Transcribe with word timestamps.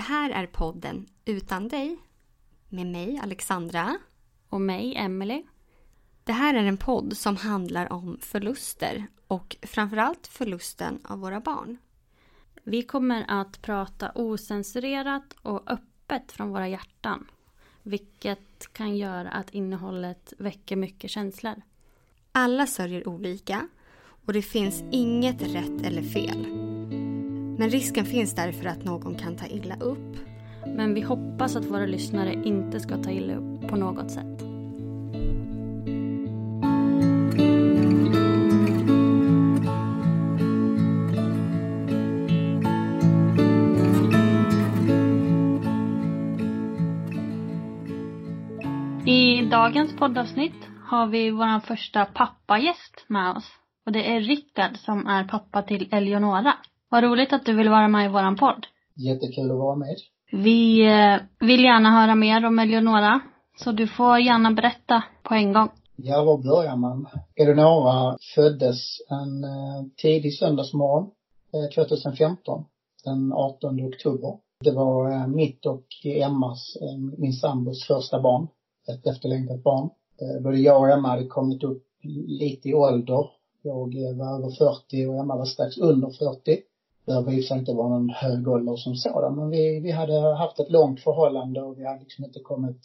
Det 0.00 0.04
här 0.04 0.30
är 0.30 0.46
podden 0.46 1.06
Utan 1.24 1.68
dig 1.68 1.98
med 2.68 2.86
mig 2.86 3.20
Alexandra. 3.22 3.98
Och 4.48 4.60
mig, 4.60 4.96
Emily. 4.96 5.42
Det 6.24 6.32
här 6.32 6.54
är 6.54 6.64
en 6.64 6.76
podd 6.76 7.16
som 7.16 7.36
handlar 7.36 7.92
om 7.92 8.18
förluster 8.20 9.06
och 9.26 9.56
framförallt 9.62 10.26
förlusten 10.26 11.00
av 11.04 11.18
våra 11.18 11.40
barn. 11.40 11.78
Vi 12.64 12.82
kommer 12.82 13.24
att 13.28 13.62
prata 13.62 14.12
osensurerat 14.14 15.36
och 15.42 15.70
öppet 15.70 16.32
från 16.32 16.50
våra 16.50 16.68
hjärtan. 16.68 17.26
Vilket 17.82 18.72
kan 18.72 18.96
göra 18.96 19.30
att 19.30 19.50
innehållet 19.50 20.32
väcker 20.38 20.76
mycket 20.76 21.10
känslor. 21.10 21.62
Alla 22.32 22.66
sörjer 22.66 23.08
olika 23.08 23.68
och 24.26 24.32
det 24.32 24.42
finns 24.42 24.82
inget 24.90 25.42
rätt 25.42 25.86
eller 25.86 26.02
fel. 26.02 26.70
Men 27.60 27.70
risken 27.70 28.04
finns 28.04 28.34
därför 28.34 28.66
att 28.66 28.84
någon 28.84 29.14
kan 29.14 29.36
ta 29.36 29.46
illa 29.46 29.76
upp. 29.76 30.16
Men 30.66 30.94
vi 30.94 31.00
hoppas 31.00 31.56
att 31.56 31.64
våra 31.64 31.86
lyssnare 31.86 32.34
inte 32.44 32.80
ska 32.80 32.96
ta 32.96 33.10
illa 33.10 33.34
upp 33.34 33.68
på 33.68 33.76
något 33.76 34.10
sätt. 34.10 34.42
I 49.06 49.48
dagens 49.50 49.96
poddavsnitt 49.96 50.68
har 50.84 51.06
vi 51.06 51.30
vår 51.30 51.60
första 51.60 52.04
pappagäst 52.04 53.04
med 53.06 53.36
oss. 53.36 53.50
Och 53.86 53.92
det 53.92 54.12
är 54.12 54.20
Rickard 54.20 54.76
som 54.76 55.06
är 55.06 55.24
pappa 55.24 55.62
till 55.62 55.88
Eleonora. 55.92 56.54
Vad 56.90 57.04
roligt 57.04 57.32
att 57.32 57.44
du 57.44 57.56
vill 57.56 57.68
vara 57.68 57.88
med 57.88 58.04
i 58.04 58.08
våran 58.08 58.36
podd. 58.36 58.66
Jättekul 58.94 59.50
att 59.50 59.58
vara 59.58 59.76
med. 59.76 59.96
Vi 60.32 60.86
eh, 60.86 61.46
vill 61.46 61.64
gärna 61.64 61.90
höra 61.90 62.14
mer 62.14 62.46
om 62.46 62.58
Eleonora. 62.58 63.20
Så 63.56 63.72
du 63.72 63.86
får 63.86 64.18
gärna 64.18 64.50
berätta 64.50 65.04
på 65.22 65.34
en 65.34 65.52
gång. 65.52 65.68
Ja, 65.96 66.24
var 66.24 66.38
börjar 66.38 66.76
man? 66.76 67.08
Eleonora 67.36 68.16
föddes 68.34 68.78
en 69.10 69.44
eh, 69.44 69.84
tidig 69.96 70.38
söndagsmorgon 70.38 71.10
eh, 71.54 71.84
2015, 71.84 72.64
den 73.04 73.32
18 73.32 73.86
oktober. 73.88 74.38
Det 74.64 74.72
var 74.72 75.10
eh, 75.10 75.26
mitt 75.26 75.66
och 75.66 75.86
Emmas, 76.04 76.76
eh, 76.80 76.98
min 77.18 77.32
sambos 77.32 77.86
första 77.86 78.20
barn. 78.22 78.48
Ett 78.88 79.06
efterlängtat 79.06 79.62
barn. 79.62 79.90
Eh, 80.20 80.42
både 80.42 80.58
jag 80.58 80.80
och 80.80 80.88
Emma 80.88 81.08
hade 81.08 81.26
kommit 81.26 81.64
upp 81.64 81.86
lite 82.28 82.68
i 82.68 82.74
ålder. 82.74 83.26
Jag 83.62 83.94
eh, 83.94 84.16
var 84.16 84.38
över 84.38 84.50
40 84.50 85.06
och 85.06 85.16
Emma 85.16 85.36
var 85.36 85.44
strax 85.44 85.78
under 85.78 86.10
40. 86.10 86.58
Det 87.10 87.14
behöver 87.14 87.32
i 87.32 87.40
och 87.40 87.44
för 87.44 87.48
sig 87.48 87.58
inte 87.58 87.74
vara 87.74 87.88
någon 87.88 88.10
hög 88.10 88.48
ålder 88.48 88.76
som 88.76 88.94
sådan, 88.94 89.36
men 89.36 89.50
vi, 89.50 89.80
vi 89.80 89.90
hade 89.90 90.36
haft 90.36 90.60
ett 90.60 90.70
långt 90.70 91.00
förhållande 91.00 91.62
och 91.62 91.78
vi 91.78 91.86
hade 91.86 92.00
liksom 92.00 92.24
inte 92.24 92.40
kommit 92.40 92.82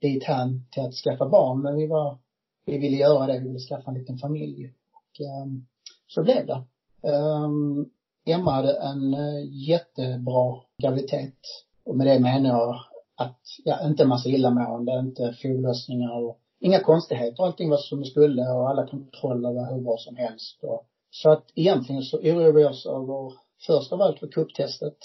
dit 0.00 0.24
hän 0.24 0.66
till 0.70 0.82
att 0.82 0.94
skaffa 0.94 1.28
barn, 1.28 1.62
men 1.62 1.76
vi 1.76 1.86
var, 1.86 2.18
vi 2.66 2.78
ville 2.78 2.96
göra 2.96 3.26
det, 3.26 3.38
vi 3.38 3.48
ville 3.48 3.58
skaffa 3.58 3.90
en 3.90 3.98
liten 3.98 4.18
familj. 4.18 4.72
Och 4.92 5.26
um, 5.44 5.66
så 6.06 6.22
blev 6.22 6.46
det. 6.46 6.62
Um, 7.08 7.90
Emma 8.26 8.50
hade 8.50 8.72
en 8.72 9.14
uh, 9.14 9.68
jättebra 9.68 10.60
graviditet. 10.82 11.38
Och 11.84 11.96
med 11.96 12.06
det 12.06 12.20
menar 12.20 12.50
jag 12.50 12.76
att, 13.16 13.40
ja, 13.64 13.86
inte 13.86 14.02
en 14.02 14.08
massa 14.08 14.28
illamående, 14.28 14.98
inte 14.98 15.36
foglossningar 15.42 16.22
och 16.22 16.38
inga 16.60 16.80
konstigheter. 16.80 17.44
Allting 17.44 17.70
var 17.70 17.76
som 17.76 18.00
det 18.00 18.06
skulle 18.06 18.42
och 18.42 18.70
alla 18.70 18.86
kontroller 18.86 19.52
var 19.52 19.74
hur 19.74 19.82
bra 19.82 19.96
som 19.98 20.16
helst. 20.16 20.58
Och, 20.62 20.86
så 21.10 21.30
att 21.30 21.44
egentligen 21.54 22.02
så 22.02 22.18
oroade 22.18 22.52
vi 22.52 22.64
oss 22.64 22.86
över, 22.86 23.32
först 23.66 23.92
av 23.92 24.02
allt 24.02 24.18
för 24.18 24.28
kupptestet. 24.28 24.98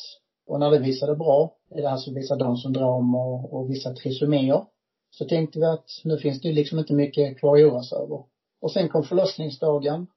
Och 0.48 0.60
när 0.60 0.72
det 0.72 0.80
visade 0.80 1.16
bra, 1.16 1.56
det 1.70 1.86
alltså 1.86 2.14
visar 2.14 2.36
Downs 2.36 2.62
syndrom 2.62 3.16
och, 3.16 3.54
och 3.54 3.70
vissa 3.70 3.94
trisomier, 3.94 4.66
så 5.10 5.26
tänkte 5.26 5.60
vi 5.60 5.66
att 5.66 5.86
nu 6.04 6.18
finns 6.18 6.42
det 6.42 6.48
ju 6.48 6.54
liksom 6.54 6.80
inte 6.80 6.94
mycket 6.94 7.40
kvar 7.40 7.58
att 7.58 7.64
oroa 7.64 7.84
sig 7.84 7.98
över. 7.98 8.24
Och 8.62 8.72
sen 8.72 8.90
kom 8.90 9.04
förlossningsdagen. 9.04 10.08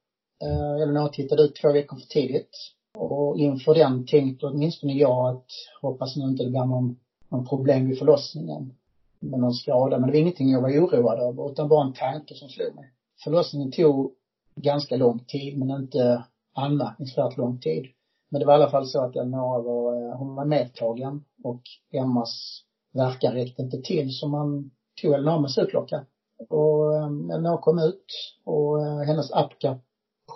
Eh, 0.44 0.82
Elinor 0.82 1.08
tittade 1.08 1.42
ut 1.42 1.54
två 1.54 1.72
veckor 1.72 1.97
för 1.97 2.06
tidigt. 2.06 2.50
Och 2.98 3.38
inför 3.38 3.74
den 3.74 4.06
tänkte 4.06 4.47
åtminstone 4.47 4.92
jag 4.92 5.28
att 5.28 5.47
hoppas 5.82 6.16
nu 6.16 6.24
inte 6.24 6.42
det 6.42 6.50
blir 6.50 6.64
någon, 6.64 6.97
någon 7.28 7.47
problem 7.47 7.88
vid 7.88 7.98
förlossningen. 7.98 8.72
Med 9.20 9.41
någon 9.41 9.54
skada. 9.54 9.98
Men 9.98 10.06
det 10.06 10.12
var 10.12 10.20
ingenting 10.20 10.50
jag 10.50 10.62
var 10.62 10.70
oroad 10.70 11.18
över 11.18 11.53
utan 11.53 11.68
bara 11.68 11.86
en 11.86 11.92
tanke 11.92 12.34
som 12.34 12.48
slog 12.48 12.74
mig. 12.74 12.92
Förlossningen 13.24 13.72
tog 13.72 14.12
ganska 14.56 14.96
lång 14.96 15.18
tid 15.18 15.58
men 15.58 15.70
inte 15.70 16.24
anmärkningsvärt 16.54 17.36
lång 17.36 17.60
tid. 17.60 17.86
Men 18.28 18.40
det 18.40 18.46
var 18.46 18.52
i 18.52 18.56
alla 18.56 18.70
fall 18.70 18.86
så 18.86 19.04
att 19.04 19.16
Eleonora 19.16 19.62
var, 19.62 19.94
eh, 19.94 20.16
hon 20.16 20.34
var 20.34 20.44
medtagen 20.44 21.24
och 21.44 21.62
Emmas 21.92 22.62
verkan 22.92 23.34
räckte 23.34 23.62
inte 23.62 23.82
till 23.82 24.16
så 24.16 24.28
man 24.28 24.70
tog 25.02 25.14
Elinor 25.14 25.40
med 25.40 25.50
sugklocka. 25.50 26.06
Och 26.48 26.94
eh, 26.94 27.06
Eleonora 27.06 27.58
kom 27.58 27.78
ut 27.78 28.06
och 28.44 28.86
eh, 28.86 28.98
hennes 28.98 29.32
apka 29.32 29.78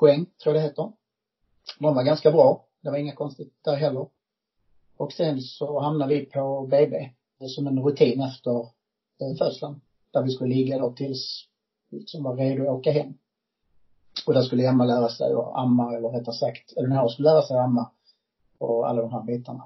poäng, 0.01 0.27
tror 0.43 0.55
jag 0.55 0.65
det 0.65 0.69
heter. 0.69 0.93
De 1.79 1.95
var 1.95 2.05
ganska 2.05 2.33
bra. 2.33 2.67
Det 2.83 2.91
var 2.91 2.99
inga 2.99 3.15
konstigt 3.15 3.55
där 3.65 3.77
heller. 3.77 4.07
Och 4.97 5.13
sen 5.13 5.41
så 5.41 5.81
hamnade 5.81 6.15
vi 6.15 6.27
på 6.27 6.67
BB 6.71 7.11
som 7.57 7.67
en 7.67 7.83
rutin 7.83 8.21
efter 8.21 8.67
födseln. 9.39 9.81
Där 10.11 10.23
vi 10.23 10.31
skulle 10.31 10.55
ligga 10.55 10.79
då 10.79 10.93
tills 10.93 11.47
vi 11.91 11.99
liksom 11.99 12.23
var 12.23 12.37
redo 12.37 12.63
att 12.63 12.79
åka 12.79 12.93
hem. 12.93 13.15
Och 14.27 14.35
där 14.35 14.43
skulle 14.43 14.69
Emma 14.69 14.85
lära 14.85 15.09
sig 15.09 15.33
att 15.33 15.55
amma, 15.55 15.97
eller 15.97 16.09
rättare 16.09 16.35
sagt, 16.35 16.73
Elinor 16.77 17.09
skulle 17.09 17.31
lära 17.31 17.43
sig 17.43 17.57
att 17.57 17.65
amma. 17.65 17.91
Och 18.59 18.89
alla 18.89 19.03
de 19.03 19.13
här 19.13 19.23
bitarna. 19.23 19.65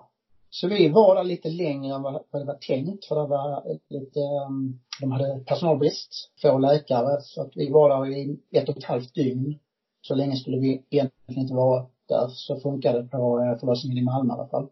Så 0.51 0.69
vi 0.69 0.89
var 0.89 1.15
där 1.15 1.25
lite 1.25 1.49
längre 1.49 1.95
än 1.95 2.03
vad, 2.03 2.13
det 2.13 2.45
var 2.45 2.55
tänkt, 2.55 3.05
för 3.05 3.15
det 3.15 3.27
var 3.27 3.79
lite, 3.89 4.21
ehm, 4.21 4.81
de 5.01 5.13
hade 5.13 5.39
personalbrist, 5.47 6.31
få 6.43 6.59
läkare, 6.59 7.21
så 7.21 7.43
att 7.43 7.51
vi 7.55 7.71
var 7.71 7.89
där 7.89 8.17
i 8.17 8.39
ett 8.51 8.69
och 8.69 8.77
ett 8.77 8.85
halvt 8.85 9.15
dygn. 9.15 9.59
Så 10.01 10.15
länge 10.15 10.37
skulle 10.37 10.59
vi 10.59 10.85
egentligen 10.91 11.43
inte 11.43 11.55
vara 11.55 11.87
där, 12.09 12.29
så 12.29 12.61
funkade 12.61 13.03
det 13.03 13.09
på 13.09 13.41
eh, 13.41 13.59
förlossningen 13.59 13.99
i 13.99 14.03
Malmö 14.03 14.35
i 14.35 14.37
alla 14.37 14.49
fall. 14.49 14.69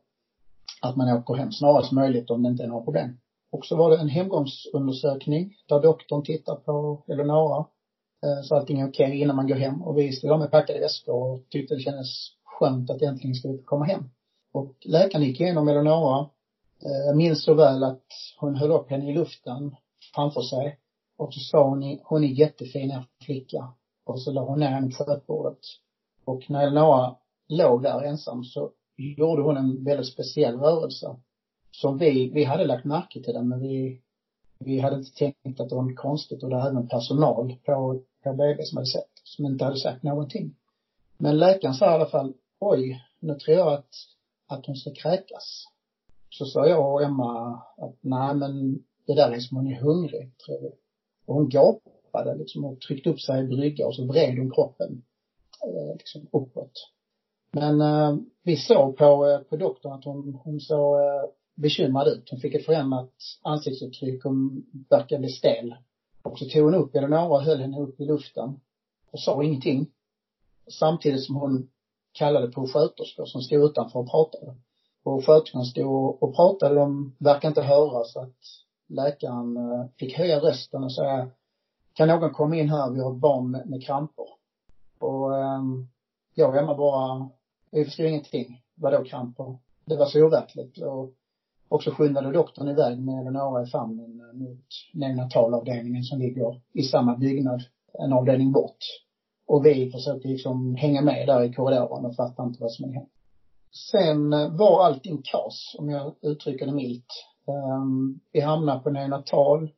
Att 0.83 0.97
man 0.97 1.17
åker 1.17 1.35
hem 1.35 1.53
snarast 1.53 1.93
möjligt 1.93 2.31
om 2.31 2.43
det 2.43 2.49
inte 2.49 2.63
är 2.63 2.69
några 2.69 2.85
problem. 2.85 3.19
Och 3.53 3.67
så 3.67 3.77
var 3.77 3.91
det 3.91 3.99
en 3.99 4.09
hemgångsundersökning 4.09 5.55
där 5.69 5.81
doktorn 5.81 6.25
tittar 6.25 6.55
på 6.55 7.05
Eleonora. 7.09 7.65
Eh, 8.25 8.43
så 8.43 8.55
allting 8.55 8.81
är 8.81 8.89
okej 8.89 9.07
okay 9.07 9.19
innan 9.19 9.37
man 9.37 9.47
går 9.47 9.55
hem. 9.55 9.83
Och 9.83 9.99
vi 9.99 10.13
stod 10.13 10.31
där 10.31 10.39
med 10.39 10.51
packade 10.51 10.81
väskor 10.81 11.15
och 11.15 11.49
tyckte 11.49 11.75
det 11.75 11.81
kändes 11.81 12.09
skönt 12.45 12.91
att 12.91 13.03
äntligen 13.03 13.35
skulle 13.35 13.59
komma 13.59 13.85
hem. 13.85 14.05
Och 14.53 14.75
läkaren 14.85 15.25
gick 15.25 15.41
igenom 15.41 15.69
Eleonora. 15.69 16.29
Eh, 16.85 17.07
jag 17.07 17.17
minns 17.17 17.45
så 17.45 17.55
väl 17.55 17.85
att 17.85 18.07
hon 18.41 18.55
höll 18.57 18.71
upp 18.71 18.91
henne 18.91 19.11
i 19.11 19.15
luften 19.15 19.77
framför 20.15 20.41
sig. 20.41 20.79
Och 21.17 21.35
så 21.35 21.41
sa 21.41 21.69
hon, 21.69 21.99
hon 22.05 22.25
är 22.25 22.29
jättefin 22.29 23.03
flicka. 23.25 23.69
Och 24.05 24.23
så 24.23 24.33
la 24.33 24.45
hon 24.45 24.61
ner 24.61 24.69
henne 24.69 24.91
på 24.91 25.05
skötbordet. 25.05 25.59
Och 26.25 26.51
när 26.51 26.67
Eleonora 26.67 27.17
låg 27.49 27.83
där 27.83 28.03
ensam 28.03 28.45
så 28.45 28.71
gjorde 28.97 29.43
hon 29.43 29.57
en 29.57 29.85
väldigt 29.85 30.13
speciell 30.13 30.59
rörelse. 30.59 31.17
Som 31.71 31.99
vi, 31.99 32.31
vi 32.31 32.45
hade 32.45 32.65
lagt 32.65 32.85
märke 32.85 33.23
till 33.23 33.35
den 33.35 33.49
men 33.49 33.61
vi, 33.61 34.01
vi 34.65 34.81
hade 34.81 34.97
inte 34.97 35.15
tänkt 35.15 35.61
att 35.61 35.69
det 35.69 35.75
var 35.75 35.83
något 35.83 35.97
konstigt 35.97 36.43
och 36.43 36.51
det 36.51 36.57
var 36.57 36.71
även 36.71 36.89
personal 36.89 37.57
på, 37.65 38.03
på 38.23 38.33
BB 38.33 38.65
som 38.65 38.77
hade 38.77 38.91
sett, 38.91 39.11
som 39.25 39.47
inte 39.47 39.65
hade 39.65 39.77
sagt 39.77 40.03
någonting. 40.03 40.55
Men 41.19 41.39
läkaren 41.39 41.75
sa 41.75 41.91
i 41.91 41.95
alla 41.95 42.07
fall, 42.07 42.33
oj, 42.61 43.01
nu 43.21 43.35
tror 43.35 43.57
jag 43.57 43.73
att, 43.73 43.95
att 44.47 44.67
hon 44.67 44.77
ska 44.77 44.91
kräkas. 44.95 45.65
Så 46.31 46.45
sa 46.45 46.67
jag 46.67 46.93
och 46.93 47.03
Emma 47.03 47.63
att 47.77 47.97
nej 48.01 48.35
men 48.35 48.85
det 49.07 49.15
där 49.15 49.31
är 49.31 49.41
som 49.41 49.57
hon 49.57 49.67
är 49.67 49.81
hungrig, 49.81 50.39
tror 50.39 50.61
vi. 50.61 50.71
Och 51.27 51.35
hon 51.35 51.49
gapade 51.49 52.35
liksom 52.35 52.65
och 52.65 52.81
tryckte 52.81 53.11
upp 53.11 53.21
sig 53.21 53.45
i 53.45 53.47
brygga 53.47 53.87
och 53.87 53.95
så 53.95 54.07
vred 54.07 54.39
hon 54.39 54.51
kroppen 54.51 55.03
eh, 55.65 55.97
liksom 55.97 56.27
uppåt. 56.33 56.73
Men 57.53 57.81
eh, 57.81 58.17
vi 58.43 58.57
såg 58.57 58.97
på, 58.97 59.27
eh, 59.27 59.39
på 59.39 59.57
doktorn 59.57 59.93
att 59.93 60.05
hon, 60.05 60.39
hon 60.45 60.61
såg 60.61 61.01
eh, 61.01 61.25
bekymrad 61.63 62.09
ut. 62.09 62.31
Hon 62.31 62.41
fick 62.41 62.55
ett 62.55 62.67
förändrat 62.67 63.13
ansiktsuttryck, 63.43 64.25
hon 64.25 64.67
verkade 64.91 65.19
bli 65.19 65.29
stel. 65.29 65.75
Och 66.23 66.39
så 66.39 66.45
tog 66.45 66.65
hon 66.65 66.75
upp 66.75 66.95
Eleonora 66.95 67.29
och 67.29 67.43
höll 67.43 67.61
henne 67.61 67.81
upp 67.81 68.01
i 68.01 68.05
luften 68.05 68.61
och 69.11 69.21
sa 69.21 69.43
ingenting. 69.43 69.87
Samtidigt 70.81 71.25
som 71.25 71.37
hon 71.37 71.69
kallade 72.13 72.47
på 72.47 72.67
sköterskor 72.67 73.27
som 73.27 73.43
stod 73.43 73.65
utanför 73.65 73.99
och 73.99 74.11
pratade. 74.11 74.55
Och 75.03 75.27
sköterskan 75.27 75.65
stod 75.65 76.23
och 76.23 76.37
pratade, 76.37 76.75
de 76.75 77.17
verkade 77.19 77.49
inte 77.49 77.63
höra 77.63 78.05
så 78.05 78.21
att 78.21 78.37
läkaren 78.89 79.57
eh, 79.57 79.87
fick 79.97 80.19
höja 80.19 80.39
rösten 80.39 80.85
och 80.85 80.95
säga 80.95 81.31
kan 81.95 82.09
någon 82.09 82.33
komma 82.33 82.57
in 82.57 82.69
här, 82.69 82.91
vi 82.91 83.01
har 83.01 83.13
ett 83.13 83.21
barn 83.21 83.51
med, 83.51 83.71
med 83.71 83.85
kramper. 83.85 84.27
Och 84.99 85.31
um, 85.33 85.89
jag 86.35 86.51
och 86.51 86.57
Emma 86.57 86.75
bara, 86.75 87.29
vi 87.71 87.85
förstod 87.85 88.07
ingenting. 88.07 88.63
Vadå 88.75 89.05
kramper? 89.05 89.59
Det 89.85 89.97
var 89.97 90.07
så 90.07 90.27
overkligt. 90.27 90.79
Och 90.79 91.13
och 91.73 91.83
så 91.83 91.91
skyndade 91.91 92.33
doktorn 92.33 92.69
iväg 92.69 93.03
med 93.03 93.21
Eleonora 93.21 93.63
i 93.63 93.67
famnen 93.67 94.17
mot 94.35 94.67
neonatalavdelningen 94.95 96.03
som 96.03 96.19
ligger 96.19 96.61
i 96.73 96.83
samma 96.83 97.17
byggnad, 97.17 97.63
en 97.99 98.13
avdelning 98.13 98.53
bort. 98.53 98.79
Och 99.47 99.67
vi 99.67 99.91
försökte 99.91 100.29
liksom 100.29 100.75
hänga 100.75 101.03
med 101.03 101.27
där 101.27 101.43
i 101.43 101.53
korridoren 101.53 102.05
och 102.05 102.17
fattade 102.17 102.49
inte 102.49 102.63
vad 102.63 102.73
som 102.73 102.85
hade 102.85 102.95
hänt. 102.95 103.09
Sen 103.91 104.33
eh, 104.33 104.57
var 104.57 104.85
allting 104.85 105.23
kaos, 105.25 105.77
om 105.79 105.91
jag 105.91 106.15
uttrycker 106.23 106.67
det 106.67 106.73
milt. 106.73 107.07
Ehm, 107.49 108.21
vi 108.33 108.41
hamnade 108.41 108.81
på 108.81 108.91
neonatal, 108.91 109.71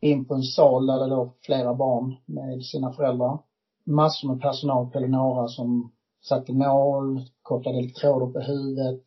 in 0.00 0.24
på 0.24 0.34
en 0.34 0.42
sal 0.42 0.86
där 0.86 0.98
det 0.98 1.06
låg 1.06 1.32
flera 1.42 1.74
barn 1.74 2.16
med 2.26 2.64
sina 2.64 2.92
föräldrar. 2.92 3.38
Massor 3.86 4.28
med 4.28 4.40
personal 4.40 4.90
på 4.90 4.98
Eleonora 4.98 5.48
som 5.48 5.92
satte 6.28 6.52
nål, 6.52 7.20
kopplade 7.42 7.78
elektroder 7.78 8.26
på 8.26 8.40
huvudet, 8.40 9.06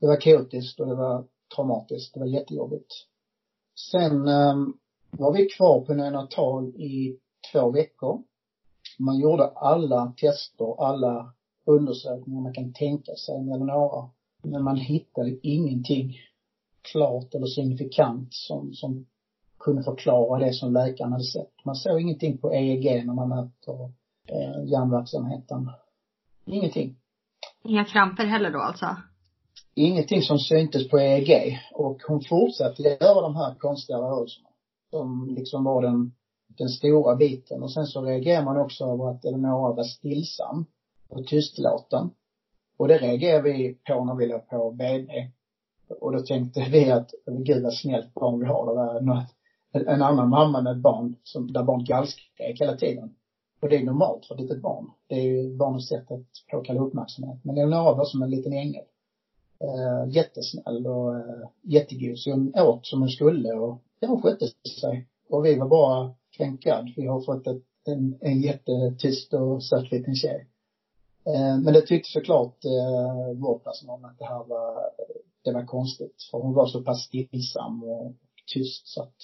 det 0.00 0.06
var 0.06 0.20
kaotiskt 0.20 0.80
och 0.80 0.86
det 0.86 0.94
var 0.94 1.24
traumatiskt. 1.56 2.14
Det 2.14 2.20
var 2.20 2.26
jättejobbigt. 2.26 2.92
Sen 3.90 4.28
um, 4.28 4.78
var 5.10 5.32
vi 5.32 5.46
kvar 5.46 5.80
på 5.80 5.94
neonatal 5.94 6.68
i 6.68 7.18
två 7.52 7.70
veckor. 7.70 8.22
Man 8.98 9.18
gjorde 9.18 9.48
alla 9.48 10.12
tester, 10.16 10.84
alla 10.84 11.32
undersökningar 11.64 12.40
man 12.40 12.54
kan 12.54 12.72
tänka 12.72 13.14
sig 13.14 13.42
med 13.42 13.60
några. 13.60 14.08
Men 14.42 14.64
man 14.64 14.76
hittade 14.76 15.38
ingenting 15.42 16.16
klart 16.92 17.34
eller 17.34 17.46
signifikant 17.46 18.28
som, 18.30 18.72
som 18.74 19.06
kunde 19.58 19.82
förklara 19.82 20.38
det 20.38 20.52
som 20.52 20.72
läkaren 20.72 21.12
hade 21.12 21.24
sett. 21.24 21.64
Man 21.64 21.76
såg 21.76 22.00
ingenting 22.00 22.38
på 22.38 22.52
EEG 22.52 23.06
när 23.06 23.14
man 23.14 23.28
mäter 23.28 23.92
eh, 24.26 24.70
hjärnverksamheten. 24.70 25.70
Ingenting. 26.44 26.96
Inga 27.64 27.84
kramper 27.84 28.24
heller 28.24 28.50
då 28.50 28.58
alltså? 28.58 28.96
Ingenting 29.78 30.22
som 30.22 30.38
syntes 30.38 30.88
på 30.88 30.98
EEG. 30.98 31.58
Och 31.72 32.02
hon 32.08 32.20
fortsatte 32.28 32.82
göra 32.82 33.20
de 33.20 33.36
här 33.36 33.54
konstiga 33.54 33.98
rörelserna. 33.98 34.48
Som 34.90 35.34
liksom 35.38 35.64
var 35.64 35.82
den, 35.82 36.12
den 36.58 36.68
stora 36.68 37.16
biten. 37.16 37.62
Och 37.62 37.72
sen 37.72 37.86
så 37.86 38.02
reagerar 38.02 38.44
man 38.44 38.60
också 38.60 38.84
över 38.84 39.10
att 39.10 39.24
Eleonora 39.24 39.72
var 39.74 39.84
stillsam 39.84 40.66
och 41.08 41.26
tystlåten. 41.26 42.10
Och 42.78 42.88
det 42.88 42.98
reagerade 42.98 43.42
vi 43.42 43.78
på 43.86 44.04
när 44.04 44.14
vi 44.14 44.26
låg 44.26 44.48
på 44.48 44.70
BB. 44.70 45.30
Och 46.00 46.12
då 46.12 46.18
tänkte 46.18 46.66
vi 46.70 46.90
att, 46.90 47.10
gud 47.26 47.62
vad 47.62 47.74
snällt 47.74 48.14
barn 48.14 48.40
vi 48.40 48.46
har. 48.46 48.66
Det 48.66 48.74
var 48.74 49.00
något, 49.00 49.28
en 49.88 50.02
annan 50.02 50.28
mamma 50.28 50.60
med 50.60 50.76
ett 50.76 50.82
barn 50.82 51.16
som, 51.22 51.52
där 51.52 51.62
barn 51.62 51.84
gallskrek 51.84 52.60
hela 52.60 52.76
tiden. 52.76 53.14
Och 53.60 53.68
det 53.68 53.76
är 53.76 53.84
normalt 53.84 54.26
för 54.26 54.34
ett 54.34 54.40
litet 54.40 54.62
barn. 54.62 54.90
Det 55.08 55.14
är 55.14 55.22
ju 55.22 55.56
barnets 55.56 55.88
sätt 55.88 56.10
att 56.10 56.26
påkalla 56.50 56.80
uppmärksamhet. 56.80 57.44
Men 57.44 57.56
Eleonora 57.56 57.94
var 57.94 58.04
som 58.04 58.22
en 58.22 58.30
liten 58.30 58.52
ängel 58.52 58.84
eh, 59.60 60.14
jättesnäll 60.14 60.86
och 60.86 61.16
eh, 61.16 61.48
jättegod. 61.62 62.18
Så 62.18 62.30
hon 62.30 62.52
åt 62.58 62.86
som 62.86 63.00
hon 63.00 63.08
skulle 63.08 63.52
och 63.52 63.82
ja, 64.00 64.08
hon 64.08 64.22
skötte 64.22 64.46
sig. 64.80 65.08
Och 65.28 65.44
vi 65.44 65.58
var 65.58 65.68
bara 65.68 66.14
thank 66.38 66.66
Vi 66.96 67.06
har 67.06 67.20
fått 67.20 67.46
ett, 67.46 67.62
en, 67.86 68.18
en 68.20 68.40
jättetyst 68.40 69.34
och 69.34 69.64
söt 69.64 69.92
liten 69.92 70.14
tjej. 70.14 70.48
Eh, 71.26 71.58
men 71.58 71.72
det 71.72 71.80
tyckte 71.80 72.10
såklart 72.10 72.64
eh, 72.64 73.58
personal 73.64 74.04
att 74.04 74.18
det 74.18 74.24
här 74.24 74.44
var, 74.44 74.90
det 75.44 75.52
var 75.52 75.66
konstigt. 75.66 76.22
För 76.30 76.38
hon 76.38 76.54
var 76.54 76.66
så 76.66 76.82
pass 76.82 77.02
stillsam 77.02 77.84
och 77.84 78.14
tyst 78.46 78.88
så 78.88 79.02
att 79.02 79.14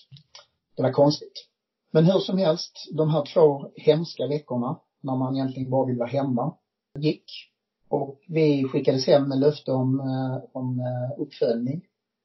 det 0.77 0.83
var 0.83 0.93
konstigt. 0.93 1.49
Men 1.91 2.05
hur 2.05 2.19
som 2.19 2.39
helst, 2.39 2.73
de 2.93 3.11
här 3.11 3.25
två 3.35 3.71
hemska 3.77 4.27
veckorna 4.27 4.81
när 5.01 5.17
man 5.17 5.37
egentligen 5.37 5.71
bara 5.71 5.87
vill 5.87 5.99
vara 5.99 6.09
hemma, 6.09 6.55
gick. 6.99 7.25
Och 7.89 8.21
vi 8.29 8.65
skickades 8.65 9.07
hem 9.07 9.29
med 9.29 9.41
löfte 9.41 9.73
om, 9.73 10.01
eh, 10.01 10.45
om 10.53 10.81
eh, 10.81 11.21
uppföljning, 11.23 11.81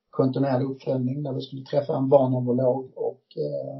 kontinuerlig 0.10 0.66
uppföljning 0.66 1.24
där 1.24 1.34
vi 1.34 1.42
skulle 1.42 1.66
träffa 1.66 1.98
en 1.98 2.10
barnneurolog 2.10 2.92
och 2.96 3.24
eh, 3.38 3.78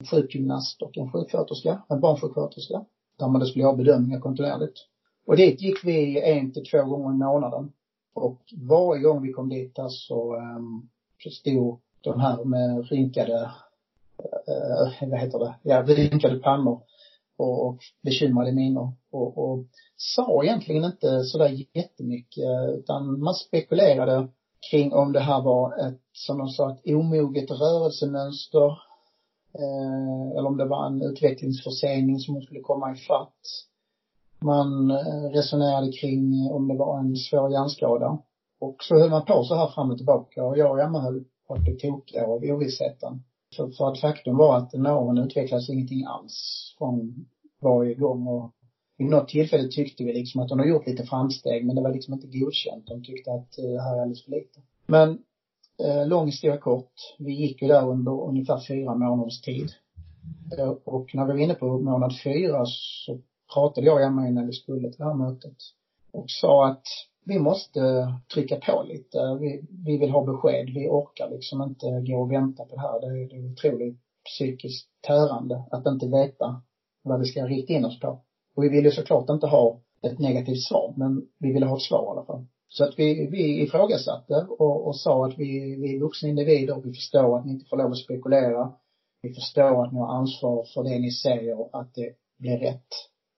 en 0.00 0.06
sjukgymnast 0.06 0.82
och 0.82 0.98
en 0.98 1.12
sjuksköterska, 1.12 1.82
en 1.88 2.00
barnsjuksköterska, 2.00 2.84
där 3.18 3.28
man 3.28 3.40
då 3.40 3.46
skulle 3.46 3.64
göra 3.64 3.76
bedömningar 3.76 4.20
kontinuerligt. 4.20 4.78
Och 5.26 5.36
dit 5.36 5.62
gick 5.62 5.84
vi 5.84 6.20
en 6.20 6.52
till 6.52 6.64
två 6.70 6.84
gånger 6.84 7.10
i 7.10 7.18
månaden. 7.18 7.72
Och 8.14 8.40
varje 8.68 9.02
gång 9.02 9.22
vi 9.22 9.32
kom 9.32 9.48
dit 9.48 9.76
där 9.76 9.88
så, 9.88 10.36
um, 10.36 10.88
så 11.18 11.30
stod 11.30 11.80
de 12.00 12.20
här 12.20 12.44
med 12.44 12.88
rynkade, 12.90 13.50
uh, 14.18 15.08
vad 15.08 15.20
heter 15.20 15.38
det, 15.38 15.54
ja, 15.62 15.82
rynkade 15.82 16.38
pannor 16.38 16.80
och, 17.40 17.66
och 17.66 17.78
bekymrade 18.02 18.52
miner 18.52 18.92
och, 19.12 19.38
och 19.38 19.66
sa 19.96 20.44
egentligen 20.44 20.84
inte 20.84 21.24
sådär 21.24 21.64
jättemycket 21.74 22.44
utan 22.78 23.20
man 23.20 23.34
spekulerade 23.34 24.28
kring 24.70 24.92
om 24.92 25.12
det 25.12 25.20
här 25.20 25.42
var 25.42 25.88
ett, 25.88 26.00
som 26.12 26.38
de 26.38 26.48
sa, 26.48 26.70
ett 26.70 26.94
omoget 26.94 27.50
rörelsemönster 27.50 28.70
eh, 29.58 30.30
eller 30.36 30.46
om 30.46 30.56
det 30.56 30.64
var 30.64 30.86
en 30.86 31.02
utvecklingsförsening 31.02 32.18
som 32.18 32.42
skulle 32.42 32.60
komma 32.60 32.92
ifatt. 32.92 33.40
Man 34.44 34.90
eh, 34.90 35.30
resonerade 35.32 35.92
kring 35.92 36.50
om 36.52 36.68
det 36.68 36.74
var 36.74 36.98
en 36.98 37.16
svår 37.16 37.52
hjärnskada. 37.52 38.18
Och 38.60 38.76
så 38.78 38.98
höll 38.98 39.10
man 39.10 39.24
på 39.24 39.44
så 39.44 39.54
här 39.54 39.70
fram 39.74 39.90
och 39.90 39.96
tillbaka 39.96 40.44
och 40.44 40.58
jag 40.58 40.70
och 40.70 40.80
Emma 40.80 41.00
höll 41.00 41.24
på 41.46 41.54
att 41.54 41.60
bli 41.60 41.76
tokiga 41.76 42.26
av 42.26 42.42
ovissheten. 42.42 43.22
För, 43.56 43.70
för 43.70 43.92
att 43.92 44.00
faktum 44.00 44.36
var 44.36 44.58
att 44.58 44.72
nerven 44.72 45.18
utvecklades 45.18 45.70
ingenting 45.70 46.04
alls 46.04 46.74
från 46.78 47.26
varje 47.60 47.94
gång 47.94 48.26
och 48.26 48.54
vid 48.98 49.08
något 49.08 49.28
tillfälle 49.28 49.68
tyckte 49.68 50.04
vi 50.04 50.12
liksom 50.12 50.40
att 50.40 50.48
de 50.48 50.58
har 50.58 50.66
gjort 50.66 50.86
lite 50.86 51.04
framsteg 51.04 51.66
men 51.66 51.76
det 51.76 51.82
var 51.82 51.92
liksom 51.92 52.14
inte 52.14 52.26
godkänt. 52.26 52.86
De 52.86 53.04
tyckte 53.04 53.32
att 53.32 53.58
eh, 53.58 53.64
det 53.64 53.82
här 53.82 53.96
är 53.96 54.00
alldeles 54.00 54.24
för 54.24 54.30
lite. 54.30 54.60
Men 54.86 55.18
eh, 55.84 56.06
lång 56.06 56.26
historia 56.26 56.56
kort. 56.56 56.92
Vi 57.18 57.32
gick 57.32 57.62
ju 57.62 57.68
där 57.68 57.88
under 57.88 58.28
ungefär 58.28 58.60
fyra 58.68 58.94
månaders 58.94 59.40
tid. 59.40 59.72
Eh, 60.58 60.68
och 60.68 61.14
när 61.14 61.26
vi 61.26 61.32
var 61.32 61.40
inne 61.40 61.54
på 61.54 61.78
månad 61.78 62.12
fyra 62.24 62.64
så 62.66 63.20
pratade 63.54 63.86
jag 63.86 63.96
och 63.96 64.02
Emma 64.02 64.28
innan 64.28 64.46
vi 64.46 64.52
skulle 64.52 64.88
till 64.88 64.98
det 64.98 65.04
här 65.04 65.14
mötet 65.14 65.56
och 66.12 66.24
sa 66.28 66.66
att 66.66 66.86
vi 67.24 67.38
måste 67.38 67.80
trycka 68.34 68.56
på 68.56 68.82
lite. 68.82 69.18
Vi, 69.40 69.62
vi 69.84 69.98
vill 69.98 70.10
ha 70.10 70.24
besked. 70.24 70.70
Vi 70.74 70.88
orkar 70.88 71.30
liksom 71.30 71.62
inte 71.62 71.86
gå 71.86 72.20
och 72.20 72.32
vänta 72.32 72.64
på 72.64 72.74
det 72.74 72.80
här. 72.80 73.00
Det 73.00 73.06
är, 73.06 73.28
det 73.28 73.36
är 73.36 73.52
otroligt 73.52 73.98
psykiskt 74.24 74.88
tärande 75.06 75.64
att 75.70 75.86
inte 75.86 76.06
veta 76.06 76.62
vad 77.02 77.20
vi 77.20 77.26
ska 77.26 77.46
rikta 77.46 77.72
in 77.72 77.84
oss 77.84 78.00
på. 78.00 78.20
Och 78.54 78.64
vi 78.64 78.68
ville 78.68 78.90
såklart 78.90 79.30
inte 79.30 79.46
ha 79.46 79.80
ett 80.02 80.18
negativt 80.18 80.62
svar, 80.62 80.94
men 80.96 81.26
vi 81.38 81.52
ville 81.52 81.66
ha 81.66 81.76
ett 81.76 81.82
svar 81.82 82.04
i 82.04 82.08
alla 82.08 82.24
fall. 82.24 82.46
Så 82.68 82.84
att 82.84 82.98
vi, 82.98 83.26
vi 83.26 83.62
ifrågasatte 83.62 84.46
och, 84.58 84.86
och 84.86 84.96
sa 84.96 85.26
att 85.26 85.38
vi, 85.38 85.76
vi 85.76 85.96
är 85.96 86.00
vuxna 86.00 86.28
individer 86.28 86.76
och 86.76 86.86
vi 86.86 86.92
förstår 86.92 87.38
att 87.38 87.46
ni 87.46 87.52
inte 87.52 87.68
får 87.70 87.76
lov 87.76 87.90
att 87.90 87.98
spekulera. 87.98 88.72
Vi 89.22 89.34
förstår 89.34 89.84
att 89.84 89.92
ni 89.92 89.98
har 89.98 90.14
ansvar 90.14 90.66
för 90.74 90.82
det 90.82 90.98
ni 90.98 91.10
säger, 91.10 91.80
att 91.80 91.94
det 91.94 92.10
blir 92.38 92.58
rätt. 92.58 92.88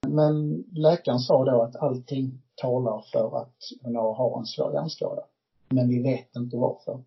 Men 0.06 0.64
läkaren 0.72 1.18
sa 1.18 1.44
då 1.44 1.62
att 1.62 1.76
allting 1.76 2.42
talar 2.62 3.04
för 3.12 3.38
att 3.42 3.56
hon 3.82 3.96
har 3.96 4.38
en 4.38 4.46
svår 4.46 4.72
hjärnskada. 4.72 5.22
Men 5.68 5.88
vi 5.88 6.02
vet 6.02 6.36
inte 6.36 6.56
varför. 6.56 7.00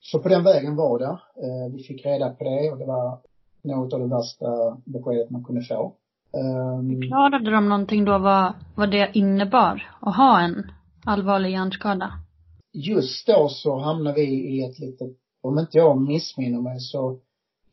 Så 0.00 0.18
på 0.18 0.28
den 0.28 0.44
vägen 0.44 0.76
var 0.76 0.98
det. 0.98 1.18
Eh, 1.44 1.72
vi 1.72 1.82
fick 1.82 2.06
reda 2.06 2.30
på 2.30 2.44
det 2.44 2.70
och 2.70 2.78
det 2.78 2.84
var 2.84 3.18
något 3.62 3.92
av 3.92 4.00
det 4.00 4.06
värsta 4.06 4.76
beskedet 4.84 5.30
man 5.30 5.44
kunde 5.44 5.62
få. 5.62 5.94
Um, 6.32 7.00
Förklarade 7.00 7.50
de 7.50 7.68
någonting 7.68 8.04
då 8.04 8.18
vad, 8.18 8.52
vad 8.74 8.90
det 8.90 9.10
innebar 9.14 9.96
att 10.00 10.16
ha 10.16 10.40
en 10.40 10.70
allvarlig 11.04 11.50
hjärnskada? 11.50 12.12
Just 12.72 13.26
då 13.26 13.48
så 13.48 13.78
hamnade 13.78 14.20
vi 14.20 14.26
i 14.26 14.64
ett 14.64 14.78
litet, 14.78 15.16
om 15.42 15.58
inte 15.58 15.78
jag 15.78 16.00
missminner 16.00 16.60
mig 16.60 16.80
så 16.80 17.18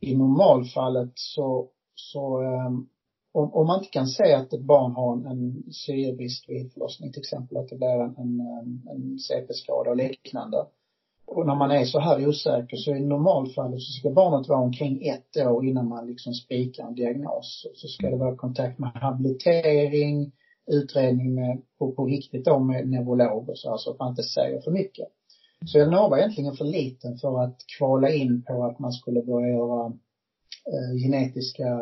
i 0.00 0.16
normalfallet 0.16 1.12
så, 1.14 1.68
så 1.94 2.42
um, 2.42 2.88
om, 3.32 3.54
om 3.54 3.66
man 3.66 3.78
inte 3.78 3.90
kan 3.90 4.06
se 4.06 4.32
att 4.32 4.52
ett 4.52 4.64
barn 4.64 4.92
har 4.92 5.16
en, 5.16 5.26
en 5.26 5.72
syrebrist 5.72 6.48
vid 6.48 6.72
förlossning 6.72 7.12
till 7.12 7.20
exempel, 7.20 7.56
att 7.56 7.68
det 7.68 7.76
blir 7.76 8.00
en, 8.00 8.16
en, 8.16 8.40
en 8.90 9.18
CP-skada 9.18 9.90
och 9.90 9.96
liknande. 9.96 10.66
Och 11.26 11.46
när 11.46 11.54
man 11.54 11.70
är 11.70 11.84
så 11.84 12.00
här 12.00 12.28
osäker 12.28 12.76
så 12.76 12.90
i 12.90 13.00
normalfallet 13.00 13.80
så 13.82 13.92
ska 13.92 14.10
barnet 14.10 14.48
vara 14.48 14.58
omkring 14.58 15.06
ett 15.06 15.36
år 15.36 15.66
innan 15.66 15.88
man 15.88 16.06
liksom 16.06 16.34
spikar 16.34 16.86
en 16.86 16.94
diagnos. 16.94 17.66
Så 17.74 17.88
ska 17.88 18.10
det 18.10 18.16
vara 18.16 18.36
kontakt 18.36 18.78
med 18.78 18.90
habilitering, 18.94 20.32
utredning 20.66 21.34
med, 21.34 21.62
på, 21.78 21.92
på 21.92 22.06
riktigt 22.06 22.44
då 22.44 22.58
med 22.58 22.88
neurolog 22.88 23.48
och 23.48 23.58
så 23.58 23.70
här, 23.70 23.76
så 23.76 23.90
att 23.90 23.98
man 23.98 24.10
inte 24.10 24.22
säger 24.22 24.60
för 24.60 24.70
mycket. 24.70 25.08
Så 25.66 25.78
Elinor 25.78 26.08
var 26.10 26.18
egentligen 26.18 26.56
för 26.56 26.64
liten 26.64 27.18
för 27.18 27.42
att 27.42 27.56
kvala 27.78 28.10
in 28.10 28.42
på 28.42 28.64
att 28.64 28.78
man 28.78 28.92
skulle 28.92 29.22
börja 29.22 29.48
göra 29.48 29.86
eh, 30.66 31.02
genetiska 31.02 31.78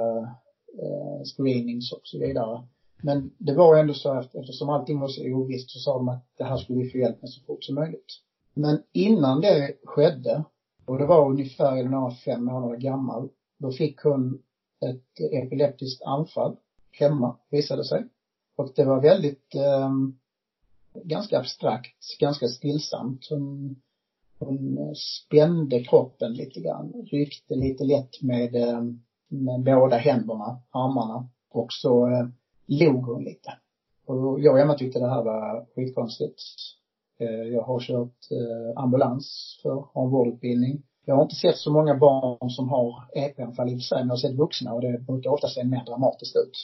eh, 0.79 1.25
screenings 1.25 1.93
och 1.93 2.01
så 2.05 2.19
vidare. 2.19 2.63
Men 3.03 3.31
det 3.39 3.55
var 3.55 3.77
ändå 3.77 3.95
så 3.95 4.11
att 4.11 4.35
eftersom 4.35 4.69
allting 4.69 5.01
var 5.01 5.09
så 5.09 5.23
ovisst 5.23 5.71
så 5.71 5.79
sa 5.79 5.99
de 5.99 6.09
att 6.09 6.27
det 6.39 6.45
här 6.45 6.57
skulle 6.57 6.79
vi 6.79 6.91
få 6.91 6.99
hjälp 6.99 7.23
med 7.23 7.31
så 7.31 7.41
fort 7.45 7.65
som 7.65 7.75
möjligt. 7.75 8.21
Men 8.55 8.83
innan 8.93 9.41
det 9.41 9.77
skedde, 9.85 10.45
och 10.87 10.99
det 10.99 11.07
var 11.07 11.31
ungefär 11.31 11.77
Elinor 11.77 12.11
fem 12.11 12.45
månader 12.45 12.77
gammal, 12.77 13.29
då 13.59 13.73
fick 13.73 14.01
hon 14.01 14.43
ett 14.81 15.33
epileptiskt 15.33 16.03
anfall 16.03 16.57
hemma, 16.91 17.37
visade 17.51 17.85
sig. 17.85 18.09
Och 18.57 18.73
det 18.77 18.85
var 18.85 19.01
väldigt 19.01 19.55
eh, 19.55 19.91
ganska 21.05 21.39
abstrakt, 21.39 22.19
ganska 22.21 22.49
stillsamt. 22.49 23.27
Hon, 23.31 23.77
hon 24.39 24.79
spände 24.97 25.85
kroppen 25.85 26.33
lite 26.33 26.61
grann, 26.61 26.93
ryckte 27.11 27.55
lite 27.55 27.85
lätt 27.85 28.23
med, 28.23 28.55
eh, 28.55 28.83
med 29.31 29.63
båda 29.63 29.97
händerna, 29.97 30.61
armarna 30.71 31.29
och 31.51 31.67
så 31.71 32.07
eh, 32.07 32.27
log 32.67 33.05
hon 33.05 33.25
lite. 33.25 33.53
Och 34.07 34.41
jag 34.41 34.55
och 34.55 34.61
Emma 34.61 34.75
tyckte 34.75 34.99
det 34.99 35.11
här 35.11 35.25
var 35.25 35.67
skitkonstigt. 35.75 36.41
Eh, 37.21 37.29
jag 37.29 37.63
har 37.63 37.81
kört 37.81 38.17
eh, 38.31 38.83
ambulans 38.83 39.59
för, 39.63 39.85
har 39.95 40.05
en 40.05 40.11
vårdutbildning. 40.11 40.83
Jag 41.05 41.15
har 41.15 41.23
inte 41.23 41.35
sett 41.35 41.57
så 41.57 41.73
många 41.73 41.95
barn 41.99 42.51
som 42.51 42.69
har 42.69 43.05
EP-anfall 43.15 43.69
i 43.69 43.75
och 43.75 43.79
för 43.79 43.83
sig, 43.83 43.99
men 43.99 44.09
jag 44.09 44.13
har 44.13 44.21
sett 44.21 44.39
vuxna 44.39 44.73
och 44.73 44.81
det 44.81 44.99
brukar 44.99 45.31
ofta 45.31 45.49
se 45.49 45.65
mer 45.65 45.85
dramatiskt 45.85 46.37
ut. 46.37 46.57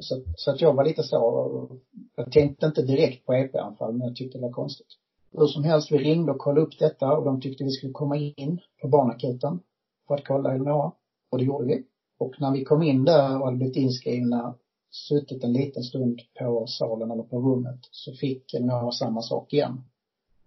Så, 0.00 0.22
så 0.36 0.50
att 0.50 0.60
jag 0.60 0.74
var 0.74 0.84
lite 0.84 1.02
så, 1.02 1.80
jag 2.16 2.32
tänkte 2.32 2.66
inte 2.66 2.82
direkt 2.82 3.26
på 3.26 3.34
EP-anfall 3.34 3.92
men 3.92 4.06
jag 4.06 4.16
tyckte 4.16 4.38
det 4.38 4.42
var 4.42 4.52
konstigt. 4.52 4.86
Hur 5.32 5.46
som 5.46 5.64
helst, 5.64 5.92
vi 5.92 5.98
ringde 5.98 6.32
och 6.32 6.38
kollade 6.38 6.60
upp 6.60 6.78
detta 6.78 7.16
och 7.16 7.24
de 7.24 7.40
tyckte 7.40 7.64
vi 7.64 7.70
skulle 7.70 7.92
komma 7.92 8.16
in 8.16 8.60
på 8.82 8.88
barnakuten 8.88 9.60
för 10.08 10.14
att 10.14 10.26
kolla 10.26 10.54
Eleonora. 10.54 10.92
Och 11.30 11.38
det 11.38 11.44
gjorde 11.44 11.66
vi. 11.66 11.84
Och 12.20 12.40
när 12.40 12.52
vi 12.52 12.64
kom 12.64 12.82
in 12.82 13.04
där 13.04 13.38
och 13.38 13.44
hade 13.44 13.56
blivit 13.56 13.76
inskrivna, 13.76 14.54
suttit 14.90 15.44
en 15.44 15.52
liten 15.52 15.82
stund 15.82 16.20
på 16.38 16.66
salen 16.66 17.10
eller 17.10 17.22
på 17.22 17.38
rummet, 17.38 17.80
så 17.90 18.12
fick 18.12 18.54
Eleonora 18.54 18.90
samma 18.90 19.22
sak 19.22 19.52
igen. 19.52 19.80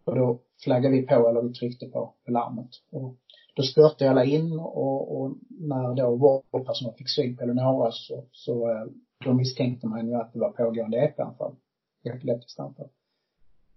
Och 0.05 0.15
då 0.15 0.39
flaggade 0.63 0.95
vi 0.95 1.01
på, 1.01 1.29
eller 1.29 1.41
vi 1.41 1.53
tryckte 1.53 1.85
på, 1.85 2.13
larmet. 2.27 2.69
Och 2.91 3.15
då 3.55 3.63
störtade 3.63 4.11
alla 4.11 4.25
in 4.25 4.59
och, 4.59 5.21
och 5.21 5.37
när 5.49 5.95
då 5.95 6.15
vårdpersonal 6.15 6.95
fick 6.97 7.09
syn 7.09 7.37
på 7.37 7.43
Eleonora 7.43 7.91
så, 7.91 8.25
så 8.31 8.71
eh, 8.71 8.85
då 9.25 9.33
misstänkte 9.33 9.87
man 9.87 10.07
ju 10.07 10.13
att 10.13 10.33
det 10.33 10.39
var 10.39 10.51
pågående 10.51 10.97
EP-anfall. 10.97 11.55
Epileptiskt 12.03 12.59
anfall. 12.59 12.89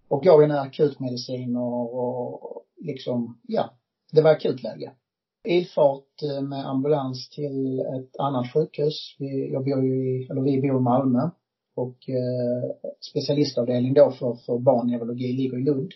Och 0.08 0.22
gav 0.22 0.40
henne 0.40 0.60
akutmedicin 0.60 1.56
och, 1.56 1.94
och 1.94 2.62
liksom, 2.76 3.40
ja, 3.42 3.70
det 4.12 4.22
var 4.22 4.30
akutläge. 4.30 4.92
Ilfart 5.46 6.22
eh, 6.22 6.42
med 6.42 6.66
ambulans 6.66 7.28
till 7.28 7.80
ett 7.80 8.16
annat 8.18 8.52
sjukhus. 8.52 9.16
Vi, 9.18 9.52
jag 9.52 9.64
bor 9.64 9.84
ju 9.84 10.22
i, 10.22 10.26
eller 10.30 10.42
vi 10.42 10.60
bor 10.60 10.76
i 10.76 10.80
Malmö. 10.80 11.30
Och 11.74 12.08
eh, 12.08 12.92
specialistavdelning 13.10 13.94
då 13.94 14.10
för, 14.10 14.34
för 14.34 14.58
barnneurologi 14.58 15.32
ligger 15.32 15.58
i 15.58 15.64
Lund. 15.64 15.92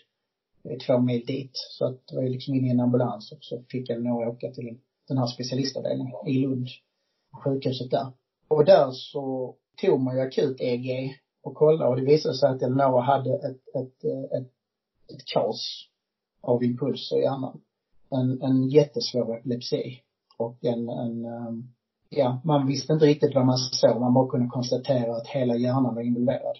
Det 0.62 0.72
är 0.72 0.78
två 0.78 0.98
mil 0.98 1.26
dit. 1.26 1.50
Så 1.54 1.86
att 1.86 2.06
det 2.06 2.16
var 2.16 2.22
ju 2.22 2.28
liksom 2.28 2.54
in 2.54 2.66
i 2.66 2.70
en 2.70 2.80
ambulans 2.80 3.32
och 3.32 3.38
så 3.40 3.62
fick 3.68 3.90
jag 3.90 4.02
några 4.02 4.30
åka 4.30 4.50
till 4.50 4.78
den 5.08 5.18
här 5.18 5.26
specialistavdelningen 5.26 6.14
i 6.26 6.38
Lund. 6.38 6.66
Sjukhuset 7.44 7.90
där. 7.90 8.12
Och 8.48 8.64
där 8.64 8.90
så 8.90 9.54
tog 9.80 10.00
man 10.00 10.16
ju 10.16 10.20
akut 10.20 10.60
EG 10.60 11.14
och 11.42 11.54
kollade 11.54 11.90
och 11.90 11.96
det 11.96 12.04
visade 12.04 12.34
sig 12.34 12.48
att 12.48 12.62
Eleonora 12.62 13.00
hade 13.02 13.34
ett, 13.34 13.68
ett, 13.74 14.04
eh, 14.04 14.38
ett, 14.38 14.50
ett 15.12 15.24
kaos 15.34 15.88
av 16.40 16.64
impulser 16.64 17.18
i 17.18 17.22
hjärnan. 17.22 17.60
En, 18.10 18.42
en 18.42 18.68
jättesvår 18.68 19.36
epilepsi. 19.36 20.00
Och 20.36 20.64
en, 20.64 20.88
en, 20.88 21.24
ehm, 21.24 21.68
ja, 22.08 22.40
man 22.44 22.66
visste 22.66 22.92
inte 22.92 23.06
riktigt 23.06 23.34
vad 23.34 23.46
man 23.46 23.58
såg. 23.58 24.00
Man 24.00 24.14
bara 24.14 24.28
kunde 24.28 24.48
konstatera 24.48 25.16
att 25.16 25.26
hela 25.26 25.56
hjärnan 25.56 25.94
var 25.94 26.02
involverad. 26.02 26.56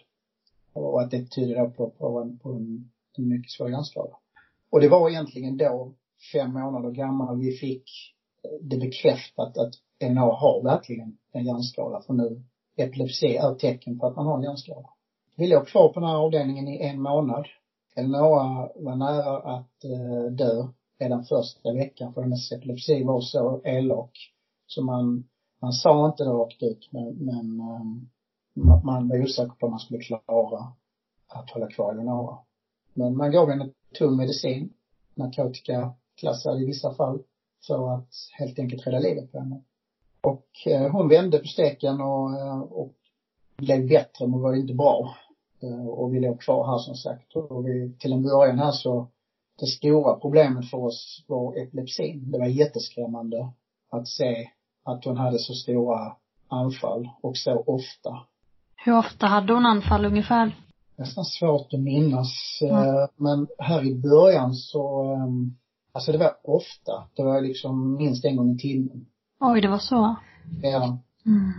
Och 0.73 1.03
att 1.03 1.11
det 1.11 1.27
tydde 1.27 1.55
då 1.55 1.71
på, 1.71 1.91
på, 1.91 2.21
en, 2.21 2.39
på 2.39 2.53
en, 2.53 2.91
en 3.19 3.29
mycket 3.29 3.51
svår 3.51 3.71
hjärnskada. 3.71 4.17
Och 4.71 4.81
det 4.81 4.89
var 4.89 5.11
egentligen 5.11 5.57
då, 5.57 5.95
fem 6.33 6.53
månader 6.53 6.91
gammal, 6.91 7.39
vi 7.39 7.53
fick 7.53 7.85
eh, 8.45 8.67
det 8.67 8.79
bekräftat 8.79 9.59
att 9.59 9.75
NA 10.11 10.21
har 10.21 10.63
verkligen 10.63 11.19
en 11.33 11.45
hjärnskada. 11.45 12.03
För 12.07 12.15
nu, 12.15 12.43
epilepsi 12.77 13.37
är 13.37 13.55
tecken 13.55 13.99
på 13.99 14.07
att 14.07 14.17
man 14.17 14.27
har 14.27 14.37
en 14.37 14.43
hjärnskada. 14.43 14.89
Vi 15.37 15.47
låg 15.47 15.67
kvar 15.67 15.93
på 15.93 16.01
den 16.01 16.09
här 16.09 16.17
avdelningen 16.17 16.69
i 16.69 16.83
en 16.83 17.03
månad. 17.03 17.47
NA 17.97 18.19
var 18.77 18.97
nära 18.97 19.37
att 19.37 19.85
eh, 19.85 20.33
dö 20.33 20.67
redan 21.01 21.25
första 21.25 21.73
veckan 21.73 22.15
för 22.15 22.23
hennes 22.23 22.53
epilepsi 22.53 23.05
var 23.05 23.21
så 23.21 23.61
elak. 23.65 24.19
Så 24.67 24.83
man, 24.83 25.29
man 25.61 25.73
sa 25.73 26.07
inte 26.07 26.25
det 26.25 26.31
rakt 26.31 26.63
ut 26.63 26.89
men, 26.91 27.15
men 27.15 27.57
man, 27.57 28.81
man 28.85 29.09
var 29.09 29.23
osäker 29.23 29.55
på 29.55 29.67
om 29.67 29.71
man 29.71 29.81
skulle 29.81 30.01
klara 30.01 30.73
att 31.29 31.51
hålla 31.51 31.67
kvar 31.67 31.93
Eleonora. 31.93 32.39
Men 32.95 33.17
man 33.17 33.33
gav 33.33 33.51
henne 33.51 33.71
tung 33.99 34.17
medicin, 34.17 34.73
narkotikaklassad 35.15 36.63
i 36.63 36.65
vissa 36.67 36.95
fall, 36.95 37.23
för 37.67 37.95
att 37.95 38.09
helt 38.39 38.59
enkelt 38.59 38.87
rädda 38.87 38.99
livet 38.99 39.33
på 39.33 39.39
henne. 39.39 39.63
Och 40.21 40.47
eh, 40.67 40.91
hon 40.93 41.09
vände 41.09 41.39
på 41.39 41.47
steken 41.47 42.01
och, 42.01 42.39
eh, 42.41 42.61
och 42.61 42.95
blev 43.57 43.89
bättre 43.89 44.27
men 44.27 44.41
var 44.41 44.55
inte 44.55 44.75
bra. 44.75 45.15
Eh, 45.61 45.87
och 45.87 46.15
vi 46.15 46.21
låg 46.21 46.41
kvar 46.41 46.67
här 46.67 46.79
som 46.79 46.95
sagt. 46.95 47.37
Och 47.37 47.69
vi, 47.69 47.93
till 47.99 48.13
en 48.13 48.23
början 48.23 48.59
här 48.59 48.73
så, 48.73 49.09
det 49.61 49.67
stora 49.67 50.17
problemet 50.17 50.71
för 50.71 50.79
oss 50.79 51.25
var 51.29 51.63
epilepsin. 51.63 52.31
Det 52.31 52.39
var 52.39 52.47
jätteskrämmande 52.47 53.53
att 53.91 54.09
se 54.09 54.51
att 54.85 55.05
hon 55.05 55.17
hade 55.17 55.39
så 55.39 55.55
stora 55.55 56.13
anfall 56.49 57.09
och 57.23 57.37
så 57.37 57.65
ofta. 57.67 58.19
Hur 58.85 58.99
ofta 58.99 59.27
hade 59.27 59.53
hon 59.53 59.67
anfall 59.67 60.05
ungefär? 60.05 60.57
Nästan 60.97 61.25
svårt 61.25 61.75
att 61.75 61.81
minnas. 61.81 62.59
Mm. 62.63 63.09
Men 63.17 63.49
här 63.59 63.87
i 63.87 63.95
början 63.95 64.55
så, 64.55 65.17
alltså 65.93 66.13
det 66.13 66.19
var 66.19 66.37
ofta. 66.43 67.05
Det 67.17 67.23
var 67.23 67.41
liksom 67.41 67.97
minst 67.97 68.25
en 68.25 68.37
gång 68.37 68.55
i 68.55 68.59
timmen. 68.59 69.07
Oj, 69.41 69.61
det 69.61 69.69
var 69.69 69.79
så? 69.79 70.17
Ja. 70.63 70.99
Mm. 71.27 71.53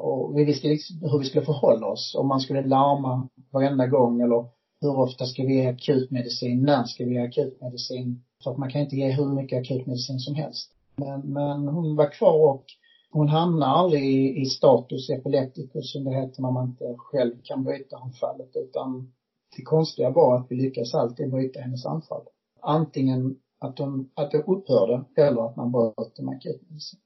Och 0.00 0.38
vi 0.38 0.44
visste 0.44 0.68
liksom 0.68 0.96
hur 1.00 1.18
vi 1.18 1.24
skulle 1.24 1.44
förhålla 1.44 1.86
oss. 1.86 2.14
Om 2.18 2.28
man 2.28 2.40
skulle 2.40 2.66
larma 2.66 3.28
varenda 3.50 3.86
gång 3.86 4.20
eller 4.20 4.46
hur 4.80 4.98
ofta 4.98 5.26
ska 5.26 5.42
vi 5.42 5.54
ge 5.54 5.66
akutmedicin? 5.66 6.62
När 6.62 6.84
ska 6.84 7.04
vi 7.04 7.14
ge 7.14 7.20
akutmedicin? 7.20 8.22
För 8.44 8.50
att 8.50 8.58
man 8.58 8.70
kan 8.70 8.80
inte 8.80 8.96
ge 8.96 9.10
hur 9.10 9.28
mycket 9.34 9.58
akutmedicin 9.58 10.18
som 10.18 10.34
helst. 10.34 10.70
Men, 10.96 11.20
men 11.20 11.68
hon 11.68 11.96
var 11.96 12.12
kvar 12.12 12.50
och 12.50 12.64
hon 13.10 13.28
hamnade 13.28 13.72
aldrig 13.72 14.04
i, 14.04 14.40
i 14.40 14.44
status 14.44 15.10
epilepticus 15.10 15.92
som 15.92 16.04
det 16.04 16.14
heter 16.14 16.42
när 16.42 16.50
man 16.50 16.68
inte 16.68 16.94
själv 16.98 17.34
kan 17.44 17.64
bryta 17.64 17.96
anfallet 17.96 18.50
utan 18.54 19.12
det 19.56 19.62
konstiga 19.62 20.10
var 20.10 20.36
att 20.36 20.46
vi 20.50 20.56
lyckades 20.56 20.94
alltid 20.94 21.30
bryta 21.30 21.60
hennes 21.60 21.86
anfall. 21.86 22.22
Antingen 22.60 23.36
att 23.58 23.76
de, 23.76 24.08
att 24.14 24.30
det 24.30 24.38
upphörde 24.38 25.04
eller 25.16 25.46
att 25.46 25.56
man 25.56 25.72
bröt 25.72 26.16
den 26.16 26.28
akutmedicin. 26.28 27.00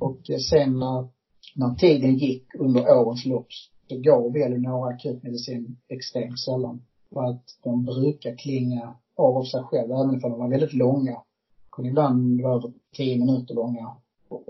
Och 0.00 0.30
sen 0.50 0.78
när, 0.78 1.08
när 1.54 1.74
tiden 1.74 2.16
gick 2.18 2.54
under 2.54 2.98
årens 2.98 3.26
lopp 3.26 3.46
så 3.88 3.96
gav 4.00 4.32
vi 4.32 4.58
några 4.58 4.94
akutmedicin 4.94 5.76
extremt 5.88 6.40
sällan 6.40 6.82
och 7.12 7.30
att 7.30 7.58
de 7.62 7.84
brukar 7.84 8.36
klinga 8.36 8.94
av 9.16 9.36
av 9.36 9.44
sig 9.44 9.62
själv, 9.62 9.90
även 9.92 10.10
om 10.10 10.20
de 10.20 10.38
var 10.38 10.48
väldigt 10.48 10.72
långa. 10.72 11.22
Kunde 11.70 11.90
ibland 11.90 12.40
vara 12.40 12.54
över 12.54 12.72
tio 12.96 13.18
minuter 13.18 13.54
långa. 13.54 13.96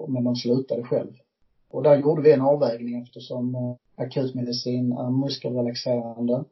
Men 0.08 0.24
de 0.24 0.36
slutade 0.36 0.82
själv. 0.82 1.12
Och 1.70 1.82
där 1.82 1.96
gjorde 1.96 2.22
vi 2.22 2.32
en 2.32 2.40
avvägning 2.40 3.02
eftersom 3.02 3.54
eh, 3.54 3.74
akutmedicin 4.04 4.92
är 4.92 5.10
muskelrelaxerande. 5.10 6.44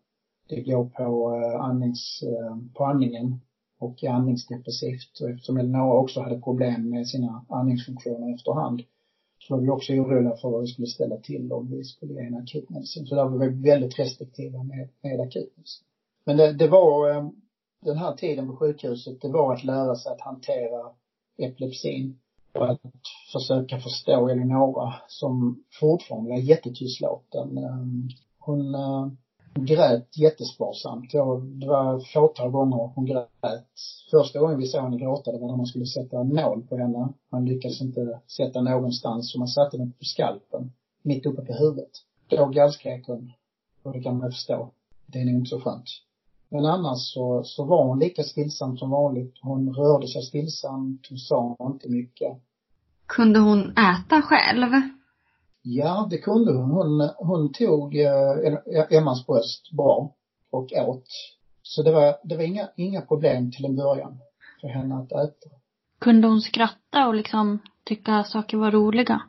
Det 0.48 0.60
går 0.60 0.84
på 0.84 1.34
eh, 1.34 1.60
andnings, 1.60 2.22
eh, 2.22 2.56
på 2.74 2.84
andningen 2.84 3.40
och 3.78 4.04
andningsdepressivt. 4.04 5.20
Och 5.20 5.30
eftersom 5.30 5.56
Elinor 5.56 5.92
också 5.92 6.20
hade 6.20 6.40
problem 6.40 6.90
med 6.90 7.06
sina 7.06 7.44
andningsfunktioner 7.48 8.34
efterhand 8.34 8.82
så 9.38 9.54
var 9.54 9.62
vi 9.62 9.70
också 9.70 9.92
oroliga 9.92 10.36
för 10.36 10.50
vad 10.50 10.60
vi 10.60 10.66
skulle 10.66 10.86
ställa 10.86 11.16
till 11.16 11.52
om 11.52 11.70
vi 11.70 11.84
skulle 11.84 12.14
ge 12.14 12.20
en 12.20 12.36
akutmedicin. 12.36 13.06
Så 13.06 13.14
där 13.14 13.24
var 13.24 13.38
vi 13.38 13.48
väldigt 13.48 13.98
restriktiva 13.98 14.62
med, 14.62 14.88
med 15.02 15.20
akutmedicin. 15.20 15.86
Men 16.24 16.36
det, 16.36 16.52
det 16.52 16.68
var, 16.68 17.10
eh, 17.10 17.28
den 17.80 17.96
här 17.98 18.14
tiden 18.14 18.46
på 18.46 18.56
sjukhuset, 18.56 19.20
det 19.20 19.28
var 19.28 19.54
att 19.54 19.64
lära 19.64 19.94
sig 19.94 20.12
att 20.12 20.20
hantera 20.20 20.90
epilepsin. 21.38 22.20
och 22.52 22.70
att 22.70 22.80
försöka 23.32 23.80
förstå 23.80 24.28
Eleonora 24.28 24.94
som 25.08 25.64
fortfarande 25.80 26.30
var 26.30 26.38
jättetystlåten. 26.38 27.58
Eh, 27.58 27.86
hon 28.38 28.74
eh, 28.74 29.08
grät 29.54 30.16
jättesparsamt. 30.16 31.10
Det 31.10 31.66
var 31.66 32.12
fåtal 32.12 32.50
gånger 32.50 32.92
hon 32.94 33.06
grät. 33.06 33.28
Första 34.10 34.38
gången 34.38 34.58
vi 34.58 34.66
såg 34.66 34.82
henne 34.82 34.98
gråta, 34.98 35.32
det 35.32 35.38
var 35.38 35.48
när 35.48 35.56
man 35.56 35.66
skulle 35.66 35.86
sätta 35.86 36.20
en 36.20 36.28
nål 36.28 36.62
på 36.62 36.76
henne. 36.76 37.08
Man 37.32 37.44
lyckades 37.44 37.80
inte 37.80 38.20
sätta 38.36 38.60
någonstans, 38.60 39.32
så 39.32 39.38
man 39.38 39.48
satte 39.48 39.76
den 39.76 39.92
på 39.92 40.04
skalpen, 40.04 40.72
mitt 41.02 41.26
uppe 41.26 41.42
på 41.42 41.52
huvudet. 41.52 41.90
Då 42.28 42.46
gallskrek 42.46 43.06
hon. 43.06 43.32
Och 43.82 43.92
det 43.92 44.02
kan 44.02 44.18
man 44.18 44.30
förstå. 44.30 44.70
Det 45.06 45.20
är 45.20 45.24
nog 45.24 45.34
inte 45.34 45.50
så 45.50 45.60
skönt. 45.60 45.88
Men 46.50 46.66
annars 46.66 47.12
så, 47.12 47.42
så 47.44 47.64
var 47.64 47.84
hon 47.84 47.98
lika 47.98 48.22
stillsam 48.22 48.76
som 48.76 48.90
vanligt. 48.90 49.34
Hon 49.42 49.74
rörde 49.74 50.08
sig 50.08 50.22
stillsamt, 50.22 51.06
hon 51.08 51.18
sa 51.18 51.56
inte 51.60 51.88
mycket. 51.88 52.38
Kunde 53.06 53.38
hon 53.38 53.70
äta 53.70 54.22
själv? 54.22 54.68
Ja, 55.62 56.06
det 56.10 56.18
kunde 56.18 56.52
hon. 56.52 56.70
Hon, 56.70 57.10
hon 57.16 57.52
tog 57.52 57.96
eh, 57.96 58.98
Emmas 58.98 59.26
bröst 59.26 59.70
bra 59.72 60.14
och 60.50 60.72
åt. 60.72 61.06
Så 61.62 61.82
det 61.82 61.92
var, 61.92 62.16
det 62.24 62.36
var 62.36 62.44
inga, 62.44 62.68
inga 62.76 63.00
problem 63.00 63.52
till 63.52 63.64
en 63.64 63.76
början 63.76 64.18
för 64.60 64.68
henne 64.68 64.94
att 64.94 65.12
äta. 65.12 65.50
Kunde 65.98 66.28
hon 66.28 66.40
skratta 66.40 67.08
och 67.08 67.14
liksom 67.14 67.58
tycka 67.84 68.24
saker 68.24 68.56
var 68.56 68.70
roliga? 68.70 69.22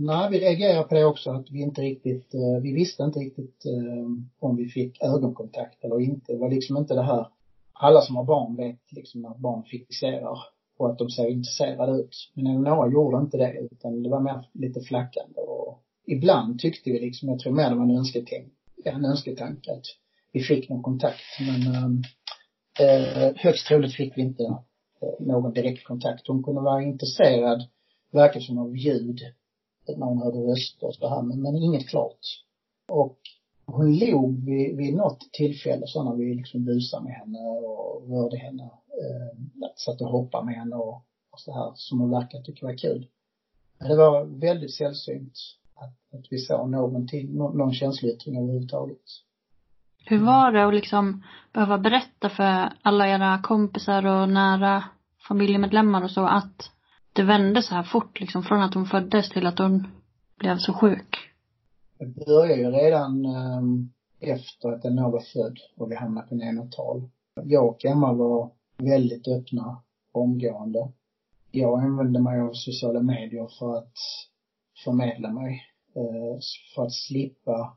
Nej, 0.00 0.30
vi 0.30 0.40
reagerade 0.40 0.88
på 0.88 0.94
det 0.94 1.04
också 1.04 1.30
att 1.30 1.50
vi 1.50 1.62
inte 1.62 1.80
riktigt, 1.80 2.34
eh, 2.34 2.62
vi 2.62 2.72
visste 2.72 3.02
inte 3.02 3.18
riktigt 3.18 3.66
eh, 3.66 4.06
om 4.38 4.56
vi 4.56 4.68
fick 4.68 5.02
ögonkontakt 5.02 5.84
eller 5.84 6.00
inte. 6.00 6.32
Det 6.32 6.38
var 6.38 6.50
liksom 6.50 6.76
inte 6.76 6.94
det 6.94 7.02
här, 7.02 7.26
alla 7.72 8.00
som 8.00 8.16
har 8.16 8.24
barn 8.24 8.56
vet 8.56 8.92
liksom 8.92 9.24
att 9.24 9.38
barn 9.38 9.62
fixerar 9.62 10.38
och 10.76 10.90
att 10.90 10.98
de 10.98 11.10
ser 11.10 11.28
intresserade 11.28 11.92
ut. 11.92 12.30
Men 12.34 12.46
Eleonora 12.46 12.92
gjorde 12.92 13.18
inte 13.18 13.36
det 13.36 13.68
utan 13.72 14.02
det 14.02 14.08
var 14.08 14.20
mer 14.20 14.48
lite 14.52 14.80
flackande 14.80 15.40
och 15.40 15.82
ibland 16.06 16.60
tyckte 16.60 16.90
vi 16.90 17.00
liksom, 17.00 17.28
jag 17.28 17.38
tror 17.38 17.52
mer 17.52 17.70
det 17.70 17.76
var 17.76 17.84
en 17.84 17.96
önsketanke, 17.96 18.50
en 18.84 19.04
önsketanke 19.04 19.72
att 19.72 19.86
vi 20.32 20.40
fick 20.40 20.68
någon 20.68 20.82
kontakt 20.82 21.22
men 21.40 21.72
eh, 22.80 23.26
eh 23.26 23.32
högst 23.36 23.66
troligt 23.66 23.94
fick 23.94 24.16
vi 24.16 24.22
inte 24.22 24.58
någon 25.20 25.52
direkt 25.52 25.84
kontakt. 25.84 26.28
Hon 26.28 26.42
kunde 26.42 26.60
vara 26.60 26.82
intresserad, 26.82 27.62
verkar 28.12 28.40
som 28.40 28.58
av 28.58 28.76
ljud 28.76 29.20
när 29.96 30.06
hon 30.06 30.22
hörde 30.22 30.38
röster 30.38 30.86
och 30.86 30.94
så 30.94 31.08
här, 31.08 31.22
men, 31.22 31.42
men 31.42 31.56
inget 31.56 31.88
klart. 31.88 32.20
Och 32.88 33.18
hon 33.66 33.98
log 33.98 34.44
vid, 34.44 34.76
vid 34.76 34.94
något 34.94 35.32
tillfälle 35.32 35.86
så 35.86 36.04
när 36.04 36.16
vi 36.16 36.34
liksom 36.34 36.64
busade 36.64 37.04
med 37.04 37.12
henne 37.12 37.38
och 37.38 38.10
rörde 38.10 38.36
henne, 38.36 38.62
eh, 38.62 39.38
satt 39.76 40.00
och 40.00 40.10
hoppade 40.10 40.46
med 40.46 40.54
henne 40.54 40.76
och, 40.76 40.94
och 41.30 41.40
så 41.40 41.52
här, 41.52 41.72
som 41.74 42.00
hon 42.00 42.10
verkar 42.10 42.42
tycka 42.42 42.66
var 42.66 42.78
kul. 42.78 43.08
Men 43.78 43.88
det 43.88 43.96
var 43.96 44.24
väldigt 44.24 44.74
sällsynt 44.74 45.32
att, 45.74 46.18
att 46.18 46.26
vi 46.30 46.38
såg 46.38 46.70
någonting, 46.70 47.34
någon, 47.34 47.58
någon 47.58 47.74
känsloyttring 47.74 48.38
överhuvudtaget. 48.38 49.02
Hur 50.04 50.24
var 50.24 50.52
det 50.52 50.66
att 50.66 50.74
liksom 50.74 51.24
behöva 51.52 51.78
berätta 51.78 52.28
för 52.30 52.72
alla 52.82 53.08
era 53.08 53.42
kompisar 53.42 54.06
och 54.06 54.28
nära 54.28 54.84
familjemedlemmar 55.28 56.02
och 56.04 56.10
så 56.10 56.26
att 56.26 56.70
det 57.18 57.24
vände 57.24 57.62
så 57.62 57.74
här 57.74 57.82
fort 57.82 58.20
liksom 58.20 58.42
från 58.42 58.62
att 58.62 58.74
hon 58.74 58.86
föddes 58.86 59.30
till 59.30 59.46
att 59.46 59.58
hon 59.58 59.86
blev 60.38 60.58
så 60.58 60.72
sjuk? 60.72 61.16
Det 61.98 62.06
började 62.06 62.62
ju 62.62 62.70
redan 62.70 63.26
um, 63.26 63.92
efter 64.20 64.68
att 64.68 64.82
den 64.82 64.96
var 64.96 65.22
född 65.32 65.58
och 65.76 65.90
vi 65.90 65.96
hamnade 65.96 66.26
på 66.28 66.34
neonatal. 66.34 67.08
Jag 67.44 67.68
och 67.68 67.84
Emma 67.84 68.12
var 68.12 68.50
väldigt 68.76 69.28
öppna 69.28 69.82
omgående. 70.12 70.92
Jag 71.50 71.80
använde 71.80 72.20
mig 72.20 72.40
av 72.40 72.50
sociala 72.52 73.02
medier 73.02 73.48
för 73.58 73.78
att 73.78 73.94
förmedla 74.84 75.32
mig. 75.32 75.62
Uh, 75.96 76.38
för 76.74 76.82
att 76.82 76.92
slippa 76.92 77.76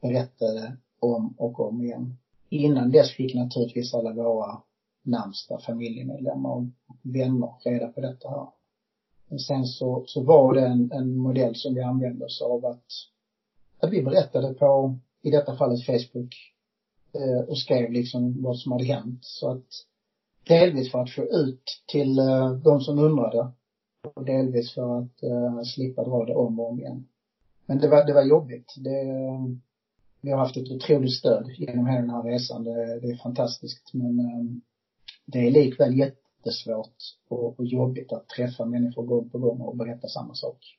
berätta 0.00 0.44
det 0.44 0.76
om 1.00 1.34
och 1.38 1.60
om 1.60 1.82
igen. 1.82 2.16
Innan 2.48 2.90
dess 2.90 3.16
fick 3.16 3.34
naturligtvis 3.34 3.94
alla 3.94 4.12
våra 4.12 4.62
närmsta 5.02 5.58
familjemedlemmar 5.66 6.50
och 6.50 6.64
vänner 7.02 7.52
reda 7.64 7.88
på 7.88 8.00
detta 8.00 8.28
här. 8.28 8.61
Men 9.32 9.38
sen 9.38 9.64
så, 9.66 10.04
så 10.06 10.22
var 10.22 10.54
det 10.54 10.66
en, 10.66 10.92
en 10.92 11.16
modell 11.16 11.56
som 11.56 11.74
vi 11.74 11.80
använde 11.80 12.24
oss 12.24 12.42
av 12.42 12.66
att, 12.66 12.86
att 13.80 13.92
vi 13.92 14.02
berättade 14.02 14.54
på, 14.54 14.98
i 15.22 15.30
detta 15.30 15.56
fallet 15.56 15.86
Facebook, 15.86 16.34
eh, 17.12 17.48
och 17.48 17.58
skrev 17.58 17.92
liksom 17.92 18.42
vad 18.42 18.58
som 18.58 18.72
hade 18.72 18.84
hänt. 18.84 19.18
Så 19.20 19.50
att 19.50 19.66
delvis 20.48 20.92
för 20.92 20.98
att 20.98 21.10
få 21.10 21.22
ut 21.22 21.62
till 21.92 22.18
eh, 22.18 22.52
de 22.52 22.80
som 22.80 22.98
undrade 22.98 23.52
och 24.14 24.24
delvis 24.24 24.74
för 24.74 24.98
att 24.98 25.22
eh, 25.22 25.62
slippa 25.64 26.04
dra 26.04 26.24
det 26.24 26.34
om 26.34 26.60
och 26.60 26.70
om 26.70 26.80
igen. 26.80 27.08
Men 27.66 27.78
det 27.78 27.88
var, 27.88 28.06
det 28.06 28.12
var 28.12 28.24
jobbigt. 28.24 28.74
Det, 28.76 29.04
vi 30.20 30.30
har 30.30 30.38
haft 30.38 30.56
ett 30.56 30.70
otroligt 30.70 31.18
stöd 31.18 31.50
genom 31.58 31.86
hela 31.86 32.00
den 32.00 32.10
här 32.10 32.22
resan. 32.22 32.64
Det, 32.64 33.00
det 33.00 33.10
är 33.10 33.22
fantastiskt 33.22 33.94
men 33.94 34.18
eh, 34.18 34.44
det 35.24 35.46
är 35.46 35.50
likväl 35.50 35.98
jätte 35.98 36.21
jättesvårt 36.42 36.96
och, 37.28 37.58
och 37.58 37.66
jobbigt 37.66 38.12
att 38.12 38.28
träffa 38.28 38.64
människor 38.64 39.06
gång 39.06 39.30
på 39.30 39.38
gång 39.38 39.60
och 39.60 39.76
berätta 39.76 40.08
samma 40.08 40.34
sak. 40.34 40.78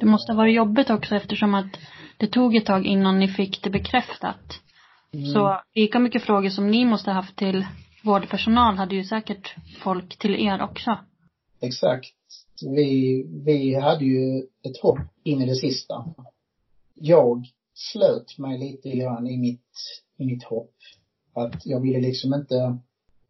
Det 0.00 0.06
måste 0.06 0.32
ha 0.32 0.36
varit 0.36 0.54
jobbigt 0.54 0.90
också 0.90 1.14
eftersom 1.14 1.54
att 1.54 1.76
det 2.18 2.26
tog 2.26 2.56
ett 2.56 2.66
tag 2.66 2.86
innan 2.86 3.18
ni 3.18 3.28
fick 3.28 3.62
det 3.62 3.70
bekräftat. 3.70 4.60
Mm. 5.12 5.26
Så 5.26 5.60
lika 5.74 5.98
mycket 5.98 6.22
frågor 6.22 6.48
som 6.48 6.70
ni 6.70 6.84
måste 6.84 7.10
ha 7.10 7.14
haft 7.14 7.36
till 7.36 7.66
vårdpersonal 8.04 8.76
hade 8.76 8.94
ju 8.94 9.04
säkert 9.04 9.54
folk 9.82 10.18
till 10.18 10.34
er 10.34 10.62
också. 10.62 10.98
Exakt. 11.60 12.14
Vi, 12.76 13.22
vi 13.44 13.74
hade 13.74 14.04
ju 14.04 14.38
ett 14.38 14.80
hopp 14.82 14.98
in 15.24 15.42
i 15.42 15.46
det 15.46 15.54
sista. 15.54 16.04
Jag 16.94 17.44
slöt 17.74 18.38
mig 18.38 18.58
lite 18.58 18.90
grann 18.90 19.26
i 19.26 19.38
mitt, 19.38 19.70
i 20.16 20.26
mitt 20.26 20.44
hopp. 20.44 20.74
Att 21.34 21.66
jag 21.66 21.80
ville 21.80 22.00
liksom 22.00 22.34
inte 22.34 22.78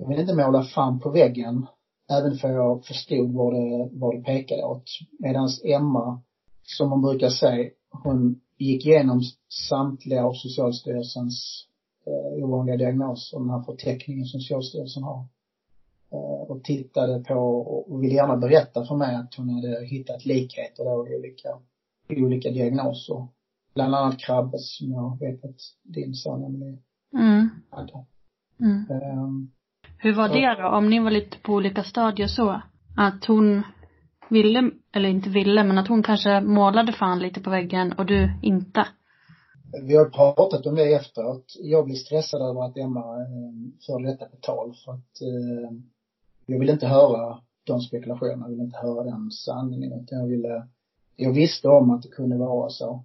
jag 0.03 0.09
vill 0.09 0.21
inte 0.21 0.35
måla 0.35 0.65
fan 0.65 1.01
på 1.01 1.11
väggen, 1.11 1.67
även 2.11 2.37
för 2.37 2.49
jag 2.49 2.85
förstod 2.85 3.33
vad 3.33 3.55
det, 3.55 3.89
vad 3.93 4.15
det 4.17 4.23
pekade 4.23 4.65
åt. 4.65 4.85
Medan 5.19 5.49
Emma, 5.65 6.23
som 6.63 6.89
man 6.91 7.03
brukar 7.03 7.29
säga, 7.29 7.71
hon 7.91 8.41
gick 8.59 8.87
igenom 8.87 9.23
samtliga 9.69 10.25
av 10.25 10.33
Socialstyrelsens 10.33 11.67
eh, 12.07 12.45
ovanliga 12.45 12.77
diagnoser, 12.77 13.39
den 13.39 13.51
här 13.51 13.63
förteckningen 13.63 14.27
som 14.27 14.41
Socialstyrelsen 14.41 15.03
har. 15.03 15.27
Eh, 16.13 16.51
och 16.51 16.65
tittade 16.65 17.25
på 17.25 17.35
och 17.91 18.03
ville 18.03 18.15
gärna 18.15 18.37
berätta 18.37 18.85
för 18.85 18.97
mig 18.97 19.17
att 19.17 19.35
hon 19.35 19.49
hade 19.49 19.87
hittat 19.87 20.25
likheter 20.25 20.85
då 20.85 21.09
i 21.09 21.17
olika, 21.17 21.49
i 22.09 22.23
olika 22.23 22.51
diagnoser. 22.51 23.27
Bland 23.75 23.95
annat 23.95 24.19
Krabbes, 24.19 24.79
som 24.79 24.91
jag 24.91 25.19
vet 25.21 25.45
att 25.45 25.61
din 25.83 26.15
son 26.15 26.45
Emelie 26.45 26.79
mm. 27.13 27.49
hade. 27.71 28.05
Mm. 28.61 28.91
Um, 28.91 29.53
hur 30.03 30.15
var 30.15 30.29
det 30.29 30.63
då, 30.63 30.69
om 30.69 30.91
ni 30.91 31.01
var 31.01 31.11
lite 31.11 31.39
på 31.39 31.53
olika 31.53 31.83
stadier 31.85 32.27
så? 32.27 32.63
Att 32.97 33.25
hon 33.25 33.63
ville, 34.31 34.71
eller 34.93 35.09
inte 35.09 35.31
ville, 35.31 35.65
men 35.65 35.79
att 35.79 35.89
hon 35.89 36.03
kanske 36.03 36.41
målade 36.41 36.93
fan 36.93 37.19
lite 37.19 37.41
på 37.41 37.51
väggen 37.51 37.93
och 37.93 38.07
du 38.07 38.31
inte? 38.43 38.87
Vi 39.83 39.97
har 39.97 40.05
pratat 40.05 40.67
om 40.67 40.75
det 40.75 40.95
efteråt. 40.95 41.45
Jag 41.61 41.85
blir 41.85 41.95
stressad 41.95 42.43
över 42.43 42.65
att 42.65 42.77
Emma 42.77 43.01
eh, 43.01 43.53
förde 43.87 44.07
detta 44.07 44.27
på 44.27 44.37
tal 44.37 44.75
för 44.85 44.93
att 44.93 45.23
eh, 45.23 45.79
jag 46.47 46.59
vill 46.59 46.71
inte 46.71 46.87
höra 46.87 47.39
de 47.65 47.81
spekulationerna, 47.81 48.45
jag 48.45 48.51
vill 48.51 48.61
inte 48.61 48.79
höra 48.79 49.05
den 49.05 49.31
sanningen 49.31 49.93
utan 49.93 50.19
jag 50.19 50.27
ville, 50.27 50.69
jag 51.17 51.33
visste 51.33 51.69
om 51.69 51.91
att 51.91 52.03
det 52.03 52.09
kunde 52.09 52.37
vara 52.37 52.71
så. 52.71 53.05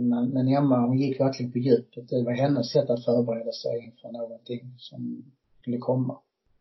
Men, 0.00 0.28
men 0.28 0.48
Emma, 0.48 0.86
hon 0.86 0.98
gick 0.98 1.20
verkligen 1.20 1.52
på 1.52 1.58
djupet. 1.58 2.08
Det 2.08 2.22
var 2.22 2.32
hennes 2.32 2.70
sätt 2.70 2.90
att 2.90 3.04
förbereda 3.04 3.52
sig 3.52 3.84
inför 3.84 4.12
någonting 4.12 4.74
som 4.78 5.24
skulle 5.64 5.78
komma. 5.78 6.18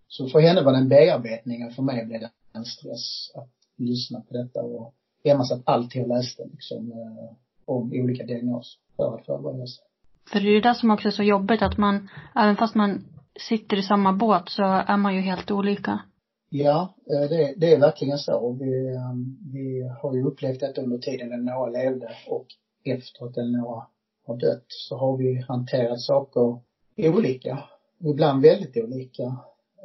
Så 0.07 0.27
för 0.27 0.39
henne 0.39 0.61
var 0.61 0.71
det 0.71 0.77
en 0.77 0.89
bearbetning 0.89 1.65
och 1.65 1.73
för 1.73 1.83
mig 1.83 2.05
blev 2.05 2.19
det 2.21 2.31
en 2.53 2.65
stress 2.65 3.31
att 3.35 3.49
lyssna 3.77 4.21
på 4.21 4.33
detta 4.33 4.61
och 4.61 4.93
Emma 5.23 5.43
satt 5.43 5.61
alltid 5.65 6.01
och 6.01 6.07
läste 6.07 6.43
liksom 6.51 6.91
eh, 6.91 7.35
om 7.65 7.91
olika 7.93 8.23
diagnoser 8.23 8.79
för 8.95 9.15
att 9.15 9.25
förbereda 9.25 9.67
sig. 9.67 9.83
För 10.31 10.39
det 10.39 10.47
är 10.47 10.51
ju 10.51 10.61
det 10.61 10.75
som 10.75 10.91
också 10.91 11.07
är 11.07 11.11
så 11.11 11.23
jobbigt 11.23 11.61
att 11.61 11.77
man, 11.77 12.09
även 12.35 12.55
fast 12.55 12.75
man 12.75 13.05
sitter 13.49 13.77
i 13.77 13.81
samma 13.81 14.13
båt 14.13 14.49
så 14.49 14.63
är 14.63 14.97
man 14.97 15.15
ju 15.15 15.21
helt 15.21 15.51
olika. 15.51 16.01
Ja, 16.49 16.95
eh, 17.11 17.29
det, 17.29 17.53
det 17.57 17.73
är 17.73 17.79
verkligen 17.79 18.17
så. 18.17 18.57
Vi, 18.59 18.95
eh, 18.95 19.13
vi 19.53 19.89
har 20.01 20.15
ju 20.15 20.23
upplevt 20.23 20.59
detta 20.59 20.81
under 20.81 20.97
tiden 20.97 21.45
Noah 21.45 21.71
levde 21.71 22.09
och 22.27 22.47
efter 22.83 23.25
att 23.25 23.35
Noah 23.35 23.87
har 24.27 24.37
dött 24.37 24.65
så 24.67 24.97
har 24.97 25.17
vi 25.17 25.45
hanterat 25.47 26.01
saker 26.01 26.59
olika 26.97 27.63
ibland 28.09 28.41
väldigt 28.41 28.77
olika. 28.77 29.23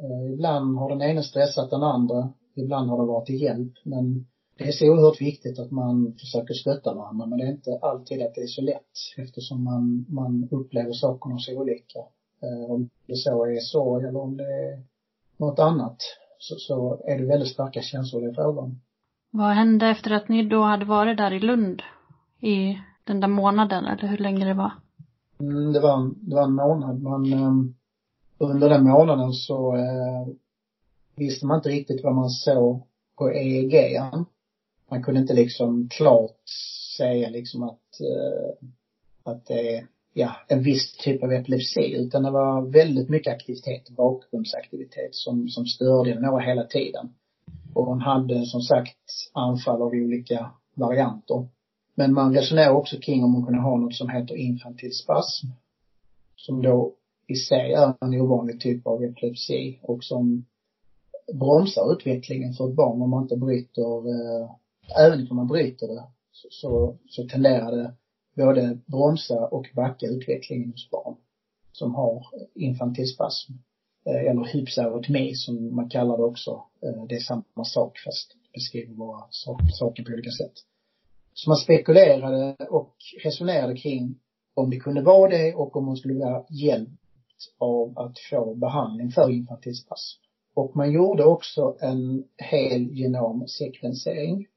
Eh, 0.01 0.33
ibland 0.33 0.77
har 0.77 0.89
den 0.89 1.01
ene 1.01 1.23
stressat 1.23 1.69
den 1.69 1.83
andra, 1.83 2.33
ibland 2.55 2.89
har 2.89 2.97
det 2.97 3.05
varit 3.05 3.25
till 3.25 3.41
hjälp, 3.41 3.73
men 3.83 4.25
det 4.57 4.63
är 4.67 4.71
så 4.71 4.85
oerhört 4.85 5.21
viktigt 5.21 5.59
att 5.59 5.71
man 5.71 6.13
försöker 6.19 6.53
stötta 6.53 6.93
varandra, 6.93 7.25
men 7.25 7.39
det 7.39 7.45
är 7.45 7.51
inte 7.51 7.79
alltid 7.81 8.21
att 8.21 8.35
det 8.35 8.41
är 8.41 8.47
så 8.47 8.61
lätt 8.61 8.93
eftersom 9.17 9.63
man, 9.63 10.05
man 10.09 10.47
upplever 10.51 10.93
sakerna 10.93 11.39
så 11.39 11.57
olika. 11.61 11.99
Eh, 12.41 12.71
om 12.71 12.89
det 13.07 13.15
så 13.15 13.45
är 13.45 13.59
sorg 13.59 14.07
eller 14.07 14.19
om 14.19 14.37
det 14.37 14.43
är 14.43 14.83
något 15.37 15.59
annat 15.59 15.97
så, 16.39 16.55
så 16.55 17.01
är 17.05 17.17
det 17.17 17.25
väldigt 17.25 17.53
starka 17.53 17.81
känslor 17.81 18.21
det 18.21 18.27
är 18.27 18.33
frågan 18.33 18.63
om. 18.63 18.81
Vad 19.31 19.51
hände 19.51 19.87
efter 19.87 20.11
att 20.11 20.29
ni 20.29 20.49
då 20.49 20.61
hade 20.61 20.85
varit 20.85 21.17
där 21.17 21.33
i 21.33 21.39
Lund 21.39 21.81
i 22.41 22.77
den 23.03 23.19
där 23.19 23.27
månaden 23.27 23.85
eller 23.85 24.07
hur 24.07 24.17
länge 24.17 24.45
det 24.45 24.53
var? 24.53 24.71
Mm, 25.39 25.73
det 25.73 25.79
var, 25.79 26.11
det 26.15 26.35
var 26.35 26.43
en 26.43 26.53
månad. 26.53 27.01
Man, 27.01 27.33
um, 27.33 27.75
under 28.39 28.69
den 28.69 28.83
månaden 28.83 29.33
så 29.33 29.75
eh, 29.75 30.27
visste 31.15 31.45
man 31.45 31.57
inte 31.57 31.69
riktigt 31.69 32.03
vad 32.03 32.15
man 32.15 32.29
såg 32.29 32.81
på 33.17 33.31
EEG. 33.31 34.01
Man 34.89 35.03
kunde 35.03 35.21
inte 35.21 35.33
liksom 35.33 35.87
klart 35.89 36.49
säga 36.97 37.29
liksom 37.29 37.63
att, 37.63 37.99
eh, 38.01 38.67
att 39.23 39.45
det 39.45 39.75
är, 39.75 39.87
ja, 40.13 40.31
en 40.47 40.63
viss 40.63 40.97
typ 40.97 41.23
av 41.23 41.31
epilepsi 41.31 41.93
utan 41.95 42.23
det 42.23 42.31
var 42.31 42.61
väldigt 42.61 43.09
mycket 43.09 43.33
aktivitet, 43.33 43.89
bakgrundsaktivitet 43.89 45.15
som, 45.15 45.47
som 45.47 45.65
störde 45.65 46.11
Eleonora 46.11 46.39
hela 46.39 46.63
tiden. 46.63 47.09
Och 47.73 47.85
hon 47.85 48.01
hade 48.01 48.45
som 48.45 48.61
sagt 48.61 48.97
anfall 49.33 49.81
av 49.81 49.87
olika 49.87 50.51
varianter. 50.73 51.47
Men 51.95 52.13
man 52.13 52.33
resonerar 52.35 52.69
också 52.69 52.97
kring 52.99 53.23
om 53.23 53.33
hon 53.33 53.45
kunde 53.45 53.61
ha 53.61 53.77
något 53.77 53.95
som 53.95 54.09
heter 54.09 54.35
infantil 54.35 54.93
spasm. 54.93 55.47
Som 56.35 56.61
då 56.61 56.93
i 57.29 57.35
sig 57.35 57.73
är 57.73 57.93
en 58.01 58.21
ovanlig 58.21 58.59
typ 58.59 58.87
av 58.87 59.03
epilepsi 59.03 59.79
och 59.81 60.03
som 60.03 60.45
bromsar 61.33 61.93
utvecklingen 61.93 62.53
för 62.53 62.69
ett 62.69 62.75
barn 62.75 63.01
om 63.01 63.09
man 63.09 63.23
inte 63.23 63.37
bryter, 63.37 64.09
eh, 64.09 64.49
även 65.05 65.27
om 65.29 65.35
man 65.35 65.47
bryter 65.47 65.87
det 65.87 66.03
så, 66.31 66.97
så 67.07 67.27
tenderar 67.27 67.71
det 67.71 67.93
både 68.35 68.79
bromsa 68.85 69.47
och 69.47 69.67
backa 69.75 70.07
utvecklingen 70.07 70.71
hos 70.71 70.89
barn 70.89 71.15
som 71.71 71.95
har 71.95 72.25
infantilspasm. 72.55 73.53
Eh, 74.05 74.31
eller 74.31 74.45
hypsarytmi 74.53 75.35
som 75.35 75.75
man 75.75 75.89
kallar 75.89 76.17
det 76.17 76.23
också. 76.23 76.63
Eh, 76.81 77.05
det 77.09 77.15
är 77.15 77.19
samma 77.19 77.65
sak 77.65 77.99
fast 78.05 78.35
beskriver 78.53 78.93
bara 78.93 79.23
saker 79.71 80.03
på 80.03 80.11
olika 80.13 80.31
sätt. 80.31 80.53
Så 81.33 81.49
man 81.49 81.57
spekulerade 81.57 82.55
och 82.69 82.95
resonerade 83.23 83.75
kring 83.75 84.19
om 84.53 84.69
det 84.69 84.79
kunde 84.79 85.01
vara 85.01 85.29
det 85.29 85.53
och 85.53 85.75
om 85.75 85.87
hon 85.87 85.97
skulle 85.97 86.13
vilja 86.13 86.45
hjälp 86.49 86.98
av 87.57 87.99
att 87.99 88.19
få 88.29 88.55
behandling 88.55 89.11
för 89.11 89.31
infantilspasm. 89.31 90.21
Och 90.53 90.75
man 90.75 90.91
gjorde 90.91 91.25
också 91.25 91.77
en 91.81 92.23
hel 92.37 92.81
genomsekvensering. 92.81 94.47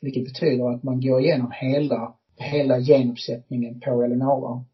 Vilket 0.00 0.24
betyder 0.24 0.70
att 0.70 0.82
man 0.82 1.00
går 1.00 1.20
igenom 1.20 1.52
hela, 1.60 2.14
hela 2.36 2.80
genuppsättningen 2.80 3.80
på 3.80 4.02
Eleonora 4.02 4.64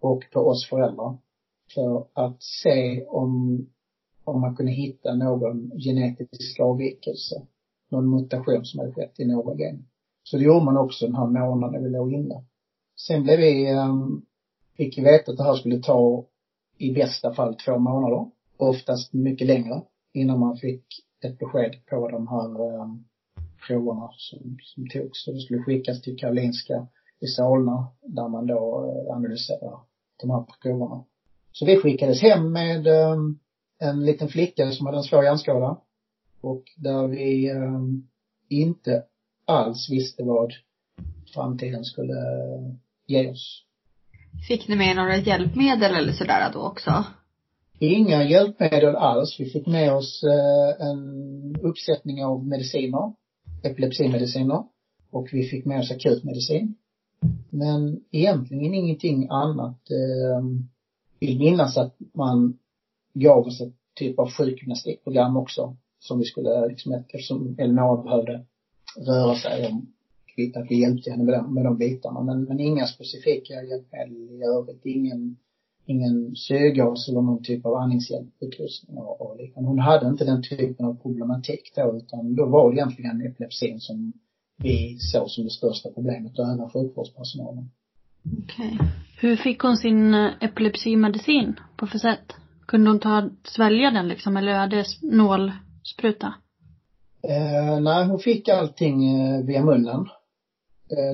och 0.00 0.24
på 0.32 0.40
oss 0.40 0.68
föräldrar. 0.70 1.18
För 1.74 2.06
att 2.12 2.42
se 2.42 3.04
om, 3.04 3.66
om 4.24 4.40
man 4.40 4.56
kunde 4.56 4.72
hitta 4.72 5.14
någon 5.14 5.70
genetisk 5.70 6.60
avvikelse. 6.60 7.46
Någon 7.90 8.10
mutation 8.10 8.64
som 8.64 8.80
hade 8.80 8.92
skett 8.92 9.20
i 9.20 9.24
någon 9.24 9.58
gen. 9.58 9.86
Så 10.22 10.36
det 10.36 10.44
gjorde 10.44 10.64
man 10.64 10.76
också 10.76 11.06
den 11.06 11.14
här 11.14 11.26
månaden 11.26 11.84
vi 11.84 11.90
låg 11.90 12.12
inne. 12.12 12.44
Sen 13.06 13.22
blev 13.22 13.38
vi, 13.38 13.72
um, 13.72 14.26
fick 14.76 14.98
vi 14.98 15.02
veta 15.02 15.30
att 15.30 15.36
det 15.38 15.44
här 15.44 15.54
skulle 15.54 15.78
ta 15.78 16.24
i 16.78 16.92
bästa 16.92 17.34
fall 17.34 17.54
två 17.54 17.78
månader. 17.78 18.30
Oftast 18.56 19.12
mycket 19.12 19.46
längre 19.46 19.82
innan 20.12 20.40
man 20.40 20.56
fick 20.56 20.84
ett 21.24 21.38
besked 21.38 21.86
på 21.90 22.08
de 22.08 22.28
här 22.28 22.80
um, 22.80 23.04
proverna 23.66 24.10
som, 24.16 24.58
som 24.60 24.88
togs. 24.88 25.24
Så 25.24 25.32
det 25.32 25.40
skulle 25.40 25.62
skickas 25.62 26.02
till 26.02 26.16
Karolinska 26.16 26.86
i 27.20 27.26
Solna 27.26 27.88
där 28.02 28.28
man 28.28 28.46
då 28.46 28.84
eh, 28.84 29.16
analyserar 29.16 29.80
de 30.20 30.30
här 30.30 30.44
proverna. 30.62 31.04
Så 31.52 31.66
vi 31.66 31.76
skickades 31.76 32.22
hem 32.22 32.52
med 32.52 32.86
um, 32.86 33.38
en 33.78 34.04
liten 34.04 34.28
flicka 34.28 34.70
som 34.70 34.86
hade 34.86 34.98
en 34.98 35.04
svår 35.04 35.24
hjärnskada. 35.24 35.80
Och 36.40 36.64
där 36.76 37.06
vi 37.06 37.52
um, 37.52 38.08
inte 38.48 39.04
alls 39.44 39.90
visste 39.90 40.24
vad 40.24 40.52
framtiden 41.34 41.84
skulle 41.84 42.14
ge 43.06 43.30
oss. 43.30 43.64
Fick 44.48 44.68
ni 44.68 44.76
med 44.76 44.96
några 44.96 45.16
hjälpmedel 45.16 45.94
eller 45.94 46.12
sådär 46.12 46.50
då 46.52 46.60
också? 46.60 47.04
Inga 47.78 48.24
hjälpmedel 48.24 48.96
alls. 48.96 49.36
Vi 49.40 49.50
fick 49.50 49.66
med 49.66 49.92
oss 49.92 50.22
eh, 50.24 50.86
en 50.86 51.56
uppsättning 51.62 52.24
av 52.24 52.46
mediciner, 52.46 53.12
epilepsimediciner. 53.62 54.62
Och 55.10 55.28
vi 55.32 55.42
fick 55.42 55.64
med 55.64 55.80
oss 55.80 55.90
akutmedicin. 55.90 56.74
Men 57.50 58.00
egentligen 58.10 58.74
ingenting 58.74 59.28
annat. 59.30 59.80
Jag 61.18 61.28
vill 61.28 61.38
minnas 61.38 61.76
att 61.76 61.96
man 62.14 62.58
gav 63.14 63.46
oss 63.46 63.60
ett 63.60 63.74
typ 63.94 64.18
av 64.18 64.30
sjukgymnastikprogram 64.30 65.36
också. 65.36 65.76
Som 65.98 66.18
vi 66.18 66.24
skulle, 66.24 66.68
liksom, 66.68 66.92
eftersom 66.92 67.56
Elinor 67.58 68.04
behövde 68.04 68.44
röra 68.96 69.34
sig 69.34 69.66
om 69.66 69.92
att 70.56 70.70
vi 70.70 70.80
hjälpte 70.80 71.10
henne 71.10 71.24
med 71.24 71.34
de, 71.34 71.54
med 71.54 71.64
de 71.64 71.78
bitarna. 71.78 72.22
Men, 72.22 72.44
men 72.44 72.60
inga 72.60 72.86
specifika 72.86 73.54
hjälpmedel 73.54 74.16
i 74.16 74.42
övrigt. 74.44 74.86
Ingen, 74.86 75.36
ingen 75.86 76.36
syrgas 76.36 77.08
eller 77.08 77.20
någon 77.20 77.42
typ 77.42 77.66
av 77.66 77.74
andningshjälputrustning 77.74 78.96
och, 78.96 79.20
och 79.20 79.36
liknande. 79.36 79.68
Hon 79.68 79.78
hade 79.78 80.08
inte 80.08 80.24
den 80.24 80.42
typen 80.42 80.86
av 80.86 80.94
problematik 81.02 81.72
då 81.76 81.96
utan 81.96 82.34
då 82.34 82.46
var 82.46 82.70
det 82.70 82.76
egentligen 82.76 83.26
epilepsin 83.26 83.80
som 83.80 84.12
vi 84.62 84.98
såg 84.98 85.30
som 85.30 85.44
det 85.44 85.50
största 85.50 85.88
problemet 85.90 86.38
och 86.38 86.44
även 86.44 86.70
sjukvårdspersonalen. 86.70 87.70
Okej. 88.44 88.74
Okay. 88.74 88.88
Hur 89.20 89.36
fick 89.36 89.60
hon 89.60 89.76
sin 89.76 90.14
eh, 90.14 90.30
epilepsimedicin? 90.40 91.60
På 91.76 91.86
för 91.86 91.98
sätt? 91.98 92.34
Kunde 92.66 92.90
hon 92.90 93.00
ta, 93.00 93.30
svälja 93.44 93.90
den 93.90 94.08
liksom 94.08 94.36
eller 94.36 94.52
är 94.52 94.68
det 94.68 94.84
nålspruta? 95.02 96.34
Eh, 97.22 97.80
nej, 97.80 98.06
hon 98.06 98.18
fick 98.18 98.48
allting 98.48 99.20
eh, 99.20 99.44
via 99.44 99.64
munnen 99.64 100.06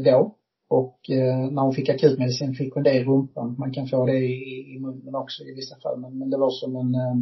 då. 0.05 0.35
Och 0.69 1.11
eh, 1.11 1.51
när 1.51 1.63
hon 1.63 1.75
fick 1.75 1.89
akutmedicin 1.89 2.55
fick 2.55 2.75
hon 2.75 2.83
det 2.83 2.95
i 2.95 3.05
rumpan. 3.05 3.55
Man 3.59 3.73
kan 3.73 3.89
få 3.89 4.07
det 4.07 4.19
i, 4.19 4.75
i 4.77 4.81
munnen 4.81 5.15
också 5.15 5.43
i 5.43 5.55
vissa 5.55 5.77
fall. 5.77 6.01
Men, 6.01 6.19
men 6.19 6.31
det 6.31 6.37
var 6.37 6.51
som 6.51 6.77
en, 6.77 6.95
eh, 6.95 7.17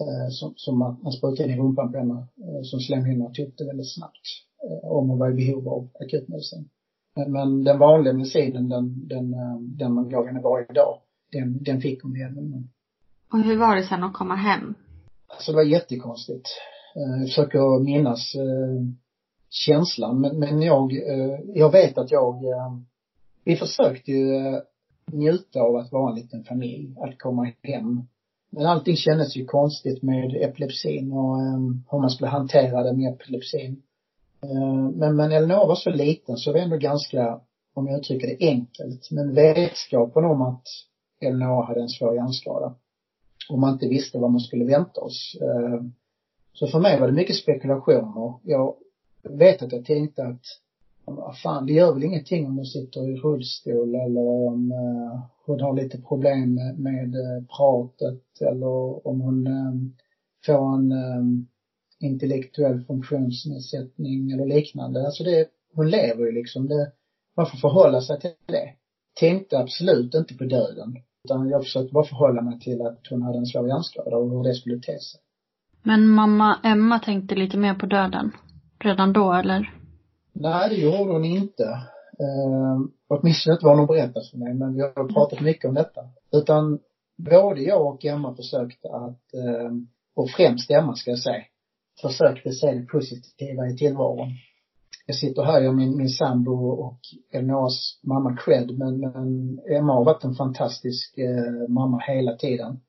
eh 0.00 0.28
som, 0.30 0.52
som 0.56 0.82
att 0.82 1.02
man 1.02 1.12
sprutade 1.12 1.52
i 1.52 1.56
rumpan 1.56 1.92
på 1.92 1.98
henne. 1.98 2.14
Eh, 2.14 2.62
som 2.62 2.80
slemhinnorna 2.80 3.30
tyckte 3.30 3.64
väldigt 3.64 3.94
snabbt. 3.94 4.26
Eh, 4.64 4.90
om 4.90 5.08
hon 5.08 5.18
var 5.18 5.30
i 5.30 5.34
behov 5.34 5.68
av 5.68 5.88
akutmedicin. 6.00 6.68
Men, 7.16 7.32
men 7.32 7.64
den 7.64 7.78
vanliga 7.78 8.12
medicinen, 8.14 8.68
den, 8.68 9.08
den, 9.08 9.34
eh, 9.34 9.58
den 9.60 9.92
man 9.92 10.08
gav 10.08 10.26
henne 10.26 10.40
varje 10.40 10.72
dag, 10.72 10.98
den, 11.32 11.62
den 11.62 11.80
fick 11.80 12.02
hon 12.02 12.12
via 12.12 12.30
munnen. 12.30 12.70
Och 13.32 13.38
hur 13.38 13.58
var 13.58 13.76
det 13.76 13.82
sen 13.82 14.04
att 14.04 14.14
komma 14.14 14.34
hem? 14.34 14.74
Alltså 15.26 15.52
det 15.52 15.56
var 15.56 15.64
jättekonstigt. 15.64 16.48
Eh, 16.96 17.20
jag 17.20 17.28
försöker 17.28 17.84
minnas 17.84 18.34
eh, 18.34 18.82
känslan 19.50 20.20
men, 20.20 20.38
men 20.38 20.62
jag, 20.62 20.92
eh, 20.92 21.38
jag 21.54 21.72
vet 21.72 21.98
att 21.98 22.10
jag, 22.10 22.44
eh, 22.44 22.76
vi 23.44 23.56
försökte 23.56 24.10
ju 24.10 24.34
eh, 24.34 24.60
njuta 25.12 25.60
av 25.60 25.76
att 25.76 25.92
vara 25.92 26.10
en 26.10 26.16
liten 26.16 26.44
familj, 26.44 26.94
att 27.00 27.18
komma 27.18 27.52
hem. 27.62 28.02
Men 28.50 28.66
allting 28.66 28.96
kändes 28.96 29.36
ju 29.36 29.44
konstigt 29.44 30.02
med 30.02 30.36
epilepsin 30.42 31.12
och 31.12 31.36
hur 31.90 31.98
man 32.00 32.10
skulle 32.10 32.30
hantera 32.30 32.82
det 32.82 32.96
med 32.96 33.12
epilepsin. 33.12 33.82
Men, 34.94 35.16
men 35.16 35.32
Elinor 35.32 35.66
var 35.66 35.74
så 35.74 35.90
liten 35.90 36.36
så 36.36 36.52
det 36.52 36.58
var 36.58 36.64
ändå 36.64 36.76
ganska, 36.76 37.40
om 37.74 37.86
jag 37.86 37.98
uttrycker 37.98 38.26
det 38.26 38.46
enkelt, 38.46 39.10
men 39.10 39.34
vetskapen 39.34 40.24
om 40.24 40.42
att 40.42 40.62
Elinor 41.20 41.62
hade 41.62 41.80
en 41.80 41.88
svår 41.88 42.14
hjärnskada 42.14 42.74
och 43.50 43.58
man 43.58 43.72
inte 43.72 43.88
visste 43.88 44.18
vad 44.18 44.30
man 44.30 44.40
skulle 44.40 44.64
vänta 44.64 45.00
oss 45.00 45.36
så 46.52 46.66
för 46.66 46.80
mig 46.80 47.00
var 47.00 47.06
det 47.06 47.12
mycket 47.12 47.36
spekulationer. 47.36 48.34
Jag 48.44 48.74
vet 49.22 49.62
att 49.62 49.72
jag 49.72 49.84
tänkte 49.84 50.24
att, 50.24 50.42
vad 51.04 51.38
fan, 51.38 51.66
det 51.66 51.72
gör 51.72 51.94
väl 51.94 52.04
ingenting 52.04 52.46
om 52.46 52.56
hon 52.56 52.66
sitter 52.66 53.10
i 53.10 53.16
rullstol 53.16 53.94
eller 53.94 54.20
om 54.20 54.72
eh, 54.72 55.20
hon 55.46 55.60
har 55.60 55.74
lite 55.74 55.98
problem 55.98 56.54
med, 56.54 56.78
med 56.78 57.14
eh, 57.14 57.44
pratet 57.56 58.40
eller 58.40 59.06
om 59.06 59.20
hon 59.20 59.46
eh, 59.46 59.72
får 60.46 60.74
en 60.74 60.92
eh, 60.92 61.46
intellektuell 62.00 62.84
funktionsnedsättning 62.84 64.30
eller 64.30 64.46
liknande. 64.46 65.06
Alltså 65.06 65.24
det, 65.24 65.48
hon 65.74 65.90
lever 65.90 66.26
ju 66.26 66.32
liksom. 66.32 66.68
Det, 66.68 66.92
man 67.36 67.46
får 67.46 67.58
förhålla 67.58 68.00
sig 68.00 68.20
till 68.20 68.30
det. 68.46 68.70
Tänkte 69.20 69.58
absolut 69.58 70.14
inte 70.14 70.34
på 70.34 70.44
döden. 70.44 70.96
Utan 71.24 71.48
jag 71.48 71.62
försökte 71.62 71.92
bara 71.92 72.04
förhålla 72.04 72.42
mig 72.42 72.60
till 72.60 72.82
att 72.82 73.06
hon 73.10 73.22
hade 73.22 73.38
en 73.38 73.46
svår 73.46 73.68
hjärnskada 73.68 74.16
och 74.16 74.30
hur 74.30 74.44
det 74.44 74.54
skulle 74.54 74.76
te 74.76 74.98
sig. 74.98 75.20
Men 75.82 76.08
mamma 76.08 76.60
Emma 76.64 76.98
tänkte 76.98 77.34
lite 77.34 77.56
mer 77.56 77.74
på 77.74 77.86
döden? 77.86 78.32
Redan 78.84 79.12
då 79.12 79.32
eller? 79.32 79.74
Nej, 80.32 80.68
det 80.68 80.76
gjorde 80.76 81.12
hon 81.12 81.24
inte. 81.24 81.64
Eh, 82.20 82.78
åtminstone 83.08 83.54
inte 83.54 83.66
vad 83.66 83.78
hon 83.78 83.86
berättat 83.86 84.30
för 84.30 84.38
mig, 84.38 84.54
men 84.54 84.74
vi 84.74 84.80
har 84.80 85.12
pratat 85.12 85.40
mycket 85.40 85.68
om 85.68 85.74
detta. 85.74 86.00
Utan 86.32 86.78
både 87.16 87.60
jag 87.60 87.86
och 87.86 88.04
Emma 88.04 88.34
försökte 88.34 88.88
att, 88.88 89.34
eh, 89.34 89.70
och 90.16 90.30
främst 90.30 90.70
Emma 90.70 90.94
ska 90.94 91.10
jag 91.10 91.18
säga, 91.18 91.42
försökte 92.02 92.52
se 92.52 92.72
det 92.72 92.86
positiva 92.86 93.66
i 93.66 93.76
tillvaron. 93.76 94.28
Jag 95.06 95.16
sitter 95.16 95.42
här, 95.42 95.60
jag 95.60 95.74
min, 95.74 95.96
min 95.96 96.08
sambo 96.08 96.68
och 96.68 96.98
Elinoras 97.32 98.00
mamma 98.02 98.36
cred, 98.36 98.78
men, 98.78 99.00
men 99.00 99.58
Emma 99.76 99.92
har 99.92 100.04
varit 100.04 100.24
en 100.24 100.34
fantastisk 100.34 101.18
eh, 101.18 101.68
mamma 101.68 101.98
hela 101.98 102.36
tiden. 102.36 102.80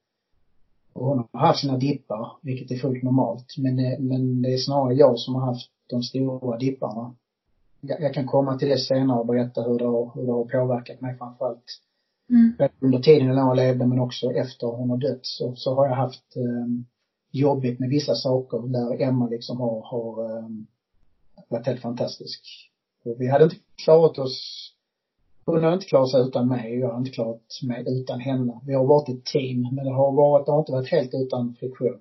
Och 0.93 1.05
hon 1.05 1.27
har 1.33 1.47
haft 1.47 1.59
sina 1.59 1.77
dippar, 1.77 2.31
vilket 2.41 2.71
är 2.71 2.75
fullt 2.75 3.03
normalt. 3.03 3.45
Men, 3.57 3.75
men 4.07 4.41
det 4.41 4.53
är 4.53 4.57
snarare 4.57 4.93
jag 4.93 5.19
som 5.19 5.35
har 5.35 5.45
haft 5.45 5.69
de 5.91 6.03
stora 6.03 6.57
dipparna. 6.57 7.15
Jag, 7.81 8.01
jag 8.01 8.13
kan 8.13 8.27
komma 8.27 8.57
till 8.57 8.69
det 8.69 8.77
senare 8.77 9.19
och 9.19 9.25
berätta 9.25 9.61
hur 9.61 9.79
det 9.79 9.85
har, 9.85 10.11
hur 10.15 10.25
det 10.25 10.31
har 10.31 10.45
påverkat 10.45 11.01
mig 11.01 11.17
framförallt. 11.17 11.65
Mm. 12.29 12.69
Under 12.79 12.99
tiden 12.99 13.27
när 13.27 13.35
jag 13.35 13.55
levde 13.55 13.85
men 13.85 13.99
också 13.99 14.31
efter 14.31 14.67
hon 14.67 14.89
har 14.89 14.97
dött 14.97 15.19
så, 15.21 15.55
så 15.55 15.75
har 15.75 15.87
jag 15.87 15.95
haft 15.95 16.35
eh, 16.35 16.85
jobbigt 17.31 17.79
med 17.79 17.89
vissa 17.89 18.15
saker 18.15 18.67
där 18.67 19.01
Emma 19.01 19.27
liksom 19.27 19.59
har, 19.59 19.81
har 19.81 20.37
eh, 20.37 20.49
varit 21.49 21.65
helt 21.65 21.81
fantastisk. 21.81 22.41
Och 23.05 23.15
vi 23.21 23.27
hade 23.27 23.43
inte 23.43 23.57
klarat 23.83 24.17
oss 24.17 24.71
hon 25.45 25.63
har 25.63 25.73
inte 25.73 25.85
klarat 25.85 26.09
sig 26.09 26.21
utan 26.21 26.47
mig 26.47 26.73
och 26.73 26.79
jag 26.79 26.91
har 26.91 26.99
inte 26.99 27.11
klarat 27.11 27.59
mig 27.63 27.83
utan 27.87 28.19
henne. 28.19 28.59
Vi 28.65 28.73
har 28.73 28.85
varit 28.85 29.09
ett 29.09 29.25
team, 29.25 29.61
men 29.75 29.85
det 29.85 29.91
har 29.91 30.11
varit, 30.11 30.45
det 30.45 30.51
har 30.51 30.59
inte 30.59 30.71
varit 30.71 30.91
helt 30.91 31.13
utan 31.13 31.55
friktion 31.59 31.99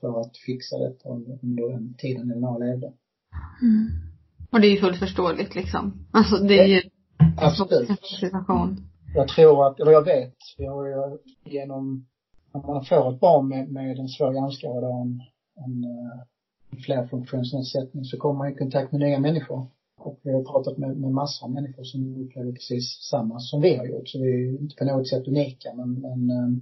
för 0.00 0.20
att 0.20 0.36
fixa 0.36 0.78
det 0.78 0.94
under 1.42 1.72
den 1.72 1.94
tiden 1.98 2.30
Elinor 2.30 2.58
levde. 2.66 2.92
Mm. 3.62 3.90
Och 4.52 4.60
det 4.60 4.66
är 4.66 4.70
ju 4.70 4.80
fullt 4.80 4.98
förståeligt 4.98 5.54
liksom. 5.54 6.06
Alltså 6.10 6.36
det 6.36 6.58
är 6.58 6.66
ju 6.66 6.82
Absolut. 7.36 7.90
en 7.90 7.96
situation. 8.20 8.88
Jag 9.14 9.28
tror 9.28 9.66
att, 9.66 9.80
eller 9.80 9.92
jag 9.92 10.04
vet, 10.04 10.34
vi 10.58 10.66
har 10.66 10.86
ju 10.86 11.18
genom, 11.44 12.06
när 12.54 12.60
man 12.60 12.84
får 12.84 13.14
ett 13.14 13.20
barn 13.20 13.48
med, 13.48 13.68
med 13.72 13.98
en 13.98 14.08
svår 14.08 14.34
hjärnskada 14.34 14.86
och 14.86 15.00
en, 15.00 15.20
en, 15.56 15.84
en 16.70 16.78
flerfunktionsnedsättning 16.78 18.04
så 18.04 18.18
kommer 18.18 18.38
man 18.38 18.52
i 18.52 18.54
kontakt 18.54 18.92
med 18.92 19.00
nya 19.00 19.18
människor. 19.18 19.66
Och 19.96 20.20
vi 20.22 20.32
har 20.32 20.44
pratat 20.44 20.78
med, 20.78 20.96
med 20.96 21.10
massor 21.10 21.46
av 21.46 21.52
människor 21.52 21.84
som 21.84 22.24
upplever 22.24 22.52
precis 22.52 23.08
samma 23.10 23.40
som 23.40 23.60
vi 23.60 23.76
har 23.76 23.86
gjort. 23.86 24.08
Så 24.08 24.18
vi 24.18 24.30
är 24.30 24.60
inte 24.60 24.76
på 24.76 24.84
något 24.84 25.08
sätt 25.08 25.28
unika 25.28 25.74
men, 25.74 25.92
men 26.00 26.30
eh, 26.30 26.58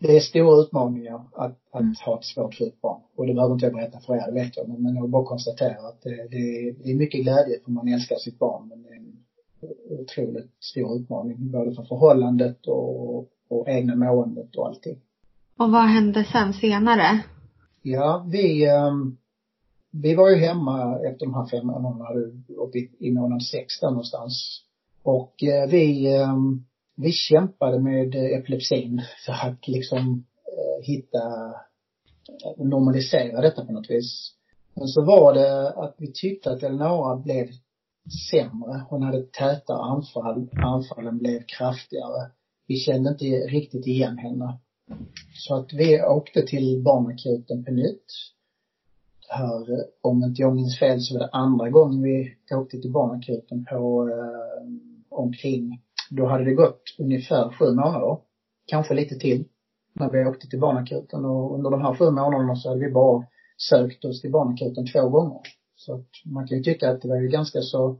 det 0.00 0.16
är 0.16 0.20
stora 0.20 0.62
utmaningar 0.62 1.20
att, 1.32 1.58
att 1.70 1.80
mm. 1.80 1.94
ha 2.04 2.18
ett 2.18 2.24
svårt 2.24 2.54
sjukt 2.54 2.80
barn. 2.80 3.00
Och 3.16 3.26
det 3.26 3.34
behöver 3.34 3.54
inte 3.54 3.66
jag 3.66 3.74
berätta 3.74 4.00
för 4.00 4.14
er, 4.14 4.26
det 4.26 4.32
vet 4.32 4.56
jag. 4.56 4.68
Men, 4.68 4.82
men 4.82 4.96
jag 4.96 5.08
bara 5.08 5.24
konstatera 5.24 5.88
att 5.88 6.02
det, 6.02 6.28
det, 6.30 6.90
är 6.90 6.94
mycket 6.94 7.22
glädje 7.22 7.60
för 7.64 7.70
man 7.70 7.88
älskar 7.88 8.16
sitt 8.16 8.38
barn. 8.38 8.68
Men 8.68 8.82
det 8.82 8.88
är 8.88 8.96
en 8.96 10.00
otroligt 10.00 10.50
stor 10.60 10.96
utmaning. 10.96 11.50
Både 11.50 11.74
för 11.74 11.82
förhållandet 11.82 12.66
och, 12.66 13.18
och 13.48 13.68
egna 13.68 13.96
måendet 13.96 14.56
och 14.56 14.66
allting. 14.66 14.98
Och 15.56 15.70
vad 15.70 15.84
hände 15.84 16.24
sen 16.32 16.52
senare? 16.52 17.22
Ja, 17.82 18.26
vi, 18.30 18.70
um, 18.70 19.16
vi 19.90 20.14
var 20.14 20.30
ju 20.30 20.36
hemma 20.36 21.00
efter 21.00 21.26
de 21.26 21.34
här 21.34 21.46
fem 21.46 21.66
månaderna, 21.66 22.32
uppe 22.48 22.78
i, 22.78 22.90
i 22.98 23.10
månad 23.12 23.42
sex 23.42 23.80
där 23.80 23.90
någonstans. 23.90 24.64
Och 25.02 25.42
eh, 25.42 25.68
vi, 25.70 26.14
eh, 26.14 26.34
vi 27.02 27.12
kämpade 27.12 27.80
med 27.80 28.14
eh, 28.14 28.38
epilepsin 28.38 29.02
för 29.26 29.32
att 29.32 29.68
liksom 29.68 30.24
eh, 30.46 30.86
hitta, 30.86 31.46
eh, 32.44 32.64
normalisera 32.64 33.40
detta 33.40 33.64
på 33.64 33.72
något 33.72 33.90
vis. 33.90 34.34
Men 34.74 34.88
så 34.88 35.04
var 35.04 35.34
det 35.34 35.70
att 35.70 35.94
vi 35.98 36.12
tyckte 36.12 36.50
att 36.50 36.62
Eleonora 36.62 37.16
blev 37.16 37.48
sämre. 38.30 38.84
Hon 38.88 39.02
hade 39.02 39.22
täta 39.22 39.74
anfall, 39.74 40.48
anfallen 40.62 41.18
blev 41.18 41.42
kraftigare. 41.46 42.30
Vi 42.66 42.76
kände 42.76 43.10
inte 43.10 43.24
riktigt 43.24 43.86
igen 43.86 44.18
henne. 44.18 44.58
Så 45.34 45.54
att 45.54 45.72
vi 45.72 46.02
åkte 46.02 46.42
till 46.42 46.82
barnakuten 46.82 47.64
på 47.64 47.72
nytt 47.72 48.06
här, 49.30 49.72
eh, 49.72 49.84
om 50.00 50.24
inte 50.24 50.42
jag 50.42 50.54
minns 50.54 50.78
fel 50.78 51.00
så 51.00 51.14
var 51.14 51.20
det 51.20 51.30
andra 51.32 51.70
gången 51.70 52.02
vi 52.02 52.34
åkte 52.54 52.80
till 52.80 52.92
barnakuten 52.92 53.64
på 53.64 54.08
eh, 54.08 54.72
omkring, 55.08 55.82
då 56.10 56.26
hade 56.26 56.44
det 56.44 56.54
gått 56.54 56.82
ungefär 56.98 57.52
sju 57.58 57.64
månader. 57.64 58.18
Kanske 58.66 58.94
lite 58.94 59.14
till. 59.18 59.44
När 59.92 60.10
vi 60.10 60.24
åkte 60.24 60.46
till 60.46 60.60
barnakuten 60.60 61.24
och 61.24 61.54
under 61.54 61.70
de 61.70 61.80
här 61.80 61.94
sju 61.94 62.04
månaderna 62.04 62.56
så 62.56 62.68
hade 62.68 62.80
vi 62.80 62.92
bara 62.92 63.24
sökt 63.70 64.04
oss 64.04 64.20
till 64.20 64.30
barnakuten 64.30 64.86
två 64.86 65.08
gånger. 65.08 65.40
Så 65.76 65.94
att 65.94 66.08
man 66.24 66.46
kan 66.46 66.56
ju 66.58 66.62
tycka 66.64 66.90
att 66.90 67.02
det 67.02 67.08
var 67.08 67.16
ju 67.16 67.28
ganska 67.28 67.60
så, 67.60 67.98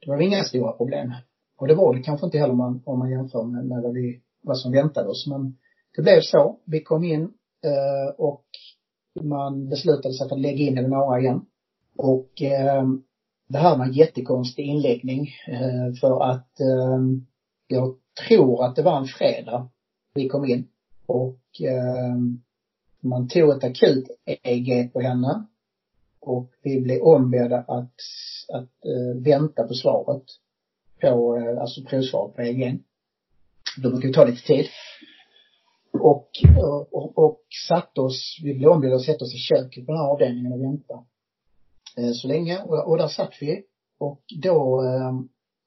det 0.00 0.10
var 0.10 0.20
inga 0.20 0.44
stora 0.44 0.72
problem. 0.72 1.12
Och 1.56 1.68
det 1.68 1.74
var 1.74 1.94
det 1.94 2.02
kanske 2.02 2.26
inte 2.26 2.38
heller 2.38 2.52
om 2.52 2.58
man, 2.58 2.82
om 2.86 2.98
man 2.98 3.10
jämför 3.10 3.44
med, 3.44 3.64
med 3.66 3.82
vad 3.82 3.92
vi, 3.92 4.20
vad 4.42 4.58
som 4.58 4.72
väntade 4.72 5.08
oss. 5.08 5.26
Men 5.26 5.56
det 5.96 6.02
blev 6.02 6.20
så. 6.20 6.58
Vi 6.64 6.80
kom 6.80 7.04
in 7.04 7.22
eh, 7.64 8.14
och 8.18 8.44
man 9.22 9.68
beslutade 9.68 10.14
sig 10.14 10.28
för 10.28 10.36
att 10.36 10.42
lägga 10.42 10.64
in 10.64 10.90
några 10.90 11.20
igen. 11.20 11.46
Och 11.96 12.42
eh, 12.42 12.84
det 13.48 13.58
här 13.58 13.78
var 13.78 13.84
en 13.84 13.92
jättekonstig 13.92 14.66
inläggning 14.66 15.28
eh, 15.48 15.94
för 16.00 16.22
att 16.22 16.60
eh, 16.60 16.98
jag 17.66 17.96
tror 18.28 18.64
att 18.64 18.76
det 18.76 18.82
var 18.82 18.98
en 18.98 19.06
fredag 19.06 19.68
vi 20.14 20.28
kom 20.28 20.44
in 20.44 20.68
och 21.06 21.60
eh, 21.60 22.16
man 23.00 23.28
tog 23.28 23.50
ett 23.50 23.64
akut 23.64 24.08
EEG 24.24 24.92
på 24.92 25.00
henne 25.00 25.46
och 26.20 26.50
vi 26.62 26.80
blev 26.80 27.02
ombedda 27.02 27.58
att, 27.58 27.94
att 28.52 28.84
eh, 28.84 29.22
vänta 29.22 29.68
på 29.68 29.74
svaret 29.74 30.22
på, 31.00 31.36
eh, 31.36 31.60
alltså 31.60 31.84
provsvaret 31.84 32.36
på 32.36 32.42
EEG. 32.42 32.82
Då 33.82 33.90
brukar 33.90 34.08
det 34.08 34.14
ta 34.14 34.24
lite 34.24 34.46
tid. 34.46 34.66
Och, 35.92 36.28
och, 36.92 37.18
och 37.18 37.40
satte 37.68 38.00
oss, 38.00 38.40
vi 38.42 38.54
blev 38.54 38.70
ombedda 38.70 38.94
att 38.96 39.02
sätta 39.02 39.24
oss 39.24 39.34
i 39.34 39.38
köket 39.38 39.86
på 39.86 39.92
den 39.92 40.00
här 40.00 40.08
avdelningen 40.08 40.52
och 40.52 40.62
vänta. 40.62 40.94
Eh, 41.96 42.12
så 42.12 42.28
länge. 42.28 42.62
Och, 42.62 42.88
och 42.88 42.98
där 42.98 43.08
satt 43.08 43.32
vi. 43.40 43.64
Och 43.98 44.22
då 44.42 44.84
eh, 44.84 45.12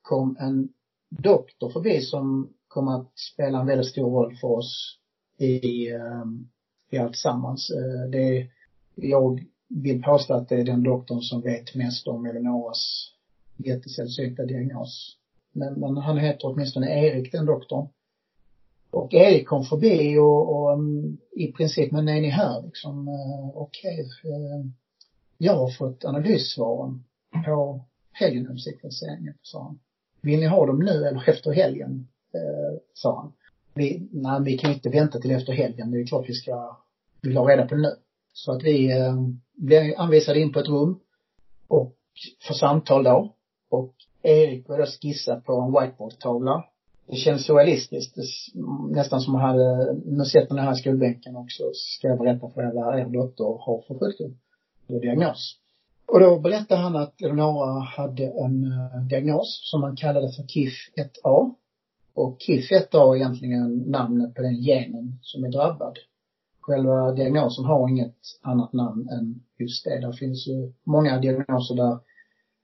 kom 0.01 0.37
en 0.39 0.69
doktor 1.09 1.69
förbi 1.69 2.01
som 2.01 2.53
kom 2.67 2.87
att 2.87 3.11
spela 3.33 3.59
en 3.59 3.67
väldigt 3.67 3.87
stor 3.87 4.11
roll 4.11 4.35
för 4.41 4.47
oss 4.47 4.99
i, 5.37 5.89
ehm, 5.91 6.49
i 6.91 6.97
alltsammans. 6.97 7.69
Eh, 7.69 8.09
det, 8.09 8.47
jag 8.95 9.45
vill 9.69 10.03
påstå 10.03 10.33
att 10.33 10.49
det 10.49 10.55
är 10.55 10.63
den 10.63 10.83
doktorn 10.83 11.21
som 11.21 11.41
vet 11.41 11.75
mest 11.75 12.07
om 12.07 12.25
Eleonoras 12.25 13.11
jättesällsynta 13.57 14.45
diagnos. 14.45 15.17
Men, 15.51 15.73
men 15.73 15.97
han 15.97 16.17
heter 16.17 16.47
åtminstone 16.47 17.07
Erik, 17.07 17.31
den 17.31 17.45
doktorn. 17.45 17.87
Och 18.91 19.13
Erik 19.13 19.47
kom 19.47 19.63
förbi 19.63 20.17
och, 20.17 20.55
och 20.55 20.73
mm, 20.73 21.17
i 21.31 21.51
princip, 21.51 21.91
men 21.91 22.09
är 22.09 22.21
ni 22.21 22.29
här 22.29 22.61
liksom? 22.61 23.07
Eh, 23.07 23.57
okej. 23.57 23.99
Okay. 23.99 24.71
Jag 25.37 25.55
har 25.55 25.69
fått 25.69 26.05
analyssvaren 26.05 27.03
på 27.45 27.85
helgenomsekvenseringen, 28.11 29.33
sa 29.41 29.63
han. 29.63 29.79
Vill 30.27 30.39
ni 30.39 30.45
ha 30.45 30.65
dem 30.65 30.79
nu 30.79 30.91
eller 31.07 31.29
efter 31.29 31.51
helgen? 31.51 32.07
Eh, 32.33 32.79
sa 32.93 33.21
han. 33.21 33.33
Vi, 33.73 34.09
nej, 34.11 34.41
vi 34.43 34.57
kan 34.57 34.73
inte 34.73 34.89
vänta 34.89 35.19
till 35.19 35.31
efter 35.31 35.53
helgen. 35.53 35.91
Det 35.91 36.01
är 36.01 36.05
klart 36.05 36.29
vi 36.29 36.33
ska, 36.33 36.77
vi 37.21 37.29
vill 37.29 37.37
ha 37.37 37.49
reda 37.49 37.67
på 37.67 37.75
det 37.75 37.81
nu. 37.81 37.95
Så 38.33 38.51
att 38.51 38.63
vi 38.63 38.91
eh, 38.91 39.15
blev 39.55 39.93
anvisade 39.97 40.39
in 40.39 40.53
på 40.53 40.59
ett 40.59 40.67
rum 40.67 40.99
och 41.67 41.95
för 42.47 42.53
samtal 42.53 43.03
då. 43.03 43.35
Och 43.69 43.93
Erik 44.21 44.67
började 44.67 44.91
skissa 44.91 45.41
på 45.41 45.53
en 45.53 45.71
whiteboardtavla 45.71 46.63
det 47.07 47.15
känns 47.15 47.45
surrealistiskt. 47.45 48.15
Det, 48.15 48.23
nästan 48.95 49.21
som 49.21 49.33
man 49.33 49.41
hade, 49.41 49.93
nu 50.05 50.25
sett 50.25 50.49
ni 50.49 50.55
den 50.55 50.65
här 50.65 50.73
skolbänken 50.73 51.35
också, 51.35 51.63
ska 51.73 52.07
jag 52.07 52.19
berätta 52.19 52.49
för 52.49 52.61
er 52.61 52.73
vad 52.73 52.99
er 52.99 53.05
dotter 53.05 53.43
har 53.43 53.83
för 53.87 53.99
sjukdom 53.99 54.37
och 54.87 55.01
diagnos. 55.01 55.55
Och 56.07 56.19
då 56.19 56.39
berättade 56.39 56.81
han 56.81 56.95
att 56.95 57.21
Eleonora 57.21 57.79
hade 57.79 58.23
en 58.23 58.63
eh, 58.63 59.01
diagnos 59.09 59.69
som 59.71 59.81
man 59.81 59.95
kallade 59.95 60.31
för 60.31 60.43
KIF 60.43 60.73
1A. 60.97 61.53
Och 62.13 62.37
KIF 62.39 62.71
1A 62.71 63.11
är 63.11 63.15
egentligen 63.15 63.77
namnet 63.77 64.35
på 64.35 64.41
den 64.41 64.61
genen 64.61 65.19
som 65.21 65.43
är 65.43 65.49
drabbad. 65.49 65.97
Själva 66.61 67.11
diagnosen 67.11 67.65
har 67.65 67.89
inget 67.89 68.17
annat 68.41 68.73
namn 68.73 69.09
än 69.09 69.43
just 69.57 69.85
det. 69.85 69.99
Det 69.99 70.13
finns 70.13 70.47
ju 70.47 70.73
många 70.83 71.19
diagnoser 71.19 71.75
där 71.75 71.97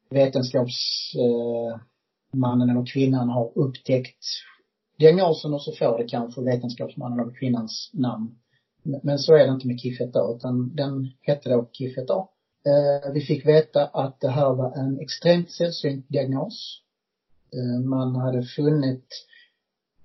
vetenskapsmannen 0.10 2.70
eh, 2.70 2.76
eller 2.76 2.86
kvinnan 2.86 3.30
har 3.30 3.52
upptäckt 3.56 4.26
diagnosen 5.00 5.54
och 5.54 5.62
så 5.62 5.72
får 5.72 5.98
det 5.98 6.08
kanske 6.08 6.42
vetenskapsmannen 6.42 7.20
eller 7.20 7.34
kvinnans 7.34 7.90
namn. 7.94 8.36
Men 9.04 9.20
så 9.20 9.36
är 9.36 9.48
det 9.48 9.54
inte 9.54 9.68
med 9.68 9.80
KIF 9.80 10.00
1A 10.00 10.36
utan 10.36 10.76
den 10.76 11.10
hette 11.22 11.50
då 11.50 11.70
KIF 11.72 11.98
1A. 11.98 12.28
Eh, 12.66 13.12
vi 13.14 13.22
fick 13.22 13.46
veta 13.46 13.86
att 13.86 14.20
det 14.20 14.30
här 14.30 14.54
var 14.54 14.76
en 14.76 15.00
extremt 15.00 15.52
sällsynt 15.52 16.10
diagnos. 16.10 16.82
Eh, 17.54 17.86
man 17.86 18.16
hade 18.16 18.44
funnit 18.44 19.08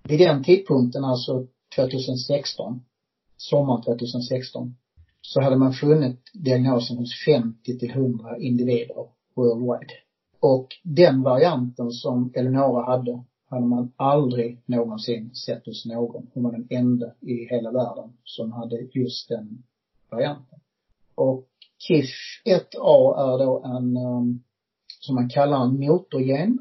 vid 0.02 0.18
den 0.20 0.44
tidpunkten, 0.44 1.04
alltså 1.04 1.46
2016, 1.76 2.84
sommaren 3.36 3.82
2016, 3.82 4.76
så 5.20 5.40
hade 5.40 5.56
man 5.56 5.72
funnit 5.72 6.20
diagnosen 6.34 6.96
hos 6.96 7.24
50 7.24 7.78
till 7.78 7.90
100 7.90 8.38
individer 8.38 9.08
worldwide. 9.34 9.92
Och 10.40 10.68
den 10.82 11.22
varianten 11.22 11.90
som 11.90 12.32
Eleonora 12.34 12.84
hade, 12.84 13.24
hade 13.50 13.66
man 13.66 13.92
aldrig 13.96 14.62
någonsin 14.66 15.34
sett 15.34 15.66
hos 15.66 15.86
någon. 15.86 16.30
Hon 16.34 16.42
var 16.42 16.52
den 16.52 16.66
enda 16.70 17.12
i 17.20 17.44
hela 17.50 17.70
världen 17.70 18.12
som 18.24 18.52
hade 18.52 18.88
just 18.92 19.28
den 19.28 19.62
varianten. 20.10 20.60
Och 21.14 21.48
KIF 21.78 22.10
1A 22.44 23.16
är 23.16 23.44
då 23.44 23.62
en, 23.64 23.96
um, 23.96 24.44
som 25.00 25.14
man 25.14 25.28
kallar 25.28 25.64
en 25.64 25.80
motorgen, 25.80 26.58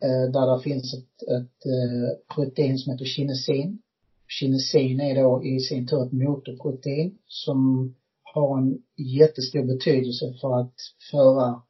eh, 0.00 0.32
där 0.32 0.56
det 0.56 0.62
finns 0.62 0.94
ett, 0.94 1.22
ett 1.22 1.66
eh, 1.66 2.34
protein 2.34 2.78
som 2.78 2.92
heter 2.92 3.04
kinesin. 3.04 3.82
kinesin 4.28 5.00
är 5.00 5.22
då 5.22 5.44
i 5.44 5.60
sin 5.60 5.86
tur 5.86 6.06
ett 6.06 6.12
motorprotein 6.12 7.18
som 7.26 7.94
har 8.22 8.58
en 8.58 8.82
jättestor 8.96 9.62
betydelse 9.62 10.34
för 10.40 10.60
att 10.60 10.74
föra 11.10 11.62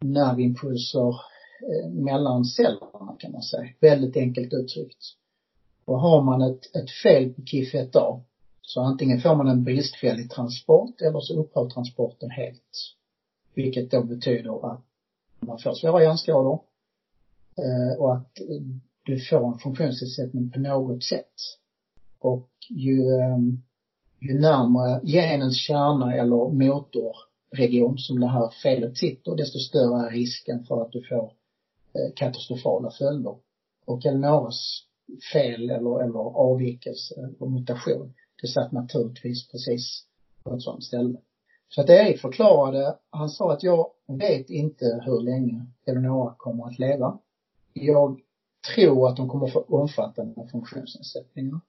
nervimpulser 0.00 1.08
eh, 1.08 1.90
mellan 1.90 2.44
cellerna 2.44 3.16
kan 3.18 3.32
man 3.32 3.42
säga. 3.42 3.68
Väldigt 3.80 4.16
enkelt 4.16 4.52
uttryckt. 4.52 5.04
Och 5.84 6.00
har 6.00 6.22
man 6.22 6.42
ett, 6.42 6.76
ett 6.76 6.90
fel 7.02 7.32
på 7.32 7.40
KIF1A 7.40 8.20
så 8.66 8.80
antingen 8.80 9.20
får 9.20 9.34
man 9.34 9.48
en 9.48 9.64
bristfällig 9.64 10.30
transport 10.30 11.00
eller 11.00 11.20
så 11.20 11.40
upphör 11.40 11.68
transporten 11.68 12.30
helt. 12.30 12.94
Vilket 13.54 13.90
då 13.90 14.02
betyder 14.02 14.72
att 14.72 14.84
man 15.40 15.58
får 15.58 15.74
svåra 15.74 16.02
hjärnskador 16.02 16.60
eh, 17.56 17.98
och 17.98 18.14
att 18.14 18.40
eh, 18.40 18.62
du 19.02 19.20
får 19.20 19.52
en 19.52 19.58
funktionsnedsättning 19.58 20.50
på 20.50 20.58
något 20.58 21.04
sätt. 21.04 21.34
Och 22.18 22.48
ju, 22.68 23.00
eh, 23.00 23.38
ju 24.20 24.40
närmare 24.40 25.00
genens 25.04 25.56
kärna 25.56 26.14
eller 26.14 26.48
motorregion 26.48 27.98
som 27.98 28.20
det 28.20 28.28
här 28.28 28.50
felet 28.62 28.96
sitter, 28.96 29.36
desto 29.36 29.58
större 29.58 30.06
är 30.06 30.10
risken 30.10 30.64
för 30.64 30.82
att 30.82 30.92
du 30.92 31.02
får 31.02 31.32
katastrofala 32.16 32.90
följder. 32.90 33.36
Och 33.84 34.06
Elnoras 34.06 34.82
fel 35.32 35.70
eller, 35.70 36.02
eller 36.02 36.36
avvikelse 36.36 37.14
eller 37.14 37.50
mutation, 37.50 38.14
det 38.42 38.48
satt 38.48 38.72
naturligtvis 38.72 39.48
precis 39.48 40.06
på 40.44 40.54
ett 40.54 40.62
sådant 40.62 40.84
ställe. 40.84 41.18
Så 41.68 41.80
att 41.80 41.90
Erik 41.90 42.20
förklarade, 42.20 42.98
han 43.10 43.30
sa 43.30 43.52
att 43.52 43.62
jag 43.62 43.86
vet 44.06 44.50
inte 44.50 45.02
hur 45.04 45.20
länge 45.20 45.66
Eleonora 45.86 46.34
kommer 46.36 46.66
att 46.66 46.78
leva. 46.78 47.18
Jag 47.72 48.20
tror 48.74 49.08
att 49.08 49.16
de 49.16 49.28
kommer 49.28 49.46
få 49.46 49.64
omfattande 49.68 50.48
funktionsnedsättningar. 50.50 51.60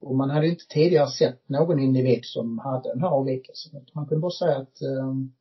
Och 0.00 0.14
man 0.14 0.30
hade 0.30 0.48
inte 0.48 0.64
tidigare 0.68 1.08
sett 1.08 1.48
någon 1.48 1.78
individ 1.78 2.20
som 2.22 2.58
hade 2.58 2.88
den 2.88 3.00
här 3.00 3.08
avvikelsen. 3.08 3.86
Man 3.92 4.06
kunde 4.06 4.20
bara 4.20 4.30
säga 4.30 4.56
att 4.56 4.82
um, 4.82 5.32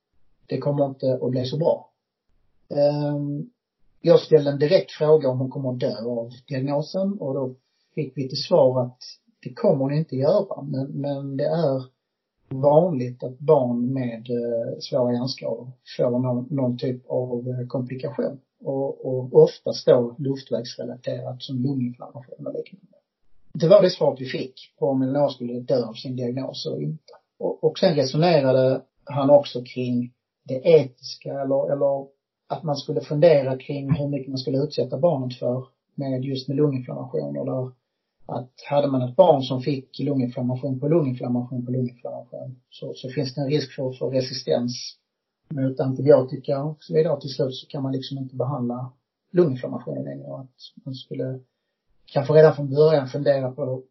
det 0.45 0.57
kommer 0.57 0.85
inte 0.85 1.19
att 1.21 1.31
bli 1.31 1.45
så 1.45 1.57
bra. 1.57 1.91
Um, 2.69 3.49
jag 4.01 4.19
ställde 4.19 4.51
en 4.51 4.59
direkt 4.59 4.91
fråga 4.91 5.29
om 5.29 5.39
hon 5.39 5.49
kommer 5.49 5.71
att 5.71 5.79
dö 5.79 6.03
av 6.03 6.31
diagnosen 6.47 7.17
och 7.19 7.33
då 7.33 7.55
fick 7.95 8.17
vi 8.17 8.29
till 8.29 8.43
svar 8.43 8.85
att 8.85 8.97
det 9.45 9.53
kommer 9.53 9.79
hon 9.79 9.93
inte 9.93 10.15
göra. 10.15 10.61
Men, 10.61 10.87
men 10.87 11.37
det 11.37 11.45
är 11.45 11.83
vanligt 12.49 13.23
att 13.23 13.39
barn 13.39 13.93
med 13.93 14.29
eh, 14.29 14.79
svåra 14.79 15.13
hjärnskador 15.13 15.71
får 15.97 16.19
någon, 16.19 16.47
någon 16.49 16.77
typ 16.77 17.09
av 17.09 17.47
eh, 17.47 17.67
komplikation. 17.67 18.39
Och, 18.63 19.05
och 19.05 19.43
oftast 19.43 19.85
då 19.85 20.15
luftvägsrelaterat 20.17 21.43
som 21.43 21.63
lunginflammation 21.63 22.47
och 22.47 22.53
liknande. 22.53 22.97
Det 23.53 23.67
var 23.67 23.81
det 23.81 23.89
svaret 23.89 24.21
vi 24.21 24.25
fick 24.25 24.55
på 24.79 24.87
om 24.87 25.01
Elinor 25.01 25.29
skulle 25.29 25.59
dö 25.59 25.85
av 25.85 25.93
sin 25.93 26.15
diagnos 26.15 26.65
eller 26.65 26.81
inte. 26.81 27.13
Och, 27.39 27.63
och 27.63 27.79
sen 27.79 27.95
resonerade 27.95 28.81
han 29.03 29.29
också 29.29 29.63
kring 29.63 30.13
det 30.43 30.61
etiska 30.63 31.41
eller, 31.41 31.71
eller 31.71 32.07
att 32.47 32.63
man 32.63 32.75
skulle 32.75 33.01
fundera 33.01 33.57
kring 33.57 33.95
hur 33.95 34.07
mycket 34.07 34.27
man 34.27 34.37
skulle 34.37 34.63
utsätta 34.63 34.97
barnet 34.97 35.39
för 35.39 35.65
med 35.95 36.25
just 36.25 36.47
med 36.47 36.57
lunginflammationer 36.57 37.45
där 37.45 37.71
att 38.25 38.51
hade 38.69 38.87
man 38.87 39.01
ett 39.01 39.15
barn 39.15 39.41
som 39.41 39.61
fick 39.61 39.99
lunginflammation 39.99 40.79
på 40.79 40.87
lunginflammation 40.87 41.65
på 41.65 41.71
lunginflammation 41.71 42.59
så, 42.69 42.93
så 42.93 43.09
finns 43.09 43.35
det 43.35 43.41
en 43.41 43.49
risk 43.49 43.75
för, 43.75 43.91
för 43.91 44.09
resistens 44.09 44.97
mot 45.49 45.79
antibiotika 45.79 46.63
och 46.63 46.77
så 46.79 46.93
vidare. 46.93 47.21
Till 47.21 47.29
slut 47.29 47.55
så 47.55 47.67
kan 47.67 47.83
man 47.83 47.91
liksom 47.91 48.17
inte 48.17 48.35
behandla 48.35 48.91
lunginflammationen 49.31 50.03
längre. 50.03 50.27
och 50.27 50.39
Att 50.39 50.85
man 50.85 50.95
skulle 50.95 51.39
kanske 52.05 52.33
redan 52.33 52.55
från 52.55 52.69
början 52.69 53.07
fundera 53.07 53.51
på 53.51 53.81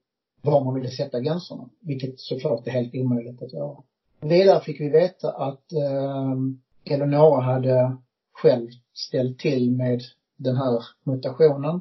var 0.42 0.64
man 0.64 0.75
ville 0.75 0.90
sätta 0.90 1.20
gränserna. 1.20 1.68
Vilket 1.81 2.20
såklart 2.20 2.66
är 2.66 2.70
helt 2.70 2.94
omöjligt 2.94 3.42
att 3.42 3.53
göra. 3.53 3.83
Vidare 4.20 4.61
fick 4.61 4.81
vi 4.81 4.88
veta 4.88 5.31
att 5.31 5.73
eh, 5.73 6.35
Eleonora 6.94 7.40
hade 7.40 7.97
själv 8.33 8.68
ställt 8.94 9.38
till 9.38 9.70
med 9.70 10.01
den 10.37 10.57
här 10.57 10.83
mutationen. 11.05 11.81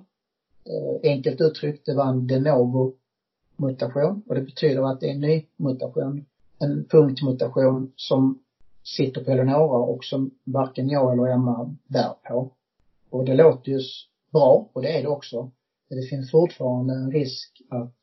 Eh, 0.66 1.12
enkelt 1.12 1.42
uttryckt, 1.42 1.86
det 1.86 1.96
var 1.96 2.06
en 2.06 2.28
de 2.28 2.40
novo 2.40 2.94
mutation 3.58 4.24
och 4.28 4.36
det 4.36 4.42
betyder 4.42 4.92
att 4.92 5.00
det 5.00 5.08
är 5.08 5.14
en 5.14 5.22
ny 5.22 5.46
mutation. 5.58 6.26
En 6.60 6.86
punktmutation 6.86 7.92
som 7.96 8.44
sitter 8.84 9.24
på 9.24 9.32
Eleonora 9.32 9.78
och 9.78 10.04
som 10.04 10.32
varken 10.44 10.90
jag 10.90 11.14
eller 11.14 11.28
Emma 11.28 11.76
bär 11.88 12.14
på. 12.28 12.52
Och 13.10 13.26
det 13.26 13.36
låter 13.36 13.72
ju 13.72 13.80
bra, 14.32 14.70
och 14.74 14.82
det 14.82 14.98
är 14.98 15.02
det 15.02 15.08
också. 15.08 15.52
Men 15.90 16.00
det 16.00 16.08
finns 16.08 16.32
fortfarande 16.32 16.94
en 16.94 17.12
risk 17.12 17.62
att 17.70 18.02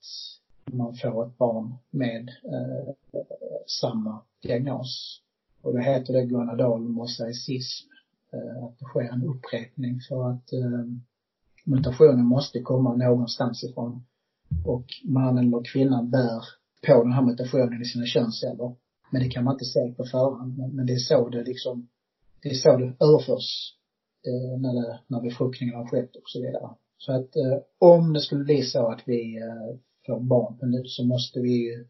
man 0.64 0.94
får 0.94 1.26
ett 1.26 1.38
barn 1.38 1.74
med 1.90 2.28
eh, 2.28 2.94
samma 3.66 4.20
diagnos. 4.42 5.22
Och 5.62 5.72
det 5.72 5.82
heter 5.82 6.12
det 6.12 6.26
gonadal 6.26 6.80
mosaicism. 6.80 7.88
Eh, 8.32 8.64
att 8.64 8.78
det 8.78 8.84
sker 8.84 9.12
en 9.12 9.24
upprepning 9.24 10.00
för 10.08 10.30
att 10.30 10.52
eh, 10.52 10.84
mutationen 11.64 12.24
måste 12.24 12.60
komma 12.60 12.94
någonstans 12.94 13.64
ifrån. 13.64 14.02
Och 14.64 14.86
mannen 15.04 15.46
eller 15.46 15.64
kvinnan 15.72 16.10
bär 16.10 16.44
på 16.86 17.02
den 17.04 17.12
här 17.12 17.22
mutationen 17.22 17.82
i 17.82 17.84
sina 17.84 18.06
könsceller. 18.06 18.74
Men 19.10 19.22
det 19.22 19.28
kan 19.28 19.44
man 19.44 19.54
inte 19.54 19.64
se 19.64 19.94
på 19.96 20.04
förhand. 20.04 20.58
Men, 20.58 20.76
men 20.76 20.86
det 20.86 20.92
är 20.92 20.98
så 20.98 21.28
det 21.28 21.42
liksom, 21.44 21.88
det 22.42 22.48
är 22.48 22.54
så 22.54 22.76
det 22.76 22.84
överförs 22.84 23.76
eh, 24.26 24.60
när, 24.60 24.74
det, 24.74 25.00
när 25.06 25.20
befruktningen 25.20 25.74
har 25.74 25.86
skett 25.86 26.16
och 26.16 26.30
så 26.30 26.40
vidare. 26.40 26.70
Så 26.98 27.12
att 27.12 27.36
eh, 27.36 27.58
om 27.78 28.12
det 28.12 28.20
skulle 28.20 28.44
bli 28.44 28.62
så 28.62 28.86
att 28.92 29.02
vi 29.06 29.36
eh, 29.36 29.78
får 30.06 30.20
barn 30.20 30.58
på 30.58 30.66
nytt 30.66 30.90
så 30.90 31.04
måste 31.04 31.40
vi 31.40 31.52
ju 31.52 31.86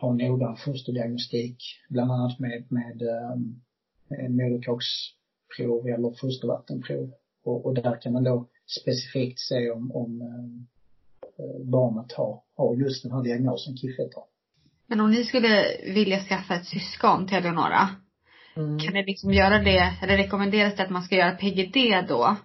ha 0.00 0.12
noggrann 0.12 0.56
fosterdiagnostik, 0.56 1.56
bland 1.88 2.12
annat 2.12 2.38
med, 2.38 2.64
med, 2.68 3.02
eh, 3.02 3.36
med 4.08 4.30
moderkaksprov 4.30 5.88
eller 5.88 6.10
fostervattenprov. 6.20 7.12
Och, 7.44 7.66
och 7.66 7.74
där 7.74 8.00
kan 8.00 8.12
man 8.12 8.24
då 8.24 8.48
specifikt 8.80 9.40
se 9.40 9.70
om, 9.70 9.92
om 9.92 10.20
eh, 10.22 11.70
barnet 11.70 12.12
har, 12.12 12.42
har 12.56 12.76
just 12.76 13.02
den 13.02 13.12
här 13.12 13.22
diagnosen 13.22 13.74
KIF1 13.74 14.14
har. 14.14 14.24
Men 14.86 15.00
om 15.00 15.10
ni 15.10 15.24
skulle 15.24 15.66
vilja 15.84 16.20
skaffa 16.20 16.54
ett 16.54 16.66
syskon 16.66 17.26
till 17.26 17.36
Eleonora, 17.36 17.88
mm. 18.56 18.78
kan 18.78 18.94
ni 18.94 19.04
liksom 19.06 19.32
göra 19.32 19.58
det, 19.58 19.94
eller 20.02 20.16
rekommenderas 20.16 20.76
det 20.76 20.82
att 20.82 20.90
man 20.90 21.02
ska 21.02 21.16
göra 21.16 21.36
PGD 21.36 22.06
då? 22.08 22.36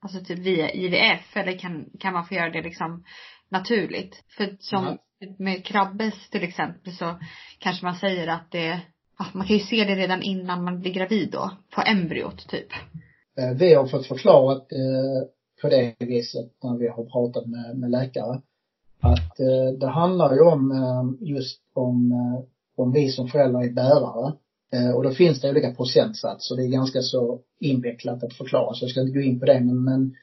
Alltså 0.00 0.24
typ 0.24 0.38
via 0.38 0.70
IVF, 0.70 1.36
eller 1.36 1.58
kan, 1.58 1.90
kan 2.00 2.12
man 2.12 2.26
få 2.26 2.34
göra 2.34 2.50
det 2.50 2.62
liksom 2.62 3.04
naturligt? 3.48 4.24
För 4.36 4.56
som 4.60 4.84
mm. 4.86 4.98
med 5.38 5.64
krabbes 5.64 6.30
till 6.30 6.42
exempel 6.42 6.92
så 6.92 7.18
kanske 7.58 7.84
man 7.84 7.94
säger 7.94 8.28
att 8.28 8.50
det, 8.50 8.80
ja, 9.18 9.26
man 9.32 9.46
kan 9.46 9.56
ju 9.56 9.62
se 9.62 9.84
det 9.84 9.94
redan 9.94 10.22
innan 10.22 10.64
man 10.64 10.80
blir 10.80 10.92
gravid 10.92 11.30
då, 11.30 11.50
på 11.74 11.82
embryot 11.86 12.48
typ. 12.48 12.72
Eh, 13.38 13.56
vi 13.58 13.74
har 13.74 13.86
fått 13.86 14.06
förklarat 14.06 14.72
eh, 14.72 15.28
på 15.62 15.68
det 15.68 15.94
viset 15.98 16.50
när 16.62 16.76
vi 16.78 16.88
har 16.88 17.04
pratat 17.04 17.46
med, 17.46 17.78
med 17.78 17.90
läkare. 17.90 18.40
Att 19.00 19.40
eh, 19.40 19.78
det 19.80 19.86
handlar 19.86 20.34
ju 20.34 20.40
om 20.40 20.72
eh, 20.72 21.28
just 21.28 21.60
om, 21.74 22.12
eh, 22.12 22.44
om 22.76 22.92
vi 22.92 23.08
som 23.08 23.28
föräldrar 23.28 23.62
är 23.62 23.72
bärare. 23.72 24.32
Eh, 24.72 24.90
och 24.90 25.02
då 25.02 25.10
finns 25.10 25.40
det 25.40 25.50
olika 25.50 25.74
procentsatser. 25.74 26.56
Det 26.56 26.62
är 26.62 26.68
ganska 26.68 27.02
så 27.02 27.40
invecklat 27.60 28.24
att 28.24 28.32
förklara 28.34 28.74
så 28.74 28.84
jag 28.84 28.90
ska 28.90 29.00
inte 29.00 29.18
gå 29.18 29.20
in 29.20 29.40
på 29.40 29.46
det 29.46 29.60
men, 29.60 29.84
men, 29.84 30.14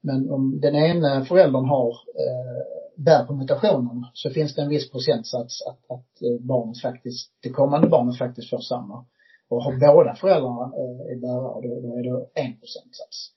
men 0.00 0.30
om 0.30 0.60
den 0.60 0.74
ena 0.74 1.24
föräldern 1.24 1.64
har 1.64 1.90
eh, 1.90 2.62
bär 2.96 3.24
på 3.24 3.34
mutationen 3.34 4.06
så 4.12 4.30
finns 4.30 4.54
det 4.54 4.62
en 4.62 4.68
viss 4.68 4.90
procentsats 4.90 5.62
att, 5.66 5.90
att 5.90 6.22
eh, 6.22 6.40
barnet 6.40 6.80
faktiskt, 6.80 7.30
det 7.42 7.50
kommande 7.50 7.88
barnet 7.88 8.18
faktiskt 8.18 8.50
får 8.50 8.58
samma. 8.58 9.04
Och 9.48 9.62
har 9.64 9.72
båda 9.72 10.14
föräldrarna 10.14 10.64
eh, 10.76 11.12
är 11.12 11.20
bärare 11.20 11.68
då, 11.68 11.80
då 11.80 11.98
är 11.98 12.02
det 12.02 12.40
en 12.40 12.52
procentsats. 12.60 13.32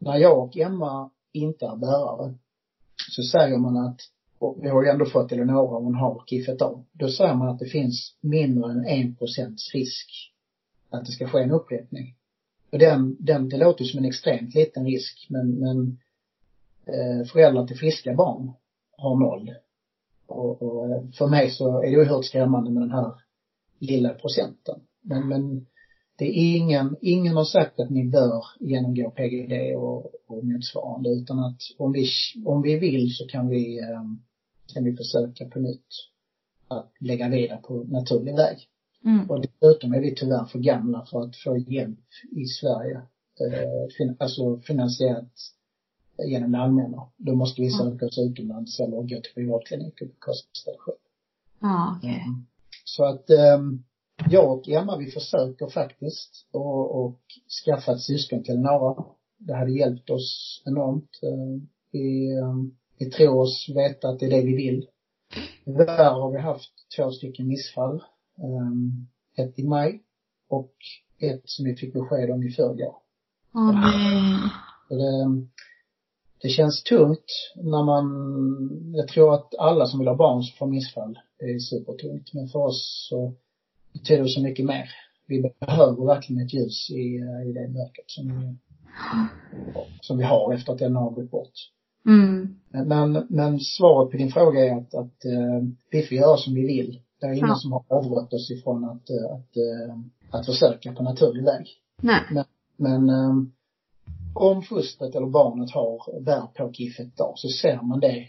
När 0.00 0.16
jag 0.16 0.38
och 0.38 0.56
Emma 0.56 1.10
inte 1.32 1.66
är 1.66 1.76
bärare 1.76 2.34
så 3.10 3.22
säger 3.22 3.58
man 3.58 3.76
att 3.76 4.00
och 4.38 4.58
vi 4.62 4.68
har 4.68 4.82
ju 4.82 4.88
ändå 4.88 5.06
fått 5.06 5.32
Eleonora 5.32 5.78
hon 5.78 5.94
har 5.94 6.24
kiffat 6.26 6.62
av. 6.62 6.84
Då 6.92 7.08
säger 7.08 7.34
man 7.34 7.48
att 7.48 7.58
det 7.58 7.66
finns 7.66 8.16
mindre 8.20 8.70
än 8.70 8.86
en 8.86 9.16
procents 9.16 9.74
risk 9.74 10.10
att 10.90 11.06
det 11.06 11.12
ska 11.12 11.28
ske 11.28 11.38
en 11.42 11.50
upprepning. 11.50 12.16
Och 12.72 12.78
den, 12.78 13.16
den, 13.20 13.48
det 13.48 13.56
låter 13.56 13.84
som 13.84 13.98
en 13.98 14.04
extremt 14.04 14.54
liten 14.54 14.86
risk 14.86 15.26
men, 15.30 15.50
men 15.50 15.98
eh, 16.86 17.26
föräldrar 17.26 17.66
till 17.66 17.78
friska 17.78 18.14
barn 18.14 18.52
har 18.96 19.20
noll. 19.20 19.54
Och, 20.26 20.62
och 20.62 20.90
eh, 20.90 21.02
för 21.18 21.26
mig 21.26 21.50
så 21.50 21.82
är 21.82 21.90
det 21.90 21.96
oerhört 21.96 22.24
skrämmande 22.24 22.70
med 22.70 22.82
den 22.82 22.92
här 22.92 23.12
lilla 23.78 24.14
procenten. 24.14 24.80
Men, 25.00 25.28
men 25.28 25.66
det 26.20 26.38
är 26.38 26.56
ingen, 26.56 26.96
ingen 27.00 27.36
har 27.36 27.44
sagt 27.44 27.80
att 27.80 27.90
ni 27.90 28.04
bör 28.04 28.44
genomgå 28.60 29.10
PGD 29.10 29.76
och, 29.76 30.12
och 30.26 30.44
motsvarande 30.44 31.10
utan 31.10 31.38
att 31.38 31.60
om 31.78 31.92
vi, 31.92 32.06
om 32.46 32.62
vi 32.62 32.78
vill 32.78 33.14
så 33.14 33.26
kan 33.26 33.48
vi 33.48 33.78
eh, 33.78 34.02
kan 34.74 34.84
vi 34.84 34.96
försöka 34.96 35.44
på 35.44 35.58
nytt 35.58 35.86
att 36.68 36.92
lägga 37.00 37.28
vidare 37.28 37.60
på 37.62 37.84
naturlig 37.84 38.36
väg. 38.36 38.58
Mm. 39.04 39.30
Och 39.30 39.40
dessutom 39.40 39.92
är 39.92 40.00
vi 40.00 40.14
tyvärr 40.14 40.44
för 40.44 40.58
gamla 40.58 41.06
för 41.10 41.22
att 41.22 41.36
få 41.36 41.56
hjälp 41.56 42.08
i 42.30 42.44
Sverige. 42.44 42.96
Eh, 43.40 44.12
alltså 44.18 44.60
finansierat 44.60 45.32
genom 46.26 46.52
det 46.52 46.58
allmänna. 46.58 47.08
Då 47.16 47.34
måste 47.34 47.62
vi 47.62 47.70
söka 47.70 48.06
oss 48.06 48.18
utomlands 48.18 48.80
eller 48.80 48.96
gå 48.96 49.20
till 49.20 49.34
privatklinik 49.34 50.00
och 50.00 50.08
bekosta 50.08 50.70
det 50.70 50.78
själv. 50.78 50.96
Ja, 51.60 51.94
okej. 51.98 52.24
Mm. 52.26 52.46
Så 52.84 53.04
att 53.04 53.30
um, 53.58 53.84
jag 54.28 54.52
och 54.52 54.68
Emma 54.68 54.96
vi 54.96 55.10
försöker 55.10 55.66
faktiskt 55.66 56.48
och, 56.52 57.04
och 57.04 57.20
skaffa 57.64 57.92
ett 57.92 58.00
syskon 58.00 58.42
till 58.42 58.60
några. 58.60 59.04
Det 59.38 59.54
hade 59.54 59.72
hjälpt 59.72 60.10
oss 60.10 60.62
enormt. 60.66 61.10
Uh, 61.24 61.62
vi, 61.92 62.38
um, 62.42 62.76
vi 62.98 63.10
tror 63.10 63.40
oss 63.40 63.66
veta 63.76 64.08
att 64.08 64.18
det 64.18 64.26
är 64.26 64.30
det 64.30 64.46
vi 64.46 64.56
vill. 64.56 64.86
Tyvärr 65.64 66.10
har 66.10 66.32
vi 66.32 66.38
haft 66.38 66.72
två 66.96 67.10
stycken 67.10 67.48
missfall. 67.48 68.02
Um, 68.38 69.08
ett 69.36 69.58
i 69.58 69.64
maj 69.64 70.02
och 70.48 70.74
ett 71.18 71.42
som 71.44 71.64
vi 71.64 71.76
fick 71.76 71.92
besked 71.92 72.30
om 72.30 72.42
i 72.42 72.50
förrgår. 72.50 72.96
Åh 73.54 73.72
nej. 73.72 74.50
Det, 74.88 75.46
det 76.42 76.48
känns 76.48 76.82
tungt 76.82 77.52
när 77.56 77.84
man, 77.84 78.06
jag 78.94 79.08
tror 79.08 79.34
att 79.34 79.54
alla 79.58 79.86
som 79.86 79.98
vill 79.98 80.08
ha 80.08 80.16
barn 80.16 80.42
som 80.42 80.56
får 80.58 80.66
missfall, 80.66 81.18
det 81.38 81.44
är 81.44 81.58
supertungt. 81.58 82.34
Men 82.34 82.48
för 82.48 82.58
oss 82.58 83.06
så 83.10 83.34
betyder 83.92 84.26
så 84.26 84.42
mycket 84.42 84.64
mer. 84.66 84.90
Vi 85.26 85.52
behöver 85.60 86.06
verkligen 86.06 86.46
ett 86.46 86.54
ljus 86.54 86.90
i, 86.90 87.16
i 87.48 87.52
det 87.52 87.68
mörkret 87.68 88.04
som 88.06 88.58
som 90.00 90.18
vi 90.18 90.24
har 90.24 90.54
efter 90.54 90.72
att 90.72 90.78
den 90.78 90.96
har 90.96 91.10
gått 91.10 91.30
bort. 91.30 91.52
Mm. 92.06 92.60
Men, 92.70 93.26
men 93.28 93.60
svaret 93.60 94.10
på 94.10 94.16
din 94.16 94.32
fråga 94.32 94.64
är 94.64 94.76
att, 94.76 94.94
att 94.94 95.24
uh, 95.26 95.68
vi 95.90 96.02
får 96.02 96.16
göra 96.16 96.36
som 96.36 96.54
vi 96.54 96.66
vill. 96.66 97.00
Det 97.20 97.26
är 97.26 97.32
ingen 97.32 97.48
Ja. 97.48 97.54
som 97.54 97.72
har 97.72 97.84
avrått 97.88 98.32
oss 98.32 98.50
ifrån 98.50 98.84
att, 98.84 99.10
uh, 99.10 99.32
att, 99.32 100.40
att 100.40 100.46
försöka 100.46 100.92
på 100.92 101.02
naturlig 101.02 101.44
väg. 101.44 101.66
Nej. 102.02 102.20
Men, 102.30 102.44
men 102.76 103.10
om 104.34 104.62
fostret 104.62 105.14
eller 105.14 105.26
barnet 105.26 105.70
har 105.70 106.20
bär 106.20 106.46
på 106.46 106.72
kiffet 106.72 107.16
då 107.16 107.32
så 107.36 107.48
ser 107.48 107.82
man 107.82 108.00
det 108.00 108.26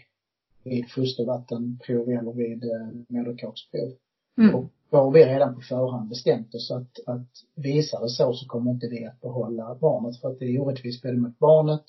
vid 0.64 0.90
fostervattenprov 0.90 2.08
eller 2.08 2.32
vid 2.32 2.64
moderkaksprov. 3.08 3.92
Mm. 4.38 4.54
Och 4.54 4.64
då 4.92 4.98
har 4.98 5.10
vi 5.10 5.24
redan 5.24 5.54
på 5.54 5.60
förhand 5.60 6.08
bestämt 6.08 6.54
oss 6.54 6.70
att, 6.70 6.98
att 7.06 7.28
visar 7.54 8.00
det 8.00 8.08
så 8.08 8.32
så 8.32 8.46
kommer 8.46 8.70
inte 8.70 8.86
vi 8.86 9.06
att 9.06 9.20
behålla 9.20 9.74
barnet 9.74 10.20
för 10.20 10.28
att 10.28 10.38
det 10.38 10.44
är 10.44 10.60
orättvist 10.60 11.02
både 11.02 11.16
mot 11.16 11.38
barnet 11.38 11.84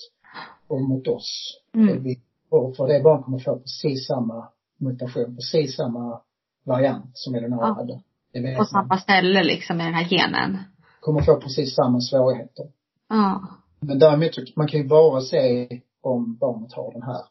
och 0.68 0.82
mot 0.82 1.08
oss. 1.08 1.62
Mm. 1.74 1.88
För, 1.88 2.00
vi, 2.00 2.20
och 2.50 2.76
för 2.76 2.88
det 2.88 3.04
barn 3.04 3.24
kommer 3.24 3.40
få 3.40 3.60
precis 3.60 4.08
samma 4.08 4.48
mutation, 4.78 5.36
precis 5.36 5.76
samma 5.76 6.22
variant 6.64 7.12
som 7.14 7.36
Eleonora 7.36 7.68
Ja. 7.68 7.74
hade. 7.74 8.02
Det 8.34 8.58
På 8.58 8.66
samma 8.66 8.98
ställe 8.98 9.44
liksom 9.44 9.78
med 9.78 9.86
den 9.86 9.94
här 9.94 10.10
genen. 10.10 10.58
Kommer 11.00 11.22
få 11.22 11.36
precis 11.36 11.76
samma 11.76 12.02
svårigheter. 12.02 12.66
Ja. 13.10 13.48
Men 13.80 14.00
däremot 14.00 14.56
man 14.56 14.68
kan 14.68 14.80
ju 14.80 14.88
bara 14.88 15.22
se 15.22 15.68
om 16.02 16.38
barnet 16.38 16.74
har 16.74 16.92
den 16.92 17.04
här 17.04 17.22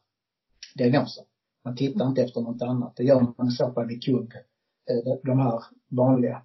diagnosen. 0.74 1.24
Man 1.64 1.76
tittar 1.76 2.06
inte 2.06 2.22
efter 2.22 2.40
något 2.40 2.62
annat. 2.62 2.96
Det 2.96 3.04
gör 3.04 3.34
man 3.38 3.48
i 3.48 3.50
så 3.50 3.72
fall 3.72 3.86
vid 3.86 4.02
kubb. 4.04 4.32
Eh, 4.90 5.14
de- 5.24 5.38
här 5.38 5.60
vanliga. 5.88 6.42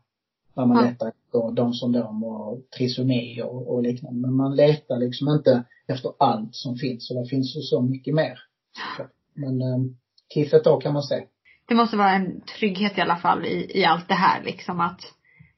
När 0.53 0.65
man 0.65 0.77
Ja. 0.77 0.89
letar 0.91 1.07
efter 1.07 1.51
de 1.55 1.73
syndrom 1.73 2.23
och 2.23 2.59
trisomi 2.77 3.41
och, 3.41 3.73
och 3.73 3.83
liknande. 3.83 4.19
Men 4.19 4.33
man 4.33 4.55
letar 4.55 4.97
liksom 4.97 5.27
inte 5.29 5.63
efter 5.87 6.11
allt 6.19 6.55
som 6.55 6.75
finns. 6.75 7.11
Och 7.11 7.17
det 7.23 7.29
finns 7.29 7.55
ju 7.57 7.61
så 7.61 7.81
mycket 7.81 8.13
mer. 8.15 8.39
Men 9.33 9.61
eh, 9.61 9.77
kiffet 10.33 10.63
då 10.63 10.77
kan 10.79 10.93
man 10.93 11.03
se. 11.03 11.23
Det 11.67 11.75
måste 11.75 11.97
vara 11.97 12.11
en 12.11 12.41
trygghet 12.41 12.97
i 12.97 13.01
alla 13.01 13.15
fall 13.15 13.45
i, 13.45 13.79
i 13.79 13.85
allt 13.85 14.07
det 14.07 14.13
här 14.13 14.43
liksom 14.43 14.79
att 14.79 15.01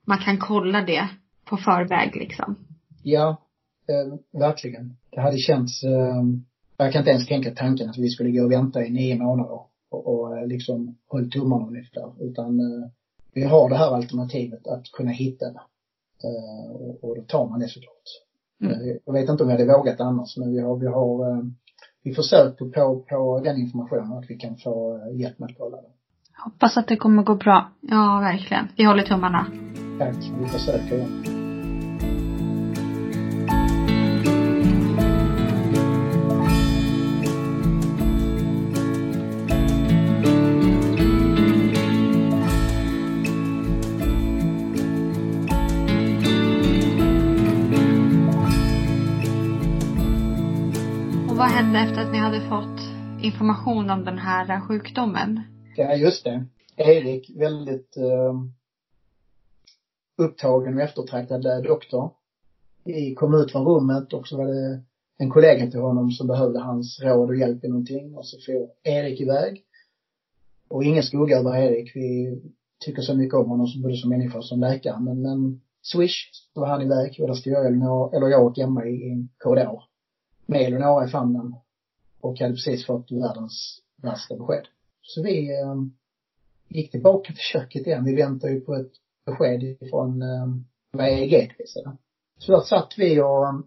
man 0.06 0.18
kan 0.18 0.38
kolla 0.38 0.82
det 0.82 1.08
på 1.46 1.58
förväg 1.58 2.16
liksom. 2.16 2.56
Ja, 3.04 3.30
eh, 3.88 4.40
verkligen. 4.40 4.98
Det 5.10 5.22
hade 5.22 5.38
känts, 5.38 5.84
eh, 5.84 6.24
jag 6.78 6.92
kan 6.94 7.00
inte 7.02 7.12
ens 7.12 7.28
tänka 7.28 7.52
tanken 7.52 7.90
att 7.90 7.98
vi 7.98 8.10
skulle 8.10 8.32
gå 8.32 8.44
och 8.46 8.52
vänta 8.52 8.86
i 8.86 8.90
nio 8.90 9.16
månader 9.16 9.60
och, 9.90 10.08
och 10.08 10.38
eh, 10.38 10.48
liksom 10.48 10.98
håll 11.08 11.32
tummarna 11.32 11.68
ungefär. 11.68 12.14
Utan 12.20 12.60
eh, 12.60 12.90
vi 13.34 13.44
har 13.44 13.70
det 13.70 13.76
här 13.76 13.96
alternativet 13.96 14.68
att 14.68 14.92
kunna 14.92 15.12
hitta 15.12 15.46
det. 15.46 15.62
Eh, 16.24 16.72
och, 16.72 17.04
och 17.04 17.16
då 17.16 17.22
tar 17.22 17.50
man 17.50 17.60
det 17.60 17.68
såklart. 17.68 18.10
Mm. 18.62 18.74
Eh, 18.74 18.96
jag 19.06 19.14
vet 19.14 19.30
inte 19.30 19.44
om 19.44 19.50
jag 19.50 19.58
hade 19.58 19.78
vågat 19.78 20.02
annars 20.02 20.38
men 20.38 20.52
vi 20.52 20.60
har, 20.60 20.78
vi 20.78 20.88
har, 20.88 21.32
eh, 21.32 21.44
vi 22.04 22.14
försöker 22.14 22.66
på, 22.66 23.06
på 23.10 23.42
den 23.44 23.58
informationen 23.58 24.18
att 24.18 24.30
vi 24.30 24.38
kan 24.38 24.58
få 24.58 24.98
eh, 24.98 25.20
hjälp 25.20 25.40
med 25.40 25.50
att 25.50 25.58
kolla 25.58 25.78
det. 25.78 25.90
Hoppas 26.44 26.78
att 26.78 26.88
det 26.88 26.96
kommer 26.96 27.24
gå 27.24 27.36
bra. 27.36 27.72
Ja, 27.82 28.20
verkligen. 28.22 28.68
Vi 28.78 28.84
håller 28.84 29.04
tummarna. 29.04 29.46
Tack, 30.00 30.16
vi 30.40 30.46
försöker 30.46 31.39
information 53.30 53.90
om 53.90 54.06
den 54.06 54.18
här 54.18 54.62
sjukdomen? 54.62 55.42
Ja, 55.76 55.96
just 55.96 56.24
det. 56.24 56.46
Erik, 56.76 57.32
väldigt 57.36 57.98
eh, 57.98 58.34
upptagen 60.18 60.76
och 60.76 60.82
eftertraktad 60.82 61.64
doktor. 61.64 62.12
Vi 62.84 63.16
kom 63.16 63.34
ut 63.34 63.52
från 63.52 63.66
rummet 63.66 64.14
och 64.14 64.28
så 64.28 64.38
var 64.38 64.46
det 64.46 64.82
en 65.18 65.30
kollega 65.30 65.72
till 65.72 65.80
honom 65.80 66.12
som 66.12 66.28
behövde 66.28 66.60
hans 66.60 67.00
råd 67.04 67.30
och 67.30 67.36
hjälp 67.36 67.64
i 67.64 67.68
någonting 67.68 68.16
och 68.16 68.26
så 68.26 68.38
får 68.46 68.70
Erik 68.84 69.22
iväg. 69.22 69.64
Och 70.68 70.84
ingen 70.84 71.04
skugga 71.04 71.38
över 71.38 71.58
Erik. 71.58 71.96
Vi 71.96 72.42
tycker 72.86 73.02
så 73.02 73.16
mycket 73.16 73.34
om 73.34 73.50
honom 73.50 73.68
som 73.68 73.82
både 73.82 73.98
som 73.98 74.10
människa 74.10 74.38
och 74.38 74.46
som 74.46 74.60
läkare. 74.60 75.00
Men, 75.00 75.22
men 75.22 75.62
swish, 75.82 76.30
så 76.54 76.60
var 76.60 76.68
han 76.68 76.82
iväg 76.82 77.18
och 77.20 77.28
där 77.28 77.34
stod 77.34 77.54
jag, 77.54 77.66
Elinor, 77.66 78.16
eller 78.16 78.28
jag 78.28 78.46
och 78.46 78.60
Emma 78.60 78.86
i 78.86 79.12
en 79.12 79.30
korridor. 79.38 79.84
Med 80.46 80.62
Eleonora 80.62 81.06
i 81.06 81.08
famnen. 81.08 81.54
Och 82.22 82.40
hade 82.40 82.54
precis 82.54 82.86
fått 82.86 83.12
världens 83.12 83.82
värsta 84.02 84.36
besked. 84.36 84.68
Så 85.02 85.24
vi 85.24 85.62
eh, 85.62 85.76
gick 86.70 86.92
tillbaka 86.92 87.34
till 87.34 87.44
köket 87.54 87.88
igen. 87.88 88.06
Vi 88.06 88.16
väntade 88.16 88.54
ju 88.54 88.62
på 88.62 88.76
ett 88.76 88.92
besked 89.26 89.90
från 89.90 90.22
eh, 90.22 90.48
vad 90.92 91.08
Så 92.38 92.52
där 92.52 92.60
satt 92.60 92.94
vi 92.98 93.22
och, 93.22 93.48
ehm, 93.48 93.64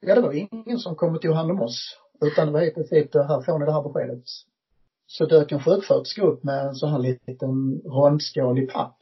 ja 0.00 0.14
det 0.14 0.20
var 0.20 0.32
ingen 0.32 0.78
som 0.78 0.96
kom 0.96 1.14
och 1.14 1.22
tog 1.22 1.34
hand 1.34 1.50
om 1.50 1.62
oss. 1.62 1.96
Utan 2.20 2.46
det 2.46 2.52
var 2.52 2.62
i 2.62 2.70
princip, 2.70 3.12
det 3.12 3.26
här 3.26 3.42
får 3.42 3.58
ni 3.58 3.64
det 3.64 3.72
här 3.72 3.82
beskedet. 3.82 4.24
Så 5.06 5.26
dök 5.26 5.52
en 5.52 5.62
sjuksköterska 5.62 6.22
upp 6.22 6.44
med 6.44 6.66
en 6.66 6.74
sån 6.74 6.90
här 6.90 6.98
liten 6.98 7.80
rondskål 7.84 8.58
i 8.58 8.66
papp. 8.66 8.98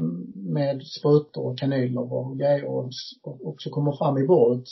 Mm, 0.00 0.32
med 0.34 0.86
sprutor 0.86 1.46
och 1.46 1.58
kanyler 1.58 2.12
och 2.12 2.38
grejer 2.38 2.64
och, 2.64 2.90
och, 3.22 3.46
och 3.46 3.56
så 3.58 3.70
kommer 3.70 3.92
fram 3.92 4.18
i 4.18 4.26
bordet. 4.26 4.64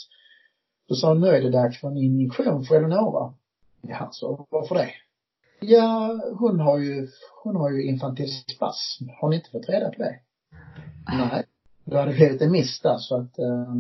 Då 0.89 0.95
sa 0.95 1.09
hon, 1.09 1.21
nu 1.21 1.27
är 1.27 1.43
det 1.43 1.51
dags 1.51 1.81
för 1.81 1.89
en 1.89 1.97
injektion 1.97 2.65
för 2.65 2.75
Eleonora. 2.75 3.35
Ja, 3.83 4.09
så 4.13 4.47
varför 4.51 4.75
det? 4.75 4.91
Ja, 5.61 6.21
hon 6.39 6.61
har 6.61 6.79
ju, 6.79 7.09
hon 7.45 7.57
har 7.57 7.71
ju 7.71 7.83
infantil 7.89 8.29
spasm. 8.57 9.05
Har 9.21 9.29
ni 9.29 9.37
inte 9.37 9.51
fått 9.51 9.69
reda 9.69 9.91
på 9.91 10.03
det? 10.03 10.21
Nej. 11.09 11.45
Då 11.85 11.97
hade 11.97 12.11
det 12.11 12.17
blivit 12.17 12.43
en 12.43 12.53
miss 12.53 12.81
där 12.81 12.99
så 12.99 13.17
att, 13.17 13.39
eh, 13.39 13.75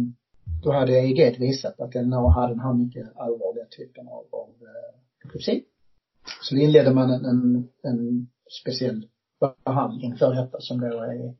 då 0.62 0.72
hade 0.72 0.92
EEG 0.92 1.38
visat 1.38 1.80
att 1.80 1.94
Eleonora 1.94 2.30
hade 2.30 2.52
den 2.52 2.60
här 2.60 2.74
mycket 2.74 3.16
allvarliga 3.16 3.64
typen 3.64 4.08
av, 4.08 4.24
av 4.32 4.48
eh, 4.48 5.26
epilepsi. 5.26 5.64
Så 6.42 6.54
då 6.54 6.60
inledde 6.60 6.94
man 6.94 7.10
en, 7.10 7.24
en, 7.24 7.68
en 7.82 8.28
speciell 8.62 9.08
behandling 9.64 10.16
för 10.16 10.34
detta 10.34 10.60
som 10.60 10.80
då 10.80 10.86
är 10.86 11.34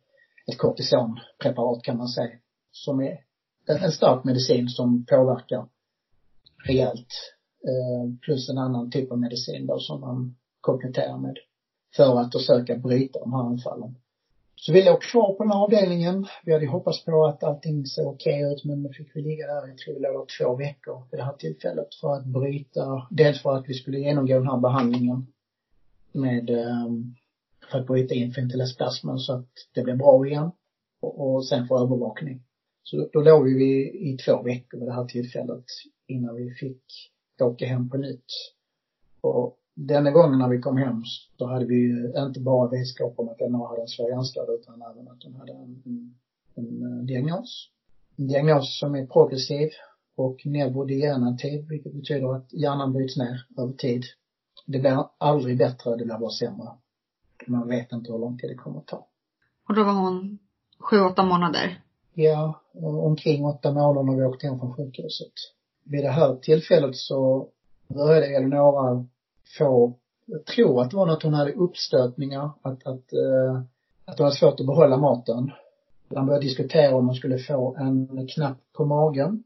ett 0.47 0.59
kortisonpreparat 0.59 1.83
kan 1.83 1.97
man 1.97 2.09
säga. 2.09 2.39
Som 2.71 3.01
är 3.01 3.19
en, 3.69 3.93
stark 3.93 4.25
medicin 4.25 4.69
som 4.69 5.07
påverkar 5.07 5.69
rejält. 6.67 7.09
Eh, 7.69 8.19
plus 8.21 8.49
en 8.49 8.59
annan 8.59 8.91
typ 8.91 9.13
av 9.13 9.19
medicin 9.19 9.67
då 9.67 9.79
som 9.79 10.01
man 10.01 10.37
kompletterar 10.61 11.19
med. 11.19 11.37
För 11.97 12.21
att 12.21 12.33
försöka 12.33 12.77
bryta 12.77 13.19
de 13.19 13.33
här 13.33 13.41
anfallen. 13.41 13.95
Så 14.57 14.73
vi 14.73 14.85
låg 14.85 15.03
kvar 15.03 15.35
på 15.35 15.43
den 15.43 15.53
här 15.53 15.59
avdelningen. 15.59 16.27
Vi 16.45 16.53
hade 16.53 16.65
ju 16.65 16.71
hoppats 16.71 17.05
på 17.05 17.27
att 17.27 17.45
allting 17.45 17.87
såg 17.87 18.07
okej 18.07 18.53
ut 18.53 18.65
men 18.65 18.83
då 18.83 18.93
fick 18.93 19.17
vi 19.17 19.23
ligga 19.23 19.47
där, 19.47 19.69
jag 19.69 19.79
tror 19.79 19.95
vi 19.95 20.01
låg 20.01 20.27
två 20.39 20.57
veckor 20.57 21.03
vid 21.11 21.21
det 21.21 21.25
här 21.25 21.33
tillfället 21.33 21.95
för 22.01 22.15
att 22.15 22.25
bryta, 22.27 23.07
dels 23.11 23.43
för 23.43 23.57
att 23.57 23.69
vi 23.69 23.75
skulle 23.75 23.99
genomgå 23.99 24.35
den 24.35 24.49
här 24.49 24.61
behandlingen 24.61 25.27
med, 26.13 26.51
eh, 26.51 26.89
för 27.71 27.79
att 27.79 27.87
bryta 27.87 28.15
infantilasplasman 28.15 29.19
så 29.19 29.33
att 29.33 29.51
det 29.75 29.83
blev 29.83 29.99
bra 29.99 30.27
igen. 30.27 30.51
Och, 31.01 31.35
och 31.35 31.47
sen 31.47 31.69
för 31.69 31.83
övervakning. 31.85 32.43
Så 32.91 33.09
då 33.13 33.21
låg 33.21 33.45
vi 33.45 33.71
i 34.11 34.17
två 34.17 34.43
veckor 34.43 34.79
vid 34.79 34.89
det 34.89 34.95
här 34.95 35.05
tillfället 35.05 35.65
innan 36.07 36.37
vi 36.37 36.51
fick 36.51 36.83
åka 37.41 37.67
hem 37.67 37.91
på 37.91 37.97
nytt. 37.97 38.27
Och 39.21 39.59
denna 39.75 40.11
gången 40.11 40.39
när 40.39 40.49
vi 40.49 40.61
kom 40.61 40.77
hem 40.77 41.03
så 41.39 41.47
hade 41.47 41.67
vi 41.67 41.75
ju 41.75 42.13
inte 42.17 42.41
bara 42.41 42.71
vetskap 42.71 43.15
om 43.17 43.29
att 43.29 43.51
NA 43.51 43.69
hade 43.69 43.81
en 43.81 43.89
svår 43.89 44.11
hjärnskada 44.11 44.53
utan 44.53 44.83
även 44.83 45.09
att 45.09 45.21
de 45.21 45.35
hade 45.35 45.53
en, 45.53 45.83
en, 46.55 46.83
en 46.83 47.07
diagnos. 47.07 47.71
En 48.17 48.29
diagnos 48.29 48.79
som 48.79 48.95
är 48.95 49.07
progressiv 49.07 49.69
och 50.17 50.47
neurodegenerativ, 50.47 51.69
vilket 51.69 51.93
betyder 51.93 52.37
att 52.37 52.53
hjärnan 52.53 52.93
bryts 52.93 53.17
ner 53.17 53.47
över 53.59 53.73
tid. 53.73 54.05
Det 54.67 54.79
blir 54.79 55.05
aldrig 55.19 55.59
bättre, 55.59 55.97
det 55.97 56.05
blir 56.05 56.19
bara 56.19 56.31
sämre. 56.31 56.69
Man 57.47 57.69
vet 57.69 57.93
inte 57.93 58.13
hur 58.13 58.19
lång 58.19 58.39
tid 58.39 58.51
det 58.51 58.55
kommer 58.55 58.79
att 58.79 58.87
ta. 58.87 59.07
Och 59.69 59.75
då 59.75 59.85
var 59.85 59.93
hon 59.93 60.39
sju, 60.79 61.01
åtta 61.01 61.25
månader? 61.25 61.83
Ja, 62.21 62.61
eh, 62.75 62.85
omkring 62.85 63.45
åtta 63.45 63.73
månader 63.73 64.03
när 64.03 64.17
vi 64.17 64.25
åkte 64.25 64.47
hem 64.47 64.59
från 64.59 64.75
sjukhuset. 64.75 65.33
Vid 65.85 66.05
det 66.05 66.11
här 66.11 66.37
tillfället 66.37 66.97
så 66.97 67.49
började 67.89 68.27
Eleonora 68.27 69.07
få, 69.59 69.95
jag 70.27 70.47
tror 70.47 70.83
att 70.83 70.91
det 70.91 70.97
var 70.97 71.07
något 71.07 71.23
hon 71.23 71.35
hade 71.35 71.53
uppstötningar, 71.53 72.51
att, 72.63 72.87
att, 72.87 73.13
eh, 73.13 73.63
att 74.05 74.19
hon 74.19 74.25
hade 74.25 74.37
svårt 74.37 74.61
att 74.61 74.67
behålla 74.67 74.97
maten. 74.97 75.51
Man 76.09 76.27
började 76.27 76.45
diskutera 76.45 76.97
om 76.97 77.07
hon 77.07 77.15
skulle 77.15 77.39
få 77.39 77.77
en 77.77 78.29
knapp 78.29 78.59
på 78.73 78.85
magen, 78.85 79.43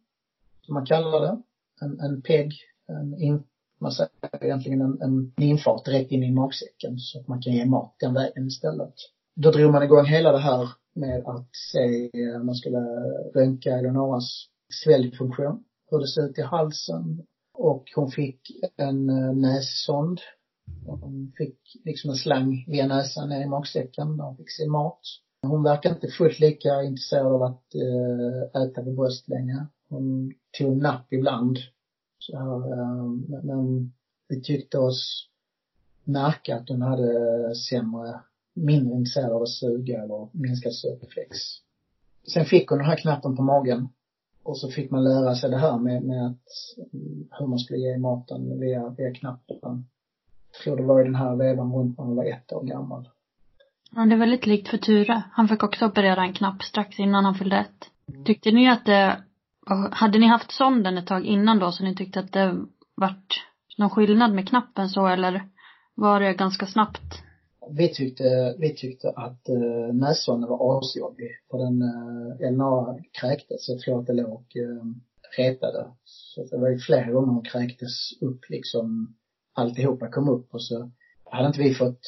som 0.63 0.75
man 0.75 0.87
kallar 0.87 1.21
det. 1.21 1.43
En, 1.81 2.01
en 2.01 2.23
PEG, 2.23 2.53
en 2.89 3.23
in, 3.23 3.43
man 3.79 3.93
säger 3.93 4.11
egentligen 4.41 4.81
en, 4.81 5.03
en 5.03 5.33
infart 5.45 5.85
direkt 5.85 6.13
in 6.13 6.23
i 6.23 6.31
magsäcken 6.31 6.99
så 6.99 7.21
att 7.21 7.29
man 7.29 7.43
kan 7.43 7.53
ge 7.53 7.67
mat 7.67 7.95
den 8.01 8.15
vägen 8.15 8.47
istället. 8.47 8.95
Då 9.35 9.51
drog 9.51 9.73
man 9.73 9.83
igång 9.83 10.05
hela 10.05 10.33
det 10.33 10.39
här 10.39 10.69
med 10.95 11.27
att 11.27 11.49
se, 11.73 12.11
eh, 12.23 12.41
om 12.41 12.47
man 12.47 12.55
skulle 12.55 12.79
röntga 13.35 13.79
Eleonoras 13.79 14.47
sväljfunktion, 14.85 15.65
hur 15.91 15.99
det 15.99 16.09
ser 16.09 16.29
ut 16.29 16.39
i 16.39 16.43
halsen. 16.43 17.27
Och 17.55 17.85
hon 17.95 18.11
fick 18.11 18.41
en 18.77 19.09
eh, 19.09 19.33
nässond. 19.35 20.21
Hon 20.87 21.33
fick 21.37 21.59
liksom 21.85 22.11
en 22.11 22.17
slang 22.17 22.65
via 22.69 22.87
näsan 22.87 23.29
ner 23.29 23.43
i 23.43 23.49
magsäcken 23.49 24.17
där 24.17 24.25
hon 24.25 24.37
fick 24.37 24.51
sin 24.51 24.71
mat. 24.71 25.01
Hon 25.47 25.63
verkar 25.63 25.91
inte 25.91 26.09
fullt 26.09 26.41
lika 26.41 26.83
intresserad 26.83 27.27
av 27.27 27.43
att 27.43 27.75
eh, 27.75 28.63
äta 28.63 28.83
vid 28.83 28.97
bröst 28.97 29.29
längre. 29.29 29.67
Hon 29.89 30.33
tog 30.59 30.83
napp 30.83 31.13
ibland. 31.13 31.59
Så 32.19 32.37
här, 32.37 33.43
men 33.43 33.93
vi 34.29 34.43
tyckte 34.43 34.79
oss 34.79 35.29
märka 36.05 36.57
att 36.57 36.69
hon 36.69 36.83
hade 36.83 37.55
sämre 37.55 38.21
mindre 38.55 38.95
intresserad 38.95 39.33
av 39.33 39.43
att 39.43 39.49
suga 39.49 40.03
eller 40.03 40.29
minskad 40.33 40.75
sugreflex. 40.75 41.37
Sen 42.33 42.45
fick 42.45 42.69
hon 42.69 42.79
den 42.79 42.87
här 42.87 42.97
knappen 42.97 43.37
på 43.37 43.43
magen. 43.43 43.89
Och 44.45 44.59
så 44.59 44.69
fick 44.69 44.91
man 44.91 45.05
lära 45.05 45.35
sig 45.35 45.51
det 45.51 45.59
här 45.59 45.79
med, 45.79 46.03
med 46.03 46.27
att, 46.27 46.47
mm, 46.93 47.29
hur 47.31 47.47
man 47.47 47.59
skulle 47.59 47.79
ge 47.79 47.99
maten 47.99 48.61
via, 48.61 48.89
via 48.89 49.15
knappen. 49.15 49.87
Jag 50.53 50.61
tror 50.65 50.77
det 50.77 50.83
var 50.83 51.01
i 51.01 51.05
den 51.05 51.15
här 51.15 51.37
vevan 51.37 51.73
runt 51.73 51.99
när 51.99 52.05
hon 52.05 52.17
var 52.17 52.25
ett 52.25 52.53
år 52.53 52.63
gammal. 52.63 53.09
Ja, 53.95 54.05
det 54.05 54.15
är 54.15 54.19
väldigt 54.19 54.47
likt 54.47 54.69
för 54.69 54.79
Ture. 54.79 55.23
Han 55.33 55.49
fick 55.49 55.63
också 55.63 55.87
operera 55.87 56.23
en 56.23 56.33
knapp 56.33 56.63
strax 56.63 56.99
innan 56.99 57.25
han 57.25 57.35
fyllde 57.35 57.57
ett. 57.57 57.91
Tyckte 58.25 58.51
ni 58.51 58.69
att 58.71 58.87
det, 58.87 59.23
hade 59.91 60.19
ni 60.19 60.27
haft 60.27 60.53
sonden 60.53 60.99
ett 60.99 61.07
tag 61.07 61.25
innan 61.25 61.59
då 61.59 61.73
så 61.73 61.85
ni 61.85 61.95
tyckte 61.95 62.21
att 62.21 62.33
det 62.33 62.57
vart 62.95 63.47
någon 63.79 63.91
skillnad 63.91 64.35
med 64.35 64.49
knappen 64.49 64.89
så 64.89 65.07
eller 65.07 65.43
var 65.95 66.21
det 66.21 66.35
ganska 66.35 66.67
snabbt 66.67 67.23
vi 67.77 67.95
tyckte, 67.95 68.57
vi 68.59 68.75
tyckte 68.75 69.11
att 69.11 69.49
eh, 69.49 69.55
uh, 69.55 69.95
nässonden 69.95 70.51
var 70.51 70.79
asjobbig. 70.79 71.31
För 71.51 71.59
den, 71.59 71.83
uh, 71.83 72.49
Elna 72.49 72.99
kräktes. 73.21 73.69
Jag 73.69 73.79
tror 73.79 74.01
att 74.01 74.07
det 74.07 74.13
låg 74.13 74.45
uh, 74.57 74.85
retade. 75.37 75.87
Så 76.05 76.45
det 76.45 76.59
var 76.59 76.69
ju 76.69 76.79
flera 76.79 77.13
gånger 77.13 77.33
hon 77.33 77.45
kräktes 77.45 78.13
upp 78.21 78.41
liksom. 78.49 79.15
Alltihopa 79.55 80.09
kom 80.11 80.29
upp 80.29 80.55
och 80.55 80.63
så 80.63 80.91
hade 81.33 81.47
inte 81.47 81.61
vi 81.61 81.75
fått, 81.75 82.01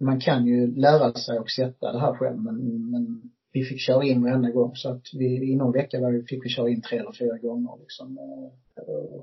man 0.00 0.20
kan 0.20 0.46
ju 0.46 0.74
lära 0.76 1.12
sig 1.12 1.38
att 1.38 1.50
sätta 1.50 1.92
det 1.92 2.00
här 2.00 2.14
själv 2.14 2.38
men, 2.42 2.90
men 2.90 3.22
vi 3.52 3.64
fick 3.64 3.80
köra 3.80 4.04
in 4.04 4.22
varenda 4.22 4.50
gång 4.50 4.74
så 4.74 4.90
att 4.90 5.02
vi, 5.18 5.52
i 5.52 5.56
någon 5.56 5.72
vecka 5.72 6.00
var 6.00 6.12
vi, 6.12 6.22
fick 6.22 6.44
vi 6.44 6.48
köra 6.48 6.68
in 6.68 6.82
tre 6.82 6.98
eller 6.98 7.12
fyra 7.12 7.38
gånger 7.38 7.80
liksom. 7.80 8.18
Och, 8.18 8.44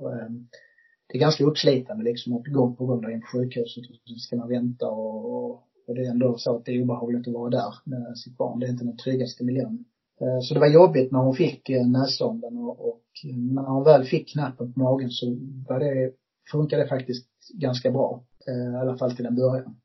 och, 0.02 0.12
det 1.08 1.18
är 1.18 1.20
ganska 1.20 1.44
uppslitande 1.44 2.04
liksom 2.04 2.34
att 2.34 2.46
gång 2.46 2.76
på 2.76 2.86
gång 2.86 3.02
där 3.02 3.10
in 3.10 3.22
på 3.22 3.28
sjukhuset 3.28 3.84
och 3.89 3.96
så 4.06 4.16
ska 4.16 4.36
man 4.36 4.50
vänta 4.50 4.88
och, 4.88 5.46
och 5.46 5.64
och 5.88 5.96
det 5.96 6.06
är 6.06 6.10
ändå 6.10 6.38
så 6.38 6.56
att 6.56 6.66
det 6.66 6.72
är 6.72 6.82
obehagligt 6.84 7.28
att 7.28 7.34
vara 7.34 7.50
där 7.50 7.74
med 7.84 8.18
sitt 8.18 8.38
barn. 8.38 8.60
Det 8.60 8.66
är 8.66 8.70
inte 8.70 8.86
den 8.86 8.98
tryggaste 8.98 9.44
miljön. 9.44 9.86
Eh, 10.22 10.40
så 10.42 10.54
det 10.54 10.60
var 10.60 10.68
jobbigt 10.68 11.12
när 11.12 11.20
hon 11.20 11.36
fick 11.36 11.70
eh, 11.70 11.88
nässonden 11.88 12.58
och, 12.58 12.88
och 12.90 13.04
eh, 13.26 13.38
när 13.38 13.64
hon 13.64 13.84
väl 13.84 14.04
fick 14.04 14.34
knappen 14.34 14.74
på 14.74 14.80
magen 14.80 15.10
så 15.10 15.26
var 15.68 15.80
det, 15.80 16.12
funkade 16.52 16.84
det 16.84 16.90
faktiskt 16.90 17.28
ganska 17.54 17.92
bra. 17.92 18.24
Eh, 18.48 18.74
I 18.74 18.78
alla 18.82 18.98
fall 18.98 19.16
till 19.16 19.26
en 19.26 19.36
början. 19.36 19.76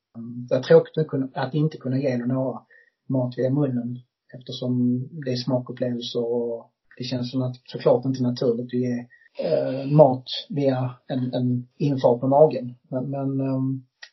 Det 0.48 0.54
var 0.54 0.62
tråkigt 0.62 1.32
att 1.34 1.54
inte 1.54 1.76
kunna 1.76 1.98
ge 1.98 2.16
några 2.16 2.60
mat 3.08 3.38
via 3.38 3.50
munnen 3.50 3.98
eftersom 4.34 5.00
det 5.24 5.32
är 5.32 5.36
smakupplevelser 5.36 6.24
och 6.24 6.72
det 6.98 7.04
känns 7.04 7.30
som 7.30 7.42
att 7.42 7.56
såklart 7.64 8.04
inte 8.04 8.22
naturligt 8.22 8.66
att 8.66 8.72
ge 8.72 9.06
eh, 9.44 9.86
mat 9.86 10.24
via 10.48 10.94
en, 11.06 11.34
en 11.34 11.68
infart 11.76 12.20
på 12.20 12.26
magen. 12.26 12.74
Men, 12.90 13.10
men 13.10 13.40
eh, 13.40 13.60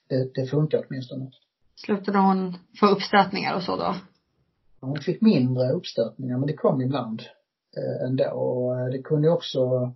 det, 0.09 0.31
det 0.33 0.45
funkar 0.45 0.85
åtminstone. 0.87 1.31
Slutade 1.75 2.17
hon 2.17 2.57
få 2.79 2.87
uppstötningar 2.87 3.55
och 3.55 3.63
så 3.63 3.77
då? 3.77 3.95
Hon 4.79 5.01
fick 5.01 5.21
mindre 5.21 5.71
uppstötningar 5.71 6.37
men 6.37 6.47
det 6.47 6.53
kom 6.53 6.81
ibland 6.81 7.21
eh, 7.77 8.07
ändå 8.07 8.29
och 8.29 8.79
eh, 8.79 8.85
det 8.85 9.01
kunde 9.01 9.29
också 9.29 9.93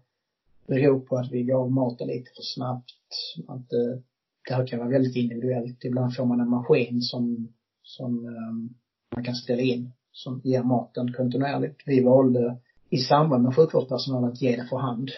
bero 0.67 0.99
på 0.99 1.17
att 1.17 1.31
vi 1.31 1.43
gav 1.43 1.71
maten 1.71 2.07
lite 2.07 2.31
för 2.35 2.43
snabbt. 2.43 2.91
Att 3.47 3.73
eh, 3.73 4.01
det 4.47 4.53
här 4.53 4.67
kan 4.67 4.79
vara 4.79 4.89
väldigt 4.89 5.15
individuellt. 5.15 5.85
Ibland 5.85 6.15
får 6.15 6.25
man 6.25 6.39
en 6.39 6.49
maskin 6.49 7.01
som, 7.01 7.53
som 7.83 8.25
eh, 8.25 8.75
man 9.15 9.25
kan 9.25 9.35
ställa 9.35 9.61
in 9.61 9.91
som 10.11 10.41
ger 10.43 10.63
maten 10.63 11.13
kontinuerligt. 11.13 11.81
Vi 11.85 12.03
valde 12.03 12.57
i 12.89 12.97
samband 12.97 13.43
med 13.43 13.55
sjukvårdspersonal 13.55 14.31
att 14.31 14.41
ge 14.41 14.55
det 14.55 14.67
för 14.69 14.77
hand 14.77 15.11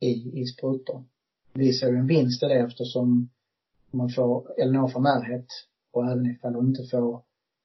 i, 0.00 0.40
i 0.40 0.46
sprutor. 0.46 1.04
Vi 1.52 1.72
såg 1.72 1.94
en 1.94 2.06
vinst 2.06 2.42
i 2.42 2.46
det 2.46 2.54
eftersom 2.54 3.28
man 3.90 4.10
får, 4.10 4.60
eller 4.60 4.88
får 4.88 5.00
närhet 5.00 5.46
och 5.96 6.10
även 6.10 6.26
ifall 6.26 6.54
hon 6.54 6.68
inte 6.68 6.84
får 6.90 7.22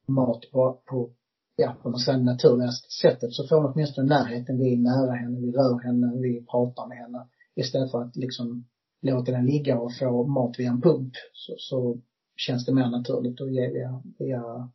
mat 0.08 0.42
på, 0.52 0.82
på 0.86 1.10
ja, 1.56 1.76
på 1.84 1.94
sätt 1.94 2.24
naturligaste 2.24 2.90
sättet 2.90 3.34
så 3.34 3.48
får 3.48 3.56
hon 3.56 3.72
åtminstone 3.74 4.08
närheten. 4.08 4.58
Vi 4.58 4.74
är 4.74 4.78
nära 4.78 5.12
henne, 5.12 5.40
vi 5.40 5.52
rör 5.52 5.84
henne, 5.84 6.22
vi 6.22 6.46
pratar 6.52 6.88
med 6.88 6.98
henne. 6.98 7.28
Istället 7.56 7.92
för 7.92 8.02
att 8.02 8.16
liksom 8.16 8.66
låta 9.02 9.32
den 9.32 9.46
ligga 9.46 9.80
och 9.80 9.92
få 10.00 10.24
mat 10.28 10.60
via 10.60 10.70
en 10.70 10.82
pump 10.82 11.14
så, 11.34 11.54
så 11.58 11.98
känns 12.36 12.66
det 12.66 12.74
mer 12.74 12.90
naturligt 12.90 13.42
att 13.42 13.54
ge 13.54 13.68
via, 13.68 14.02
via, 14.20 14.70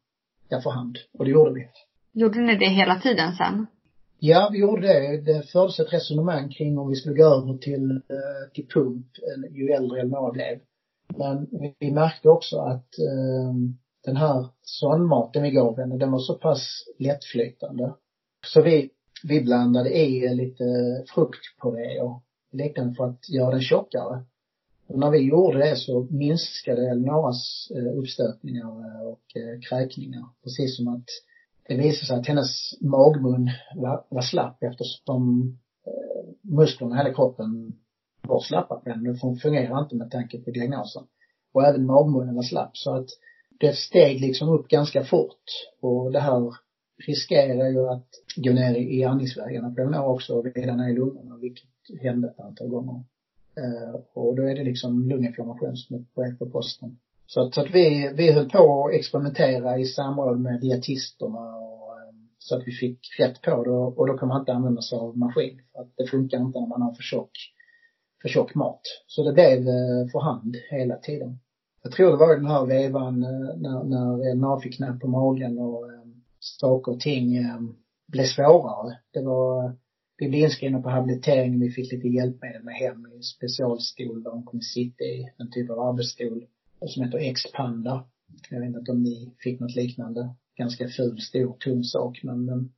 ja, 0.49 0.61
för 0.61 0.71
hand. 0.71 0.97
Och 1.19 1.25
det 1.25 1.31
gjorde 1.31 1.53
vi. 1.53 1.69
Gjorde 2.13 2.41
ni 2.41 2.57
det 2.57 2.69
hela 2.69 3.01
tiden 3.01 3.33
sen? 3.33 3.67
Ja, 4.19 4.49
vi 4.53 4.59
gjorde 4.59 4.87
det. 4.87 5.21
Det 5.21 5.43
fördes 5.43 5.81
ett 5.81 5.93
resonemang 5.93 6.49
kring 6.49 6.79
om 6.79 6.89
vi 6.89 6.95
skulle 6.95 7.15
gå 7.15 7.25
över 7.25 7.59
till, 7.59 7.91
eh, 7.91 8.53
till 8.55 8.67
pump 8.67 9.07
ju 9.51 9.69
äldre 9.69 10.01
Elnora 10.01 10.33
blev. 10.33 10.59
Men 11.19 11.47
vi 11.79 11.93
märkte 11.93 12.29
också 12.29 12.59
att 12.59 12.99
eh, 12.99 13.55
den 14.05 14.17
här 14.17 14.47
sondmaten 14.63 15.43
vi 15.43 15.51
gav 15.51 15.79
henne, 15.79 15.97
den 15.97 16.13
var 16.13 16.19
så 16.19 16.35
pass 16.35 16.85
lättflytande. 16.99 17.95
Så 18.47 18.63
vi, 18.63 18.91
vi 19.25 19.41
blandade 19.41 19.99
i 19.99 20.35
lite 20.35 20.65
fruktpuré 21.15 22.01
och 22.01 22.23
liknande 22.53 22.95
för 22.95 23.05
att 23.05 23.29
göra 23.29 23.51
den 23.51 23.61
tjockare. 23.61 24.25
Och 24.89 24.99
när 24.99 25.11
vi 25.11 25.19
gjorde 25.19 25.59
det 25.59 25.77
så 25.77 26.07
minskade 26.11 26.91
Elnoras 26.91 27.71
eh, 27.77 27.99
uppstötningar 27.99 28.69
eh, 28.69 29.07
och 29.07 29.37
eh, 29.37 29.61
kräkningar. 29.69 30.25
Precis 30.45 30.77
som 30.77 30.89
att 30.89 31.05
det 31.69 31.77
visade 31.77 32.07
sig 32.07 32.17
att 32.17 32.27
hennes 32.27 32.81
magmun 32.81 33.51
var, 33.77 34.05
var 34.09 34.23
slapp 34.23 34.63
eftersom 34.63 35.53
eh, 35.87 36.51
musklerna 36.57 36.95
i 36.95 36.99
hela 36.99 37.15
kroppen 37.15 37.73
var 38.27 38.41
slappa 38.41 38.75
på 38.77 38.89
den, 38.89 39.05
den 39.05 39.37
fungerar 39.37 39.83
inte 39.83 39.97
med 39.97 40.11
tanke 40.11 40.39
på 40.39 40.51
diagnosen. 40.51 41.03
Och 41.53 41.65
även 41.65 41.87
magmunnen 41.87 42.35
var 42.35 42.43
slapp 42.43 42.77
så 42.77 42.95
att 42.95 43.09
det 43.61 43.77
steg 43.77 44.21
liksom 44.21 44.49
upp 44.49 44.69
ganska 44.69 45.05
fort 45.05 45.45
och 45.81 46.13
det 46.13 46.21
här 46.21 46.55
riskerar 47.07 47.69
ju 47.69 47.89
att 47.89 48.09
gå 48.37 48.53
ner 48.53 48.75
i 48.75 49.05
andningsvägarna 49.05 49.71
på 49.71 49.81
den 49.81 49.95
också 49.95 50.43
redan 50.43 50.77
ner 50.77 50.89
i 50.89 50.95
lungorna 50.95 51.37
vilket 51.37 51.69
hände 52.03 52.29
ett 52.29 52.41
antal 52.41 52.69
gånger. 52.69 53.05
Eh, 53.57 54.01
och 54.15 54.37
då 54.37 54.43
är 54.43 54.55
det 54.55 54.65
liksom 54.65 55.09
lunginflammation 55.09 55.77
som 55.77 55.97
är 55.97 56.05
på 56.15 56.21
väg 56.21 56.39
på 56.39 56.51
posten. 56.51 56.99
Så 57.27 57.41
att, 57.41 57.55
så 57.55 57.61
att 57.61 57.71
vi, 57.71 58.13
vi 58.17 58.33
höll 58.33 58.51
på 58.51 58.87
att 58.87 58.95
experimentera 58.95 59.79
i 59.79 59.85
samråd 59.85 60.41
med 60.41 60.61
dietisterna 60.61 61.57
och 61.57 62.01
ehm, 62.01 62.29
så 62.39 62.57
att 62.57 62.63
vi 62.67 62.73
fick 62.73 62.99
rätt 63.19 63.43
på 63.43 63.65
det 63.65 63.71
och, 63.71 63.99
och 63.99 64.07
då 64.07 64.19
kan 64.19 64.29
man 64.29 64.41
inte 64.41 64.53
använda 64.53 64.83
sig 64.83 64.99
av 64.99 65.19
maskin 65.19 65.61
för 65.73 65.81
att 65.83 65.93
det 65.97 66.07
funkar 66.07 66.39
inte 66.39 66.61
när 66.61 66.67
man 66.67 66.83
har 66.83 66.95
för 66.95 67.03
tjock, 67.03 67.31
för 68.27 68.33
tjock 68.33 68.55
mat. 68.55 68.81
Så 69.07 69.25
det 69.25 69.33
blev 69.33 69.59
eh, 69.59 70.09
för 70.13 70.21
hand 70.21 70.57
hela 70.71 70.97
tiden. 70.97 71.39
Jag 71.83 71.93
tror 71.93 72.11
det 72.11 72.17
var 72.17 72.33
i 72.33 72.37
den 72.37 72.51
här 72.51 72.67
vevan 72.67 73.23
eh, 73.23 73.57
när, 73.57 73.85
när 73.85 74.27
eh, 74.27 74.31
Elna 74.31 74.61
fick 74.61 74.77
knäpp 74.77 75.01
på 75.01 75.09
magen 75.09 75.59
och 75.59 75.91
saker 76.41 76.93
och 76.93 77.01
ting 77.01 77.27
blev 78.07 78.25
svårare. 78.25 78.99
Det 79.13 79.23
var, 79.23 79.77
vi 80.19 80.29
blev 80.29 80.43
inskrivna 80.43 80.83
på 80.83 80.89
habilitering, 80.89 81.61
vi 81.61 81.71
fick 81.71 81.93
lite 81.93 82.09
hjälpmedel 82.09 82.63
med 82.63 82.75
hem 82.75 83.07
i 83.07 83.23
specialstol 83.23 84.23
där 84.23 84.31
de 84.31 84.47
kunde 84.47 84.65
sitta 84.65 85.05
i, 85.05 85.33
en 85.39 85.51
typ 85.51 85.71
av 85.71 85.81
arbetsstol 85.81 86.47
som 86.87 87.05
heter 87.05 87.19
X-Panda. 87.19 88.05
Jag 88.51 88.61
vet 88.61 88.77
inte 88.77 88.93
om 88.93 89.03
ni 89.03 89.35
fick 89.39 89.61
något 89.61 89.77
liknande. 89.77 90.35
Ganska 90.57 90.89
ful, 90.89 91.21
stor, 91.21 91.57
tung 91.59 91.85
sak 91.85 92.21
men, 92.23 92.45
men 92.45 92.73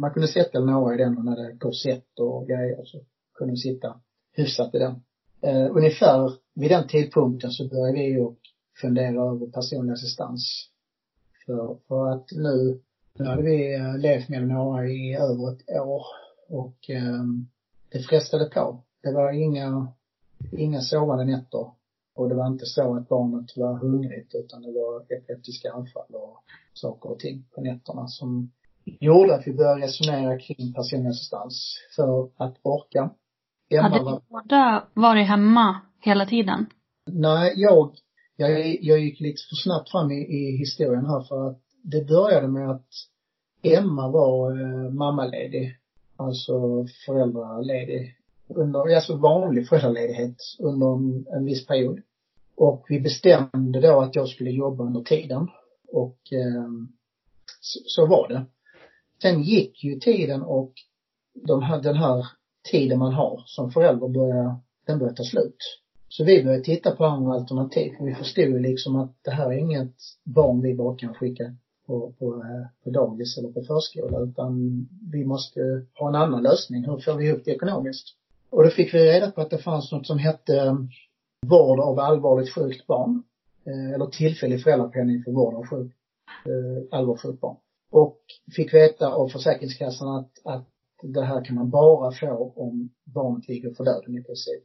man 0.00 0.10
kunde 0.12 0.28
sätta 0.28 0.60
några 0.60 0.94
i 0.94 0.98
den 0.98 1.18
och 1.18 1.24
när 1.24 1.36
det 1.36 1.58
korsett 1.58 2.18
och 2.18 2.48
grejer 2.48 2.84
så 2.84 2.98
kunde 3.34 3.52
vi 3.52 3.56
sitta 3.56 4.00
hyfsat 4.32 4.74
i 4.74 4.78
den. 4.78 5.02
Eh, 5.40 5.76
ungefär 5.76 6.32
vid 6.54 6.70
den 6.70 6.88
tidpunkten 6.88 7.50
så 7.50 7.68
började 7.68 7.92
vi 7.92 8.04
ju 8.04 8.34
fundera 8.80 9.22
över 9.22 9.46
personlig 9.46 9.92
assistans. 9.92 10.68
För, 11.46 11.76
för 11.88 12.10
att 12.10 12.32
nu, 12.32 12.80
nu 13.18 13.24
hade 13.24 13.42
vi 13.42 13.74
eh, 13.74 13.98
levt 13.98 14.28
med 14.28 14.48
några 14.48 14.86
i 14.86 15.14
över 15.14 15.52
ett 15.52 15.80
år 15.80 16.06
och 16.48 16.90
eh, 16.90 17.24
det 17.92 17.98
frestade 17.98 18.44
på. 18.44 18.84
Det 19.02 19.12
var 19.12 19.32
inga, 19.32 19.92
inga 20.52 20.80
sovande 20.80 21.24
nätter. 21.24 21.66
Och 22.14 22.28
det 22.28 22.34
var 22.34 22.46
inte 22.46 22.66
så 22.66 22.96
att 22.96 23.08
barnet 23.08 23.56
var 23.56 23.78
hungrigt 23.78 24.34
utan 24.34 24.62
det 24.62 24.72
var 24.72 25.00
epileptiska 25.00 25.72
anfall 25.72 26.14
och 26.14 26.44
saker 26.74 27.10
och 27.10 27.18
ting 27.18 27.44
på 27.54 27.60
nätterna 27.60 28.08
som 28.08 28.50
gjorde 28.84 29.34
att 29.34 29.46
vi 29.46 29.52
började 29.52 29.82
resonera 29.82 30.38
kring 30.38 30.72
personlig 30.72 31.10
assistans 31.10 31.76
för 31.96 32.30
att 32.36 32.56
orka. 32.62 33.10
Emma 33.72 33.88
Hade 33.88 34.10
ni 34.10 34.18
båda 34.28 34.84
varit 34.94 35.28
hemma 35.28 35.80
hela 36.00 36.26
tiden? 36.26 36.66
Nej, 37.06 37.52
jag, 37.56 37.94
jag, 38.36 38.78
jag 38.84 39.00
gick 39.00 39.20
lite 39.20 39.42
för 39.50 39.56
snabbt 39.56 39.90
fram 39.90 40.10
i, 40.10 40.14
i 40.14 40.56
historien 40.56 41.06
här 41.06 41.22
för 41.22 41.48
att 41.48 41.60
det 41.82 42.08
började 42.08 42.48
med 42.48 42.70
att 42.70 42.88
Emma 43.62 44.08
var 44.08 44.60
eh, 44.60 44.90
mammaledig, 44.90 45.76
alltså 46.16 46.86
föräldraledig 47.06 48.16
under, 48.48 48.94
alltså 48.94 49.16
vanlig 49.16 49.68
föräldraledighet 49.68 50.36
under 50.58 50.86
en, 50.94 51.26
en 51.36 51.44
viss 51.44 51.66
period. 51.66 52.00
Och 52.56 52.86
vi 52.88 53.00
bestämde 53.00 53.80
då 53.80 54.00
att 54.00 54.16
jag 54.16 54.28
skulle 54.28 54.50
jobba 54.50 54.84
under 54.84 55.00
tiden. 55.00 55.48
Och 55.92 56.18
eh, 56.32 56.70
så, 57.60 57.80
så, 57.84 58.06
var 58.06 58.28
det. 58.28 58.46
Sen 59.22 59.42
gick 59.42 59.84
ju 59.84 59.98
tiden 60.00 60.42
och 60.42 60.72
de 61.34 61.62
här, 61.62 61.82
den 61.82 61.96
här 61.96 62.26
tiden 62.70 62.98
man 62.98 63.12
har 63.12 63.42
som 63.46 63.70
förälder 63.70 64.08
börjar, 64.08 64.56
den 64.86 64.98
börjar 64.98 65.14
ta 65.14 65.22
slut. 65.22 65.56
Så 66.08 66.24
vi 66.24 66.44
började 66.44 66.64
titta 66.64 66.96
på 66.96 67.04
andra 67.04 67.32
alternativ. 67.32 67.92
Vi 68.00 68.14
förstod 68.14 68.44
ju 68.44 68.58
liksom 68.58 68.96
att 68.96 69.14
det 69.22 69.30
här 69.30 69.46
är 69.46 69.58
inget 69.58 69.94
barn 70.24 70.62
vi 70.62 70.74
bara 70.74 70.96
kan 70.96 71.14
skicka 71.14 71.54
på, 71.86 72.12
på, 72.18 72.44
på 72.84 72.90
dagis 72.90 73.38
eller 73.38 73.52
på 73.52 73.62
förskola 73.62 74.20
utan 74.20 74.86
vi 75.12 75.24
måste 75.24 75.60
ha 75.98 76.08
en 76.08 76.14
annan 76.14 76.42
lösning. 76.42 76.84
Hur 76.84 76.98
får 76.98 77.14
vi 77.14 77.28
ihop 77.28 77.42
det 77.44 77.50
ekonomiskt? 77.50 78.06
Och 78.50 78.62
då 78.62 78.70
fick 78.70 78.94
vi 78.94 78.98
reda 78.98 79.30
på 79.30 79.40
att 79.40 79.50
det 79.50 79.58
fanns 79.58 79.92
något 79.92 80.06
som 80.06 80.18
hette 80.18 80.56
eh, 80.56 80.74
vård 81.46 81.80
av 81.80 81.98
allvarligt 81.98 82.54
sjukt 82.54 82.86
barn. 82.86 83.22
Eh, 83.64 83.94
eller 83.94 84.06
tillfällig 84.06 84.62
föräldrapenning 84.62 85.22
för 85.22 85.32
vård 85.32 85.54
av 85.54 85.66
sjuk, 85.66 85.92
eh, 86.46 86.98
allvarligt 86.98 87.22
sjukt 87.22 87.40
barn. 87.40 87.56
Och 87.90 88.18
fick 88.56 88.74
veta 88.74 89.08
av 89.08 89.28
Försäkringskassan 89.28 90.08
att, 90.08 90.30
att 90.44 90.68
det 91.02 91.24
här 91.24 91.44
kan 91.44 91.56
man 91.56 91.70
bara 91.70 92.12
få 92.12 92.52
om 92.56 92.90
barnet 93.04 93.48
ligger 93.48 93.74
för 93.74 93.84
döden 93.84 94.18
i 94.18 94.22
princip. 94.22 94.64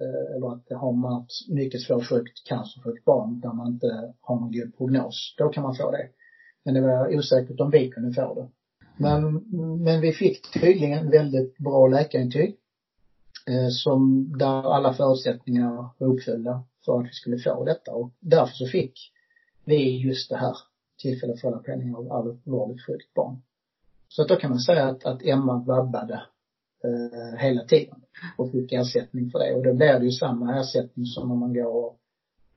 Eh, 0.00 0.36
eller 0.36 0.52
att 0.52 0.66
det 0.66 0.74
har 0.74 0.92
man 0.92 1.26
mycket 1.48 1.80
svårt 1.80 2.08
sjukt 2.08 2.46
cancersjukt 2.48 3.04
barn 3.04 3.40
där 3.40 3.52
man 3.52 3.72
inte 3.72 4.14
har 4.20 4.40
någon 4.40 4.52
god 4.52 4.76
prognos. 4.76 5.34
Då 5.38 5.48
kan 5.48 5.62
man 5.62 5.74
få 5.74 5.90
det. 5.90 6.08
Men 6.64 6.74
det 6.74 6.80
var 6.80 7.16
osäkert 7.16 7.60
om 7.60 7.70
vi 7.70 7.90
kunde 7.90 8.12
få 8.12 8.34
det. 8.34 8.48
Men, 8.96 9.34
men 9.82 10.00
vi 10.00 10.12
fick 10.12 10.60
tydligen 10.60 11.10
väldigt 11.10 11.58
bra 11.58 11.86
läkarintyg. 11.86 12.56
Eh, 13.46 13.68
som, 13.68 14.32
där 14.38 14.74
alla 14.74 14.92
förutsättningar 14.92 15.88
var 15.98 16.08
uppfyllda 16.08 16.64
för 16.84 17.00
att 17.00 17.06
vi 17.06 17.12
skulle 17.12 17.38
få 17.38 17.64
detta 17.64 17.92
och 17.92 18.10
därför 18.20 18.54
så 18.54 18.66
fick 18.66 19.12
vi 19.64 20.06
just 20.06 20.30
det 20.30 20.36
här 20.36 20.56
tillfälliga 21.02 21.36
föräldrapenning 21.36 21.94
av 21.94 22.12
allvarligt 22.12 22.86
sjukt 22.86 23.14
barn. 23.14 23.42
Så 24.16 24.22
att 24.22 24.28
då 24.28 24.36
kan 24.36 24.50
man 24.50 24.60
säga 24.60 24.84
att, 24.84 25.04
att 25.04 25.22
Emma 25.22 25.64
vabbade 25.66 26.22
eh, 26.84 27.38
hela 27.38 27.64
tiden 27.64 27.94
och 28.38 28.52
fick 28.52 28.72
ersättning 28.72 29.30
för 29.30 29.38
det. 29.38 29.54
Och 29.54 29.64
då 29.64 29.74
blir 29.74 29.98
det 29.98 30.04
ju 30.04 30.10
samma 30.10 30.60
ersättning 30.60 31.06
som 31.06 31.30
om 31.30 31.38
man 31.38 31.54
går 31.54 31.66
och 31.66 31.98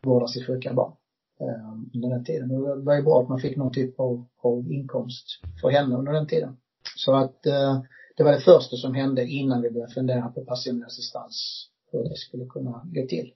vårdar 0.01 0.27
sitt 0.27 0.47
sjuka 0.47 0.73
barn 0.73 0.91
eh, 1.39 1.95
under 1.95 2.09
den 2.09 2.23
tiden. 2.23 2.51
Och 2.51 2.77
det 2.77 2.83
var 2.83 2.95
ju 2.95 3.03
bra 3.03 3.21
att 3.21 3.29
man 3.29 3.39
fick 3.39 3.57
någon 3.57 3.71
typ 3.73 3.99
av, 3.99 4.25
av 4.41 4.71
inkomst 4.71 5.25
för 5.61 5.69
henne 5.69 5.95
under 5.95 6.13
den 6.13 6.27
tiden. 6.27 6.57
Så 6.95 7.15
att 7.15 7.45
eh, 7.45 7.81
det 8.17 8.23
var 8.23 8.31
det 8.31 8.39
första 8.39 8.75
som 8.75 8.93
hände 8.93 9.27
innan 9.27 9.61
vi 9.61 9.71
började 9.71 9.93
fundera 9.93 10.27
på 10.27 10.45
personlig 10.45 10.85
assistans, 10.85 11.67
hur 11.91 12.03
det 12.03 12.15
skulle 12.15 12.45
kunna 12.45 12.81
gå 12.85 13.07
till. 13.07 13.31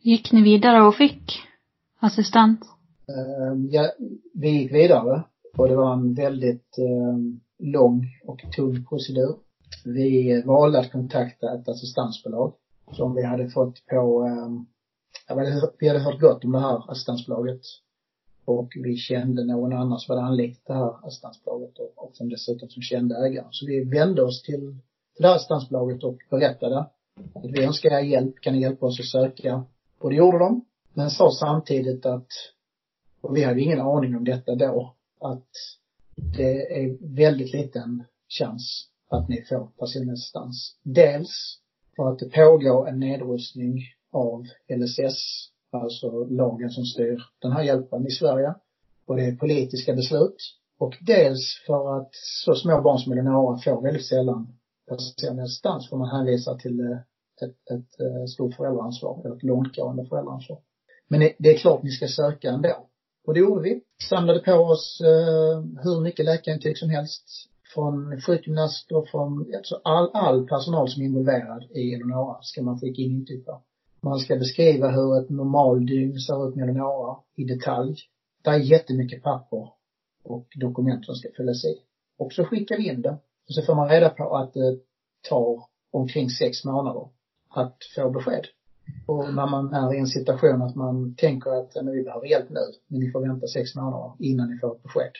Gick 0.00 0.32
ni 0.32 0.42
vidare 0.42 0.86
och 0.86 0.94
fick 0.94 1.38
assistans? 2.00 2.60
Eh, 3.08 3.54
ja, 3.70 3.92
vi 4.34 4.48
gick 4.48 4.72
vidare 4.72 5.24
och 5.56 5.68
det 5.68 5.76
var 5.76 5.92
en 5.92 6.14
väldigt 6.14 6.78
eh, 6.78 7.43
lång 7.58 8.06
och 8.24 8.40
tung 8.56 8.86
procedur. 8.86 9.36
Vi 9.84 10.42
valde 10.46 10.78
att 10.78 10.92
kontakta 10.92 11.54
ett 11.54 11.68
assistansbolag 11.68 12.54
som 12.92 13.14
vi 13.14 13.22
hade 13.22 13.50
fått 13.50 13.86
på, 13.86 14.26
eh, 14.26 15.36
vi 15.78 15.88
hade 15.88 16.00
hört 16.00 16.20
gott 16.20 16.44
om 16.44 16.52
det 16.52 16.60
här 16.60 16.90
assistansbolaget. 16.90 17.60
Och 18.44 18.72
vi 18.74 18.96
kände 18.96 19.44
någon 19.44 19.72
annan 19.72 19.98
som 19.98 20.16
hade 20.16 20.26
anlitat 20.26 20.62
det 20.66 20.74
här 20.74 21.06
assistansbolaget 21.06 21.78
och, 21.78 21.92
och 21.96 22.16
som 22.16 22.28
dessutom 22.28 22.68
som 22.68 22.82
kände 22.82 23.26
ägaren. 23.26 23.48
Så 23.50 23.66
vi 23.66 23.84
vände 23.84 24.22
oss 24.22 24.42
till, 24.42 24.60
till 25.14 25.22
det 25.22 25.28
här 25.28 25.34
assistansbolaget 25.34 26.04
och 26.04 26.18
berättade 26.30 26.78
att 27.34 27.50
vi 27.52 27.64
önskar 27.64 27.90
er 27.90 28.00
hjälp, 28.00 28.40
kan 28.40 28.54
ni 28.54 28.60
hjälpa 28.60 28.86
oss 28.86 29.00
att 29.00 29.06
söka? 29.06 29.64
Och 29.98 30.10
det 30.10 30.16
gjorde 30.16 30.38
de. 30.38 30.64
Men 30.94 31.10
sa 31.10 31.30
samtidigt 31.40 32.06
att, 32.06 32.28
och 33.20 33.36
vi 33.36 33.44
hade 33.44 33.60
ingen 33.60 33.80
aning 33.80 34.16
om 34.16 34.24
detta 34.24 34.54
då, 34.54 34.94
att 35.20 35.48
det 36.16 36.82
är 36.82 37.14
väldigt 37.16 37.52
liten 37.52 38.04
chans 38.28 38.88
att 39.10 39.28
ni 39.28 39.44
får 39.48 39.66
personlig 39.78 40.12
assistans. 40.12 40.76
Dels 40.82 41.58
för 41.96 42.12
att 42.12 42.18
det 42.18 42.30
pågår 42.30 42.88
en 42.88 43.00
nedrustning 43.00 43.82
av 44.12 44.44
LSS, 44.68 45.48
alltså 45.70 46.24
lagen 46.24 46.70
som 46.70 46.84
styr 46.84 47.22
den 47.38 47.52
här 47.52 47.62
hjälpen 47.62 48.06
i 48.06 48.10
Sverige. 48.10 48.54
Och 49.06 49.16
det 49.16 49.24
är 49.24 49.36
politiska 49.36 49.94
beslut. 49.94 50.36
Och 50.78 50.94
dels 51.00 51.62
för 51.66 52.00
att 52.00 52.10
så 52.12 52.54
små 52.54 52.80
barn 52.80 52.98
som 52.98 53.12
Eleonora 53.12 53.58
får 53.58 53.82
väldigt 53.82 54.06
sällan 54.06 54.58
personlig 54.88 55.42
assistans 55.42 55.88
för 55.88 55.96
man 55.96 56.08
hänvisar 56.08 56.58
till 56.58 56.80
eh, 56.80 56.98
ett, 57.42 57.70
ett, 57.70 58.00
eh, 58.00 58.24
stort 58.26 58.54
föräldraansvar, 58.54 59.22
eller 59.24 59.36
ett 59.36 59.42
långtgående 59.42 60.06
föräldraansvar. 60.06 60.58
Men 61.08 61.20
det 61.38 61.48
är 61.48 61.58
klart 61.58 61.82
ni 61.82 61.90
ska 61.90 62.08
söka 62.08 62.50
ändå. 62.50 62.88
Och 63.26 63.34
det 63.34 63.40
gjorde 63.40 63.62
vi. 63.62 63.80
Samlade 64.02 64.40
på 64.40 64.52
oss 64.52 65.00
eh, 65.00 65.82
hur 65.82 66.00
mycket 66.00 66.24
läkarintyg 66.24 66.78
som 66.78 66.90
helst 66.90 67.48
från 67.74 68.20
sjukgymnaster, 68.20 69.04
från 69.10 69.54
alltså 69.56 69.80
all, 69.84 70.10
all 70.14 70.46
personal 70.46 70.90
som 70.90 71.02
är 71.02 71.06
involverad 71.06 71.64
i 71.74 71.94
Eleonora 71.94 72.42
ska 72.42 72.62
man 72.62 72.80
skicka 72.80 73.02
in 73.02 73.10
intyg 73.10 73.46
på. 73.46 73.62
Man 74.00 74.18
ska 74.18 74.36
beskriva 74.36 74.90
hur 74.90 75.18
ett 75.18 75.30
normaldygn 75.30 76.20
ser 76.20 76.48
ut 76.48 76.54
med 76.54 76.62
Eleonora 76.62 77.16
i 77.36 77.44
detalj. 77.44 77.96
Det 78.42 78.50
är 78.50 78.58
jättemycket 78.58 79.22
papper 79.22 79.68
och 80.24 80.46
dokument 80.60 81.06
som 81.06 81.14
ska 81.14 81.28
fyllas 81.36 81.64
i. 81.64 81.78
Och 82.18 82.32
så 82.32 82.44
skickar 82.44 82.76
vi 82.76 82.88
in 82.88 83.02
det. 83.02 83.18
Och 83.48 83.54
så 83.54 83.62
får 83.62 83.74
man 83.74 83.88
reda 83.88 84.08
på 84.08 84.36
att 84.36 84.54
det 84.54 84.78
tar 85.28 85.62
omkring 85.92 86.30
sex 86.30 86.64
månader 86.64 87.08
att 87.48 87.76
få 87.94 88.10
besked. 88.10 88.46
Och 89.06 89.34
när 89.34 89.46
man 89.46 89.74
är 89.74 89.94
i 89.94 89.98
en 89.98 90.06
situation 90.06 90.62
att 90.62 90.74
man 90.74 91.14
tänker 91.14 91.50
att 91.50 91.74
men 91.74 91.92
vi 91.92 92.02
behöver 92.02 92.26
hjälp 92.26 92.50
nu, 92.50 92.60
men 92.88 93.00
ni 93.00 93.10
får 93.10 93.20
vänta 93.20 93.46
sex 93.46 93.74
månader 93.74 94.12
innan 94.18 94.50
ni 94.50 94.58
får 94.58 94.76
ett 94.76 94.82
besked. 94.82 95.12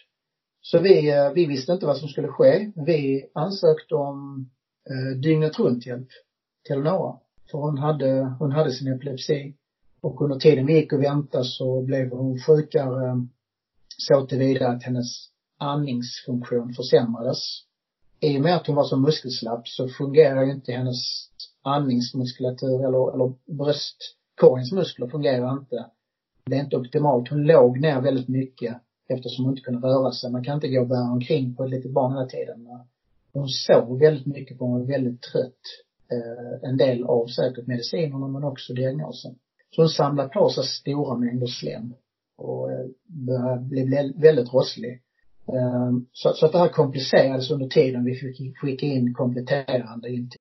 Så 0.62 0.78
vi, 0.78 1.10
eh, 1.10 1.32
vi 1.34 1.46
visste 1.46 1.72
inte 1.72 1.86
vad 1.86 1.96
som 1.96 2.08
skulle 2.08 2.28
ske. 2.28 2.72
Vi 2.86 3.30
ansökte 3.34 3.94
om 3.94 4.48
eh, 4.90 5.18
dygnet 5.20 5.58
runt 5.58 5.86
hjälp 5.86 6.08
till 6.66 6.78
Nora. 6.78 7.16
För 7.50 7.58
hon 7.58 7.78
hade, 7.78 8.36
hon 8.38 8.52
hade 8.52 8.72
sin 8.72 8.92
epilepsi. 8.92 9.54
Och 10.00 10.22
under 10.22 10.36
tiden 10.36 10.66
vi 10.66 10.74
gick 10.74 10.92
och 10.92 11.02
väntade 11.02 11.44
så 11.44 11.82
blev 11.82 12.10
hon 12.10 12.38
sjukare 12.38 13.26
så 13.88 14.26
tillvida 14.26 14.68
att 14.68 14.82
hennes 14.82 15.06
andningsfunktion 15.58 16.74
försämrades. 16.74 17.38
I 18.20 18.38
och 18.38 18.42
med 18.42 18.56
att 18.56 18.66
hon 18.66 18.76
var 18.76 18.84
så 18.84 18.96
muskelslapp 18.96 19.68
så 19.68 19.88
fungerar 19.88 20.44
ju 20.44 20.52
inte 20.52 20.72
hennes 20.72 21.30
andningsmuskulatur 21.64 22.86
eller, 22.86 23.14
eller 23.14 23.32
bröstkorgens 23.46 24.72
muskler 24.72 25.06
fungerar 25.06 25.52
inte. 25.52 25.86
Det 26.46 26.56
är 26.56 26.60
inte 26.60 26.76
optimalt. 26.76 27.28
Hon 27.28 27.42
låg 27.46 27.80
ner 27.80 28.00
väldigt 28.00 28.28
mycket 28.28 28.76
eftersom 29.08 29.44
hon 29.44 29.52
inte 29.52 29.62
kunde 29.62 29.88
röra 29.88 30.12
sig. 30.12 30.32
Man 30.32 30.44
kan 30.44 30.54
inte 30.54 30.68
gå 30.68 30.80
och 30.80 30.88
bära 30.88 31.12
omkring 31.12 31.54
på 31.54 31.64
ett 31.64 31.70
litet 31.70 31.92
barn 31.92 32.12
hela 32.12 32.26
tiden. 32.26 32.68
Hon 33.32 33.48
sov 33.48 33.98
väldigt 33.98 34.26
mycket 34.26 34.58
för 34.58 34.64
hon 34.64 34.80
var 34.80 34.86
väldigt 34.86 35.22
trött. 35.22 35.60
Eh, 36.12 36.68
en 36.70 36.76
del 36.76 37.04
av 37.04 37.26
säkert 37.26 37.66
medicinerna 37.66 38.28
men 38.28 38.44
också 38.44 38.72
diagnosen. 38.74 39.34
Så 39.70 39.82
hon 39.82 39.88
samlade 39.88 40.28
på 40.28 40.48
sig 40.48 40.64
stora 40.64 41.18
mängder 41.18 41.46
slem 41.46 41.94
och 42.36 42.72
eh, 42.72 42.86
började 43.06 43.60
bli 43.60 44.12
väldigt 44.16 44.54
rosslig. 44.54 45.02
Eh, 45.48 45.92
så, 46.12 46.32
så 46.32 46.46
att 46.46 46.52
det 46.52 46.58
här 46.58 46.68
komplicerades 46.68 47.50
under 47.50 47.66
tiden 47.68 48.04
vi 48.04 48.14
fick 48.14 48.58
skicka 48.58 48.86
in 48.86 49.14
kompletterande 49.14 50.08
intyg. 50.08 50.40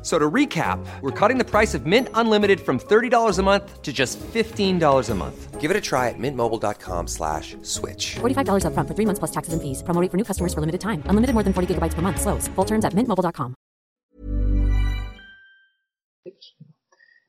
F- 0.00 0.06
So 0.06 0.18
to 0.18 0.30
recap, 0.30 0.78
we're 1.02 1.28
cutting 1.28 1.38
the 1.38 1.44
price 1.50 1.74
of 1.78 1.84
Mint 1.84 2.08
Unlimited 2.14 2.60
from 2.60 2.78
$30 2.78 3.38
a 3.38 3.42
month 3.42 3.82
to 3.82 3.92
just 3.92 4.18
$15 4.32 5.10
a 5.10 5.14
month. 5.14 5.60
Give 5.60 5.70
it 5.70 5.76
a 5.76 5.80
try 5.80 6.08
at 6.08 6.18
mintmobile.com 6.18 7.06
slash 7.06 7.54
switch. 7.62 8.16
$45 8.20 8.64
upfront 8.64 8.88
for 8.88 8.94
three 8.94 9.06
months 9.06 9.18
plus 9.18 9.30
taxes 9.30 9.52
and 9.52 9.60
fees. 9.62 9.82
Promo 9.82 10.00
rate 10.00 10.10
for 10.10 10.16
new 10.16 10.24
customers 10.24 10.54
for 10.54 10.60
limited 10.60 10.80
time. 10.80 11.02
Unlimited 11.06 11.34
more 11.34 11.44
than 11.44 11.52
40 11.52 11.66
gigabytes 11.74 11.94
per 11.94 12.00
month. 12.02 12.18
Slows. 12.20 12.48
Full 12.56 12.64
terms 12.66 12.84
at 12.86 12.94
mintmobile.com. 12.94 13.54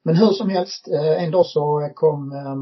Men 0.04 0.16
hur 0.16 0.32
som 0.32 0.50
helst, 0.50 0.88
eh, 0.88 1.24
en 1.24 1.32
dag 1.32 1.46
så 1.46 1.90
kom 1.96 2.32
eh, 2.32 2.56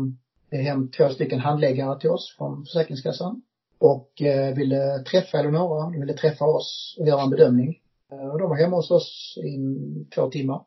det 0.52 0.64
hem 0.64 0.92
två 0.92 1.10
stycken 1.10 1.40
handläggare 1.40 2.00
till 2.00 2.10
oss 2.10 2.36
från 2.38 2.66
Försäkringskassan 2.66 3.42
och 3.80 4.22
eh, 4.22 4.56
ville 4.56 5.04
träffa 5.12 5.40
Eleonora, 5.40 5.90
ville 6.00 6.14
träffa 6.14 6.46
oss 6.46 6.96
och 7.00 7.08
göra 7.08 7.22
en 7.22 7.30
bedömning. 7.30 7.76
Eh, 8.12 8.28
Och 8.30 8.40
de 8.40 8.50
var 8.50 8.56
hemma 8.58 8.76
hos 8.76 8.92
oss 8.92 9.38
i 9.44 9.58
två 10.16 10.30
timmar. 10.30 10.62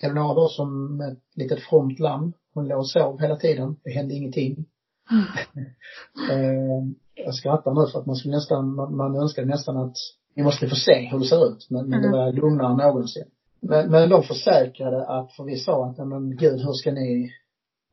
Eleonora 0.00 0.34
då 0.34 0.48
som 0.48 1.00
ett 1.00 1.18
litet 1.34 1.60
fromt 1.60 1.98
lamm, 1.98 2.32
hon 2.54 2.68
låg 2.68 2.78
och 2.78 2.90
sov 2.90 3.20
hela 3.20 3.36
tiden, 3.36 3.76
det 3.84 3.90
hände 3.90 4.14
ingenting. 4.14 4.64
eh, 6.30 6.82
jag 7.14 7.34
skrattar 7.34 7.74
nu 7.74 7.90
för 7.92 7.98
att 8.00 8.06
man 8.06 8.16
skulle 8.16 8.34
nästan, 8.34 8.74
man, 8.74 8.96
man 8.96 9.16
önskade 9.16 9.46
nästan 9.46 9.76
att 9.76 9.96
vi 10.34 10.42
måste 10.42 10.68
få 10.68 10.74
se 10.76 11.08
hur 11.10 11.18
det 11.18 11.24
ser 11.24 11.48
ut, 11.52 11.66
men, 11.70 11.88
men 11.88 12.02
det 12.02 12.10
var 12.10 12.32
lugnare 12.32 12.70
än 12.72 12.76
någonsin. 12.76 13.24
Men, 13.60 13.90
men 13.90 14.08
de 14.08 14.22
försäkrade 14.22 15.06
att, 15.06 15.32
för 15.32 15.44
vi 15.44 15.56
sa 15.56 15.86
att, 15.86 15.98
"Ja, 15.98 16.04
men 16.04 16.36
gud, 16.36 16.60
hur 16.60 16.72
ska 16.72 16.92
ni, 16.92 17.30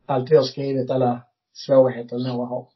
allt 0.06 0.32
vi 0.32 0.36
har 0.36 0.44
skrivit, 0.44 0.90
alla 0.92 1.22
svårigheter 1.54 2.18
några 2.18 2.46
har. 2.46 2.68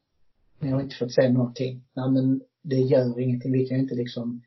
Ni 0.60 0.70
har 0.72 0.82
inte 0.82 0.96
fått 0.96 1.12
se 1.14 1.30
någonting. 1.30 1.84
Nej 1.94 2.12
men 2.12 2.42
det 2.62 2.76
gör 2.76 3.20
ingenting, 3.20 3.52
vi 3.52 3.68
kan 3.68 3.78
inte 3.78 3.96
liksom 3.96 4.42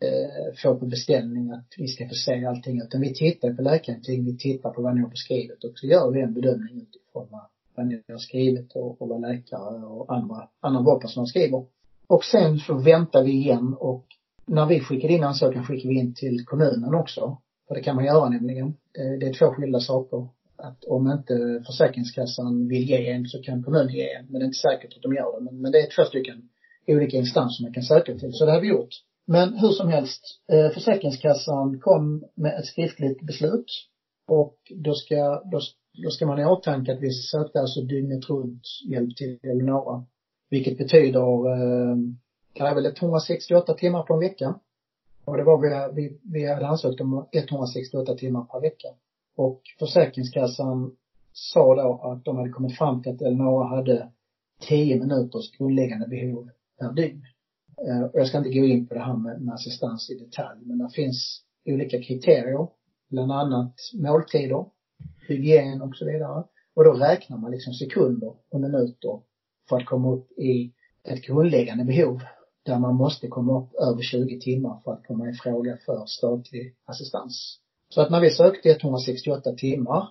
eh, 0.00 0.54
få 0.62 0.76
på 0.76 0.86
beställning 0.86 1.50
att 1.50 1.74
vi 1.78 1.88
ska 1.88 2.08
få 2.08 2.14
se 2.14 2.44
allting 2.44 2.80
utan 2.80 3.00
vi 3.00 3.14
tittar 3.14 3.54
på 3.54 3.62
läkarintyg, 3.62 4.24
vi 4.24 4.36
tittar 4.36 4.70
på 4.70 4.82
vad 4.82 4.94
ni 4.94 5.00
har 5.00 5.10
beskrivit 5.10 5.64
och 5.64 5.72
så 5.74 5.86
gör 5.86 6.10
vi 6.10 6.20
en 6.20 6.34
bedömning 6.34 6.76
utifrån 6.82 7.28
vad, 7.30 7.46
vad 7.74 7.86
ni 7.86 8.02
har 8.08 8.18
skrivit 8.18 8.72
och, 8.72 9.02
och 9.02 9.08
vad 9.08 9.20
läkare 9.20 9.86
och 9.86 10.14
andra, 10.14 10.48
annan 10.60 10.84
vårdpersonal 10.84 11.26
skriver. 11.26 11.64
Och 12.06 12.24
sen 12.24 12.58
så 12.58 12.74
väntar 12.74 13.24
vi 13.24 13.32
igen 13.32 13.74
och 13.78 14.06
när 14.46 14.66
vi 14.66 14.80
skickar 14.80 15.08
in 15.08 15.24
ansökan 15.24 15.64
skickar 15.64 15.88
vi 15.88 15.98
in 15.98 16.14
till 16.14 16.44
kommunen 16.44 16.94
också. 16.94 17.38
För 17.68 17.74
det 17.74 17.82
kan 17.82 17.96
man 17.96 18.04
göra 18.04 18.28
nämligen. 18.28 18.74
Det, 18.94 19.16
det 19.16 19.26
är 19.26 19.34
två 19.34 19.46
skilda 19.46 19.80
saker. 19.80 20.28
Att 20.56 20.84
om 20.84 21.10
inte 21.10 21.62
Försäkringskassan 21.66 22.68
vill 22.68 22.88
ge 22.88 23.10
en 23.10 23.26
så 23.26 23.42
kan 23.42 23.62
kommunen 23.62 23.94
ge 23.94 24.12
en. 24.12 24.26
Men 24.26 24.38
det 24.38 24.44
är 24.44 24.46
inte 24.46 24.58
säkert 24.58 24.96
att 24.96 25.02
de 25.02 25.14
gör 25.14 25.38
det. 25.38 25.44
Men, 25.44 25.60
men 25.60 25.72
det 25.72 25.78
är 25.78 25.96
två 25.96 26.04
stycken 26.04 26.48
olika 26.86 27.16
instanser 27.16 27.62
man 27.62 27.72
kan 27.74 27.82
söka 27.82 28.14
till. 28.14 28.32
Så 28.32 28.44
det 28.44 28.52
har 28.52 28.60
vi 28.60 28.68
gjort. 28.68 28.94
Men 29.26 29.58
hur 29.58 29.68
som 29.68 29.88
helst, 29.88 30.22
eh, 30.52 30.70
Försäkringskassan 30.70 31.80
kom 31.80 32.24
med 32.34 32.58
ett 32.58 32.66
skriftligt 32.66 33.22
beslut. 33.22 33.66
Och 34.28 34.56
då 34.76 34.94
ska, 34.94 35.42
då, 35.44 35.60
då 36.04 36.10
ska 36.10 36.26
man 36.26 36.38
ha 36.38 36.42
i 36.42 36.52
åtanke 36.52 36.92
att 36.92 37.00
vi 37.00 37.10
sökte 37.10 37.60
alltså 37.60 37.80
dygnet 37.80 38.30
runt 38.30 38.62
hjälp 38.90 39.16
till 39.16 39.38
Eleonora. 39.42 40.04
Vilket 40.50 40.78
betyder, 40.78 41.20
eh, 41.52 41.96
det 42.52 42.60
är 42.60 42.74
väl 42.74 42.86
168 42.86 43.74
timmar 43.74 44.02
på 44.02 44.14
en 44.14 44.20
vecka. 44.20 44.54
Och 45.24 45.36
det 45.36 45.44
var 45.44 45.60
vi, 45.60 46.02
vi, 46.02 46.18
vi 46.22 46.52
hade 46.52 46.66
ansökt 46.66 47.00
om 47.00 47.26
168 47.32 48.14
timmar 48.14 48.44
per 48.44 48.60
vecka. 48.60 48.88
Och 49.36 49.62
Försäkringskassan 49.78 50.96
sa 51.32 51.74
då 51.74 52.00
att 52.02 52.24
de 52.24 52.36
hade 52.36 52.50
kommit 52.50 52.78
fram 52.78 53.02
till 53.02 53.12
att 53.12 53.22
Eleonora 53.22 53.68
hade 53.68 54.10
10 54.68 54.98
minuters 54.98 55.50
grundläggande 55.50 56.08
behov 56.08 56.48
per 56.78 56.92
dygn. 56.92 57.22
Eh, 57.86 58.02
och 58.02 58.20
jag 58.20 58.26
ska 58.26 58.38
inte 58.38 58.50
gå 58.50 58.64
in 58.64 58.86
på 58.86 58.94
det 58.94 59.00
här 59.00 59.16
med, 59.16 59.40
med 59.40 59.54
assistans 59.54 60.10
i 60.10 60.14
detalj, 60.14 60.60
men 60.62 60.78
det 60.78 60.90
finns 60.94 61.42
olika 61.64 62.02
kriterier, 62.02 62.68
bland 63.08 63.32
annat 63.32 63.74
måltider, 63.94 64.64
hygien 65.28 65.82
och 65.82 65.96
så 65.96 66.04
vidare. 66.04 66.44
Och 66.74 66.84
då 66.84 66.92
räknar 66.92 67.38
man 67.38 67.50
liksom 67.50 67.72
sekunder 67.72 68.34
och 68.50 68.60
minuter 68.60 69.20
för 69.68 69.76
att 69.76 69.86
komma 69.86 70.12
upp 70.12 70.32
i 70.38 70.72
ett 71.04 71.22
grundläggande 71.22 71.84
behov 71.84 72.22
där 72.62 72.78
man 72.78 72.94
måste 72.94 73.28
komma 73.28 73.60
upp 73.60 73.74
över 73.74 74.02
20 74.02 74.40
timmar 74.40 74.80
för 74.84 74.92
att 74.92 75.06
komma 75.06 75.30
i 75.30 75.32
fråga 75.32 75.76
för 75.86 76.06
statlig 76.06 76.76
assistans. 76.84 77.60
Så 77.88 78.00
att 78.00 78.10
när 78.10 78.20
vi 78.20 78.30
sökte 78.30 78.70
168 78.70 79.52
timmar 79.52 80.08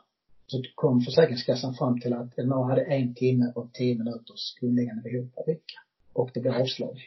så 0.48 0.64
kom 0.76 1.02
Försäkringskassan 1.02 1.74
fram 1.74 2.00
till 2.00 2.14
att 2.14 2.38
Elinor 2.38 2.70
hade 2.70 2.82
en 2.82 3.16
timme 3.16 3.52
och 3.56 3.74
tio 3.74 3.98
minuters 3.98 4.56
grundläggande 4.60 5.02
behov 5.02 5.30
per 5.36 5.46
vecka. 5.46 5.80
Och 6.14 6.32
det 6.34 6.40
blev 6.40 6.54
avslag. 6.54 7.00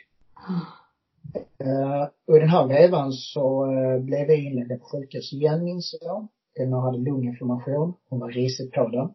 Eh, 1.58 2.08
och 2.26 2.36
i 2.36 2.40
den 2.40 2.48
här 2.48 2.68
vevan 2.68 3.12
så 3.12 3.72
eh, 3.72 4.00
blev 4.00 4.26
vi 4.26 4.44
inlagda 4.44 4.76
på 4.76 4.84
sjukhus 4.84 5.32
igen 5.32 5.64
minns 5.64 5.94
jag. 6.00 6.28
Emma 6.60 6.80
hade 6.80 6.98
lunginflammation. 6.98 7.94
Hon 8.08 8.20
var 8.20 8.30
risigt 8.30 8.72
på 8.72 8.88
den. 8.88 9.14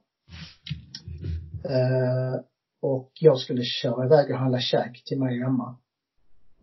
Eh, 1.74 2.40
och 2.82 3.12
jag 3.20 3.38
skulle 3.38 3.64
köra 3.64 4.06
iväg 4.06 4.32
och 4.32 4.38
handla 4.38 4.60
käk 4.60 5.04
till 5.06 5.20
mig 5.20 5.40
hemma. 5.40 5.78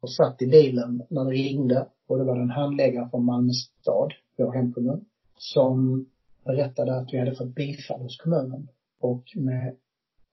Och 0.00 0.12
satt 0.12 0.42
i 0.42 0.46
bilen 0.46 1.02
när 1.10 1.24
det 1.24 1.30
ringde 1.30 1.88
och 2.06 2.18
det 2.18 2.24
var 2.24 2.36
en 2.36 2.50
handläggare 2.50 3.08
från 3.10 3.24
Malmö 3.24 3.52
stad, 3.52 4.12
vår 4.38 4.52
hemkommun, 4.52 5.04
som 5.38 6.06
berättade 6.44 6.96
att 6.96 7.12
vi 7.12 7.18
hade 7.18 7.34
fått 7.34 7.54
bifall 7.54 8.00
hos 8.00 8.16
kommunen. 8.16 8.68
Och 9.00 9.24
med 9.34 9.76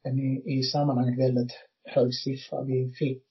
en 0.03 0.19
i, 0.19 0.43
i 0.45 0.63
sammanhanget 0.63 1.19
väldigt 1.19 1.51
hög 1.83 2.13
siffra. 2.13 2.61
Vi 2.61 2.89
fick 2.89 3.25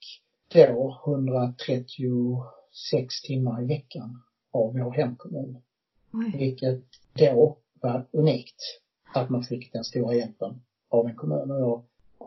då 0.55 1.01
136 1.07 3.23
timmar 3.27 3.63
i 3.63 3.67
veckan 3.67 4.23
av 4.53 4.73
vår 4.73 4.93
hemkommun. 4.93 5.63
Vilket 6.39 6.85
då 7.13 7.59
var 7.81 8.07
unikt. 8.13 8.57
Att 9.15 9.31
man 9.31 9.43
fick 9.43 9.73
den 9.73 9.85
stora 9.85 10.15
hjälpen 10.15 10.61
av 10.89 11.07
en 11.07 11.17
kommun. 11.17 11.51
Och 11.51 11.59
jag, 11.59 11.83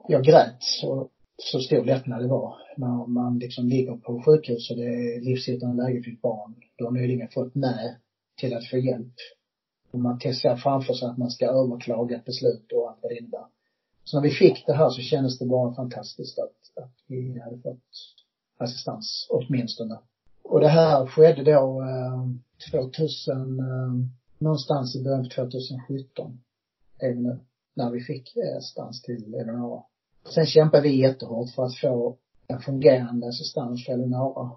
jag 0.07 0.23
grät 0.23 0.55
så, 0.59 1.09
så 1.37 1.59
stor 1.59 1.83
lättnad 1.83 2.21
det 2.21 2.27
var. 2.27 2.55
När 2.77 3.05
man 3.05 3.39
liksom 3.39 3.67
ligger 3.67 3.95
på 3.95 4.23
sjukhus 4.25 4.69
och 4.69 4.77
det 4.77 4.83
är 4.83 5.21
livshotande 5.21 5.83
läge 5.83 6.03
för 6.03 6.11
ett 6.11 6.21
barn. 6.21 6.55
Du 6.75 6.83
har 6.83 6.91
nyligen 6.91 7.29
fått 7.29 7.55
nej 7.55 7.97
till 8.37 8.53
att 8.53 8.67
få 8.67 8.77
hjälp. 8.77 9.13
Och 9.91 9.99
man 9.99 10.19
ser 10.19 10.55
framför 10.55 10.93
sig 10.93 11.07
att 11.07 11.17
man 11.17 11.31
ska 11.31 11.45
överklaga 11.45 12.15
ett 12.15 12.25
beslut 12.25 12.71
och 12.71 12.89
allt 12.89 12.99
vad 13.01 13.11
det 13.11 13.17
innebär. 13.17 13.45
Så 14.03 14.17
när 14.17 14.23
vi 14.23 14.31
fick 14.31 14.65
det 14.67 14.73
här 14.73 14.89
så 14.89 15.01
kändes 15.01 15.39
det 15.39 15.45
bara 15.45 15.75
fantastiskt 15.75 16.39
att, 16.39 16.83
att 16.83 16.93
vi 17.07 17.39
hade 17.39 17.57
fått 17.57 17.79
assistans 18.57 19.27
åtminstone. 19.29 19.99
Och 20.43 20.59
det 20.59 20.67
här 20.67 21.05
skedde 21.05 21.43
då 21.43 21.81
eh, 21.81 22.25
2000, 22.71 23.59
eh, 23.59 23.65
någonstans 24.37 24.95
i 24.95 25.03
början 25.03 25.23
på 25.23 25.29
2017 25.29 26.39
är 26.99 27.13
nu, 27.13 27.39
när 27.73 27.91
vi 27.91 27.99
fick 28.01 28.37
eh, 28.37 28.57
assistans 28.57 29.01
till 29.01 29.33
Eleonora. 29.33 29.83
Sen 30.33 30.45
kämpade 30.45 30.83
vi 30.83 31.01
jättehårt 31.01 31.49
för 31.49 31.65
att 31.65 31.75
få 31.75 32.17
en 32.47 32.59
fungerande 32.59 33.27
assistans 33.27 33.85
för 33.85 33.93
Eleonora. 33.93 34.51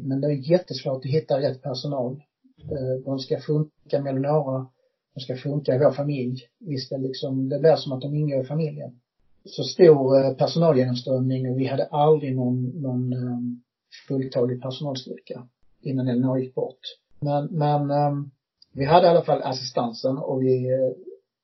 Men 0.00 0.20
det 0.20 0.26
är 0.26 0.50
jättesvårt 0.50 1.04
att 1.04 1.10
hitta 1.10 1.40
rätt 1.40 1.62
personal. 1.62 2.22
Eh, 2.58 3.04
de 3.04 3.18
ska 3.18 3.40
funka 3.40 4.02
med 4.02 4.16
Eleonora, 4.16 4.66
de 5.14 5.20
ska 5.20 5.36
funka 5.36 5.74
i 5.74 5.78
vår 5.78 5.92
familj. 5.92 6.40
Vi 6.58 6.76
ska 6.76 6.96
liksom, 6.96 7.48
det 7.48 7.58
blir 7.58 7.76
som 7.76 7.92
att 7.92 8.00
de 8.00 8.14
ingår 8.14 8.40
i 8.40 8.46
familjen. 8.46 9.00
Så 9.44 9.62
stor 9.62 10.24
eh, 10.24 10.34
personalgenomströmning 10.34 11.50
och 11.50 11.60
vi 11.60 11.66
hade 11.66 11.86
aldrig 11.86 12.36
någon, 12.36 12.64
någon 12.64 13.12
ehm, 13.12 13.62
fulltalig 14.08 14.62
personalstyrka 14.62 15.48
innan 15.80 16.08
Elinor 16.08 16.38
gick 16.38 16.54
bort. 16.54 16.80
Men, 17.20 17.44
men 17.46 17.90
ehm, 17.90 18.30
vi 18.72 18.84
hade 18.84 19.06
i 19.06 19.10
alla 19.10 19.24
fall 19.24 19.42
assistansen 19.42 20.18
och 20.18 20.42
vi 20.42 20.72
eh, 20.72 20.92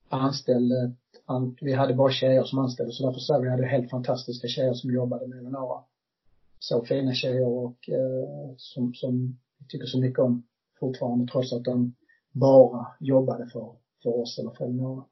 anställde, 0.09 0.93
vi 1.61 1.73
hade 1.73 1.95
bara 1.95 2.13
tjejer 2.13 2.45
som 2.45 2.59
anställde 2.59 2.93
så 2.93 3.07
därför 3.07 3.21
så 3.21 3.41
vi 3.41 3.51
hade 3.51 3.67
helt 3.67 3.91
fantastiska 3.91 4.49
tjejer 4.49 4.75
som 4.75 4.95
jobbade 4.95 5.27
med 5.27 5.39
Elinora. 5.39 5.81
Så 6.59 6.85
fina 6.85 7.15
tjejer 7.15 7.49
och 7.49 7.89
eh, 7.89 8.55
som, 8.57 8.95
som 8.95 9.39
jag 9.59 9.69
tycker 9.69 9.87
så 9.87 10.01
mycket 10.01 10.19
om 10.19 10.43
fortfarande 10.81 11.33
trots 11.33 11.53
att 11.53 11.65
de 11.65 11.95
bara 12.35 12.87
jobbade 13.01 13.47
för, 13.47 13.73
för 14.03 14.21
oss 14.21 14.39
eller 14.39 14.51
för 14.51 14.65
Eleonora. 14.65 15.05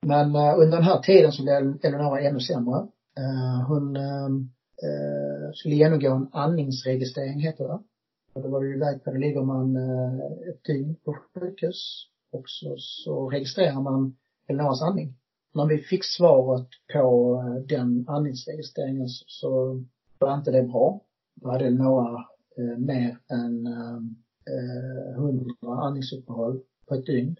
Men 0.00 0.36
uh, 0.36 0.58
under 0.58 0.76
den 0.76 0.82
här 0.82 1.00
tiden 1.00 1.32
så 1.32 1.42
blev 1.42 1.78
Eleonora 1.82 2.20
ännu 2.20 2.40
sämre. 2.40 2.76
Uh, 3.20 3.68
hon 3.68 3.96
uh, 3.96 5.52
skulle 5.54 5.74
genomgå 5.74 6.12
en 6.12 6.28
andningsregistrering 6.32 7.40
heter 7.40 7.64
det. 7.64 7.78
Och 8.34 8.42
då 8.42 8.48
var 8.48 8.60
vi 8.60 8.74
iväg 8.74 9.04
på, 9.04 9.10
då 9.10 9.16
ligger 9.16 9.42
man 9.42 9.76
ett 10.50 10.64
dygn 10.64 10.96
på 11.04 11.16
sjukhus 11.34 12.06
och 12.32 12.42
så, 12.46 12.74
så 12.78 13.30
registrerar 13.30 13.80
man 13.80 14.16
Eleonoras 14.48 14.82
andning. 14.82 15.14
När 15.54 15.66
vi 15.66 15.78
fick 15.78 16.04
svaret 16.04 16.68
på 16.92 17.36
den 17.68 18.04
andningsregistreringen 18.08 19.08
så, 19.08 19.24
så 19.26 19.82
var 20.18 20.34
inte 20.34 20.50
det 20.50 20.62
bra. 20.62 21.00
Då 21.34 21.50
hade 21.50 21.66
Eleonora 21.66 22.24
eh, 22.58 22.78
mer 22.78 23.18
än 23.28 23.66
hundra 25.16 25.74
andningsuppehåll 25.86 26.60
på 26.88 26.94
ett 26.94 27.06
dygn. 27.06 27.36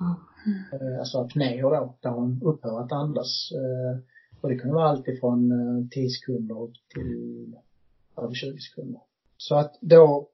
Mm. 0.00 0.98
Alltså 0.98 1.18
apnéer 1.18 1.62
då, 1.62 1.96
där 2.00 2.10
hon 2.10 2.42
upphör 2.42 2.80
att 2.80 2.92
andas. 2.92 3.52
Eh, 3.52 3.98
och 4.40 4.48
det 4.48 4.56
kunde 4.56 4.74
vara 4.74 4.88
allt 4.88 5.08
ifrån 5.08 5.50
10 5.90 6.04
eh, 6.04 6.08
sekunder 6.08 6.70
till 6.94 7.56
över 8.16 8.34
20 8.34 8.58
sekunder. 8.58 9.00
Så 9.36 9.54
att 9.54 9.78
då, 9.80 10.28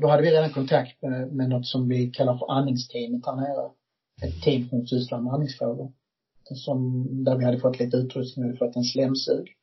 då 0.00 0.08
hade 0.08 0.22
vi 0.22 0.30
redan 0.30 0.50
kontakt 0.50 1.02
med, 1.02 1.32
med 1.32 1.48
något 1.48 1.66
som 1.66 1.88
vi 1.88 2.10
kallar 2.10 2.38
för 2.38 2.50
andningsteamet 2.50 3.26
här 3.26 3.36
nere. 3.36 3.70
Ett 4.22 4.42
team 4.42 4.68
som 4.68 4.86
sysslar 4.86 5.20
med 5.20 5.32
andningsfrågor. 5.32 5.92
Som, 6.54 7.06
där 7.24 7.36
vi 7.36 7.44
hade 7.44 7.58
fått 7.58 7.80
lite 7.80 7.96
utrustning, 7.96 8.44
vi 8.44 8.48
hade 8.48 8.58
fått 8.58 8.76
en 8.76 8.84
slemsug. 8.84 9.55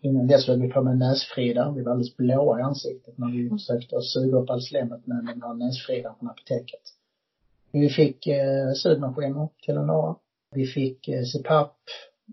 Innan 0.00 0.26
dess 0.26 0.46
höll 0.46 0.60
vi 0.60 0.68
på 0.68 0.82
med 0.82 0.98
näsfrida. 0.98 1.72
Vi 1.76 1.82
var 1.82 1.92
alldeles 1.92 2.16
blåa 2.16 2.58
i 2.58 2.62
ansiktet 2.62 3.18
när 3.18 3.32
vi 3.32 3.48
försökte 3.48 4.00
suga 4.02 4.36
upp 4.36 4.50
all 4.50 4.62
slemmet 4.62 5.06
med 5.06 5.16
den 5.16 5.42
här 5.42 5.54
näsfridan 5.54 6.14
från 6.18 6.28
apoteket. 6.28 6.80
Vi 7.72 7.88
fick 7.88 8.26
eh, 8.26 8.72
sugmaskiner 8.74 9.48
till 9.64 9.74
några. 9.74 10.16
Vi 10.54 10.66
fick 10.66 11.08
eh, 11.08 11.24
CPAP, 11.24 11.76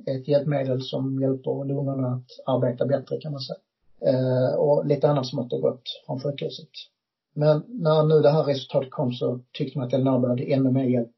ett 0.07 0.27
hjälpmedel 0.27 0.81
som 0.81 1.21
hjälper 1.21 1.65
lungorna 1.65 2.07
att 2.07 2.55
arbeta 2.55 2.85
bättre 2.85 3.21
kan 3.21 3.31
man 3.31 3.41
säga. 3.41 3.59
Eh, 4.01 4.53
och 4.55 4.85
lite 4.85 5.09
annat 5.09 5.27
smått 5.27 5.53
och 5.53 5.61
gott 5.61 5.83
från 6.05 6.19
sjukhuset. 6.19 6.69
Men 7.33 7.63
när 7.67 8.03
nu 8.03 8.21
det 8.21 8.29
här 8.29 8.43
resultatet 8.43 8.91
kom 8.91 9.13
så 9.13 9.39
tyckte 9.51 9.77
man 9.77 9.87
att 9.87 9.93
Elinor 9.93 10.19
behövde 10.19 10.43
ännu 10.43 10.71
mer 10.71 10.85
hjälp. 10.85 11.15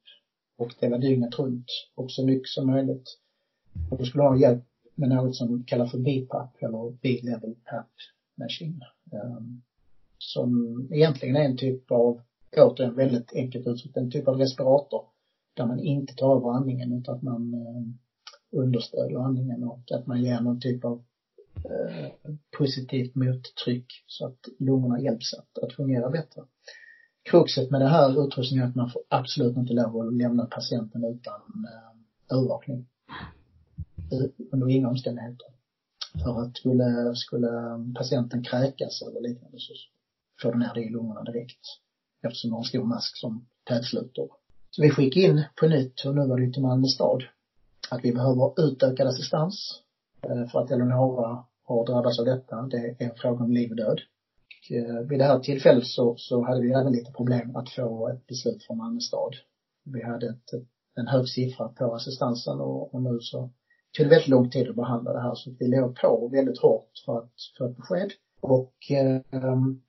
Och 0.57 0.74
det 0.80 0.89
var 0.89 0.97
dygnet 0.97 1.39
runt 1.39 1.65
och 1.95 2.11
så 2.11 2.26
mycket 2.26 2.47
som 2.47 2.67
möjligt. 2.67 3.17
Och 3.91 3.97
då 3.97 4.05
skulle 4.05 4.24
hon 4.24 4.32
ha 4.32 4.39
hjälp 4.39 4.63
med 4.95 5.09
något 5.09 5.35
som 5.35 5.63
kallas 5.63 5.91
för 5.91 5.97
BPAP 5.97 6.63
eller 6.63 6.97
B-level 7.01 7.55
PAP 7.65 7.87
machine. 8.35 8.81
Um, 9.11 9.61
som 10.17 10.87
egentligen 10.91 11.35
är 11.35 11.45
en 11.45 11.57
typ 11.57 11.91
av 11.91 12.21
återigen 12.57 12.95
väldigt 12.95 13.33
enkelt 13.33 13.67
uttryckt, 13.67 13.97
en 13.97 14.11
typ 14.11 14.27
av 14.27 14.37
respirator 14.37 15.05
där 15.53 15.65
man 15.65 15.79
inte 15.79 16.15
tar 16.15 16.35
över 16.35 16.49
andningen 16.49 16.93
utan 16.93 17.15
att 17.15 17.21
man 17.21 17.53
eh, 17.53 18.59
understödjer 18.59 19.19
andningen 19.19 19.63
och 19.63 19.91
att 19.91 20.07
man 20.07 20.23
ger 20.23 20.41
någon 20.41 20.59
typ 20.59 20.85
av 20.85 21.03
eh, 21.55 22.11
positivt 22.57 23.15
mottryck 23.15 23.85
så 24.07 24.25
att 24.25 24.39
lungorna 24.59 25.01
hjälps 25.01 25.33
att, 25.33 25.63
att 25.63 25.73
fungera 25.73 26.09
bättre. 26.09 26.41
Kruxet 27.23 27.71
med 27.71 27.81
det 27.81 27.87
här 27.87 28.25
utrustningen 28.25 28.65
är 28.65 28.69
att 28.69 28.75
man 28.75 28.89
får 28.89 29.01
absolut 29.07 29.57
inte 29.57 29.73
lov 29.73 30.07
att 30.07 30.13
lämna 30.13 30.45
patienten 30.45 31.03
utan 31.03 31.41
eh, 31.65 32.37
övervakning. 32.37 32.87
Under 34.51 34.70
inga 34.70 34.89
omständigheter. 34.89 35.47
För 36.24 36.41
att 36.41 36.57
skulle, 36.57 37.16
skulle 37.16 37.49
patienten 37.95 38.43
kräkas 38.43 39.01
eller 39.01 39.22
liknande 39.22 39.59
så 39.59 39.74
får 40.41 40.51
du 40.51 40.59
ner 40.59 40.74
det 40.74 40.84
i 40.84 40.89
lungorna 40.89 41.24
direkt 41.24 41.66
eftersom 42.22 42.49
de 42.49 42.53
har 42.53 42.62
en 42.62 42.66
stor 42.66 42.84
mask 42.84 43.18
som 43.18 43.45
tätsluter. 43.64 44.28
Så 44.72 44.82
vi 44.82 44.89
skickade 44.89 45.26
in 45.26 45.43
på 45.59 45.68
nytt, 45.68 46.05
och 46.05 46.16
nu 46.16 46.28
var 46.28 46.39
det 46.39 46.53
till 46.53 46.62
Malmö 46.62 46.88
stad, 46.88 47.24
att 47.89 48.03
vi 48.03 48.14
behöver 48.14 48.62
utökad 48.68 49.07
assistans 49.07 49.82
eh, 50.22 50.47
för 50.47 50.59
att 50.59 50.72
Eleonora 50.72 51.45
har 51.64 51.86
drabbats 51.86 52.20
av 52.20 52.26
detta. 52.26 52.62
Det 52.62 52.78
är 52.78 52.95
en 52.99 53.16
fråga 53.16 53.43
om 53.43 53.51
liv 53.51 53.70
och 53.72 53.78
död. 53.78 54.01
Och 54.62 54.72
eh, 54.72 54.99
vid 54.99 55.20
det 55.20 55.26
här 55.26 55.39
tillfället 55.39 55.88
så, 55.88 56.16
så 56.18 56.43
hade 56.43 56.62
vi 56.62 56.72
även 56.72 56.91
lite 56.91 57.12
problem 57.12 57.55
att 57.55 57.70
få 57.70 58.09
ett 58.09 58.28
beslut 58.28 58.64
från 58.64 58.78
Malmö 58.78 58.99
stad. 58.99 59.36
Vi 59.84 60.03
hade 60.03 60.30
ett, 60.30 60.49
en 60.95 61.07
hög 61.07 61.30
siffra 61.30 61.68
på 61.68 61.95
assistansen 61.95 62.59
och, 62.59 62.93
och 62.93 63.01
nu 63.01 63.20
så 63.22 63.49
tog 63.97 64.05
det 64.05 64.09
väldigt 64.09 64.27
lång 64.27 64.49
tid 64.49 64.69
att 64.69 64.75
behandla 64.75 65.13
det 65.13 65.21
här 65.21 65.35
så 65.35 65.51
vi 65.59 65.67
låg 65.67 65.95
på 65.95 66.27
väldigt 66.27 66.59
hårt 66.59 66.91
för 67.05 67.17
att 67.17 67.31
få 67.57 67.65
ett 67.65 67.77
besked. 67.77 68.11
Och 68.39 68.73
eh, 68.91 69.21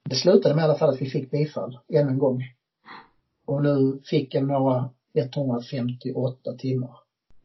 det 0.05 0.17
slutade 0.17 0.55
med 0.55 0.63
i 0.63 0.65
alla 0.65 0.79
fall 0.79 0.91
att 0.91 1.03
vi 1.03 1.11
fick 1.11 1.31
bifall 1.31 1.79
ännu 1.89 2.11
en 2.11 2.19
gång. 2.19 2.43
Och 3.47 3.63
nu 3.63 4.01
fick 4.05 4.35
jag 4.35 4.45
några 4.45 4.91
158 5.15 6.53
timmar 6.59 6.97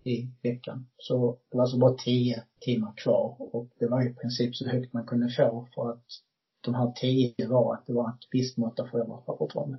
i 0.03 0.28
veckan. 0.43 0.88
Så 0.97 1.38
det 1.51 1.58
var 1.58 1.64
alltså 1.64 1.78
bara 1.78 1.93
10 1.93 2.43
timmar 2.60 2.93
kvar 2.95 3.36
och 3.39 3.70
det 3.80 3.88
var 3.88 4.08
i 4.08 4.14
princip 4.14 4.55
så 4.55 4.70
högt 4.70 4.93
man 4.93 5.05
kunde 5.05 5.30
få 5.30 5.68
för 5.76 5.89
att 5.89 6.05
de 6.62 6.76
här 6.76 6.91
10 6.95 7.47
var 7.47 7.74
att 7.74 7.86
det 7.86 7.93
var 7.93 8.10
ett 8.10 8.28
visst 8.32 8.58
mått 8.58 8.80
av 8.80 8.86
föräldraskap 8.86 9.38
fortfarande. 9.38 9.78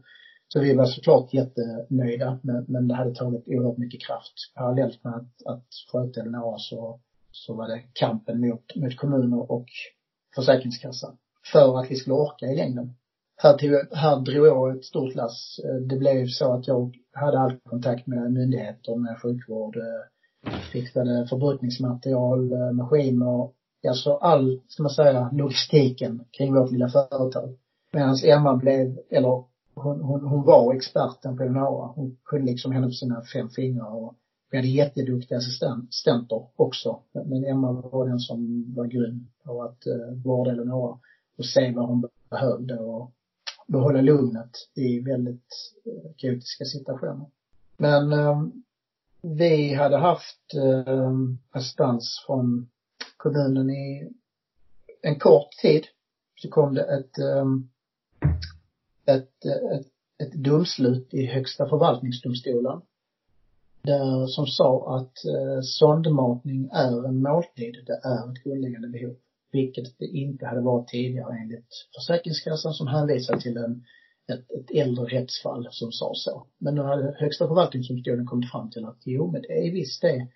Så 0.49 0.61
vi 0.61 0.75
var 0.75 0.87
såklart 0.87 1.35
jättenöjda 1.35 2.39
men, 2.43 2.65
men 2.69 2.89
det 2.89 2.95
hade 2.95 3.15
tagit 3.15 3.49
oerhört 3.49 3.79
mycket 3.79 4.03
kraft. 4.07 4.35
Parallellt 4.55 5.05
med 5.05 5.15
att, 5.15 5.47
att 5.47 5.67
sköta 5.93 6.21
Eleonora 6.21 6.59
så, 6.59 7.01
så 7.33 7.55
var 7.55 7.69
det 7.69 7.83
kampen 7.93 8.41
mot, 8.41 8.77
mot 8.77 8.97
kommuner 8.97 9.53
och 9.53 9.67
Försäkringskassan 10.35 11.17
för 11.53 11.79
att 11.79 11.91
vi 11.91 11.97
skulle 11.97 12.15
orka 12.15 12.47
i 12.47 12.57
längden. 12.57 12.95
Här, 13.37 13.59
tog, 13.59 13.97
här 13.97 14.21
drog 14.21 14.47
jag 14.47 14.77
ett 14.77 14.85
stort 14.85 15.15
lass. 15.15 15.61
Det 15.89 15.97
blev 15.97 16.27
så 16.27 16.53
att 16.53 16.69
jag 16.69 16.95
hade 17.13 17.39
all 17.39 17.57
kontakt 17.65 18.07
med 18.07 18.33
myndigheter, 18.33 18.97
med 18.97 19.21
sjukvård, 19.23 19.77
fixade 20.73 21.27
förbrukningsmaterial, 21.27 22.73
maskiner, 22.73 23.51
alltså 23.89 24.13
all, 24.15 24.61
ska 24.69 24.83
man 24.83 24.91
säga, 24.91 25.31
logistiken 25.33 26.25
kring 26.39 26.55
vårt 26.55 26.71
lilla 26.71 26.89
företag. 26.89 27.57
Medan 27.93 28.17
Emma 28.25 28.57
blev, 28.57 28.99
eller 29.11 29.45
hon, 29.83 30.01
hon, 30.01 30.21
hon 30.21 30.45
var 30.45 30.75
experten 30.75 31.37
på 31.37 31.43
Eleonora. 31.43 31.87
Hon 31.87 32.17
kunde 32.25 32.51
liksom 32.51 32.73
henne 32.73 32.87
på 32.87 32.93
sina 32.93 33.23
fem 33.25 33.49
fingrar 33.49 33.95
och 33.95 34.15
vi 34.51 34.57
hade 34.57 34.69
jätteduktiga 34.69 35.39
assistenter 35.39 36.47
också. 36.57 37.03
Men 37.13 37.45
Emma 37.45 37.73
var 37.73 38.09
den 38.09 38.19
som 38.19 38.65
var 38.75 38.87
grym 38.87 39.29
på 39.45 39.63
att 39.63 39.87
uh, 39.87 40.23
vårda 40.25 40.51
Eleonora 40.51 40.99
och 41.39 41.45
se 41.45 41.73
vad 41.73 41.87
hon 41.87 42.09
behövde 42.31 42.79
och 42.79 43.13
behålla 43.67 44.01
lugnet 44.01 44.51
i 44.75 45.01
väldigt 45.01 45.53
uh, 45.87 46.11
kaotiska 46.17 46.65
situationer. 46.65 47.27
Men 47.77 48.13
um, 48.13 48.65
vi 49.23 49.75
hade 49.75 49.97
haft 49.97 50.55
um, 50.87 51.39
assistans 51.51 52.25
från 52.27 52.69
kommunen 53.17 53.71
i 53.71 54.09
en 55.03 55.19
kort 55.19 55.51
tid. 55.63 55.85
Så 56.37 56.49
kom 56.49 56.75
det 56.75 56.83
ett, 56.83 57.19
um, 57.19 57.71
ett, 59.09 59.45
ett, 59.45 59.87
ett 60.23 60.33
domslut 60.33 61.15
i 61.15 61.27
Högsta 61.27 61.69
förvaltningsdomstolen 61.69 62.81
där, 63.83 64.27
som 64.27 64.47
sa 64.47 64.97
att 64.97 65.25
eh, 65.25 65.61
sondmatning 65.63 66.69
är 66.73 67.09
en 67.09 67.23
måltid, 67.23 67.77
det 67.87 68.01
är 68.05 68.33
ett 68.33 68.45
grundläggande 68.45 68.89
behov. 68.89 69.17
Vilket 69.53 69.99
det 69.99 70.07
inte 70.07 70.47
hade 70.47 70.61
varit 70.61 70.89
tidigare 70.89 71.39
enligt 71.43 71.69
Försäkringskassan 71.95 72.73
som 72.73 72.87
hänvisar 72.87 73.37
till 73.37 73.57
en, 73.57 73.85
ett, 74.33 74.51
ett 74.51 74.71
äldre 74.71 75.05
rättsfall 75.05 75.69
som 75.71 75.93
sa 75.93 76.13
så. 76.15 76.47
Men 76.59 76.75
nu 76.75 76.83
hade 76.83 77.17
Högsta 77.19 77.49
förvaltningsdomstolen 77.49 78.27
kommit 78.27 78.51
fram 78.51 78.71
till 78.71 78.85
att 78.85 78.99
jo, 79.05 79.31
men 79.31 79.43
det 79.43 79.67
är 79.67 79.73
visst 79.73 80.03
det 80.03 80.29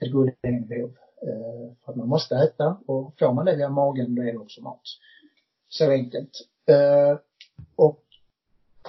ett 0.00 0.12
grundläggande 0.12 0.66
behov. 0.68 0.96
Eh, 1.22 1.74
för 1.84 1.92
att 1.92 1.96
man 1.96 2.08
måste 2.08 2.36
äta 2.36 2.78
och 2.86 3.14
får 3.18 3.32
man 3.32 3.44
det 3.44 3.56
via 3.56 3.68
magen 3.68 4.14
då 4.14 4.22
är 4.22 4.32
det 4.32 4.38
också 4.38 4.62
mat. 4.62 4.82
Så 5.68 5.90
enkelt. 5.90 6.30
Eh, 6.68 7.18
och 7.76 8.05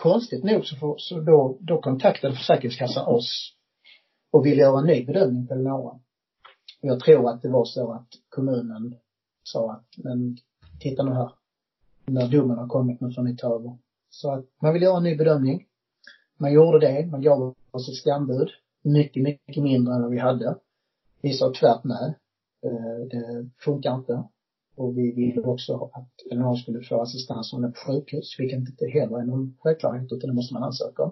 konstigt 0.02 0.44
nog 0.44 0.66
så, 0.66 0.76
får, 0.76 0.96
så 0.98 1.20
då, 1.20 1.58
då 1.62 1.82
kontaktade 1.82 2.36
Försäkringskassan 2.36 3.08
oss 3.08 3.54
och 4.32 4.46
ville 4.46 4.62
göra 4.62 4.80
en 4.80 4.86
ny 4.86 5.06
bedömning 5.06 5.48
på 5.48 5.54
Eleonora. 5.54 6.00
Jag 6.82 7.00
tror 7.00 7.30
att 7.30 7.42
det 7.42 7.50
var 7.50 7.66
så 7.66 7.92
att 7.92 8.08
kommunen 8.30 8.96
sa 9.44 9.72
att, 9.72 9.88
men 9.98 10.38
titta 10.80 11.04
nu 11.04 11.12
här. 11.14 11.32
När 12.06 12.28
domen 12.28 12.58
har 12.58 12.68
kommit 12.68 13.02
nu 13.02 13.12
får 13.12 13.22
ni 13.22 13.38
ta 13.38 13.56
över. 13.56 13.78
Så 14.10 14.32
att 14.32 14.46
man 14.62 14.74
vill 14.74 14.82
göra 14.82 14.98
en 14.98 15.04
ny 15.04 15.16
bedömning. 15.16 15.66
Man 16.38 16.54
gjorde 16.54 16.80
det, 16.80 17.06
man 17.06 17.22
gav 17.22 17.56
oss 17.72 17.90
ett 17.90 17.96
skambud. 17.96 18.50
Mycket, 18.84 19.24
mycket 19.24 19.64
mindre 19.64 19.96
än 19.96 20.02
vad 20.02 20.12
vi 20.12 20.20
hade. 20.20 20.58
Vi 21.22 21.34
sa 21.34 21.54
tvärt 21.54 21.84
nej. 21.84 22.16
Eh, 22.66 23.08
det 23.10 23.50
funkar 23.58 23.96
inte. 23.96 24.24
Och 24.78 24.98
vi 24.98 25.12
ville 25.12 25.42
också 25.42 25.90
att 25.94 26.32
Eleonora 26.32 26.56
skulle 26.56 26.82
få 26.82 27.02
assistans 27.02 27.54
om 27.54 27.62
det 27.62 27.68
på 27.68 27.80
sjukhus, 27.88 28.36
vilket 28.40 28.60
inte 28.60 28.86
heller 28.88 29.20
är 29.20 29.26
någon 29.26 29.58
självklarhet, 29.60 30.12
utan 30.12 30.30
det 30.30 30.36
måste 30.36 30.54
man 30.54 30.64
ansöka 30.64 31.04
om. 31.04 31.12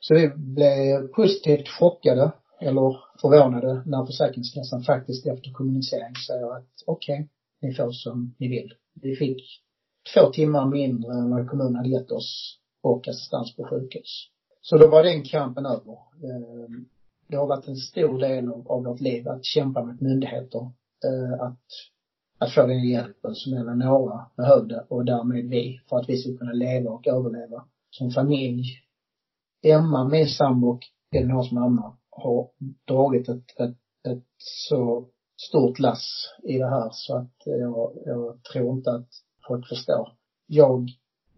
Så 0.00 0.14
vi 0.14 0.28
blev 0.36 1.08
positivt 1.08 1.68
chockade 1.68 2.32
eller 2.60 2.96
förvånade 3.20 3.82
när 3.86 4.06
Försäkringskassan 4.06 4.82
faktiskt 4.82 5.26
efter 5.26 5.52
kommunicering 5.52 6.14
säger 6.26 6.56
att 6.56 6.72
okej, 6.86 7.14
okay, 7.14 7.26
ni 7.60 7.74
får 7.74 7.90
som 7.90 8.34
ni 8.38 8.48
vill. 8.48 8.72
Vi 9.02 9.16
fick 9.16 9.42
två 10.14 10.32
timmar 10.32 10.66
mindre 10.66 11.12
än 11.12 11.30
vad 11.30 11.48
kommunen 11.48 11.74
hade 11.74 11.88
gett 11.88 12.10
oss 12.10 12.58
och 12.82 13.08
assistans 13.08 13.56
på 13.56 13.64
sjukhus. 13.64 14.28
Så 14.60 14.78
då 14.78 14.88
var 14.88 15.02
den 15.02 15.22
kampen 15.22 15.66
över. 15.66 15.98
Ehm, 16.24 16.88
det 17.28 17.36
har 17.36 17.46
varit 17.46 17.68
en 17.68 17.76
stor 17.76 18.18
del 18.18 18.48
av, 18.48 18.84
vårt 18.84 19.00
liv 19.00 19.28
att 19.28 19.44
kämpa 19.44 19.84
med 19.84 20.02
myndigheter. 20.02 20.60
Eh, 21.04 21.46
att, 21.46 21.66
att 22.38 22.54
få 22.54 22.66
den 22.66 22.88
hjälpen 22.88 23.34
som 23.34 23.52
Eleonora 23.52 24.26
behövde 24.36 24.84
och 24.88 25.04
därmed 25.04 25.44
vi 25.44 25.80
för 25.88 25.96
att 25.96 26.08
vi 26.08 26.16
skulle 26.16 26.36
kunna 26.36 26.52
leva 26.52 26.90
och 26.90 27.06
överleva 27.06 27.64
som 27.90 28.10
familj. 28.10 28.64
Emma, 29.62 30.08
min 30.08 30.28
sambo 30.28 30.68
och 30.68 30.80
Eleonoras 31.16 31.52
mamma 31.52 31.96
har 32.10 32.48
dragit 32.84 33.28
ett, 33.28 33.60
ett, 33.60 33.76
ett 34.08 34.24
så 34.38 35.06
stort 35.48 35.78
lass 35.78 36.34
i 36.42 36.58
det 36.58 36.68
här 36.68 36.88
så 36.92 37.16
att 37.16 37.32
jag, 37.44 37.92
jag 38.04 38.42
tror 38.52 38.70
inte 38.70 38.90
att 38.90 39.08
folk 39.48 39.68
förstår. 39.68 40.08
Jag 40.46 40.88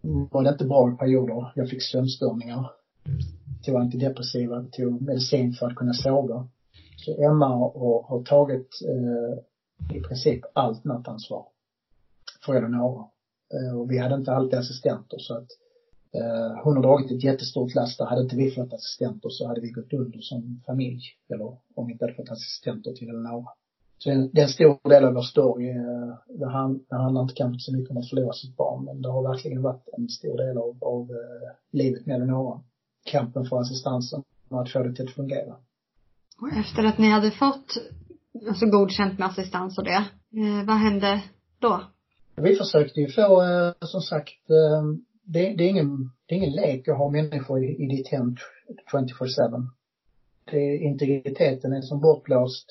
mådde 0.01 0.49
inte 0.49 0.65
bra 0.65 0.89
i 0.89 0.97
perioder. 0.97 1.51
Jag 1.55 1.69
fick 1.69 1.81
sömnstörningar. 1.81 2.71
Tog 3.65 3.75
antidepressiva, 3.75 4.65
tog 4.71 5.01
medicin 5.01 5.53
för 5.53 5.65
att 5.65 5.75
kunna 5.75 5.93
sova. 5.93 6.47
Så 6.97 7.23
Emma 7.23 7.47
har, 7.47 8.03
har 8.07 8.19
tagit 8.19 8.67
eh, 8.87 9.37
i 9.93 9.99
princip 9.99 10.41
allt 10.53 10.83
nattansvar 10.83 11.45
för 12.45 12.53
Eleonora. 12.53 13.05
Eh, 13.53 13.79
och 13.79 13.91
vi 13.91 13.97
hade 13.97 14.15
inte 14.15 14.31
alltid 14.31 14.59
assistenter 14.59 15.17
så 15.19 15.33
att 15.37 15.47
eh, 16.13 16.63
hon 16.63 16.75
har 16.75 16.83
dragit 16.83 17.11
ett 17.11 17.23
jättestort 17.23 17.75
last 17.75 17.97
där. 17.97 18.05
Hade 18.05 18.21
inte 18.21 18.35
vi 18.35 18.51
fått 18.51 18.73
assistenter 18.73 19.29
så 19.29 19.47
hade 19.47 19.61
vi 19.61 19.71
gått 19.71 19.93
under 19.93 20.19
som 20.21 20.61
familj. 20.65 21.01
Eller 21.29 21.57
om 21.75 21.87
vi 21.87 21.93
inte 21.93 22.05
hade 22.05 22.15
fått 22.15 22.31
assistenter 22.31 22.91
till 22.93 23.09
Eleonora. 23.09 23.49
Så 23.97 24.09
det 24.09 24.41
är 24.41 24.43
en 24.43 24.49
stor 24.49 24.89
del 24.89 25.05
av 25.05 25.13
vår 25.13 25.21
story. 25.21 25.69
Eh, 25.69 26.37
det, 26.39 26.49
handlar 26.97 27.21
inte 27.21 27.33
kanske 27.33 27.59
så 27.59 27.77
mycket 27.77 27.91
om 27.91 27.97
att 27.97 28.09
förlora 28.09 28.33
sitt 28.33 28.57
barn, 28.57 28.85
men 28.85 29.01
det 29.01 29.09
har 29.09 29.23
verkligen 29.23 29.61
varit 29.61 29.87
en 29.97 30.09
stor 30.09 30.37
del 30.37 30.57
av, 30.57 30.77
av 30.81 31.01
eh, 31.11 31.49
livet 31.71 32.05
med 32.05 32.15
Eleonora. 32.15 32.61
Kampen 33.03 33.45
för 33.45 33.61
assistansen 33.61 34.23
och 34.49 34.61
att 34.61 34.71
få 34.71 34.83
det 34.83 34.95
till 34.95 35.05
att 35.05 35.15
fungera. 35.15 35.55
Och 36.41 36.49
efter 36.57 36.83
att 36.83 36.97
ni 36.97 37.09
hade 37.09 37.31
fått, 37.31 37.77
alltså 38.47 38.65
godkänt 38.65 39.19
med 39.19 39.27
assistans 39.27 39.77
och 39.77 39.83
det, 39.83 40.05
eh, 40.41 40.65
vad 40.67 40.75
hände 40.75 41.23
då? 41.59 41.81
Vi 42.35 42.55
försökte 42.55 42.99
ju 42.99 43.07
få, 43.07 43.41
eh, 43.41 43.73
som 43.81 44.01
sagt, 44.01 44.49
eh, 44.49 44.83
det, 45.23 45.53
det, 45.53 45.63
är 45.63 45.69
ingen, 45.69 46.11
det 46.25 46.35
är 46.35 46.37
ingen 46.37 46.55
lek 46.55 46.87
att 46.87 46.97
ha 46.97 47.09
människor 47.09 47.63
i, 47.63 47.83
i 47.83 47.87
ditt 47.87 48.07
hem 48.07 48.35
24-7. 48.93 49.67
Det, 50.51 50.77
Integriteten 50.77 51.73
är 51.73 51.81
som 51.81 52.01
bortblåst 52.01 52.65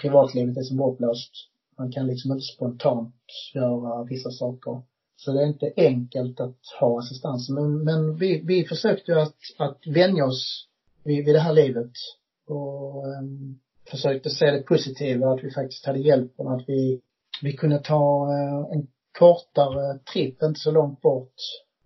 privatlivet 0.00 0.56
är 0.56 0.62
som 0.62 0.76
bortblåst. 0.76 1.32
Man 1.78 1.92
kan 1.92 2.06
liksom 2.06 2.32
inte 2.32 2.44
spontant 2.44 3.14
göra 3.54 4.04
vissa 4.04 4.30
saker. 4.30 4.82
Så 5.16 5.32
det 5.32 5.42
är 5.42 5.46
inte 5.46 5.72
enkelt 5.76 6.40
att 6.40 6.58
ha 6.80 6.98
assistans. 6.98 7.50
Men, 7.50 7.84
men 7.84 8.16
vi, 8.16 8.42
vi 8.44 8.64
försökte 8.64 9.12
ju 9.12 9.20
att, 9.20 9.36
att 9.58 9.86
vänja 9.86 10.24
oss 10.24 10.68
vid, 11.04 11.24
vid 11.24 11.34
det 11.34 11.40
här 11.40 11.52
livet. 11.52 11.92
Och 12.46 13.06
um, 13.06 13.60
försökte 13.90 14.30
se 14.30 14.50
det 14.50 14.62
positiva, 14.62 15.32
att 15.32 15.44
vi 15.44 15.50
faktiskt 15.50 15.86
hade 15.86 15.98
hjälpen, 15.98 16.48
att 16.48 16.68
vi, 16.68 17.00
vi 17.42 17.52
kunde 17.52 17.78
ta 17.78 18.28
eh, 18.32 18.76
en 18.76 18.86
kortare 19.18 19.98
tripp, 19.98 20.42
inte 20.42 20.60
så 20.60 20.70
långt 20.70 21.00
bort, 21.00 21.34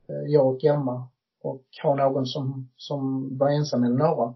eh, 0.09 0.33
jag 0.33 0.47
och 0.47 0.65
Emma. 0.65 1.09
Och 1.43 1.63
ha 1.83 1.95
någon 1.95 2.27
som, 2.27 2.69
som 2.77 3.29
var 3.39 3.49
ensam 3.51 3.85
eller 3.85 3.97
några. 3.97 4.35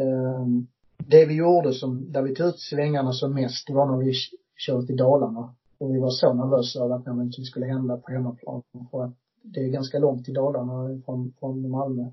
Ehm, 0.00 0.66
det 0.98 1.26
vi 1.26 1.34
gjorde 1.34 1.72
som, 1.72 2.12
där 2.12 2.22
vi 2.22 2.34
tog 2.34 2.46
ut 2.46 2.60
svängarna 2.60 3.12
som 3.12 3.34
mest, 3.34 3.66
det 3.66 3.74
var 3.74 3.86
när 3.86 3.96
vi 3.96 4.12
körde 4.56 4.86
till 4.86 4.96
Dalarna. 4.96 5.54
Och 5.78 5.94
vi 5.94 6.00
var 6.00 6.10
så 6.10 6.32
nervösa 6.32 6.84
över 6.84 6.94
att 6.94 7.06
någonting 7.06 7.44
skulle 7.44 7.66
hända 7.66 7.96
på 7.96 8.12
hemmaplan. 8.12 8.62
För 8.90 9.04
att 9.04 9.12
det 9.42 9.60
är 9.60 9.68
ganska 9.68 9.98
långt 9.98 10.24
till 10.24 10.34
Dalarna 10.34 11.02
från, 11.04 11.32
från 11.40 11.70
Malmö. 11.70 12.10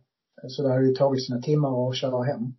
Så 0.47 0.63
det 0.63 0.69
hade 0.69 0.87
ju 0.87 0.93
tagit 0.93 1.25
sina 1.25 1.41
timmar 1.41 1.89
att 1.89 1.95
köra 1.95 2.23
hem. 2.23 2.53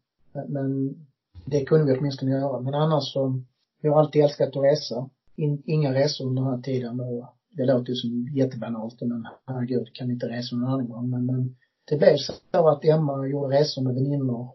Men 0.49 0.97
det 1.45 1.65
kunde 1.65 1.93
vi 1.93 1.99
åtminstone 1.99 2.33
göra. 2.33 2.61
Men 2.61 2.75
annars 2.75 3.13
så, 3.13 3.43
vi 3.83 3.89
har 3.89 3.99
alltid 3.99 4.23
älskat 4.23 4.57
att 4.57 4.65
resa. 4.65 5.09
In, 5.37 5.63
inga 5.67 5.95
resor 5.95 6.27
under 6.27 6.43
den 6.43 6.53
här 6.53 6.63
tiden 6.63 7.01
och 7.01 7.35
det 7.51 7.65
låter 7.65 7.91
ju 7.91 7.95
som 7.95 8.29
jättebanalt 8.33 9.01
men 9.01 9.27
herregud, 9.47 9.95
kan 9.95 10.11
inte 10.11 10.29
resa 10.29 10.57
någon 10.57 10.69
annan 10.69 10.89
gång. 10.89 11.11
Men, 11.11 11.27
men 11.27 11.55
det 11.85 11.97
blev 11.97 12.17
så 12.53 12.69
att 12.69 12.85
Emma 12.85 13.27
gjorde 13.27 13.57
resor 13.57 13.83
med 13.83 13.95
väninnor 13.95 14.49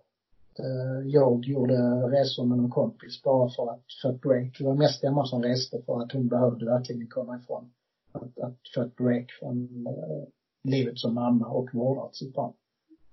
eh, 0.59 1.07
jag 1.07 1.45
gjorde 1.45 1.75
resor 2.17 2.45
med 2.45 2.57
någon 2.57 2.69
kompis 2.69 3.23
bara 3.23 3.49
för 3.49 3.71
att 3.71 3.83
få 4.01 4.09
ett 4.09 4.21
break. 4.21 4.55
Det 4.57 4.65
var 4.65 4.75
mest 4.75 5.03
Emma 5.03 5.25
som 5.25 5.43
reste 5.43 5.81
för 5.85 6.01
att 6.01 6.11
hon 6.11 6.27
behövde 6.27 6.65
verkligen 6.65 7.07
komma 7.07 7.37
ifrån. 7.37 7.69
Att, 8.11 8.39
att 8.39 8.57
få 8.75 8.81
ett 8.81 8.95
break 8.95 9.25
från 9.39 9.87
äh, 9.87 10.27
livet 10.63 10.99
som 10.99 11.13
mamma 11.13 11.47
och 11.47 11.69
vårdat 11.73 12.15
sitt 12.15 12.33
barn. 12.33 12.53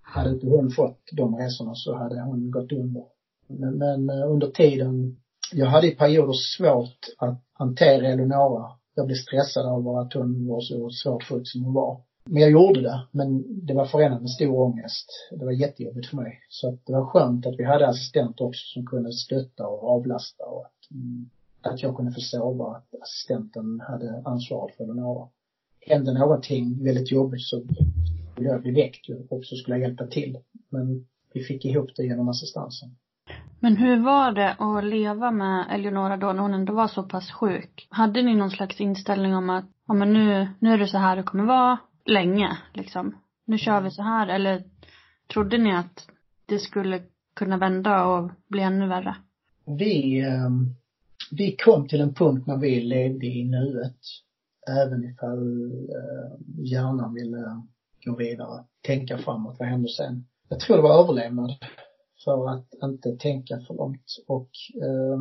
Hade 0.00 0.30
inte 0.30 0.46
hon 0.46 0.70
fått 0.70 1.00
de 1.12 1.36
resorna 1.36 1.74
så 1.74 1.94
hade 1.94 2.20
hon 2.20 2.50
gått 2.50 2.72
under. 2.72 3.04
Men, 3.47 3.78
men 3.78 4.11
eh, 4.11 4.30
under 4.30 4.51
tiden, 4.51 5.16
jag 5.53 5.66
hade 5.66 5.86
i 5.86 5.94
perioder 5.94 6.32
svårt 6.57 6.99
att 7.18 7.42
hantera 7.53 8.09
Eleonora. 8.09 8.70
Jag 8.94 9.07
blev 9.07 9.16
stressad 9.16 9.66
över 9.66 10.01
att 10.01 10.12
hon 10.12 10.49
var 10.49 10.61
så 10.61 10.90
svårt 10.90 11.22
sjuk 11.22 11.49
som 11.49 11.64
hon 11.64 11.74
var. 11.74 12.01
Men 12.28 12.42
jag 12.42 12.51
gjorde 12.51 12.80
det, 12.80 13.07
men 13.11 13.44
det 13.66 13.74
var 13.74 13.86
förenat 13.86 14.20
med 14.20 14.30
stor 14.30 14.61
ångest. 14.61 15.07
Det 15.30 15.44
var 15.44 15.53
jättejobbigt 15.53 16.09
för 16.09 16.16
mig. 16.16 16.38
Så 16.49 16.68
att 16.68 16.86
det 16.86 16.92
var 16.92 17.07
skönt 17.07 17.47
att 17.47 17.59
vi 17.59 17.64
hade 17.64 17.88
assistenter 17.88 18.44
också 18.44 18.61
som 18.74 18.86
kunde 18.86 19.12
stötta 19.12 19.66
och 19.66 19.90
avlasta 19.90 20.44
och 20.44 20.64
att, 20.66 20.90
mm, 20.90 21.30
att 21.62 21.82
jag 21.82 21.97
kunde 21.97 22.12
få 22.12 22.20
sova, 22.20 22.76
att 22.76 23.03
assistenten 23.03 23.80
hade 23.80 24.22
ansvaret 24.24 24.76
för 24.76 24.84
Eleonora. 24.84 25.28
Hände 25.80 26.18
någonting 26.18 26.84
väldigt 26.84 27.12
jobbigt 27.12 27.42
så 27.42 27.62
blev 28.36 28.53
jag 28.64 28.74
väckt 28.74 29.09
och 29.30 29.44
så 29.44 29.57
skulle 29.57 29.76
jag 29.76 29.88
hjälpa 29.88 30.07
till. 30.07 30.38
Men 30.68 31.07
vi 31.32 31.40
fick 31.40 31.64
ihop 31.64 31.90
det 31.97 32.05
genom 32.05 32.28
assistansen. 32.28 32.97
Men 33.61 33.76
hur 33.76 34.02
var 34.02 34.32
det 34.32 34.52
att 34.52 34.84
leva 34.84 35.30
med 35.30 35.66
Eleonora 35.70 36.16
då 36.16 36.32
när 36.32 36.42
hon 36.42 36.54
ändå 36.54 36.72
var 36.72 36.88
så 36.88 37.02
pass 37.02 37.30
sjuk? 37.30 37.88
Hade 37.90 38.22
ni 38.22 38.34
någon 38.34 38.50
slags 38.50 38.80
inställning 38.80 39.34
om 39.34 39.50
att, 39.50 39.64
ja 39.88 39.94
men 39.94 40.12
nu, 40.12 40.48
nu 40.59 40.72
är 40.72 40.78
det 40.78 40.86
så 40.86 40.98
här 40.98 41.16
det 41.16 41.22
kommer 41.22 41.44
vara 41.44 41.78
länge 42.04 42.59
liksom. 42.72 43.14
Nu 43.44 43.59
kör 43.59 43.80
vi 43.80 43.90
så 43.90 44.02
här 44.02 44.28
eller 44.28 44.62
trodde 45.32 45.59
ni 45.59 45.76
att 45.76 46.09
det 46.46 46.59
skulle 46.59 47.02
kunna 47.34 47.57
vända 47.57 48.04
och 48.04 48.30
bli 48.48 48.62
ännu 48.62 48.88
värre? 48.88 49.16
Vi, 49.64 50.20
ehm, 50.20 50.74
vi 51.30 51.57
kom 51.57 51.88
till 51.88 52.00
en 52.00 52.14
punkt 52.14 52.46
när 52.46 52.57
vi 52.57 52.80
levde 52.80 53.26
i 53.26 53.44
nuet. 53.44 53.98
Även 54.68 55.04
ifall 55.04 55.64
ehm, 55.72 56.64
hjärnan 56.64 57.14
ville 57.14 57.62
gå 58.04 58.16
vidare, 58.16 58.64
tänka 58.82 59.18
framåt, 59.18 59.57
vad 59.59 59.68
händer 59.68 59.88
sen? 59.88 60.26
Jag 60.48 60.61
tror 60.61 60.76
det 60.76 60.82
var 60.82 61.02
överlevnad 61.02 61.50
för 62.24 62.48
att 62.50 62.66
inte 62.82 63.16
tänka 63.16 63.60
för 63.60 63.74
långt 63.74 64.24
och 64.26 64.50
eh, 64.82 65.18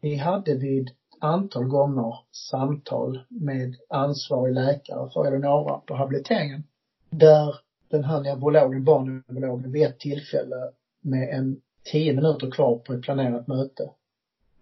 vi 0.00 0.16
hade 0.16 0.54
vid 0.54 0.90
antal 1.20 1.64
gånger 1.64 2.14
samtal 2.50 3.20
med 3.28 3.76
ansvarig 3.88 4.54
läkare 4.54 5.10
för 5.10 5.26
Eleonora 5.26 5.78
på 5.78 5.94
habiliteringen. 5.94 6.62
Där 7.10 7.54
den 7.88 8.04
här 8.04 8.20
neurologen, 8.20 8.84
barnneurologen, 8.84 9.72
vid 9.72 9.82
ett 9.82 9.98
tillfälle 9.98 10.70
med 11.00 11.28
en 11.28 11.60
tio 11.92 12.12
minuter 12.12 12.50
kvar 12.50 12.78
på 12.78 12.92
ett 12.92 13.02
planerat 13.02 13.46
möte 13.46 13.90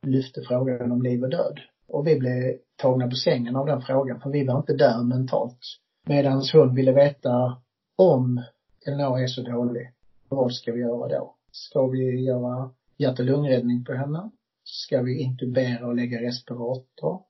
lyfte 0.03 0.43
frågan 0.43 0.93
om 0.93 1.03
liv 1.03 1.23
och 1.23 1.31
död. 1.31 1.61
Och 1.89 2.07
vi 2.07 2.19
blev 2.19 2.57
tagna 2.77 3.09
på 3.09 3.17
sängen 3.17 3.57
av 3.57 3.67
den 3.67 3.83
frågan, 3.83 4.21
för 4.21 4.31
vi 4.31 4.47
var 4.47 4.59
inte 4.59 4.75
där 4.77 5.03
mentalt. 5.03 5.59
Medan 6.07 6.43
hon 6.53 6.75
ville 6.75 6.93
veta 6.93 7.63
om 7.97 8.43
Eleonora 8.87 9.23
är 9.23 9.27
så 9.27 9.43
dålig, 9.43 9.93
vad 10.29 10.53
ska 10.53 10.73
vi 10.73 10.81
göra 10.81 11.09
då? 11.09 11.35
Ska 11.53 11.87
vi 11.87 12.21
göra 12.21 12.71
hjärt 12.97 13.19
och 13.19 13.25
lungräddning 13.25 13.85
på 13.85 13.93
henne? 13.93 14.31
Ska 14.65 15.03
vi 15.03 15.23
intubera 15.23 15.87
och 15.87 15.97
lägga 15.97 16.23
respirator? 16.23 17.23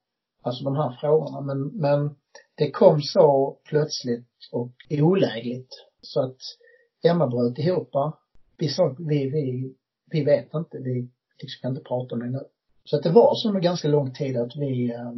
Alltså 0.42 0.64
de 0.64 0.76
här 0.76 0.96
frågorna. 1.00 1.40
Men, 1.40 1.66
men 1.66 2.16
det 2.54 2.70
kom 2.70 3.00
så 3.00 3.58
plötsligt 3.64 4.28
och 4.52 4.72
olägligt 4.90 5.68
så 6.00 6.22
att 6.22 6.38
Emma 7.04 7.26
bröt 7.26 7.58
ihop. 7.58 7.90
Vi 8.58 8.68
sa, 8.68 8.96
vi, 8.98 9.30
vi, 9.30 9.74
vi 10.10 10.24
vet 10.24 10.54
inte, 10.54 10.78
vi 10.78 11.08
liksom 11.42 11.60
kan 11.62 11.70
inte 11.70 11.88
prata 11.88 12.14
om 12.14 12.20
det 12.20 12.30
nu. 12.30 12.40
Så 12.84 12.96
att 12.96 13.02
det 13.02 13.10
var 13.10 13.34
så 13.34 13.48
under 13.48 13.60
ganska 13.60 13.88
lång 13.88 14.12
tid 14.12 14.36
att 14.36 14.56
vi, 14.56 14.90
eh, 14.90 15.12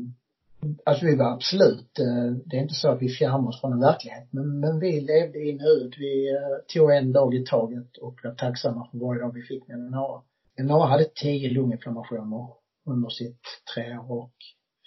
alltså 0.84 1.06
vi 1.06 1.16
var 1.16 1.32
absolut, 1.32 1.98
eh, 1.98 2.32
det 2.44 2.56
är 2.56 2.62
inte 2.62 2.74
så 2.74 2.88
att 2.88 3.02
vi 3.02 3.08
fjärmar 3.08 3.48
oss 3.48 3.60
från 3.60 3.72
en 3.72 3.80
verklighet, 3.80 4.28
men, 4.30 4.60
men 4.60 4.80
vi 4.80 5.00
levde 5.00 5.38
i 5.38 5.52
nuet. 5.52 5.98
Vi 5.98 6.30
eh, 6.30 6.58
tog 6.74 6.90
en 6.90 7.12
dag 7.12 7.34
i 7.34 7.44
taget 7.44 7.96
och 7.96 8.20
var 8.24 8.34
tacksamma 8.34 8.88
för 8.90 8.98
varje 8.98 9.22
dag 9.22 9.32
vi 9.34 9.42
fick 9.42 9.68
med 9.68 9.78
några. 9.78 10.22
Noah 10.58 10.88
hade 10.88 11.04
tio 11.04 11.50
lunginflammationer 11.50 12.48
under 12.86 13.08
sitt 13.08 13.40
tre 13.74 13.98
år 13.98 14.22
och 14.22 14.34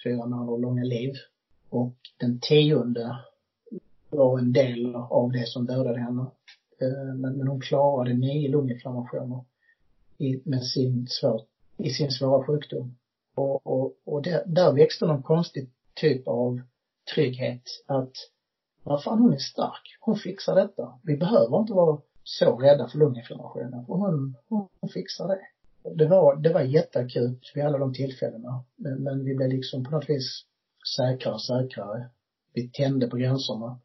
fyra 0.04 0.26
månader 0.26 0.58
långa 0.58 0.84
liv. 0.84 1.14
Och 1.70 1.96
den 2.20 2.40
tionde 2.40 3.18
var 4.10 4.40
en 4.40 4.54
del 4.54 4.96
av 4.96 5.32
det 5.32 5.48
som 5.48 5.66
dödade 5.66 6.00
henne. 6.00 6.22
Eh, 6.82 7.16
men, 7.16 7.38
men 7.38 7.48
hon 7.48 7.62
klarade 7.62 8.14
nio 8.14 8.50
lunginflammationer 8.50 9.46
i, 10.18 10.42
med 10.46 10.64
sin 10.64 11.08
svår, 11.08 11.42
i 11.78 11.90
sin 11.90 12.12
svåra 12.12 12.46
sjukdom. 12.46 12.96
Och, 13.38 13.68
och, 13.68 13.94
och 14.06 14.22
där, 14.22 14.44
där 14.46 14.74
växte 14.74 15.06
någon 15.06 15.24
konstig 15.24 15.70
typ 15.94 16.28
av 16.28 16.62
trygghet 17.16 17.64
att 17.86 18.14
vad 18.84 19.04
fan 19.04 19.20
hon 19.20 19.34
är 19.34 19.38
stark. 19.38 19.98
Hon 20.00 20.16
fixar 20.16 20.56
detta. 20.56 21.00
Vi 21.04 21.18
behöver 21.18 21.60
inte 21.60 21.74
vara 21.74 22.02
så 22.24 22.58
rädda 22.58 22.88
för 22.88 22.98
lunginflammationen. 22.98 23.86
För 23.86 23.94
hon, 23.94 24.36
hon 24.50 24.90
fixar 24.94 25.28
det. 25.28 25.40
Det 25.96 26.08
var, 26.08 26.36
det 26.36 26.54
var 26.54 26.62
jätteakut 26.62 27.52
vid 27.56 27.66
alla 27.66 27.78
de 27.78 27.94
tillfällena. 27.94 28.64
Men, 28.76 29.04
men 29.04 29.26
vi 29.26 29.36
blev 29.36 29.50
liksom 29.50 29.84
på 29.84 29.92
något 29.92 30.10
vis 30.10 30.46
säkrare 30.98 31.34
och 31.34 31.42
säkrare. 31.42 32.10
Vi 32.54 32.70
tände 32.70 33.08
på 33.08 33.18
gränserna. 33.18 33.80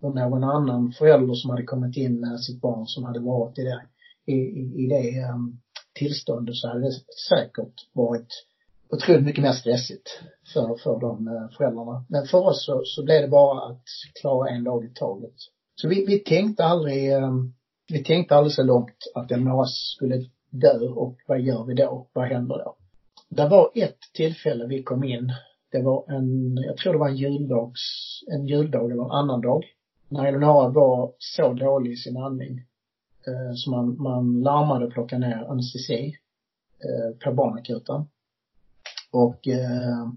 Och 0.00 0.14
någon 0.14 0.44
annan 0.44 0.92
förälder 0.92 1.34
som 1.34 1.50
hade 1.50 1.64
kommit 1.64 1.96
in 1.96 2.20
med 2.20 2.40
sitt 2.40 2.60
barn 2.60 2.86
som 2.86 3.04
hade 3.04 3.20
varit 3.20 3.58
i 3.58 3.62
det, 3.62 3.82
i, 4.24 4.34
i, 4.34 4.84
i 4.84 4.88
det 4.88 5.32
um, 5.32 5.60
tillståndet 5.94 6.56
så 6.56 6.68
hade 6.68 6.80
det 6.80 6.92
säkert 7.28 7.74
varit 7.92 8.46
otroligt 8.92 9.24
mycket 9.24 9.42
mer 9.42 9.52
stressigt 9.52 10.20
för, 10.52 10.76
för 10.82 11.00
de 11.00 11.28
eh, 11.28 11.56
föräldrarna. 11.56 12.04
Men 12.08 12.26
för 12.26 12.38
oss 12.38 12.64
så, 12.66 12.82
så 12.84 13.04
blev 13.04 13.22
det 13.22 13.28
bara 13.28 13.70
att 13.70 13.84
klara 14.20 14.48
en 14.48 14.64
dag 14.64 14.84
i 14.84 14.88
taget. 14.94 15.34
Så 15.74 15.88
vi, 15.88 16.06
vi 16.06 16.18
tänkte 16.18 16.64
aldrig, 16.64 17.12
ehm, 17.12 17.52
vi 17.92 18.04
tänkte 18.04 18.36
aldrig 18.36 18.52
så 18.52 18.62
långt 18.62 18.96
att 19.14 19.30
Elmira 19.30 19.64
skulle 19.66 20.24
dö 20.50 20.88
och 20.88 21.16
vad 21.26 21.40
gör 21.40 21.64
vi 21.64 21.74
då? 21.74 22.08
Vad 22.12 22.28
händer 22.28 22.58
då? 22.58 22.76
Det 23.28 23.48
var 23.48 23.70
ett 23.74 23.98
tillfälle 24.14 24.66
vi 24.66 24.82
kom 24.82 25.04
in. 25.04 25.32
Det 25.72 25.82
var 25.82 26.12
en, 26.12 26.56
jag 26.56 26.76
tror 26.76 26.92
det 26.92 26.98
var 26.98 27.08
en 27.08 27.16
juldags, 27.16 27.80
en 28.32 28.46
juldag 28.46 28.84
eller 28.84 29.04
en 29.04 29.10
annan 29.10 29.40
dag. 29.40 29.64
När 30.08 30.26
Eleonora 30.26 30.68
var 30.68 31.12
så 31.18 31.52
dålig 31.52 31.92
i 31.92 31.96
sin 31.96 32.16
andning. 32.16 32.58
Eh, 33.26 33.54
så 33.54 33.70
man, 33.70 34.02
man 34.02 34.40
larmade 34.42 34.86
och 34.86 34.92
plockade 34.92 35.26
ner 35.26 35.50
anestesi 35.50 36.14
eh, 36.84 37.16
på 37.24 37.34
barnakuten. 37.34 38.06
Och 39.10 39.48
eh, 39.48 40.08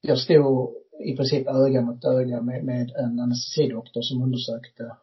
jag 0.00 0.18
stod 0.18 0.74
i 1.04 1.16
princip 1.16 1.48
öga 1.48 1.80
mot 1.80 2.04
öga 2.04 2.40
med, 2.40 2.64
med 2.64 2.90
en 2.96 3.20
anestesidoktor 3.20 4.02
som 4.02 4.22
undersökte 4.22 4.96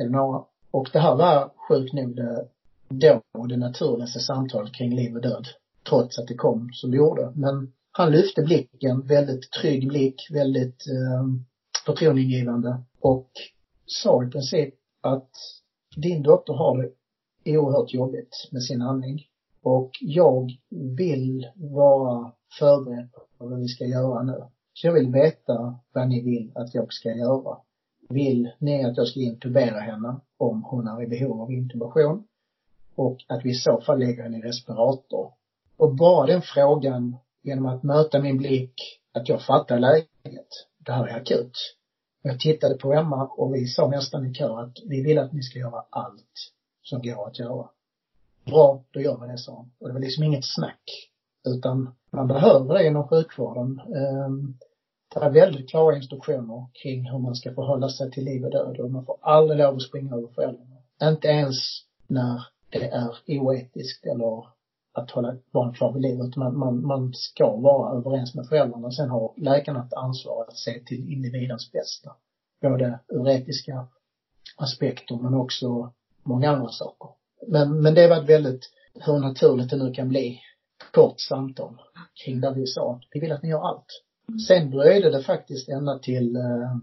Eleonora. 0.00 0.44
Och 0.70 0.90
det 0.92 0.98
här 0.98 1.14
var 1.14 1.52
sjukt 1.68 1.92
nog 1.92 2.16
det 2.16 2.48
då 2.88 3.46
det 3.46 3.56
naturligaste 3.56 4.20
samtalet 4.20 4.74
kring 4.74 4.96
liv 4.96 5.16
och 5.16 5.22
död. 5.22 5.46
Trots 5.88 6.18
att 6.18 6.28
det 6.28 6.34
kom 6.34 6.70
som 6.72 6.90
det 6.90 6.96
gjorde. 6.96 7.32
Men 7.34 7.72
han 7.92 8.12
lyfte 8.12 8.42
blicken, 8.42 9.06
väldigt 9.06 9.50
trygg 9.50 9.88
blick, 9.88 10.28
väldigt 10.30 10.86
eh, 10.86 11.24
förtroendeingivande 11.86 12.82
och 13.00 13.30
sa 13.86 14.24
i 14.24 14.30
princip 14.30 14.74
att 15.00 15.30
din 15.96 16.22
dotter 16.22 16.52
har 16.52 16.90
det 17.44 17.58
oerhört 17.58 17.94
jobbigt 17.94 18.48
med 18.52 18.62
sin 18.62 18.82
andning. 18.82 19.26
Och 19.62 19.90
jag 20.00 20.50
vill 20.70 21.46
vara 21.54 22.32
förberett 22.58 23.12
på 23.12 23.46
vad 23.46 23.60
vi 23.60 23.68
ska 23.68 23.84
göra 23.84 24.22
nu. 24.22 24.44
Så 24.72 24.86
jag 24.86 24.94
vill 24.94 25.12
veta 25.12 25.78
vad 25.92 26.08
ni 26.08 26.22
vill 26.22 26.52
att 26.54 26.74
jag 26.74 26.92
ska 26.92 27.08
göra. 27.08 27.58
Vill 28.08 28.50
ni 28.58 28.84
att 28.84 28.96
jag 28.96 29.08
ska 29.08 29.20
intubera 29.20 29.80
henne 29.80 30.20
om 30.36 30.64
hon 30.64 30.88
är 30.88 31.02
i 31.02 31.06
behov 31.06 31.40
av 31.40 31.52
intubation? 31.52 32.26
Och 32.94 33.18
att 33.28 33.44
vi 33.44 33.50
i 33.50 33.54
så 33.54 33.80
fall 33.80 33.98
lägger 33.98 34.22
henne 34.22 34.38
i 34.38 34.42
respirator. 34.42 35.32
Och 35.76 35.94
bara 35.94 36.26
den 36.26 36.42
frågan, 36.42 37.16
genom 37.42 37.66
att 37.66 37.82
möta 37.82 38.20
min 38.20 38.38
blick, 38.38 38.74
att 39.12 39.28
jag 39.28 39.42
fattar 39.42 39.78
läget. 39.78 40.48
Det 40.78 40.92
här 40.92 41.06
är 41.06 41.16
akut. 41.16 41.58
Jag 42.22 42.40
tittade 42.40 42.74
på 42.74 42.92
Emma 42.92 43.26
och 43.26 43.54
vi 43.54 43.66
sa 43.66 43.88
nästan 43.88 44.26
i 44.26 44.34
kör 44.34 44.60
att 44.62 44.78
vi 44.88 45.02
vill 45.02 45.18
att 45.18 45.32
ni 45.32 45.42
ska 45.42 45.58
göra 45.58 45.84
allt 45.90 46.52
som 46.82 47.02
går 47.02 47.26
att 47.26 47.38
göra. 47.38 47.68
Bra, 48.44 48.84
då 48.90 49.00
gör 49.00 49.20
vi 49.20 49.32
det, 49.32 49.38
sa 49.38 49.52
hon. 49.52 49.72
Och 49.80 49.88
det 49.88 49.92
var 49.94 50.00
liksom 50.00 50.24
inget 50.24 50.44
snack. 50.44 51.10
Utan 51.44 51.94
man 52.10 52.28
behöver 52.28 52.74
det 52.74 52.86
inom 52.86 53.08
sjukvården. 53.08 53.80
Ehm, 53.80 54.54
det 55.14 55.20
är 55.20 55.30
väldigt 55.30 55.70
klara 55.70 55.96
instruktioner 55.96 56.66
kring 56.82 57.10
hur 57.10 57.18
man 57.18 57.34
ska 57.34 57.54
förhålla 57.54 57.88
sig 57.88 58.10
till 58.10 58.24
liv 58.24 58.44
och 58.44 58.50
död 58.50 58.80
och 58.80 58.90
man 58.90 59.06
får 59.06 59.18
aldrig 59.20 59.58
lov 59.58 59.76
att 59.76 59.82
springa 59.82 60.14
över 60.16 60.28
föräldrarna. 60.28 60.76
Inte 61.02 61.28
ens 61.28 61.56
när 62.06 62.42
det 62.70 62.84
är 62.84 63.10
oetiskt 63.28 64.06
eller 64.06 64.44
att 64.92 65.10
hålla 65.10 65.36
barn 65.52 65.72
kvar 65.74 65.92
vid 65.92 66.02
liv 66.02 66.20
utan 66.20 66.42
man, 66.42 66.58
man, 66.58 66.86
man 66.86 67.12
ska 67.14 67.56
vara 67.56 67.98
överens 67.98 68.34
med 68.34 68.46
föräldrarna. 68.46 68.90
Sen 68.90 69.10
har 69.10 69.32
läkarna 69.36 69.84
ett 69.84 69.92
ansvar 69.92 70.44
att 70.48 70.56
se 70.56 70.80
till 70.86 71.12
individens 71.12 71.72
bästa. 71.72 72.12
Både 72.62 72.98
ur 73.08 73.28
etiska 73.28 73.86
aspekter 74.56 75.16
men 75.16 75.34
också 75.34 75.92
många 76.22 76.50
andra 76.50 76.68
saker. 76.68 77.10
Men, 77.46 77.82
men 77.82 77.94
det 77.94 78.08
var 78.08 78.20
väldigt, 78.20 78.70
hur 78.94 79.18
naturligt 79.18 79.70
det 79.70 79.76
nu 79.76 79.92
kan 79.92 80.08
bli, 80.08 80.40
kort 80.94 81.20
samtal 81.20 81.76
kring 82.24 82.40
där 82.40 82.54
vi 82.54 82.66
sa, 82.66 83.00
vi 83.12 83.20
vill 83.20 83.32
att 83.32 83.42
ni 83.42 83.48
gör 83.48 83.68
allt. 83.68 83.86
Sen 84.48 84.70
dröjde 84.70 85.10
det 85.10 85.22
faktiskt 85.22 85.68
ända 85.68 85.98
till, 85.98 86.36
eh, 86.36 86.76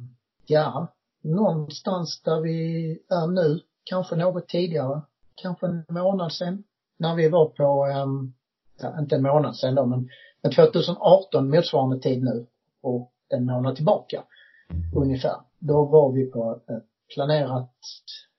ja, 0.46 0.88
någonstans 1.22 2.22
där 2.26 2.42
vi 2.42 2.92
är 3.10 3.28
nu, 3.28 3.60
kanske 3.84 4.16
något 4.16 4.48
tidigare, 4.48 5.02
kanske 5.36 5.68
en 5.68 5.86
månad 5.90 6.34
sen, 6.34 6.64
när 6.98 7.16
vi 7.16 7.30
var 7.30 7.46
på, 7.46 7.86
um, 8.04 8.34
ja, 8.82 9.00
inte 9.00 9.16
en 9.16 9.22
månad 9.22 9.56
sen 9.56 9.76
då, 9.76 9.86
men, 9.86 10.10
men 10.42 10.52
2018 10.52 11.50
motsvarande 11.50 12.00
tid 12.00 12.24
nu. 12.24 12.48
Och 12.82 13.12
en 13.30 13.46
månad 13.46 13.76
tillbaka 13.76 14.24
ungefär. 14.96 15.36
Då 15.60 15.86
var 15.86 16.12
vi 16.12 16.26
på 16.26 16.62
ett 16.68 17.14
planerat 17.16 17.76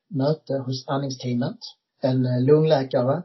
möte 0.09 0.55
hos 0.55 0.89
andningsteamet. 0.89 1.59
En 2.03 2.27
eh, 2.27 2.41
lungläkare, 2.41 3.23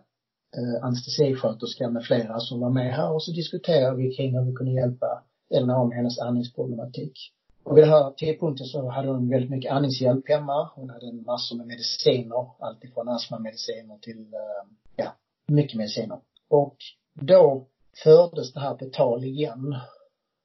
eh, 0.58 0.86
anestesisköterska 0.86 1.90
med 1.90 2.04
flera 2.04 2.40
som 2.40 2.60
var 2.60 2.70
med 2.70 2.94
här 2.94 3.12
och 3.12 3.24
så 3.24 3.32
diskuterade 3.32 3.98
vi 3.98 4.16
kring 4.16 4.38
hur 4.38 4.46
vi 4.46 4.54
kunde 4.54 4.72
hjälpa 4.72 5.24
Elna 5.50 5.84
med 5.84 5.98
hennes 5.98 6.20
andningsproblematik. 6.20 7.34
Och 7.64 7.78
vid 7.78 7.84
den 7.84 7.92
här 7.92 8.12
tidpunkten 8.12 8.68
så 8.68 8.90
hade 8.90 9.08
hon 9.08 9.30
väldigt 9.30 9.50
mycket 9.50 9.72
andningshjälp 9.72 10.30
hemma. 10.30 10.70
Hon 10.76 10.90
hade 10.90 11.14
massor 11.14 11.58
med 11.58 11.68
mediciner, 11.68 12.48
alltifrån 12.60 13.10
astmamediciner 13.10 13.98
till, 13.98 14.34
eh, 14.34 14.70
ja, 14.96 15.16
mycket 15.48 15.78
mediciner. 15.78 16.20
Och 16.50 16.76
då 17.14 17.68
fördes 18.04 18.54
det 18.54 18.60
här 18.60 18.74
på 18.74 18.86
tal 18.86 19.24
igen. 19.24 19.76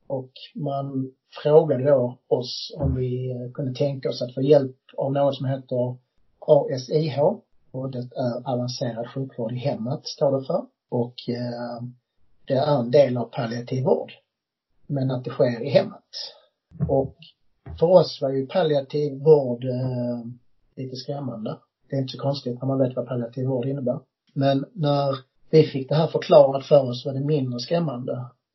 Och 0.07 0.33
man 0.55 1.13
frågade 1.43 1.85
då 1.85 2.19
oss 2.29 2.77
om 2.79 2.95
vi 2.95 3.31
eh, 3.31 3.53
kunde 3.55 3.75
tänka 3.75 4.09
oss 4.09 4.23
att 4.23 4.35
få 4.35 4.43
hjälp 4.43 4.77
av 4.97 5.13
något 5.13 5.37
som 5.37 5.47
heter 5.47 5.97
ASIH. 6.39 7.19
Och 7.73 7.91
det 7.91 7.99
är 7.99 8.53
avancerad 8.53 9.09
sjukvård 9.09 9.53
i 9.53 9.57
hemmet, 9.57 10.07
står 10.07 10.39
det 10.39 10.47
för. 10.47 10.67
Och 10.89 11.15
eh, 11.29 11.83
det 12.47 12.55
är 12.55 12.81
en 12.81 12.91
del 12.91 13.17
av 13.17 13.25
palliativ 13.25 13.85
vård. 13.85 14.13
Men 14.87 15.11
att 15.11 15.25
det 15.25 15.31
sker 15.31 15.63
i 15.63 15.71
hemmet. 15.71 16.11
Och 16.89 17.17
för 17.79 17.87
oss 17.87 18.19
var 18.23 18.31
ju 18.31 18.47
palliativ 18.47 19.19
vård 19.19 19.65
eh, 19.65 20.21
lite 20.77 20.97
skrämmande. 20.97 21.59
Det 21.91 21.97
är 21.97 22.01
inte 22.01 22.13
så 22.13 22.23
konstigt 22.23 22.61
när 22.61 22.69
man 22.69 22.79
vet 22.79 22.97
vad 22.97 23.07
palliativ 23.07 23.47
vård 23.47 23.67
innebär. 23.67 24.01
Men 24.35 24.65
när 24.73 25.17
vi 25.51 25.63
fick 25.63 25.89
det 25.89 25.95
här 25.95 26.07
förklarat 26.07 26.67
för 26.67 26.91
oss 26.91 27.07
var 27.07 27.13
det 27.13 27.21
mindre 27.21 27.61
skrämmande. 27.61 28.13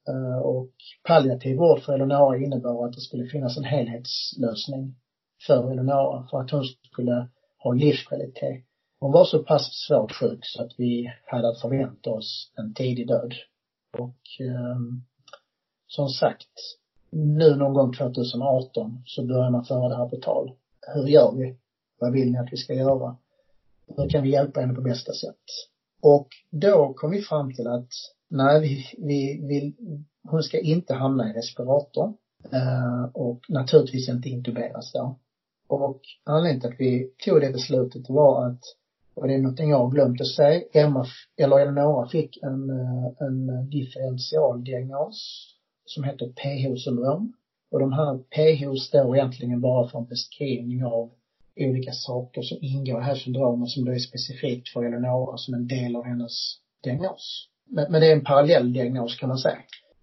Eh, 0.09 0.37
och 0.37 0.71
palliativ 1.03 1.57
vård 1.57 1.81
för 1.81 1.93
Eleonora 1.93 2.37
innebar 2.37 2.85
att 2.85 2.93
det 2.93 3.01
skulle 3.01 3.27
finnas 3.27 3.57
en 3.57 3.63
helhetslösning 3.63 4.95
för 5.47 5.71
Eleonora 5.71 6.27
för 6.31 6.41
att 6.41 6.51
hon 6.51 6.63
skulle 6.91 7.27
ha 7.57 7.73
livskvalitet. 7.73 8.66
Hon 8.99 9.11
var 9.11 9.25
så 9.25 9.43
pass 9.43 9.69
svårt 9.87 10.11
sjuk 10.11 10.39
så 10.41 10.63
att 10.63 10.71
vi 10.77 11.13
hade 11.25 11.49
att 11.49 11.61
förvänta 11.61 12.09
oss 12.09 12.51
en 12.55 12.73
tidig 12.73 13.07
död. 13.07 13.33
Och 13.97 14.21
eh, 14.39 14.77
som 15.87 16.09
sagt, 16.09 16.53
nu 17.11 17.55
någon 17.55 17.73
gång 17.73 17.93
2018 17.93 19.03
så 19.05 19.25
börjar 19.25 19.51
man 19.51 19.65
föra 19.65 19.89
det 19.89 19.95
här 19.95 20.09
på 20.09 20.15
tal. 20.15 20.51
Hur 20.93 21.07
gör 21.07 21.35
vi? 21.35 21.57
Vad 21.99 22.13
vill 22.13 22.31
ni 22.31 22.37
att 22.37 22.53
vi 22.53 22.57
ska 22.57 22.73
göra? 22.73 23.17
Hur 23.97 24.09
kan 24.09 24.23
vi 24.23 24.31
hjälpa 24.31 24.59
henne 24.59 24.73
på 24.73 24.81
bästa 24.81 25.13
sätt? 25.13 25.43
Och 26.01 26.27
då 26.51 26.93
kom 26.93 27.11
vi 27.11 27.21
fram 27.21 27.53
till 27.53 27.67
att 27.67 27.89
nej, 28.29 28.61
vi, 28.61 28.85
vi 28.97 29.47
vill, 29.47 29.73
hon 30.23 30.43
ska 30.43 30.59
inte 30.59 30.93
hamna 30.93 31.29
i 31.29 31.33
respirator. 31.33 32.13
Eh, 32.53 33.03
och 33.13 33.39
naturligtvis 33.49 34.09
inte 34.09 34.29
intuberas 34.29 34.91
då. 34.93 35.19
Och 35.67 36.01
anledningen 36.23 36.61
till 36.61 36.69
att 36.69 36.79
vi 36.79 37.11
tog 37.25 37.41
det 37.41 37.53
beslutet 37.53 38.09
var 38.09 38.47
att, 38.47 38.61
och 39.17 39.27
det 39.27 39.33
är 39.33 39.37
någonting 39.37 39.69
jag 39.69 39.77
har 39.77 39.91
glömt 39.91 40.21
att 40.21 40.27
säga, 40.27 40.61
Emma, 40.73 41.05
eller 41.37 41.59
Eleonora 41.59 42.09
fick 42.09 42.37
en, 42.43 42.69
eh, 42.69 43.27
en 43.27 43.69
differentialdiagnos 43.69 45.17
som 45.85 46.03
heter 46.03 46.27
PH-syndrom. 46.27 47.33
Och 47.71 47.79
de 47.79 47.93
här 47.93 48.17
PH 48.17 48.79
står 48.79 49.17
egentligen 49.17 49.61
bara 49.61 49.89
för 49.89 49.99
en 49.99 50.05
beskrivning 50.05 50.85
av 50.85 51.11
olika 51.59 51.91
saker 51.91 52.41
som 52.41 52.57
ingår 52.61 52.97
i 52.97 52.99
det 52.99 53.05
här 53.05 53.15
syndromet 53.15 53.69
som 53.69 53.85
då 53.85 53.91
är 53.91 53.99
specifikt 53.99 54.69
för 54.69 54.83
Eleonora 54.83 55.37
som 55.37 55.53
en 55.53 55.67
del 55.67 55.95
av 55.95 56.03
hennes 56.03 56.57
diagnos. 56.83 57.47
Men, 57.69 57.91
men 57.91 58.01
det 58.01 58.07
är 58.07 58.15
en 58.15 58.23
parallell 58.23 58.73
diagnos 58.73 59.19
kan 59.19 59.29
man 59.29 59.37
säga. 59.37 59.57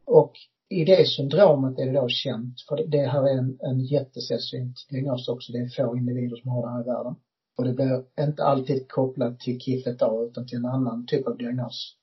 Och 0.04 0.32
i 0.68 0.84
det 0.84 1.08
syndromet 1.08 1.78
är 1.78 1.86
det 1.86 2.00
då 2.00 2.08
känt, 2.08 2.54
för 2.68 2.76
det, 2.76 2.86
det 2.86 3.06
här 3.06 3.22
är 3.22 3.38
en, 3.38 3.58
en 3.60 3.84
jättesällsynt 3.84 4.76
diagnos 4.90 5.28
också, 5.28 5.52
det 5.52 5.58
är 5.58 5.68
få 5.68 5.96
individer 5.96 6.36
som 6.36 6.50
har 6.50 6.62
det 6.62 6.72
här 6.72 6.80
i 6.80 6.84
världen. 6.84 7.14
Och 7.56 7.64
det 7.64 7.72
blir 7.72 8.04
inte 8.20 8.44
alltid 8.44 8.88
kopplat 8.88 9.40
till 9.40 9.60
kiffet 9.60 9.98
då, 9.98 10.26
utan 10.30 10.46
till 10.46 10.58
en 10.58 10.66
annan 10.66 11.06
typ 11.06 11.26
av 11.26 11.36
diagnos. 11.36 11.96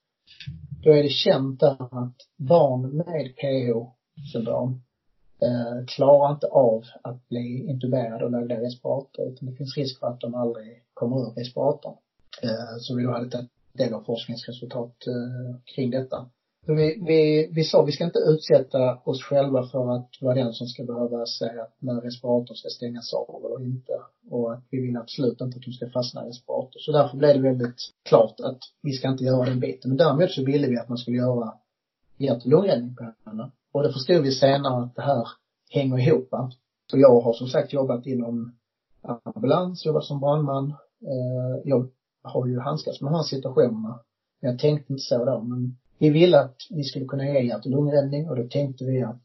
Då 0.83 0.91
är 0.91 1.03
det 1.03 1.09
känt 1.09 1.59
där 1.59 2.03
att 2.03 2.15
barn 2.37 2.97
med 2.97 3.35
PH-syndrom 3.35 4.81
eh, 5.41 5.85
klarar 5.87 6.33
inte 6.33 6.47
av 6.47 6.83
att 7.01 7.29
bli 7.29 7.65
intuberade 7.69 8.25
och 8.25 8.31
lagda 8.31 8.55
i 8.55 8.65
respirator 8.65 9.27
utan 9.27 9.49
det 9.49 9.55
finns 9.55 9.77
risk 9.77 9.99
för 9.99 10.07
att 10.07 10.21
de 10.21 10.35
aldrig 10.35 10.83
kommer 10.93 11.17
ur 11.17 11.33
respiratorn. 11.35 11.95
Eh, 12.43 12.77
så 12.79 12.95
vi 12.95 13.03
då 13.03 13.11
hade 13.11 13.29
tagit 13.29 13.49
del 13.73 13.93
av 13.93 14.03
forskningsresultat 14.03 15.07
eh, 15.07 15.55
kring 15.75 15.91
detta. 15.91 16.29
Vi, 16.65 17.03
vi, 17.07 17.49
vi 17.51 17.63
sa 17.63 17.83
vi 17.83 17.91
ska 17.91 18.03
inte 18.03 18.19
utsätta 18.19 18.97
oss 19.03 19.23
själva 19.23 19.67
för 19.67 19.95
att 19.95 20.09
vara 20.21 20.35
den 20.35 20.53
som 20.53 20.67
ska 20.67 20.83
behöva 20.83 21.25
säga 21.25 21.63
att 21.63 21.75
när 21.79 22.01
respiratorn 22.01 22.55
ska 22.55 22.69
stängas 22.69 23.13
av 23.13 23.45
eller 23.45 23.65
inte. 23.65 23.93
Och 24.29 24.53
att 24.53 24.63
vi 24.69 24.81
vill 24.81 24.97
absolut 24.97 25.41
inte 25.41 25.57
att 25.57 25.65
de 25.65 25.71
ska 25.71 25.89
fastna 25.89 26.25
i 26.25 26.29
respirator. 26.29 26.79
Så 26.79 26.91
därför 26.91 27.17
blev 27.17 27.33
det 27.35 27.49
väldigt 27.49 27.81
klart 28.09 28.39
att 28.39 28.59
vi 28.81 28.91
ska 28.91 29.07
inte 29.07 29.23
göra 29.23 29.45
den 29.45 29.59
biten. 29.59 29.89
Men 29.89 29.97
däremot 29.97 30.31
så 30.31 30.45
ville 30.45 30.67
vi 30.67 30.77
att 30.77 30.89
man 30.89 30.97
skulle 30.97 31.17
göra 31.17 31.53
hjärt 32.17 32.45
och 32.45 32.51
lungräddning 32.51 32.95
på 32.95 33.13
henne. 33.25 33.51
Och 33.71 33.83
det 33.83 33.93
förstod 33.93 34.21
vi 34.21 34.31
senare 34.31 34.83
att 34.83 34.95
det 34.95 35.01
här 35.01 35.27
hänger 35.69 35.99
ihop. 35.99 36.29
Så 36.91 36.97
jag 36.97 37.21
har 37.21 37.33
som 37.33 37.47
sagt 37.47 37.73
jobbat 37.73 38.05
inom 38.05 38.55
ambulans, 39.23 39.85
jobbat 39.85 40.03
som 40.03 40.19
brandman. 40.19 40.69
Eh, 41.01 41.61
jag 41.63 41.89
har 42.23 42.47
ju 42.47 42.59
handskats 42.59 43.01
med 43.01 43.11
de 43.11 43.15
här 43.15 43.23
situationerna. 43.23 43.99
Jag 44.39 44.59
tänkte 44.59 44.93
inte 44.93 45.03
så 45.03 45.25
då, 45.25 45.41
men 45.41 45.77
vi 46.01 46.09
ville 46.09 46.39
att 46.39 46.55
vi 46.69 46.83
skulle 46.83 47.05
kunna 47.05 47.25
ge 47.25 47.41
hjärt 47.41 47.65
och 47.65 47.71
lungräddning 47.71 48.29
och 48.29 48.35
då 48.35 48.47
tänkte 48.47 48.85
vi 48.85 49.01
att 49.01 49.21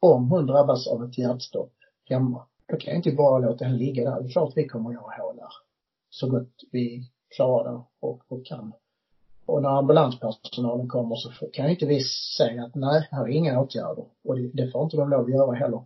om 0.00 0.30
hon 0.30 0.46
drabbas 0.46 0.86
av 0.86 1.04
ett 1.04 1.18
hjärtstopp 1.18 1.72
hemma, 2.04 2.46
då 2.68 2.76
kan 2.76 2.90
jag 2.90 2.98
inte 2.98 3.12
bara 3.12 3.38
låta 3.38 3.64
henne 3.64 3.78
ligga 3.78 4.10
där. 4.10 4.20
Det 4.20 4.28
är 4.28 4.32
klart 4.32 4.52
vi 4.56 4.68
kommer 4.68 4.90
att 4.90 4.94
göra 4.94 5.22
hål 5.22 5.36
där. 5.36 5.52
Så 6.10 6.30
gott 6.30 6.52
vi 6.72 7.10
klarar 7.36 7.72
det 7.72 7.80
och, 8.00 8.20
och 8.28 8.46
kan. 8.46 8.72
Och 9.46 9.62
när 9.62 9.78
ambulanspersonalen 9.78 10.88
kommer 10.88 11.16
så 11.16 11.30
kan 11.52 11.70
inte 11.70 11.86
vi 11.86 12.00
säga 12.36 12.64
att 12.64 12.74
nej, 12.74 13.08
här 13.10 13.24
är 13.24 13.28
inga 13.28 13.60
åtgärder. 13.60 14.04
Och 14.24 14.36
det, 14.36 14.50
det 14.52 14.70
får 14.70 14.84
inte 14.84 14.96
de 14.96 15.10
lov 15.10 15.24
att 15.24 15.30
göra 15.30 15.52
heller. 15.52 15.82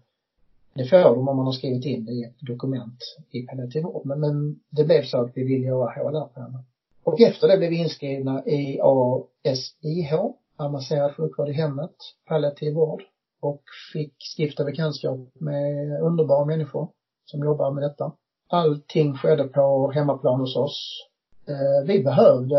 Det 0.75 0.87
får 0.87 0.99
de 0.99 1.29
om 1.29 1.37
man 1.37 1.47
har 1.47 1.53
skrivit 1.53 1.85
in 1.85 2.05
det 2.05 2.13
i 2.13 2.23
ett 2.23 2.41
dokument 2.41 2.99
i 3.31 3.43
palliativ 3.43 3.83
vård. 3.83 4.07
Men, 4.07 4.21
men 4.21 4.61
det 4.71 4.85
blev 4.85 5.03
så 5.03 5.21
att 5.21 5.31
vi 5.35 5.45
ville 5.45 5.67
göra 5.67 6.03
hål 6.03 6.13
där 6.13 6.25
på 6.25 6.41
henne. 6.41 6.65
Och 7.07 7.21
efter 7.21 7.49
det 7.49 7.59
blev 7.59 7.71
vi 7.71 7.77
inskrivna 7.77 8.45
i 8.47 8.81
ASIH, 8.81 10.15
avancerad 10.57 11.17
sjukvård 11.17 11.49
i 11.49 11.53
hemmet, 11.53 11.97
palliativ 12.29 12.75
vård. 12.75 13.03
Och 13.41 13.63
fick 13.93 14.15
stifta 14.37 14.65
bekantskap 14.65 15.19
med 15.41 16.01
underbara 16.03 16.45
människor 16.45 16.89
som 17.25 17.41
jobbar 17.41 17.71
med 17.71 17.83
detta. 17.83 18.13
Allting 18.49 19.15
skedde 19.15 19.45
på 19.45 19.91
hemmaplan 19.95 20.41
hos 20.41 20.57
oss. 20.57 21.09
Eh, 21.49 21.87
vi 21.87 22.05
behövde 22.05 22.59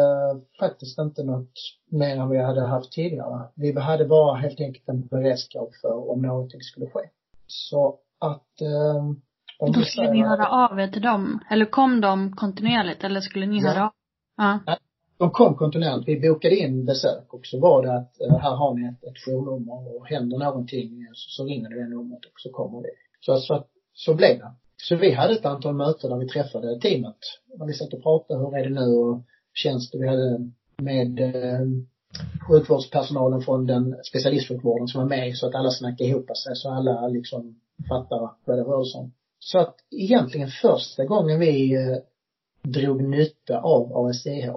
faktiskt 0.60 0.99
inte 0.99 1.24
något 1.24 1.53
mer 1.91 2.18
än 2.18 2.30
vi 2.30 2.38
hade 2.38 2.61
haft 2.61 2.91
tidigare. 2.91 3.48
Vi 3.56 3.80
hade 3.80 4.06
bara 4.06 4.36
helt 4.36 4.60
enkelt 4.60 4.90
en 4.90 5.07
beredskap 5.07 5.69
för 5.82 6.11
om 6.11 6.22
någonting 6.22 6.61
skulle 6.61 6.90
ske. 6.90 7.10
Så 7.48 7.99
att 8.19 8.61
eh, 8.61 9.06
om 9.60 9.72
Då 9.72 9.82
skulle 9.82 10.11
ni 10.11 10.24
höra 10.24 10.48
av 10.49 10.80
er 10.80 10.88
till 10.88 11.02
dem? 11.02 11.40
Eller 11.49 11.65
kom 11.65 12.02
de 12.02 12.36
kontinuerligt 12.36 13.03
eller 13.03 13.22
skulle 13.22 13.45
ni 13.45 13.57
ja. 13.57 13.69
höra 13.69 13.86
av 13.86 13.91
Ja. 14.38 14.59
De 15.18 15.31
kom 15.31 15.55
kontinuerligt. 15.55 16.07
Vi 16.07 16.30
bokade 16.30 16.55
in 16.55 16.85
besök 16.85 17.34
och 17.34 17.45
så 17.45 17.59
var 17.59 17.81
det 17.81 17.95
att 17.97 18.22
eh, 18.22 18.38
här 18.38 18.55
har 18.55 18.73
ni 18.73 18.88
ett, 18.88 19.03
ett 19.03 19.18
journummer 19.26 19.95
och 19.95 20.07
händer 20.07 20.38
någonting 20.38 21.01
eh, 21.01 21.11
så, 21.14 21.30
så 21.30 21.45
ringer 21.49 21.69
du 21.69 21.76
det 21.76 21.88
numret 21.88 22.26
och 22.26 22.39
så 22.39 22.51
kommer 22.51 22.81
vi. 22.81 22.89
Så, 23.19 23.38
så, 23.38 23.64
så 23.93 24.14
blev 24.14 24.38
det. 24.38 24.51
Så 24.77 24.95
vi 24.95 25.11
hade 25.11 25.34
ett 25.34 25.45
antal 25.45 25.76
möten 25.76 26.09
där 26.09 26.18
vi 26.18 26.27
träffade 26.27 26.80
teamet. 26.80 27.18
Där 27.57 27.65
vi 27.65 27.73
satt 27.73 27.93
och 27.93 28.03
pratade, 28.03 28.39
hur 28.39 28.57
är 28.57 28.64
det 28.64 28.76
nu 28.76 28.95
och 28.95 29.22
tjänster 29.53 29.99
vi 29.99 30.07
hade 30.07 30.51
med 30.77 31.19
eh, 31.19 31.61
sjukvårdspersonalen 32.47 33.41
från 33.41 33.68
den 33.68 33.95
specialistsjukvården 34.03 34.88
som 34.88 35.01
var 35.01 35.09
med 35.09 35.38
så 35.38 35.47
att 35.47 35.55
alla 35.55 35.72
snackade 35.72 36.09
ihop 36.09 36.38
sig 36.38 36.55
så 36.55 36.69
alla 36.72 37.07
liksom 37.07 37.59
fattar 37.89 38.30
vad 38.45 38.57
det 38.57 38.64
rör 38.64 38.84
sig 38.84 38.99
om. 38.99 39.14
Så 39.39 39.59
att 39.59 39.76
egentligen 39.91 40.47
första 40.61 41.05
gången 41.05 41.39
vi 41.39 41.76
eh, 41.76 41.97
drog 42.72 43.03
nytta 43.03 43.61
av 43.61 43.98
ASCH. 43.98 44.49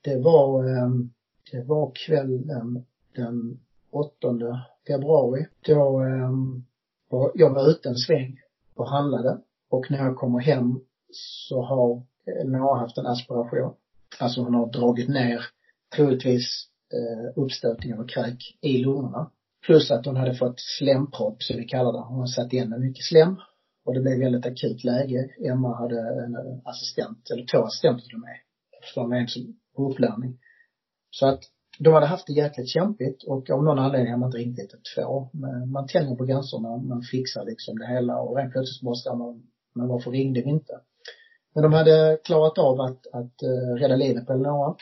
Det 0.00 0.16
var, 0.16 0.64
ehm, 0.64 1.10
det 1.52 1.62
var 1.62 1.92
kvällen 1.94 2.84
den 3.14 3.60
8 3.90 4.62
februari. 4.86 5.46
Då 5.66 6.00
ehm, 6.00 6.64
var, 7.08 7.32
jag 7.34 7.50
var 7.50 7.70
ute 7.70 7.88
en 7.88 7.96
sväng 7.96 8.40
och 8.74 8.88
handlade 8.88 9.38
och 9.70 9.90
när 9.90 9.98
jag 9.98 10.16
kommer 10.16 10.38
hem 10.40 10.80
så 11.10 11.62
har 11.62 12.02
eh, 12.26 12.46
Noa 12.46 12.78
haft 12.78 12.98
en 12.98 13.06
aspiration. 13.06 13.74
Alltså 14.18 14.40
hon 14.40 14.54
har 14.54 14.66
dragit 14.66 15.08
ner 15.08 15.40
troligtvis 15.96 16.68
eh, 16.92 17.98
och 17.98 18.10
kräk 18.10 18.58
i 18.60 18.78
lungorna. 18.78 19.30
Plus 19.66 19.90
att 19.90 20.06
hon 20.06 20.16
hade 20.16 20.34
fått 20.34 20.60
slempropp, 20.60 21.42
så 21.42 21.54
vi 21.56 21.64
kallar 21.64 21.92
det. 21.92 21.98
Hon 21.98 22.18
har 22.18 22.26
satt 22.26 22.52
igen 22.52 22.80
mycket 22.80 23.04
slem 23.04 23.36
och 23.86 23.94
det 23.94 24.00
blev 24.00 24.18
väldigt 24.18 24.46
akut 24.46 24.84
läge. 24.84 25.30
Emma 25.50 25.76
hade 25.76 26.00
en 26.00 26.36
assistent, 26.64 27.30
eller 27.30 27.46
två 27.46 27.58
assistenter 27.58 28.04
till 28.04 28.14
och 28.14 28.20
med. 28.20 28.38
Som 28.94 29.12
en 29.12 29.26
på 29.76 29.90
upplärning. 29.90 30.38
Så 31.10 31.26
att 31.26 31.40
de 31.78 31.94
hade 31.94 32.06
haft 32.06 32.26
det 32.26 32.32
jäkligt 32.32 32.68
kämpigt 32.68 33.24
och 33.24 33.50
av 33.50 33.64
någon 33.64 33.78
anledning 33.78 34.10
hade 34.10 34.20
man 34.20 34.28
inte 34.28 34.38
ringt 34.38 34.58
ett 34.58 34.80
två. 34.96 35.28
Men 35.32 35.70
man 35.70 35.86
tänjer 35.86 36.16
på 36.16 36.24
gränserna, 36.24 36.76
man 36.76 37.02
fixar 37.02 37.44
liksom 37.44 37.78
det 37.78 37.86
hela 37.86 38.20
och 38.20 38.36
rent 38.36 38.52
plötsligt 38.52 38.82
måste 38.82 39.14
man, 39.14 39.42
men 39.74 39.88
varför 39.88 40.10
ringde 40.10 40.42
vi 40.42 40.50
inte? 40.50 40.80
Men 41.54 41.62
de 41.62 41.72
hade 41.72 42.18
klarat 42.24 42.58
av 42.58 42.80
att, 42.80 43.06
att 43.12 43.42
uh, 43.42 43.74
rädda 43.74 43.96
livet 43.96 44.26
på 44.26 44.32
Eleonora. 44.32 44.76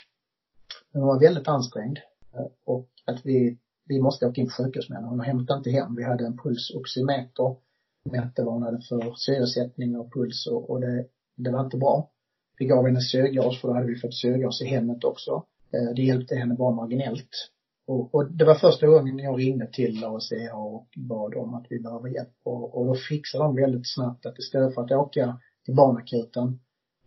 Men 0.93 1.03
hon 1.03 1.09
var 1.09 1.21
väldigt 1.21 1.49
ansträngd. 1.49 1.99
Uh, 2.35 2.47
och 2.65 2.89
att 3.05 3.27
vi, 3.27 3.59
vi 3.89 4.01
måste 4.01 4.27
åka 4.27 4.41
in 4.41 4.47
på 4.47 4.53
sjukhus 4.53 4.89
med 4.89 4.99
henne. 4.99 5.09
Hon 5.09 5.21
hämtade 5.21 5.59
inte 5.59 5.71
hem. 5.71 5.97
Vi 5.97 6.05
hade 6.05 6.27
en 6.27 6.39
pulsoximeter 6.39 7.57
mätte 8.05 8.43
för 8.89 9.15
syresättning 9.17 9.97
och 9.97 10.13
puls 10.13 10.47
och, 10.47 10.71
och 10.71 10.81
det, 10.81 11.07
det 11.37 11.51
var 11.51 11.65
inte 11.65 11.77
bra. 11.77 12.11
Vi 12.59 12.67
gav 12.67 12.87
henne 12.87 13.01
syrgas 13.01 13.61
för 13.61 13.69
då 13.69 13.75
hade 13.75 13.87
vi 13.87 13.97
fått 13.97 14.15
syrgas 14.15 14.63
i 14.63 14.65
hemmet 14.65 15.05
också. 15.05 15.45
Eh, 15.73 15.95
det 15.97 16.03
hjälpte 16.03 16.35
henne 16.35 16.55
bara 16.55 16.75
marginellt. 16.75 17.51
Och, 17.87 18.15
och 18.15 18.33
det 18.33 18.45
var 18.45 18.55
första 18.55 18.87
gången 18.87 19.19
jag 19.19 19.39
ringde 19.39 19.67
till 19.67 20.05
ACH 20.05 20.55
och 20.55 20.89
bad 20.97 21.35
om 21.35 21.55
att 21.55 21.67
vi 21.71 21.81
behöver 21.81 22.09
hjälp. 22.09 22.35
Och, 22.43 22.79
och 22.79 22.87
då 22.87 22.95
fixade 22.95 23.45
de 23.45 23.57
väldigt 23.57 23.95
snabbt 23.95 24.27
att 24.27 24.39
istället 24.39 24.75
för 24.75 24.83
att 24.83 24.91
åka 24.91 25.41
till 25.65 25.75
barnakuten, 25.75 26.61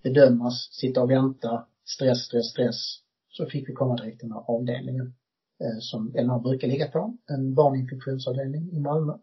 bedömas, 0.04 0.70
sitta 0.72 1.02
och 1.02 1.12
vänta, 1.12 1.68
stress, 1.86 2.26
stress, 2.26 2.50
stress, 2.50 3.00
så 3.30 3.46
fick 3.46 3.70
vi 3.70 3.74
komma 3.74 3.96
direkt 3.96 4.20
till 4.20 4.30
den 4.30 4.38
här 4.38 4.46
avdelningen 4.48 5.14
eh, 5.60 5.80
som 5.80 6.16
Elna 6.16 6.40
brukar 6.40 6.68
ligga 6.68 6.88
på, 6.88 7.18
en 7.28 7.54
barninfektionsavdelning 7.54 8.72
i 8.72 8.80
Malmö. 8.80 9.14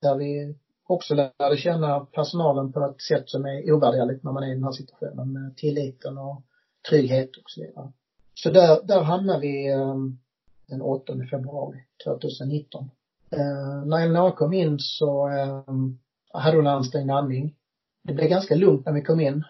Där 0.00 0.16
vi 0.16 0.54
också 0.90 1.14
lärde 1.14 1.56
känna 1.56 2.00
personalen 2.00 2.72
på 2.72 2.86
ett 2.86 3.02
sätt 3.02 3.28
som 3.28 3.44
är 3.44 3.72
ovärderligt 3.72 4.24
när 4.24 4.32
man 4.32 4.42
är 4.42 4.50
i 4.50 4.54
den 4.54 4.64
här 4.64 4.72
situationen 4.72 5.32
med 5.32 5.56
tilliten 5.56 6.18
och 6.18 6.42
trygghet 6.88 7.36
och 7.36 7.50
så 7.50 7.60
vidare. 7.60 7.92
Så 8.34 8.50
där, 8.50 8.82
där 8.82 9.00
hamnade 9.00 9.40
vi 9.40 9.68
ehm, 9.68 10.18
den 10.66 10.82
8 10.82 11.12
februari 11.30 11.78
2019. 12.04 12.90
Eh, 13.30 13.84
när 13.86 14.04
Elinor 14.04 14.30
kom 14.30 14.52
in 14.52 14.78
så 14.78 15.26
ehm, 15.26 15.98
hade 16.32 16.56
hon 16.56 16.66
ansträngd 16.66 17.10
andning. 17.10 17.54
Det 18.02 18.12
blev 18.12 18.28
ganska 18.28 18.54
lugnt 18.54 18.86
när 18.86 18.92
vi 18.92 19.02
kom 19.02 19.20
in 19.20 19.44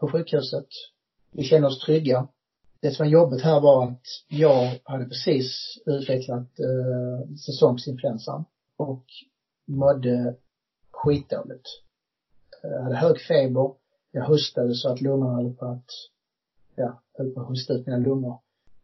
på 0.00 0.08
sjukhuset. 0.08 0.68
Vi 1.30 1.42
kände 1.42 1.68
oss 1.68 1.80
trygga. 1.80 2.28
Det 2.80 2.90
som 2.90 3.06
var 3.06 3.10
jobbigt 3.10 3.42
här 3.42 3.60
var 3.60 3.84
att 3.86 4.02
jag 4.28 4.80
hade 4.84 5.04
precis 5.04 5.78
utvecklat 5.86 6.58
eh, 6.58 7.36
säsongsinfluensan 7.36 8.44
och 8.76 9.04
mådde 9.66 10.36
skitdåligt. 11.04 11.68
Jag 12.62 12.82
hade 12.82 12.96
hög 12.96 13.20
feber. 13.20 13.70
Jag 14.12 14.24
hostade 14.24 14.74
så 14.74 14.92
att 14.92 15.00
lungorna 15.00 15.34
höll 15.34 15.54
på 15.54 15.66
att, 15.66 15.90
ja, 16.74 17.02
höll 17.18 17.30
på 17.30 17.40
att 17.40 17.48
hosta 17.48 17.72
ut 17.72 17.86
mina 17.86 17.98
lungor. 17.98 18.40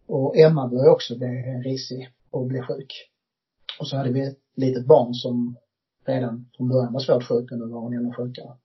Och 0.07 0.37
Emma 0.37 0.69
började 0.69 0.91
också 0.91 1.19
bli 1.19 1.27
risig 1.65 2.09
och 2.31 2.47
bli 2.47 2.63
sjuk. 2.63 2.93
Och 3.81 3.87
så 3.89 3.97
hade 3.97 4.13
vi 4.13 4.21
ett 4.21 4.39
litet 4.57 4.87
barn 4.87 5.15
som 5.15 5.57
redan 6.05 6.51
från 6.57 6.69
början 6.69 6.93
var 6.93 7.01
svårt 7.01 7.25
sjuk 7.25 7.53
och 7.53 7.59
nu 7.59 7.67
var 7.67 7.81
hon 7.81 7.95
ännu 7.95 8.13
sjukare. 8.13 8.57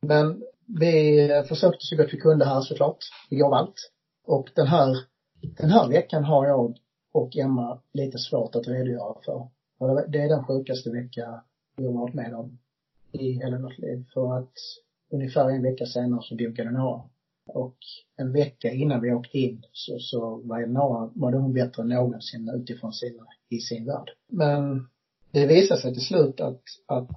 Men 0.00 0.42
vi 0.78 1.20
eh, 1.30 1.42
försökte 1.42 1.86
så 1.86 1.96
gott 1.96 2.12
vi 2.12 2.20
kunde 2.20 2.44
här 2.44 2.60
såklart. 2.60 2.98
Vi 3.30 3.36
gav 3.36 3.52
allt. 3.52 3.90
Och 4.26 4.48
den 4.54 4.66
här, 4.66 4.96
den 5.42 5.70
här 5.70 5.88
veckan 5.88 6.24
har 6.24 6.46
jag 6.46 6.78
och 7.12 7.36
Emma 7.36 7.82
lite 7.92 8.18
svårt 8.18 8.54
att 8.54 8.68
redogöra 8.68 9.14
för. 9.24 9.48
Det 10.08 10.18
är 10.18 10.28
den 10.28 10.44
sjukaste 10.44 10.90
vecka 10.90 11.44
vi 11.80 11.86
har 11.86 11.92
varit 11.92 12.14
med 12.14 12.34
om 12.34 12.58
i 13.12 13.32
hela 13.32 13.58
vårt 13.58 13.78
liv. 13.78 14.04
För 14.14 14.38
att 14.38 14.52
ungefär 15.10 15.50
en 15.50 15.62
vecka 15.62 15.86
senare 15.86 16.22
så 16.22 16.34
dog 16.34 16.58
Eleonora. 16.58 17.02
Och 17.46 17.76
en 18.16 18.32
vecka 18.32 18.70
innan 18.70 19.00
vi 19.00 19.12
åkte 19.12 19.38
in 19.38 19.62
så, 19.72 19.98
så 19.98 20.36
var 20.44 20.58
Eleonora, 20.58 21.10
mådde 21.14 21.36
hon 21.36 21.52
bättre 21.52 21.82
än 21.82 21.88
någonsin 21.88 22.50
utifrån 22.54 22.92
sina, 22.92 23.26
i 23.48 23.58
sin 23.58 23.86
värld. 23.86 24.10
Men 24.28 24.86
det 25.30 25.46
visade 25.46 25.80
sig 25.80 25.94
till 25.94 26.02
slut 26.02 26.40
att, 26.40 26.62
att 26.86 27.10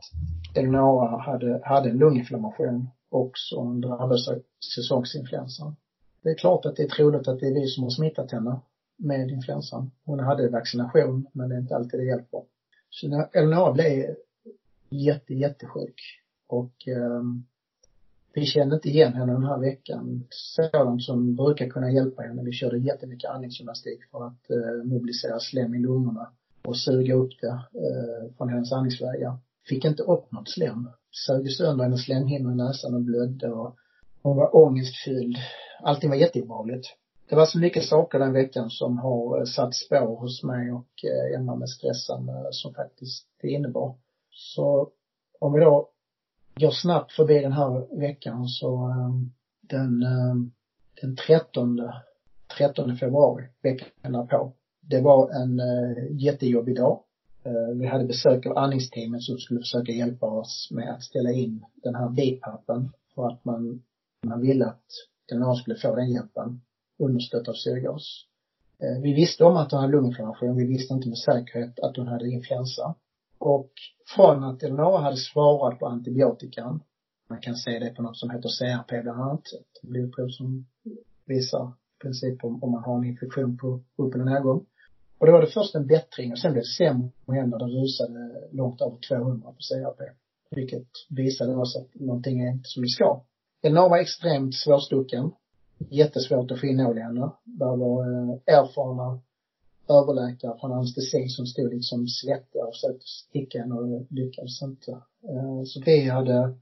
Eleonora 0.55 1.17
hade, 1.17 1.61
hade 1.63 1.89
en 1.89 1.97
lunginflammation 1.97 2.87
och 3.09 3.31
som 3.33 3.81
drabbades 3.81 4.27
av 4.27 4.41
säsongsinfluensan. 4.75 5.75
Det 6.23 6.29
är 6.29 6.35
klart 6.35 6.65
att 6.65 6.75
det 6.75 6.83
är 6.83 6.87
troligt 6.87 7.27
att 7.27 7.39
det 7.39 7.47
är 7.47 7.53
vi 7.53 7.67
som 7.67 7.83
har 7.83 7.89
smittat 7.89 8.31
henne 8.31 8.59
med 8.97 9.31
influensan. 9.31 9.91
Hon 10.05 10.19
hade 10.19 10.49
vaccination, 10.49 11.27
men 11.33 11.49
det 11.49 11.55
är 11.55 11.59
inte 11.59 11.75
alltid 11.75 11.99
det 11.99 12.05
hjälper. 12.05 12.43
Så 12.89 13.07
när 13.07 13.29
Eleonora 13.33 13.73
blev 13.73 14.15
jätte, 14.93 15.33
jättesjuk. 15.33 16.01
Och 16.47 16.87
eh, 16.87 17.23
vi 18.35 18.45
kände 18.45 18.75
inte 18.75 18.89
igen 18.89 19.13
henne 19.13 19.33
den 19.33 19.43
här 19.43 19.59
veckan. 19.59 20.27
Sådant 20.29 21.03
som 21.03 21.35
brukar 21.35 21.69
kunna 21.69 21.91
hjälpa 21.91 22.21
henne. 22.21 22.43
Vi 22.43 22.51
körde 22.51 22.77
jättemycket 22.77 23.29
andningsgymnastik 23.29 23.99
för 24.11 24.27
att 24.27 24.49
eh, 24.49 24.83
mobilisera 24.83 25.39
slem 25.39 25.75
i 25.75 25.79
lungorna 25.79 26.31
och 26.65 26.77
suga 26.77 27.13
upp 27.13 27.31
det 27.41 27.47
eh, 27.47 28.35
från 28.37 28.49
hennes 28.49 28.71
andningsvägar. 28.71 29.37
Fick 29.69 29.85
inte 29.85 30.03
upp 30.03 30.31
något 30.31 30.49
slem. 30.49 30.89
Sög 31.25 31.51
sönder 31.51 31.83
hennes 31.83 32.03
slemhinnor 32.03 32.51
i 32.51 32.55
näsan 32.55 32.93
och 32.93 33.01
blödde 33.01 33.47
och 33.51 33.75
hon 34.21 34.37
var 34.37 34.55
ångestfylld. 34.55 35.37
Allting 35.83 36.09
var 36.09 36.17
jätteobehagligt. 36.17 36.87
Det 37.29 37.35
var 37.35 37.45
så 37.45 37.59
mycket 37.59 37.83
saker 37.83 38.19
den 38.19 38.33
veckan 38.33 38.69
som 38.69 38.97
har 38.97 39.39
eh, 39.39 39.45
satt 39.45 39.75
spår 39.75 40.19
hos 40.19 40.43
mig 40.43 40.71
och 40.71 40.89
eh, 41.03 41.39
Emma 41.39 41.55
med 41.55 41.69
stressen 41.69 42.29
som 42.51 42.73
faktiskt 42.73 43.27
det 43.41 43.49
innebar. 43.49 43.95
Så 44.33 44.89
om 45.39 45.53
vi 45.53 45.59
då 45.59 45.89
går 46.55 46.71
snabbt 46.71 47.11
förbi 47.11 47.39
den 47.39 47.51
här 47.51 47.99
veckan 47.99 48.47
så 48.47 48.85
ehm, 48.85 49.31
den, 49.61 50.03
ehm, 50.03 50.51
den 51.01 51.15
13, 51.15 51.81
13 52.57 52.97
februari, 52.97 53.43
veckan 53.61 54.27
på. 54.27 54.53
Det 54.81 55.01
var 55.01 55.29
en 55.29 55.59
eh, 55.59 56.21
jättejobbig 56.23 56.75
dag. 56.75 57.03
Eh, 57.43 57.77
vi 57.79 57.87
hade 57.87 58.05
besök 58.05 58.45
av 58.45 58.57
andningsteamet 58.57 59.23
som 59.23 59.37
skulle 59.37 59.59
försöka 59.59 59.91
hjälpa 59.91 60.25
oss 60.25 60.69
med 60.71 60.93
att 60.93 61.03
ställa 61.03 61.31
in 61.31 61.65
den 61.75 61.95
här 61.95 62.09
BPAPen 62.09 62.93
för 63.15 63.27
att 63.27 63.45
man, 63.45 63.83
man 64.25 64.41
ville 64.41 64.65
att 64.65 64.85
den 65.29 65.55
skulle 65.55 65.75
få 65.75 65.95
den 65.95 66.11
hjälpen 66.11 66.61
understött 66.99 67.47
av 67.47 67.53
syrgas. 67.53 68.25
Eh, 68.79 69.01
vi 69.01 69.13
visste 69.13 69.43
om 69.43 69.57
att 69.57 69.71
hon 69.71 69.81
hade 69.81 69.91
lunginflammation, 69.91 70.57
vi 70.57 70.65
visste 70.65 70.93
inte 70.93 71.09
med 71.09 71.17
säkerhet 71.17 71.79
att 71.79 71.97
hon 71.97 72.07
hade 72.07 72.29
influensa. 72.29 72.95
Och 73.45 73.71
från 74.15 74.43
att 74.43 74.63
Eleonora 74.63 75.01
hade 75.01 75.17
svarat 75.17 75.79
på 75.79 75.85
antibiotikan, 75.85 76.83
man 77.29 77.41
kan 77.41 77.55
se 77.55 77.79
det 77.79 77.89
på 77.89 78.01
något 78.01 78.17
som 78.17 78.29
heter 78.29 78.49
CRP 78.49 79.03
bland 79.03 79.21
annat, 79.21 79.39
ett 79.39 79.89
blodprov 79.89 80.29
som 80.29 80.65
visar 81.25 81.67
i 81.67 82.01
princip 82.01 82.43
om, 82.43 82.63
om 82.63 82.71
man 82.71 82.83
har 82.83 82.97
en 82.97 83.03
infektion 83.03 83.57
på 83.57 83.81
upp 83.97 84.13
eller 84.15 84.25
nedgång. 84.25 84.65
Och 85.17 85.25
då 85.25 85.31
var 85.31 85.41
det 85.41 85.47
först 85.47 85.75
en 85.75 85.87
bättring 85.87 86.31
och 86.31 86.39
sen 86.39 86.51
blev 86.51 86.63
det 86.63 86.85
sämre 86.85 87.11
händer, 87.27 87.57
när 87.59 87.67
det 87.67 87.81
rusade 87.81 88.49
långt 88.51 88.81
över 88.81 88.97
200 89.09 89.51
på 89.51 89.59
CRP. 89.69 90.01
Vilket 90.51 90.87
visade 91.09 91.55
oss 91.55 91.75
att 91.75 91.99
någonting 91.99 92.41
är 92.41 92.51
inte 92.51 92.69
som 92.69 92.83
det 92.83 92.89
ska. 92.89 93.23
Eleonora 93.61 93.89
var 93.89 93.97
extremt 93.97 94.55
svårstucken 94.55 95.31
jättesvårt 95.89 96.51
att 96.51 96.59
få 96.59 96.65
in 96.65 96.77
nål 96.77 96.97
i 96.97 97.01
henne. 97.01 97.31
Där 97.43 97.77
var 97.77 97.99
eh, 98.11 98.57
erfarna 98.57 99.21
överläkare 99.89 100.59
från 100.59 100.71
anestesi 100.71 101.27
som 101.27 101.45
stod 101.45 101.73
liksom 101.73 102.07
svettig 102.07 102.61
och 102.63 102.73
försökte 102.73 103.05
sticka 103.05 103.59
henne 103.59 103.75
och 103.75 104.05
lyckades 104.09 104.61
inte. 104.61 104.91
Eh, 105.29 105.63
så 105.65 105.81
vi 105.85 106.09
hade, 106.09 106.57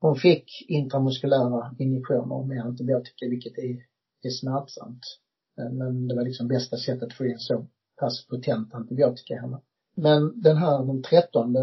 hon 0.00 0.16
fick 0.16 0.64
intramuskulära 0.68 1.74
injektioner 1.78 2.44
med 2.44 2.64
antibiotika 2.64 3.28
vilket 3.28 3.58
är, 3.58 3.76
är 4.22 4.30
smärtsamt. 4.30 5.02
Eh, 5.58 5.70
men 5.70 6.08
det 6.08 6.14
var 6.14 6.22
liksom 6.22 6.48
bästa 6.48 6.76
sättet 6.76 7.02
att 7.02 7.12
få 7.12 7.26
in 7.26 7.38
så 7.38 7.66
pass 8.00 8.26
potent 8.26 8.74
antibiotika 8.74 9.34
i 9.34 9.38
henne. 9.38 9.60
Men 9.94 10.42
den 10.42 10.56
här, 10.56 10.84
den 10.84 11.02
trettonde, 11.02 11.60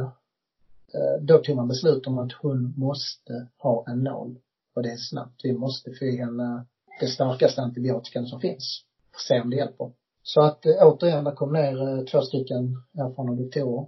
eh, 0.93 1.21
då 1.21 1.37
tog 1.37 1.55
man 1.55 1.67
beslut 1.67 2.07
om 2.07 2.17
att 2.17 2.31
hon 2.31 2.73
måste 2.77 3.47
ha 3.57 3.85
en 3.87 3.99
nål. 4.03 4.39
Och 4.75 4.83
det 4.83 4.91
är 4.91 4.97
snabbt. 4.97 5.41
Vi 5.43 5.53
måste 5.53 5.91
få 5.93 6.05
i 6.05 6.17
henne 6.17 6.65
det 6.99 7.07
starkaste 7.07 7.61
antibiotikan 7.61 8.25
som 8.25 8.39
finns. 8.39 8.83
Se 9.27 9.41
om 9.41 9.49
det 9.49 9.55
hjälper. 9.55 9.91
Så 10.23 10.41
att 10.41 10.65
eh, 10.65 10.71
återigen, 10.81 11.23
det 11.23 11.31
kom 11.31 11.53
ner 11.53 11.81
eh, 11.81 12.03
två 12.03 12.21
stycken 12.21 12.75
erfarna 12.93 13.35
doktorer 13.35 13.87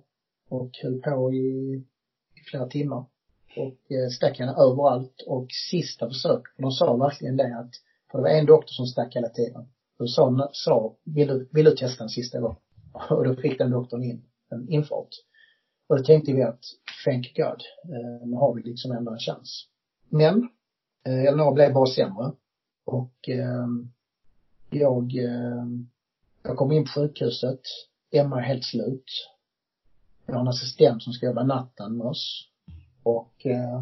och 0.49 0.69
höll 0.83 1.01
på 1.01 1.33
i, 1.33 1.75
i 2.35 2.49
flera 2.49 2.67
timmar. 2.67 3.05
Och 3.57 3.91
eh, 3.91 4.09
stack 4.09 4.39
henne 4.39 4.51
överallt 4.51 5.21
och 5.27 5.47
sista 5.71 6.07
försöket, 6.07 6.55
för 6.55 6.61
de 6.61 6.71
sa 6.71 6.95
verkligen 6.95 7.37
det 7.37 7.57
att, 7.59 7.71
för 8.11 8.17
det 8.17 8.21
var 8.21 8.29
en 8.29 8.45
doktor 8.45 8.71
som 8.73 8.85
stack 8.85 9.15
hela 9.15 9.29
tiden. 9.29 9.67
De 9.97 10.07
sa, 10.07 10.49
sa 10.51 10.95
vill 11.03 11.27
du, 11.27 11.49
vill 11.51 11.65
du 11.65 11.75
testa 11.75 12.03
en 12.03 12.09
sista 12.09 12.39
gång? 12.39 12.55
Och 13.09 13.23
då 13.23 13.35
fick 13.35 13.57
den 13.57 13.71
doktorn 13.71 14.03
in 14.03 14.25
en 14.49 14.69
infart. 14.69 15.09
Och 15.87 15.97
då 15.97 16.03
tänkte 16.03 16.33
vi 16.33 16.43
att, 16.43 16.61
thank 17.05 17.33
God, 17.35 17.61
eh, 17.93 18.27
nu 18.27 18.35
har 18.35 18.53
vi 18.53 18.61
liksom 18.61 18.91
ändå 18.91 19.11
en 19.11 19.19
chans. 19.19 19.67
Men, 20.09 20.49
eh, 21.05 21.23
Elinor 21.23 21.53
blev 21.53 21.73
bara 21.73 21.85
sämre. 21.85 22.31
Och 22.85 23.29
eh, 23.29 23.67
jag, 24.69 25.15
eh, 25.15 25.65
jag 26.47 26.57
kom 26.57 26.71
in 26.71 26.83
på 26.83 26.89
sjukhuset. 26.89 27.61
Emma 28.11 28.37
är 28.37 28.43
helt 28.43 28.63
slut. 28.63 29.05
Jag 30.25 30.33
har 30.33 30.41
en 30.41 30.47
assistent 30.47 31.03
som 31.03 31.13
ska 31.13 31.25
jobba 31.25 31.43
natten 31.43 31.97
med 31.97 32.07
oss. 32.07 32.49
Och 33.03 33.45
eh, 33.45 33.81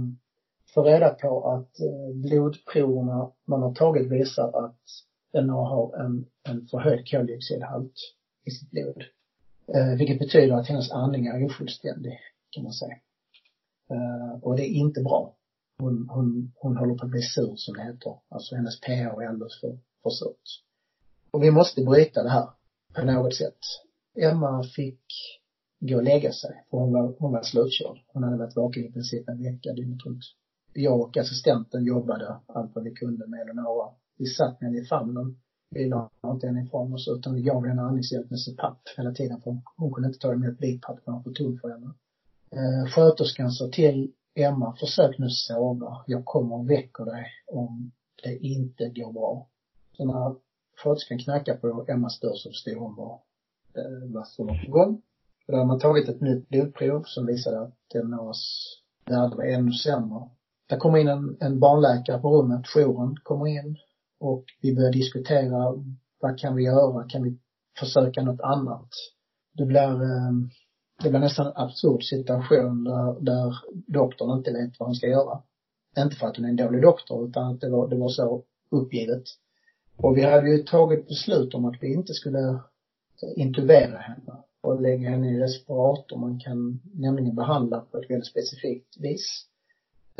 får 0.74 0.84
reda 0.84 1.10
på 1.10 1.50
att 1.50 1.80
eh, 1.80 2.16
blodproverna 2.16 3.32
man 3.46 3.62
har 3.62 3.74
tagit 3.74 4.12
visar 4.12 4.66
att 4.66 4.80
den 5.32 5.50
har 5.50 6.06
en, 6.06 6.26
en 6.44 6.68
förhöjd 6.68 7.12
koldioxidhalt 7.12 7.94
i 8.46 8.52
sitt 8.52 8.72
blod. 8.72 9.04
Eh, 9.76 9.98
vilket 9.98 10.20
betyder 10.20 10.56
att 10.56 10.68
hennes 10.68 10.92
andning 10.92 11.28
är 11.28 11.46
ofullständig, 11.46 12.20
kan 12.50 12.64
man 12.64 12.74
säga. 12.74 12.98
Eh, 13.90 14.44
och 14.44 14.56
det 14.56 14.64
är 14.64 14.74
inte 14.74 15.02
bra 15.02 15.36
hon, 15.78 16.10
hon, 16.10 16.52
hon 16.56 16.78
håller 16.78 16.96
på 16.96 17.06
att 17.06 17.12
bli 17.12 17.22
sur 17.22 17.54
som 17.56 17.74
det 17.74 17.84
heter. 17.84 18.16
Alltså 18.30 18.56
hennes 18.56 18.82
pH 18.82 18.90
är 18.90 19.28
alldeles 19.28 19.60
för, 19.62 19.78
för 20.04 20.10
surt. 20.10 20.64
Och 21.34 21.44
vi 21.44 21.52
måste 21.52 21.84
bryta 21.84 22.24
det 22.24 22.30
här 22.30 22.50
på 22.96 23.06
något 23.06 23.36
sätt. 23.36 23.60
Emma 24.18 24.64
fick 24.64 25.04
gå 25.80 25.96
och 25.96 26.04
lägga 26.04 26.32
sig 26.32 26.66
för 26.70 26.78
hon 26.78 26.94
var, 26.94 27.16
hon 27.20 27.32
var 27.32 27.44
slutkörd. 27.44 27.98
Hon 28.08 28.24
hade 28.24 28.38
varit 28.38 28.56
vaken 28.56 28.84
i 28.84 28.92
princip 28.92 29.30
en 29.30 29.44
vecka 29.44 29.74
dygnet 29.74 30.06
runt. 30.06 30.24
Jag 30.74 31.02
och 31.02 31.18
assistenten 31.18 31.86
jobbade 31.86 32.36
allt 32.48 32.76
vad 32.76 32.84
vi 32.84 32.92
kunde 32.92 33.28
med 33.28 33.42
Eleonora. 33.42 33.90
Vi 34.18 34.26
satt 34.26 34.62
med 34.62 34.70
henne 34.70 34.82
i 34.82 34.86
famnen. 34.86 35.40
Vi 35.70 35.90
la 35.90 36.10
inte 36.26 36.48
henne 36.48 36.64
ifrån 36.64 36.94
oss 36.94 37.08
utan 37.08 37.36
vi 37.36 37.42
gav 37.42 37.68
henne 37.68 37.82
andningshjälp 37.82 38.30
med 38.30 38.40
CPAP 38.40 38.78
hela 38.98 39.12
tiden 39.12 39.42
för 39.42 39.58
hon 39.78 39.94
kunde 39.94 40.08
inte 40.08 40.20
ta 40.20 40.34
emot 40.34 40.60
bipapp, 40.60 41.00
det 41.06 41.12
var 41.12 41.24
för 41.24 41.32
tungt 41.32 41.62
för 41.62 41.70
henne. 41.70 41.94
Eh, 42.52 42.90
sköterskan 42.90 43.52
sa 43.52 43.68
till 43.68 44.12
Emma, 44.36 44.76
försök 44.80 45.18
nu 45.18 45.30
sova. 45.30 46.04
Jag 46.08 46.26
kommer 46.26 46.56
och 46.56 46.70
väcker 46.70 47.06
dig 47.06 47.26
om 47.48 47.92
det 48.24 48.38
inte 48.38 48.90
går 48.90 49.14
bra. 49.14 49.48
Så 49.98 50.06
när 50.06 50.36
sköterskan 50.76 51.20
knackade 51.20 51.58
på 51.58 51.86
Emmas 51.88 52.20
dörr 52.20 52.36
så 52.36 52.50
förstod 52.50 52.78
hon 52.78 52.96
vad, 52.96 53.20
vad 54.14 54.28
som 54.28 54.48
var 54.48 54.66
på 54.66 54.72
gång. 54.72 55.02
Och 55.48 55.54
då 55.54 55.58
har 55.58 55.66
man 55.66 55.80
tagit 55.80 56.10
ett 56.10 56.22
nytt 56.22 56.50
blodprov 56.50 57.04
som 57.06 57.26
visade 57.26 57.62
att 57.62 57.96
Eleonoras 57.96 58.64
värde 59.06 59.36
var 59.36 59.44
ännu 59.44 59.72
sämre. 59.72 60.30
Där 60.70 60.78
kommer 60.78 60.98
in 60.98 61.08
en, 61.08 61.38
en 61.40 61.60
barnläkare 61.60 62.20
på 62.20 62.38
rummet, 62.38 62.66
jouren 62.76 63.16
kommer 63.24 63.48
in 63.48 63.78
och 64.20 64.46
vi 64.62 64.76
börjar 64.76 64.92
diskutera 64.92 65.84
vad 66.20 66.40
kan 66.40 66.56
vi 66.56 66.64
göra? 66.64 67.04
Kan 67.10 67.24
vi 67.24 67.38
försöka 67.80 68.24
något 68.24 68.42
annat? 68.42 68.90
Det 69.54 69.66
blir 69.66 70.04
ehm, 70.04 70.50
det 71.04 71.10
blir 71.10 71.20
nästan 71.20 71.48
en 71.48 71.54
absurd 71.56 72.04
situation 72.04 72.84
där, 72.84 73.20
där 73.22 73.56
doktorn 73.88 74.38
inte 74.38 74.52
vet 74.52 74.80
vad 74.80 74.90
han 74.90 74.96
ska 74.96 75.08
göra. 75.08 75.42
Inte 75.98 76.16
för 76.16 76.28
att 76.28 76.38
hon 76.38 76.46
är 76.46 76.50
en 76.50 76.56
dålig 76.56 76.82
doktor 76.82 77.30
utan 77.30 77.54
att 77.54 77.62
det 77.62 77.70
var, 77.70 77.88
det 77.88 77.96
var 77.96 78.10
så 78.10 78.44
uppgivet. 78.70 79.24
Och 79.98 80.18
vi 80.18 80.24
hade 80.24 80.50
ju 80.50 80.58
tagit 80.58 81.08
beslut 81.08 81.54
om 81.54 81.66
att 81.66 81.78
vi 81.82 81.94
inte 81.94 82.14
skulle 82.14 82.60
intubera 83.36 83.98
henne 83.98 84.44
och 84.62 84.82
lägga 84.82 85.10
henne 85.10 85.32
i 85.32 85.40
respirator. 85.40 86.18
Man 86.18 86.40
kan 86.40 86.82
nämligen 86.94 87.36
behandla 87.36 87.80
på 87.80 87.98
ett 87.98 88.10
väldigt 88.10 88.28
specifikt 88.28 88.98
vis 89.00 89.46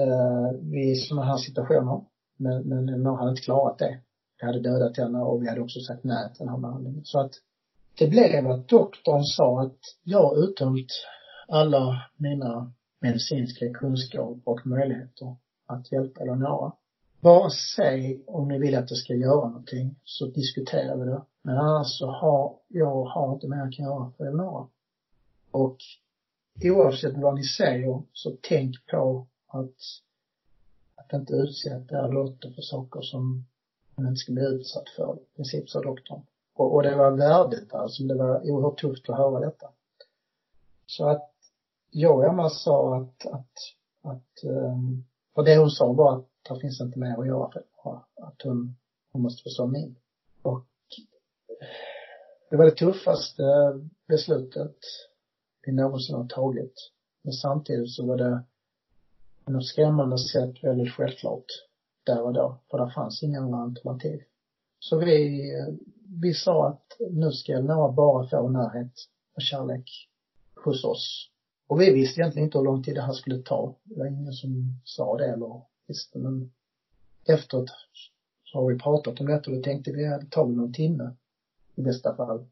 uh, 0.02 0.62
vid 0.62 1.04
sådana 1.04 1.26
här 1.26 1.38
situationer. 1.38 2.02
Men, 2.38 2.62
men 2.70 2.86
någon 2.86 3.18
hade 3.18 3.30
inte 3.30 3.42
klarat 3.42 3.80
det. 3.80 4.00
Vi 4.42 4.48
hade 4.48 4.60
dödat 4.60 4.98
henne 4.98 5.20
och 5.20 5.44
vi 5.44 5.50
hade 5.50 5.62
också 5.62 5.80
sagt 5.80 6.04
nej 6.04 6.30
till 6.34 6.46
den 6.46 6.50
här 6.50 6.62
behandlingen. 6.62 7.02
Så 7.06 7.20
att 7.20 7.32
det 7.98 8.08
blev 8.08 8.48
att 8.48 8.68
doktorn 8.68 9.24
sa 9.24 9.62
att 9.62 9.80
jag 10.04 10.24
har 10.24 10.44
uttömt 10.44 10.92
alla 11.48 12.02
mina 12.18 12.74
medicinska 13.02 13.74
kunskaper 13.74 14.52
och 14.52 14.68
möjligheter 14.68 15.36
att 15.68 15.92
hjälpa 15.92 16.22
Eleonora. 16.22 16.72
Bara 17.24 17.50
säg 17.50 18.24
om 18.28 18.48
ni 18.48 18.60
vill 18.60 18.76
att 18.76 18.92
jag 18.92 19.00
ska 19.00 19.14
göra 19.14 19.48
någonting 19.48 19.96
så 20.04 20.26
diskuterar 20.26 20.98
vi 20.98 21.06
det. 21.06 21.22
Men 21.42 21.58
annars 21.58 21.88
så 22.00 22.08
har, 22.08 22.56
jag 22.68 23.04
har 23.04 23.34
inte 23.34 23.48
mer 23.48 23.58
jag 23.58 23.74
kan 23.74 23.86
göra 23.86 24.12
för 24.18 24.26
Eleonora. 24.26 24.68
Och 25.52 25.78
oavsett 26.64 27.18
vad 27.18 27.36
ni 27.36 27.44
säger 27.44 28.04
så 28.14 28.38
tänk 28.42 28.76
på 28.92 29.28
att, 29.48 29.76
att 30.96 31.14
inte 31.14 31.34
utsätta 31.34 32.08
Lotta 32.08 32.52
för 32.56 32.62
saker 32.62 33.02
som 33.02 33.46
hon 33.96 34.08
inte 34.08 34.20
ska 34.20 34.34
bli 34.34 34.44
utsatt 34.44 34.90
för. 34.90 35.16
I 35.16 35.36
princip 35.36 35.70
sa 35.70 35.82
doktorn. 35.82 36.22
Och, 36.54 36.76
och 36.76 36.84
det 36.84 36.96
var 36.96 37.12
värdigt 37.12 37.74
alltså. 37.74 38.04
Det 38.04 38.16
var 38.16 38.52
oerhört 38.52 38.80
tufft 38.80 39.10
att 39.10 39.18
höra 39.18 39.40
detta. 39.40 39.68
Så 40.86 41.10
att 41.10 41.32
jag 41.92 42.18
och 42.18 42.26
Emma 42.26 42.50
sa 42.50 42.98
att, 42.98 43.26
att, 43.26 43.54
att, 44.02 44.44
ehm, 44.44 45.04
för 45.36 45.44
det 45.44 45.58
hon 45.58 45.72
sa 45.72 45.94
var 45.94 46.18
att 46.18 46.33
det 46.50 46.60
finns 46.60 46.82
inte 46.82 47.00
mer 47.00 47.20
att 47.20 47.28
göra 47.28 47.52
för. 47.84 48.04
Att 48.28 48.42
hon, 48.44 48.76
hon 49.12 49.22
måste 49.22 49.44
förstå 49.44 49.68
min. 49.68 49.96
Och 50.42 50.66
det 52.50 52.58
var 52.58 52.66
det 52.66 52.76
tuffaste 52.76 53.44
beslutet 54.08 54.76
vi 55.66 55.72
någonsin 55.72 56.16
har 56.16 56.28
tagit. 56.28 56.74
Men 57.24 57.34
samtidigt 57.34 57.92
så 57.92 58.06
var 58.06 58.18
det 58.18 58.44
på 59.46 59.52
något 59.52 59.68
skrämmande 59.68 60.18
sätt 60.18 60.64
väldigt 60.64 60.94
självklart 60.94 61.46
där 62.04 62.22
och 62.22 62.34
då. 62.34 62.62
För 62.72 62.78
det 62.78 62.92
fanns 62.92 63.24
inga 63.24 63.42
andra 63.42 63.58
alternativ. 63.58 64.22
Så 64.80 64.98
vi, 64.98 65.52
vi 66.22 66.34
sa 66.34 66.68
att 66.68 66.98
nu 67.12 67.32
ska 67.32 67.60
Noah 67.60 67.96
bara 67.96 68.28
få 68.28 68.50
närhet 68.50 68.94
och 69.36 69.42
kärlek 69.42 70.10
hos 70.66 70.84
oss. 70.84 71.30
Och 71.68 71.82
vi 71.82 71.94
visste 71.94 72.22
egentligen 72.22 72.48
inte 72.48 72.58
hur 72.58 72.66
lång 72.66 72.84
tid 72.84 72.96
det 72.96 73.02
här 73.02 73.14
skulle 73.14 73.38
ta. 73.38 73.76
Det 73.84 74.00
var 74.00 74.06
ingen 74.06 74.34
som 74.34 74.82
sa 74.84 75.18
det 75.18 75.26
eller 75.26 75.62
Visst, 75.88 76.16
men 76.16 76.52
efteråt 77.26 77.70
så 78.44 78.58
har 78.60 78.68
vi 78.68 78.80
pratat 78.80 79.20
om 79.20 79.26
detta 79.26 79.52
och 79.52 79.58
då 79.58 79.64
tänkte 79.64 79.92
vi 79.92 80.06
att 80.06 80.22
det 80.22 80.30
tar 80.30 80.46
väl 80.46 80.56
någon 80.56 80.74
timme 80.74 81.16
i 81.76 81.82
bästa 81.82 82.16
fall. 82.16 82.46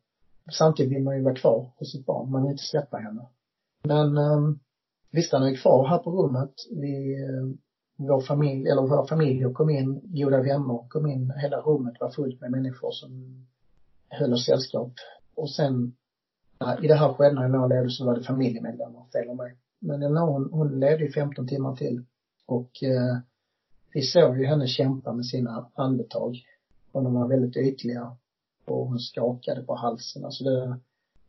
Samtidigt 0.52 0.92
vill 0.92 1.04
man 1.04 1.18
ju 1.18 1.24
vara 1.24 1.36
kvar 1.36 1.72
hos 1.78 1.92
sitt 1.92 2.06
barn, 2.06 2.32
man 2.32 2.44
vill 2.44 2.52
inte 2.52 2.64
släppa 2.64 2.98
henne. 2.98 3.26
Men 3.84 4.18
um, 4.18 4.60
han 5.32 5.44
är 5.44 5.56
kvar 5.56 5.88
här 5.88 5.98
på 5.98 6.12
rummet. 6.12 6.54
Vi, 6.72 7.24
eh, 7.24 7.48
vår 7.98 8.22
familj, 8.22 8.70
eller 8.70 8.82
våra 8.82 9.08
familjer 9.08 9.54
kom 9.54 9.70
in, 9.70 10.02
goda 10.04 10.42
vänner 10.42 10.90
kom 10.90 11.08
in, 11.08 11.34
hela 11.38 11.62
rummet 11.62 11.94
var 12.00 12.12
fullt 12.12 12.42
med 12.42 12.52
människor 12.52 12.92
som 12.92 13.46
höll 14.10 14.34
oss 14.34 14.46
sällskap. 14.46 14.94
Och 15.36 15.50
sen, 15.50 15.96
i 16.82 16.88
det 16.88 16.96
här 16.96 17.14
skedet 17.14 17.34
när 17.34 17.50
jag 17.50 17.70
levde 17.70 17.90
så 17.90 18.06
var 18.06 18.16
det 18.16 18.24
familjemedlemmar, 18.24 19.06
fel 19.14 19.30
om 19.30 19.38
mig. 19.38 19.58
Men 19.80 20.04
Eleanor 20.04 20.32
hon, 20.32 20.50
hon 20.52 20.80
levde 20.80 21.06
i 21.06 21.12
15 21.12 21.48
timmar 21.48 21.76
till. 21.76 22.06
Och 22.52 22.84
eh, 22.84 23.18
vi 23.94 24.02
såg 24.02 24.38
ju 24.38 24.46
henne 24.46 24.68
kämpa 24.68 25.14
med 25.14 25.26
sina 25.26 25.70
andetag. 25.76 26.36
Och 26.92 27.04
de 27.04 27.14
var 27.14 27.28
väldigt 27.28 27.58
ytliga. 27.58 28.18
Och 28.66 28.88
hon 28.88 29.00
skakade 29.00 29.62
på 29.62 29.76
halsen. 29.76 30.26
Alltså 30.26 30.44
det 30.44 30.80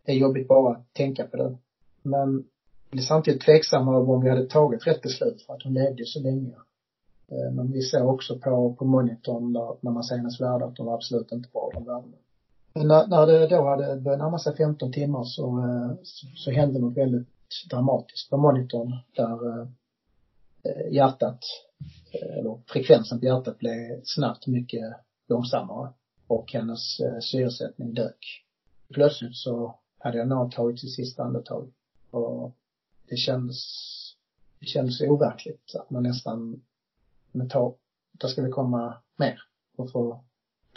det 0.04 0.12
är 0.12 0.16
jobbigt 0.16 0.48
bara 0.48 0.72
att 0.72 0.94
tänka 0.94 1.24
på 1.24 1.36
det. 1.36 1.56
Men 2.02 2.44
vi 2.90 2.98
är 2.98 3.02
samtidigt 3.02 3.42
tveksamma 3.42 3.96
över 3.96 4.10
om 4.10 4.24
vi 4.24 4.30
hade 4.30 4.46
tagit 4.46 4.86
rätt 4.86 5.02
beslut 5.02 5.42
för 5.42 5.54
att 5.54 5.62
hon 5.62 5.74
levde 5.74 6.04
så 6.04 6.20
länge. 6.20 6.54
Eh, 7.28 7.52
men 7.52 7.72
vi 7.72 7.82
såg 7.82 8.08
också 8.08 8.38
på, 8.38 8.74
på 8.74 8.84
monitorn 8.84 9.52
där, 9.52 9.76
när 9.80 9.90
man 9.90 10.04
ser 10.04 10.16
hennes 10.16 10.40
värde 10.40 10.64
att 10.64 10.76
de 10.76 10.86
var 10.86 10.94
absolut 10.94 11.32
inte 11.32 11.48
bra, 11.52 11.70
de 11.74 11.84
värdena. 11.84 12.16
Men 12.74 12.88
när, 12.88 13.06
när 13.06 13.26
det 13.26 13.46
då 13.46 13.68
hade 13.68 14.00
börjat 14.00 14.20
närma 14.20 14.38
sig 14.38 14.56
15 14.56 14.92
timmar 14.92 15.24
så, 15.24 15.58
eh, 15.58 15.96
så, 16.02 16.26
så 16.34 16.50
hände 16.50 16.80
något 16.80 16.96
väldigt 16.96 17.28
dramatiskt 17.70 18.30
på 18.30 18.36
monitorn 18.36 18.96
där 19.16 19.60
eh, 19.60 19.66
Eh, 20.64 20.92
hjärtat, 20.92 21.44
eh, 22.12 22.38
eller 22.38 22.60
frekvensen 22.66 23.20
på 23.20 23.26
hjärtat 23.26 23.58
blev 23.58 24.00
snabbt 24.04 24.46
mycket 24.46 24.94
långsammare 25.28 25.92
och 26.26 26.52
hennes 26.52 27.00
eh, 27.00 27.18
syresättning 27.20 27.94
dök. 27.94 28.44
Plötsligt 28.94 29.36
så 29.36 29.78
hade 29.98 30.18
jag 30.18 30.28
nog 30.28 30.52
tagit 30.52 30.80
sitt 30.80 30.94
sista 30.94 31.22
andetag 31.22 31.72
och 32.10 32.56
det 33.08 33.16
kändes, 33.16 33.58
det 34.60 34.66
kändes 34.66 35.00
overkligt 35.00 35.74
att 35.74 35.90
man 35.90 36.02
nästan, 36.02 36.62
men 37.32 37.48
ta, 37.48 37.76
där 38.12 38.28
ska 38.28 38.42
vi 38.42 38.50
komma 38.50 39.02
mer 39.16 39.38
och 39.76 39.90
få 39.92 40.24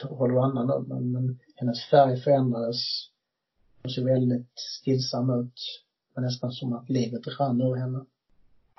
hålla 0.03 0.41
andan 0.41 0.67
nu. 0.67 0.93
Men, 0.93 1.11
men 1.11 1.39
hennes 1.55 1.89
färg 1.89 2.21
förändrades. 2.21 2.77
Hon 3.83 3.91
såg 3.91 4.05
väldigt 4.05 4.59
stillsam 4.79 5.29
ut. 5.29 5.53
Det 6.07 6.21
var 6.21 6.23
nästan 6.23 6.51
som 6.51 6.73
att 6.73 6.89
livet 6.89 7.39
rann 7.39 7.61
ur 7.61 7.75
henne. 7.75 8.05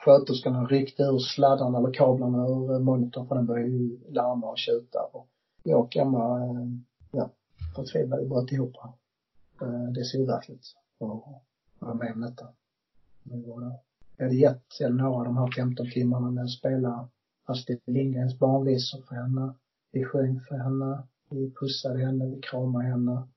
Sköterskorna 0.06 0.64
ryckte 0.64 1.02
ur 1.02 1.18
sladdarna 1.18 1.78
eller 1.78 1.92
kablarna 1.92 2.48
ur 2.48 2.78
monitorn 2.78 3.28
för 3.28 3.34
den 3.34 3.46
började 3.46 3.70
ju 3.70 3.98
larma 4.08 4.50
och 4.50 4.58
tjuta 4.58 5.02
och 5.12 5.28
jag 5.62 5.80
och 5.80 5.96
Emma, 5.96 6.44
eh, 6.44 6.66
ja, 7.10 7.30
förtvivlade 7.76 8.26
bröt 8.26 8.52
ihop. 8.52 8.76
Eh, 9.62 9.92
det 9.94 10.00
är 10.00 10.04
så 10.04 10.22
overkligt 10.22 10.66
att 11.00 11.40
vara 11.78 11.94
med 11.94 12.12
om 12.12 12.20
detta. 12.20 12.48
Jag 14.16 14.24
hade 14.24 14.36
gett 14.36 14.80
Eleonora 14.80 15.24
de 15.24 15.36
här 15.36 15.50
15 15.56 15.90
timmarna 15.90 16.30
med 16.30 16.44
att 16.44 16.50
spela 16.50 17.08
Astrid 17.44 17.80
Lindgrens 17.86 18.38
barnvisor 18.38 19.02
för 19.08 19.14
henne. 19.14 19.54
Vi 19.92 20.04
sjöng 20.04 20.40
för 20.40 20.56
henne. 20.56 21.02
Vi 21.30 21.52
pussade 21.60 21.98
henne, 21.98 22.26
vi 22.26 22.40
kramade 22.40 22.84
henne. 22.84 23.28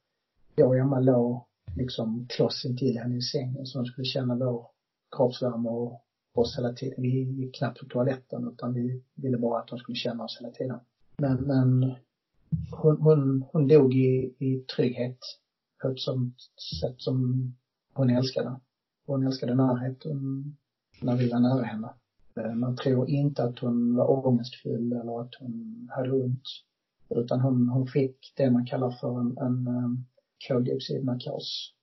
Jag 0.55 0.67
och 0.67 0.77
Emma 0.77 0.99
låg 0.99 1.45
liksom 1.75 2.27
kloss 2.29 2.65
intill 2.65 2.97
henne 2.97 3.17
i 3.17 3.21
sängen 3.21 3.65
så 3.65 3.79
hon 3.79 3.85
skulle 3.85 4.05
känna 4.05 4.35
vår 4.35 4.67
kroppsvärme 5.15 5.69
och 5.69 6.05
oss 6.41 6.57
hela 6.57 6.73
tiden. 6.73 7.01
Vi 7.01 7.23
gick 7.23 7.55
knappt 7.55 7.79
på 7.79 7.85
toaletten 7.85 8.47
utan 8.47 8.73
vi 8.73 9.01
ville 9.15 9.37
bara 9.37 9.59
att 9.59 9.69
hon 9.69 9.79
skulle 9.79 9.95
känna 9.95 10.23
oss 10.23 10.37
hela 10.39 10.51
tiden. 10.51 10.79
Men, 11.17 11.37
men 11.37 11.93
hon, 12.71 13.01
hon, 13.01 13.45
hon 13.51 13.67
dog 13.67 13.93
i, 13.93 14.33
i 14.39 14.63
trygghet 14.75 15.19
på 15.81 15.87
ett 15.87 15.99
sånt 15.99 16.35
sätt 16.81 16.95
som 16.97 17.47
hon 17.93 18.09
älskade. 18.09 18.59
Hon 19.05 19.27
älskade 19.27 19.55
närheten 19.55 20.43
när 21.01 21.15
vi 21.15 21.29
var 21.29 21.39
nära 21.39 21.63
henne. 21.63 21.89
Eh, 22.35 22.53
man 22.53 22.75
tror 22.75 23.09
inte 23.09 23.43
att 23.43 23.59
hon 23.59 23.95
var 23.95 24.27
ångestfylld 24.27 24.93
eller 24.93 25.21
att 25.21 25.35
hon 25.39 25.87
hade 25.91 26.11
ont. 26.11 26.43
Utan 27.09 27.41
hon, 27.41 27.69
hon 27.69 27.87
fick 27.87 28.33
det 28.37 28.51
man 28.51 28.65
kallar 28.65 28.91
för 28.91 29.19
en, 29.19 29.37
en 29.37 29.67
eh, 29.67 29.89
koldioxidnarkos 30.47 31.73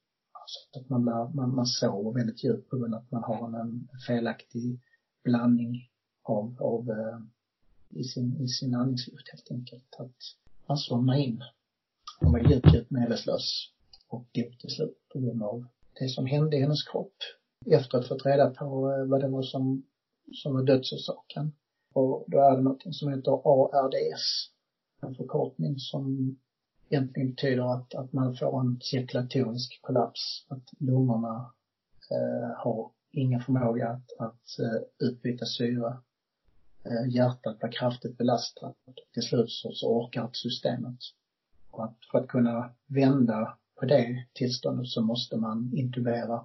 sätt. 0.50 0.82
att 0.82 0.88
man, 0.88 1.02
blir, 1.02 1.34
man, 1.34 1.54
man 1.54 1.66
sover 1.66 2.12
väldigt 2.12 2.44
djupt 2.44 2.70
på 2.70 2.76
grund 2.76 2.94
av 2.94 3.00
att 3.00 3.10
man 3.10 3.22
har 3.22 3.60
en, 3.60 3.88
en 3.92 3.98
felaktig 4.06 4.80
blandning 5.24 5.90
av, 6.22 6.56
av 6.60 6.90
eh, 6.90 7.18
i 8.00 8.04
sin, 8.04 8.40
i 8.40 8.48
sin 8.48 8.74
andningsluft 8.74 9.28
helt 9.32 9.50
enkelt. 9.50 9.94
Att 9.98 10.16
man 10.68 10.76
somnar 10.78 11.14
in. 11.14 11.42
Man 12.22 12.32
var 12.32 12.38
djupt, 12.38 12.74
djupt 12.74 12.90
medvetslös 12.90 13.72
och 14.08 14.26
dog 14.34 14.60
till 14.60 14.70
slut 14.70 14.98
på 15.12 15.18
grund 15.20 15.42
av 15.42 15.66
det 16.00 16.08
som 16.08 16.26
hände 16.26 16.56
i 16.56 16.60
hennes 16.60 16.82
kropp. 16.82 17.16
Efter 17.66 17.98
att 17.98 18.08
fått 18.08 18.26
reda 18.26 18.50
på 18.50 18.92
eh, 18.92 19.04
vad 19.04 19.20
det 19.20 19.28
var 19.28 19.42
som, 19.42 19.84
som 20.32 20.54
var 20.54 20.62
dödsorsaken. 20.62 21.52
Och 21.94 22.24
då 22.26 22.38
är 22.38 22.56
det 22.56 22.62
någonting 22.62 22.92
som 22.92 23.12
heter 23.12 23.32
ARDS 23.32 24.50
en 25.02 25.14
förkortning 25.14 25.78
som 25.78 26.36
egentligen 26.88 27.30
betyder 27.30 27.74
att, 27.74 27.94
att 27.94 28.12
man 28.12 28.36
får 28.36 28.60
en 28.60 28.80
cirkulatorisk 28.80 29.78
kollaps, 29.82 30.46
att 30.48 30.70
lungorna 30.78 31.52
eh, 32.10 32.56
har 32.56 32.90
ingen 33.10 33.40
förmåga 33.40 33.88
att, 33.88 34.12
att 34.18 34.58
eh, 34.58 35.08
utbyta 35.08 35.46
syre. 35.46 35.96
Eh, 36.84 37.14
hjärtat 37.14 37.58
blir 37.58 37.72
kraftigt 37.72 38.18
belastat 38.18 38.76
och 38.84 38.94
till 39.12 39.22
slut 39.22 39.50
så, 39.50 39.72
så 39.72 40.00
orkar 40.00 40.22
inte 40.22 40.38
systemet. 40.38 40.98
Och 41.70 41.84
att 41.84 41.96
för 42.10 42.18
att 42.18 42.28
kunna 42.28 42.70
vända 42.86 43.58
på 43.80 43.86
det 43.86 44.26
tillståndet 44.32 44.88
så 44.88 45.02
måste 45.02 45.36
man 45.36 45.72
intubera, 45.74 46.44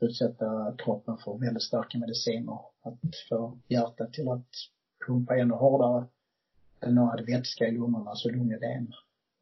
utsätta 0.00 0.74
kroppen 0.78 1.18
för 1.18 1.38
väldigt 1.38 1.62
starka 1.62 1.98
mediciner. 1.98 2.58
Att 2.82 2.98
få 3.28 3.58
hjärtat 3.68 4.12
till 4.12 4.28
att 4.28 4.48
pumpa 5.06 5.36
ännu 5.36 5.54
hårdare 5.54 6.06
den 6.80 6.98
hade 6.98 7.22
vätska 7.22 7.66
i 7.66 7.72
lungorna, 7.72 8.14
så 8.14 8.30
lungödem. 8.30 8.92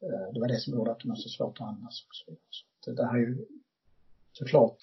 Eh, 0.02 0.32
det 0.34 0.40
var 0.40 0.48
det 0.48 0.60
som 0.60 0.72
gjorde 0.72 0.90
att 0.90 1.00
de 1.00 1.10
hade 1.10 1.22
så 1.22 1.28
svårt 1.28 1.60
att 1.60 1.68
andas 1.68 2.04
och 2.08 2.14
så 2.14 2.24
vidare. 2.26 2.42
Så 2.80 2.92
det 2.92 3.06
här 3.06 3.14
är 3.14 3.20
ju 3.20 3.46
såklart 4.32 4.78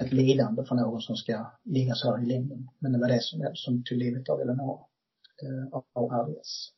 ett 0.00 0.12
lidande 0.12 0.64
för 0.64 0.74
någon 0.74 1.00
som 1.00 1.16
ska 1.16 1.50
ligga 1.64 1.94
så 1.94 2.10
här 2.10 2.22
i 2.22 2.26
längden. 2.26 2.68
Men 2.78 2.92
det 2.92 2.98
var 2.98 3.08
det 3.08 3.22
som, 3.22 3.50
som 3.54 3.84
tog 3.84 3.98
livet 3.98 4.28
av 4.28 4.40
Eleonora, 4.40 4.80
eh, 5.42 5.78
av 5.92 6.10
RDS. 6.10 6.72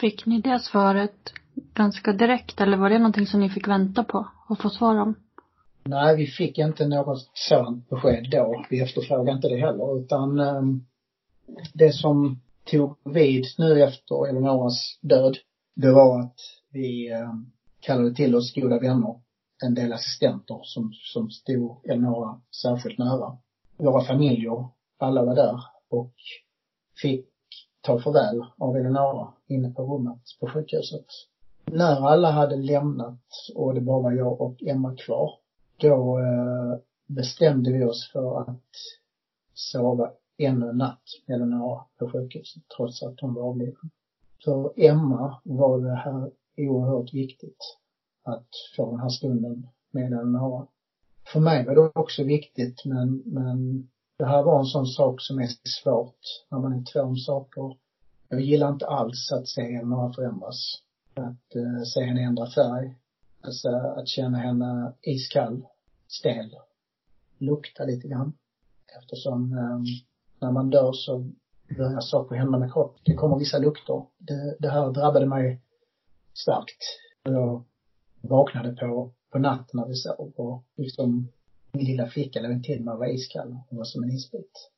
Fick 0.00 0.26
ni 0.26 0.40
det 0.40 0.60
svaret 0.60 1.32
ganska 1.54 2.12
direkt 2.12 2.60
eller 2.60 2.76
var 2.76 2.90
det 2.90 2.98
någonting 2.98 3.26
som 3.26 3.40
ni 3.40 3.50
fick 3.50 3.68
vänta 3.68 4.04
på 4.04 4.28
och 4.48 4.58
få 4.58 4.70
svar 4.70 4.96
om? 4.96 5.14
Nej, 5.84 6.16
vi 6.16 6.26
fick 6.26 6.58
inte 6.58 6.86
något 6.86 7.30
sådant 7.34 7.88
besked 7.88 8.30
då. 8.30 8.64
Vi 8.70 8.80
efterfrågade 8.80 9.36
inte 9.36 9.48
det 9.48 9.56
heller 9.56 10.00
utan 10.00 10.40
um, 10.40 10.86
det 11.74 11.92
som 11.92 12.40
tog 12.64 12.96
vid 13.04 13.44
nu 13.58 13.82
efter 13.82 14.28
Eleonoras 14.28 14.98
död, 15.00 15.36
det 15.74 15.92
var 15.92 16.20
att 16.20 16.36
vi 16.72 17.12
eh, 17.12 17.34
kallade 17.80 18.14
till 18.14 18.34
oss 18.34 18.54
goda 18.54 18.78
vänner, 18.78 19.20
en 19.64 19.74
del 19.74 19.92
assistenter 19.92 20.60
som, 20.62 20.92
som 20.92 21.30
stod 21.30 21.90
Eleonora 21.90 22.40
särskilt 22.62 22.98
nära. 22.98 23.38
Våra 23.76 24.04
familjer, 24.04 24.68
alla 24.98 25.24
var 25.24 25.34
där 25.34 25.60
och 25.88 26.12
fick 27.02 27.26
ta 27.80 28.00
farväl 28.00 28.44
av 28.58 28.76
Eleonora 28.76 29.32
inne 29.46 29.70
på 29.70 29.82
rummet 29.82 30.22
på 30.40 30.48
sjukhuset. 30.48 31.06
När 31.64 32.08
alla 32.08 32.30
hade 32.30 32.56
lämnat 32.56 33.22
och 33.54 33.74
det 33.74 33.80
bara 33.80 34.02
var 34.02 34.12
jag 34.12 34.40
och 34.40 34.62
Emma 34.62 34.96
kvar, 34.96 35.30
då 35.76 36.18
eh, 36.18 36.78
bestämde 37.06 37.72
vi 37.72 37.84
oss 37.84 38.10
för 38.12 38.40
att 38.40 38.70
sova 39.54 40.10
ännu 40.38 40.68
en 40.68 40.76
natt 40.76 41.02
med 41.26 41.34
Eleonora 41.34 41.84
på 41.98 42.10
sjukhuset 42.10 42.62
trots 42.76 43.02
att 43.02 43.20
hon 43.20 43.34
var 43.34 43.42
avliden. 43.42 43.90
För 44.44 44.72
Emma 44.76 45.40
var 45.44 45.80
det 45.80 45.94
här 45.94 46.30
oerhört 46.56 47.14
viktigt 47.14 47.78
att 48.24 48.48
få 48.76 48.90
den 48.90 49.00
här 49.00 49.08
stunden 49.08 49.66
med 49.90 50.06
Eleonora. 50.06 50.66
För 51.32 51.40
mig 51.40 51.66
var 51.66 51.74
det 51.74 51.80
också 51.94 52.24
viktigt 52.24 52.84
men, 52.84 53.22
men 53.26 53.88
det 54.18 54.24
här 54.24 54.42
var 54.42 54.58
en 54.58 54.66
sån 54.66 54.86
sak 54.86 55.20
som 55.20 55.38
är 55.38 55.48
svårt 55.82 56.20
när 56.50 56.58
man 56.58 56.72
är 56.72 56.84
två 56.92 57.00
om 57.00 57.16
saker. 57.16 57.76
Jag 58.28 58.40
gillar 58.40 58.68
inte 58.68 58.86
alls 58.86 59.32
att 59.32 59.48
se 59.48 59.62
henne 59.62 60.12
förändras. 60.16 60.82
Att 61.14 61.56
uh, 61.56 61.82
se 61.82 62.04
henne 62.04 62.22
ändra 62.22 62.50
färg. 62.50 62.96
Alltså 63.40 63.68
att 63.68 64.08
känna 64.08 64.38
henne 64.38 64.92
iskall, 65.02 65.66
stel, 66.08 66.56
lukta 67.38 67.84
lite 67.84 68.08
grann 68.08 68.32
Eftersom 68.98 69.52
eh, 69.52 69.80
när 70.40 70.52
man 70.52 70.70
dör 70.70 70.92
så 70.92 71.30
börjar 71.76 72.00
saker 72.00 72.36
hända 72.36 72.58
med 72.58 72.72
kroppen. 72.72 73.00
Det 73.04 73.14
kommer 73.14 73.38
vissa 73.38 73.58
lukter. 73.58 74.06
Det, 74.18 74.56
det 74.58 74.68
här 74.68 74.90
drabbade 74.90 75.26
mig 75.26 75.60
starkt. 76.34 76.82
Jag 77.22 77.64
vaknade 78.20 78.76
på, 78.76 79.12
på 79.30 79.38
natten 79.38 79.80
när 79.80 79.88
vi 79.88 79.94
sov 79.94 80.32
och 80.36 80.64
liksom 80.76 81.28
min 81.72 81.86
lilla 81.86 82.06
flicka 82.06 82.40
låg 82.40 82.52
intill 82.52 82.84
mig 82.84 82.92
och 82.92 82.98
var 82.98 83.14
iskall. 83.14 83.56
Hon 83.68 83.78
var 83.78 83.84
som 83.84 84.02
en 84.02 84.10
isbit. 84.10 84.70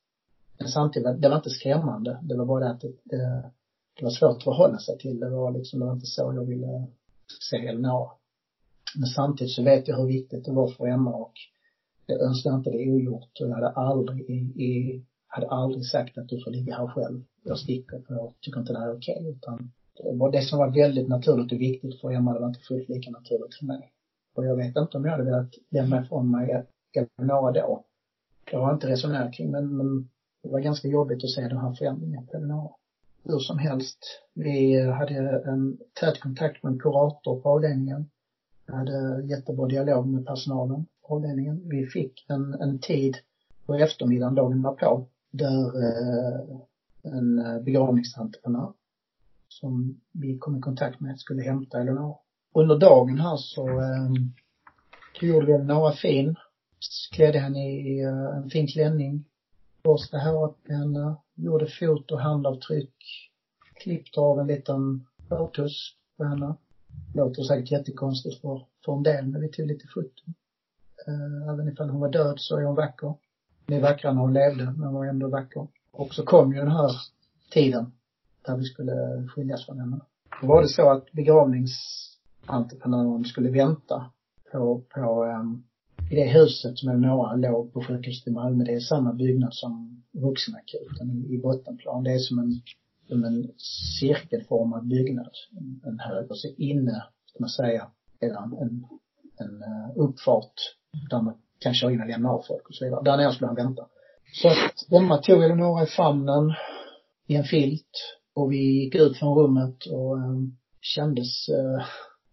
Men 0.59 0.67
samtidigt, 0.67 1.21
det 1.21 1.29
var 1.29 1.35
inte 1.35 1.49
skrämmande. 1.49 2.19
Det 2.23 2.37
var 2.37 2.45
bara 2.45 2.65
det 2.65 2.71
att 2.71 2.81
det, 2.81 2.93
det, 3.03 3.51
det 3.97 4.03
var 4.03 4.11
svårt 4.11 4.37
att 4.37 4.43
förhålla 4.43 4.77
sig 4.77 4.97
till. 4.97 5.19
Det 5.19 5.29
var 5.29 5.51
liksom, 5.51 5.79
det 5.79 5.85
var 5.85 5.93
inte 5.93 6.05
så 6.05 6.33
jag 6.35 6.45
ville 6.45 6.87
se 7.49 7.57
Elinor. 7.57 8.09
Men 8.95 9.07
samtidigt 9.07 9.53
så 9.53 9.63
vet 9.63 9.87
jag 9.87 9.97
hur 9.97 10.07
viktigt 10.07 10.45
det 10.45 10.51
var 10.51 10.67
för 10.67 10.87
Emma 10.87 11.15
och 11.15 11.33
jag 12.05 12.21
önskar 12.21 12.55
inte 12.55 12.69
det 12.69 12.91
ogjort 12.91 13.41
och 13.41 13.49
jag 13.49 13.55
hade 13.55 13.69
aldrig 13.69 14.29
i, 14.29 14.63
i 14.63 15.05
hade 15.27 15.49
aldrig 15.49 15.85
sagt 15.85 16.17
att 16.17 16.29
du 16.29 16.43
får 16.43 16.51
ligga 16.51 16.75
här 16.75 16.87
själv. 16.87 17.23
Jag 17.43 17.59
sticker 17.59 17.99
för 18.07 18.13
jag 18.13 18.33
tycker 18.41 18.59
inte 18.59 18.73
det 18.73 18.79
här 18.79 18.87
är 18.87 18.97
okej 18.97 19.17
okay, 19.19 19.31
utan 19.31 19.71
Eh, 20.03 20.13
det 20.17 20.31
det 20.31 20.41
som 20.41 20.59
var 20.59 20.71
väldigt 20.71 21.07
naturligt 21.07 21.51
och 21.51 21.61
viktigt 21.61 22.01
för 22.01 22.11
Emma, 22.11 22.33
det 22.33 22.39
var 22.39 22.47
inte 22.47 22.59
fullt 22.59 22.89
lika 22.89 23.11
naturligt 23.11 23.55
för 23.59 23.65
mig. 23.65 23.91
Och 24.35 24.45
jag 24.45 24.55
vet 24.55 24.77
inte 24.77 24.97
om 24.97 25.05
jag 25.05 25.11
hade 25.11 25.23
velat 25.23 25.53
lämna 25.69 26.01
ifrån 26.01 26.31
mig 26.31 26.65
Eleonora 26.93 27.51
då. 27.51 27.85
Det 28.51 28.57
har 28.57 28.63
jag 28.63 28.75
inte 28.75 28.87
resonerat 28.87 29.33
kring 29.33 29.51
men, 29.51 29.77
men 29.77 30.09
det 30.43 30.49
var 30.49 30.59
ganska 30.59 30.87
jobbigt 30.87 31.23
att 31.23 31.29
se 31.29 31.41
den 31.41 31.57
här 31.57 31.73
förändringen 31.73 32.27
på 32.27 32.37
Eleonora. 32.37 32.73
Hur 33.23 33.39
som 33.39 33.57
helst, 33.57 33.99
vi 34.33 34.81
hade 34.81 35.41
en 35.45 35.77
tät 35.99 36.19
kontakt 36.19 36.63
med 36.63 36.73
en 36.73 36.79
kurator 36.79 37.41
på 37.41 37.49
avdelningen. 37.49 38.09
Jag 38.65 38.75
hade 38.75 39.25
jättebra 39.25 39.67
dialog 39.67 40.07
med 40.07 40.25
personalen 40.25 40.85
på 41.07 41.15
avdelningen. 41.15 41.69
Vi 41.69 41.85
fick 41.85 42.25
en, 42.29 42.53
en 42.53 42.79
tid 42.79 43.15
på 43.65 43.75
eftermiddagen 43.75 44.35
dagen 44.35 44.63
på 44.63 45.05
där 45.31 45.83
eh, 45.83 46.39
en 47.03 47.39
eh, 47.39 47.61
begravningsentreprenör 47.61 48.73
som 49.59 50.01
vi 50.11 50.37
kom 50.37 50.57
i 50.57 50.61
kontakt 50.61 50.99
med 50.99 51.19
skulle 51.19 51.43
hämta 51.43 51.81
Eleonora. 51.81 52.15
Under 52.53 52.79
dagen 52.79 53.19
här 53.19 53.37
så 53.37 53.67
eh, 53.67 54.11
gjorde 55.21 55.45
vi 55.45 55.53
Eleonora 55.53 55.91
fin. 55.91 56.35
Klädde 57.11 57.39
henne 57.39 57.69
i 57.69 58.01
eh, 58.03 58.37
en 58.37 58.49
fin 58.49 58.67
klänning. 58.67 59.25
Borstade 59.83 60.23
håret 60.23 60.55
med 60.63 60.77
henne. 60.77 60.99
Eh, 60.99 61.15
gjorde 61.35 61.67
fot 61.67 62.11
och 62.11 62.19
handavtryck. 62.19 62.95
Klippte 63.75 64.19
av 64.19 64.39
en 64.39 64.47
liten 64.47 65.05
hårtuss 65.29 65.95
på 66.17 66.23
henne. 66.23 66.55
Låter 67.13 67.43
säkert 67.43 67.71
jättekonstigt 67.71 68.41
för, 68.41 68.65
för 68.85 68.93
en 68.93 69.03
del, 69.03 69.27
men 69.27 69.41
vi 69.41 69.49
tog 69.49 69.67
lite 69.67 69.87
foton. 69.93 70.33
Eh, 71.07 71.53
även 71.53 71.67
ifall 71.67 71.89
hon 71.89 72.01
var 72.01 72.11
död 72.11 72.35
så 72.37 72.57
är 72.57 72.63
hon 72.63 72.75
vacker. 72.75 73.13
Hon 73.67 73.77
är 73.77 73.81
vackrare 73.81 74.13
när 74.13 74.21
hon 74.21 74.33
levde, 74.33 74.63
men 74.63 74.83
hon 74.83 74.93
var 74.93 75.05
ändå 75.05 75.27
vacker. 75.27 75.67
Och 75.91 76.13
så 76.13 76.23
kom 76.25 76.53
ju 76.53 76.59
den 76.59 76.71
här 76.71 76.91
tiden 77.51 77.91
där 78.45 78.57
vi 78.57 78.63
skulle 78.63 79.27
skiljas 79.27 79.65
från 79.65 79.79
henne. 79.79 79.99
Då 80.41 80.47
var 80.47 80.61
det 80.61 80.67
så 80.67 80.89
att 80.89 81.11
begravningsentreprenören 81.11 83.25
skulle 83.25 83.51
vänta 83.51 84.11
på, 84.51 84.81
på 84.93 85.23
um, 85.23 85.63
i 86.11 86.15
det 86.15 86.27
huset 86.27 86.77
som 86.77 86.89
Eleonora 86.89 87.35
låg 87.35 87.73
på 87.73 87.83
sjukhuset 87.83 88.27
i 88.27 88.31
Malmö, 88.31 88.63
det 88.63 88.73
är 88.73 88.79
samma 88.79 89.13
byggnad 89.13 89.53
som 89.53 90.03
vuxenakuten 90.11 91.25
i, 91.29 91.37
bottenplan. 91.37 92.03
Det 92.03 92.13
är 92.13 92.19
som 92.19 92.39
en, 92.39 92.61
som 93.07 93.23
en 93.23 93.51
cirkelformad 93.99 94.87
byggnad, 94.87 95.31
en, 95.57 95.81
en 95.83 95.99
hög. 95.99 96.31
Och 96.31 96.37
så 96.37 96.47
inne, 96.57 97.03
ska 97.25 97.39
man 97.39 97.49
säga, 97.49 97.91
är 98.19 98.27
det 98.27 98.35
en, 98.35 98.53
en, 98.53 98.85
en 99.37 99.63
uh, 99.63 99.91
uppfart 99.95 100.53
där 101.09 101.21
man 101.21 101.37
kan 101.59 101.73
köra 101.73 101.91
in 101.91 102.01
och 102.01 102.07
lämna 102.07 102.29
av 102.29 102.43
folk 102.47 102.69
och 102.69 102.75
så 102.75 102.85
vidare. 102.85 103.03
Där 103.03 103.17
nere 103.17 103.31
skulle 103.31 103.47
han 103.47 103.55
vänta. 103.55 103.87
Så 104.33 104.47
att 104.47 104.91
Emma 104.91 105.17
tog 105.17 105.43
Eleonora 105.43 105.83
i 105.83 105.87
famnen 105.87 106.53
i 107.27 107.35
en 107.35 107.43
filt 107.43 108.19
och 108.35 108.51
vi 108.51 108.57
gick 108.57 108.95
ut 108.95 109.17
från 109.17 109.37
rummet 109.37 109.85
och 109.85 110.15
um, 110.15 110.57
kändes 110.81 111.49
uh, 111.49 111.85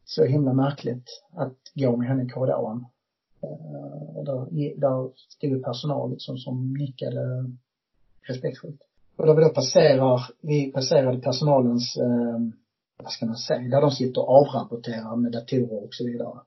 så 0.05 0.24
himla 0.24 0.53
märkligt 0.53 1.23
att 1.37 1.59
gå 1.74 1.97
med 1.97 2.09
henne 2.09 2.24
i 2.24 2.29
korridoren. 2.29 2.85
Uh, 3.45 4.16
och 4.16 4.24
där, 4.24 4.81
där 4.81 5.11
stod 5.16 5.65
personal 5.65 6.11
liksom 6.11 6.39
som 6.39 6.74
nickade 6.74 7.51
respektfullt. 8.29 8.81
Och 9.16 9.27
då 9.27 9.35
vi 9.35 9.43
då 9.43 9.49
passerar, 9.49 10.20
vi 10.41 10.73
passerade 10.73 11.19
personalens, 11.19 11.97
uh, 11.97 12.39
vad 13.03 13.12
ska 13.12 13.27
man 13.27 13.37
säga, 13.37 13.69
där 13.69 13.81
de 13.81 13.91
sitter 13.91 14.20
och 14.20 14.29
avrapporterar 14.29 15.16
med 15.16 15.33
datorer 15.33 15.85
och 15.85 15.95
så 15.95 16.05
vidare. 16.05 16.39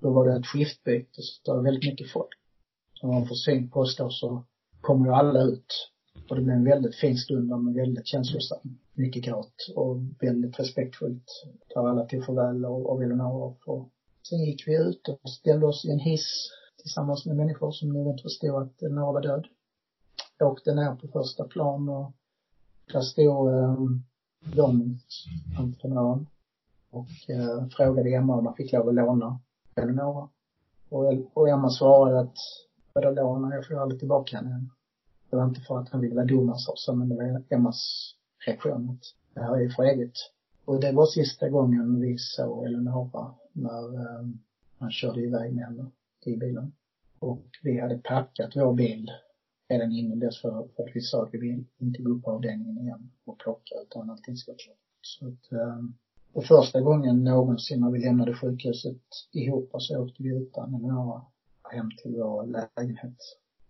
Då 0.00 0.10
var 0.10 0.28
det 0.28 0.36
ett 0.36 0.46
skiftbyte, 0.46 1.22
så 1.22 1.52
det 1.52 1.56
var 1.56 1.64
väldigt 1.64 1.90
mycket 1.90 2.10
folk. 2.10 2.30
Så 2.94 3.06
när 3.06 3.14
man 3.14 3.28
får 3.28 3.34
syn 3.34 3.70
på 3.70 3.80
oss 3.80 3.96
då 3.96 4.10
så 4.10 4.44
kommer 4.80 5.06
ju 5.06 5.12
alla 5.12 5.42
ut. 5.42 5.90
Och 6.28 6.36
det 6.36 6.42
blev 6.42 6.56
en 6.56 6.64
väldigt 6.64 6.96
fin 6.96 7.16
stund 7.16 7.48
men 7.48 7.74
väldigt 7.74 8.06
känslosam. 8.06 8.78
Mycket 8.94 9.24
gråt 9.24 9.54
och 9.76 9.96
väldigt 10.20 10.60
respektfullt. 10.60 11.24
Där 11.74 11.88
alla 11.88 12.04
tog 12.04 12.24
farväl 12.24 12.64
och, 12.64 12.90
och 12.90 13.02
ville 13.02 13.22
och 13.66 13.88
sen 14.28 14.44
gick 14.44 14.68
vi 14.68 14.74
ut 14.76 15.08
och 15.08 15.30
ställde 15.30 15.66
oss 15.66 15.84
i 15.84 15.90
en 15.90 15.98
hiss 15.98 16.50
tillsammans 16.82 17.26
med 17.26 17.36
människor 17.36 17.72
som 17.72 17.92
nog 17.92 18.10
inte 18.10 18.22
förstod 18.22 18.62
att 18.62 18.82
Eleonora 18.82 19.12
var 19.12 19.22
död. 19.22 19.46
Jag 20.38 20.52
åkte 20.52 20.74
ner 20.74 20.94
på 20.94 21.08
första 21.08 21.44
plan 21.44 21.88
och 21.88 22.12
där 22.92 23.00
stod 23.00 23.48
eh, 23.48 23.76
entreprenören 25.58 26.26
och 26.90 27.30
eh, 27.30 27.68
frågade 27.68 28.14
Emma 28.14 28.36
om 28.36 28.44
man 28.44 28.54
fick 28.54 28.72
lov 28.72 28.88
att 28.88 28.94
låna 28.94 29.40
Eleonora. 29.74 30.28
Och, 30.88 31.12
och 31.34 31.48
Emma 31.48 31.70
svarade 31.70 32.20
att 32.20 32.36
vadå 32.92 33.10
låna, 33.10 33.54
jag 33.54 33.66
får 33.66 33.74
aldrig 33.74 33.98
tillbaka 33.98 34.36
henne. 34.36 34.68
Det 35.30 35.36
var 35.36 35.44
inte 35.44 35.60
för 35.60 35.78
att 35.78 35.88
han 35.88 36.00
ville 36.00 36.14
vara 36.14 36.24
dum 36.24 36.48
alltså, 36.48 36.72
så, 36.74 36.94
men 36.94 37.08
det 37.08 37.14
var 37.14 37.44
Emmas 37.48 38.12
reaktion 38.46 38.84
mot 38.84 39.00
det 39.34 39.40
här 39.40 39.56
är 39.56 39.60
ju 39.60 39.70
för 39.70 39.84
evigt. 39.84 40.18
Och 40.64 40.80
det 40.80 40.92
var 40.92 41.06
sista 41.06 41.48
gången 41.48 42.00
vi 42.00 42.18
såg 42.18 42.66
Eleonora 42.66 43.34
när 43.52 43.94
ehm, 43.94 44.20
um, 44.20 44.40
han 44.78 44.90
körde 44.90 45.20
iväg 45.20 45.54
med 45.54 45.64
henne 45.64 45.90
i 46.24 46.36
bilen. 46.36 46.72
Och 47.18 47.46
vi 47.62 47.80
hade 47.80 47.98
packat 47.98 48.56
vår 48.56 48.74
bil 48.74 49.10
redan 49.68 49.92
innan 49.92 50.18
dess 50.18 50.40
för, 50.40 50.68
för 50.76 50.82
att 50.82 50.96
vi 50.96 51.00
sa 51.00 51.22
att 51.22 51.34
vi 51.34 51.38
vill 51.38 51.64
inte 51.78 52.02
gå 52.02 52.10
upp 52.10 52.22
på 52.22 52.30
avdelningen 52.30 52.78
igen 52.78 53.10
och 53.24 53.38
plocka 53.38 53.74
utan 53.86 54.10
allting 54.10 54.36
ska 54.36 54.52
vara 54.52 54.58
klart. 54.58 54.76
Så 55.00 55.26
att, 55.28 55.52
ehm, 55.52 55.78
um, 55.78 55.94
och 56.32 56.44
första 56.44 56.80
gången 56.80 57.24
någonsin 57.24 57.80
när 57.80 57.90
vi 57.90 57.98
lämnade 57.98 58.34
sjukhuset 58.34 59.02
ihop 59.32 59.70
så 59.78 60.02
åkte 60.02 60.22
vi 60.22 60.28
utan 60.28 60.74
Eleonora 60.74 61.22
hem 61.70 61.90
till 62.02 62.16
vår 62.16 62.46
lägenhet. 62.46 63.16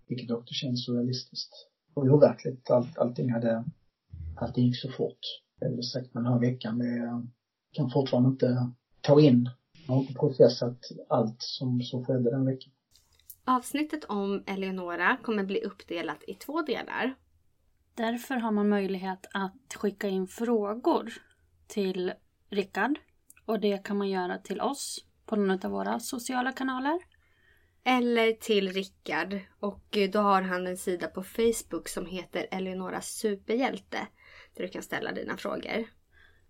Vilket 0.06 0.30
också 0.30 0.54
känns 0.54 0.84
surrealistiskt. 0.84 1.52
Och 1.94 2.04
overkligt. 2.04 2.70
Allt, 2.70 2.98
allting 2.98 3.32
hade, 3.32 3.64
allting 4.36 4.66
gick 4.66 4.76
så 4.76 4.88
fort. 4.88 5.18
Det 5.60 5.68
vill 5.68 5.82
säga 5.82 6.04
den 6.12 6.26
här 6.26 6.38
veckan, 6.38 6.78
det 6.78 7.22
kan 7.72 7.90
fortfarande 7.90 8.28
inte 8.28 8.72
ta 9.00 9.20
in. 9.20 9.50
Jag 9.86 9.94
har 9.94 10.00
inte 10.00 10.14
processat 10.14 10.78
allt 11.08 11.36
som, 11.38 11.80
som 11.80 12.04
skedde 12.04 12.30
den 12.30 12.44
veckan. 12.44 12.72
Avsnittet 13.44 14.04
om 14.04 14.42
Eleonora 14.46 15.16
kommer 15.22 15.44
bli 15.44 15.62
uppdelat 15.62 16.22
i 16.26 16.34
två 16.34 16.62
delar. 16.62 17.14
Därför 17.94 18.34
har 18.34 18.50
man 18.50 18.68
möjlighet 18.68 19.26
att 19.34 19.74
skicka 19.74 20.08
in 20.08 20.26
frågor 20.26 21.12
till 21.66 22.12
Rickard. 22.50 22.98
Och 23.46 23.60
det 23.60 23.84
kan 23.84 23.98
man 23.98 24.10
göra 24.10 24.38
till 24.38 24.60
oss 24.60 25.04
på 25.26 25.36
någon 25.36 25.64
av 25.64 25.70
våra 25.70 26.00
sociala 26.00 26.52
kanaler. 26.52 26.98
Eller 27.84 28.32
till 28.32 28.72
Rickard. 28.72 29.38
Och 29.60 29.98
då 30.12 30.18
har 30.18 30.42
han 30.42 30.66
en 30.66 30.76
sida 30.76 31.08
på 31.08 31.22
Facebook 31.22 31.88
som 31.88 32.06
heter 32.06 32.46
Eleonoras 32.50 33.06
superhjälte. 33.06 33.98
Där 34.56 34.62
du 34.62 34.68
kan 34.68 34.82
ställa 34.82 35.12
dina 35.12 35.36
frågor. 35.36 35.84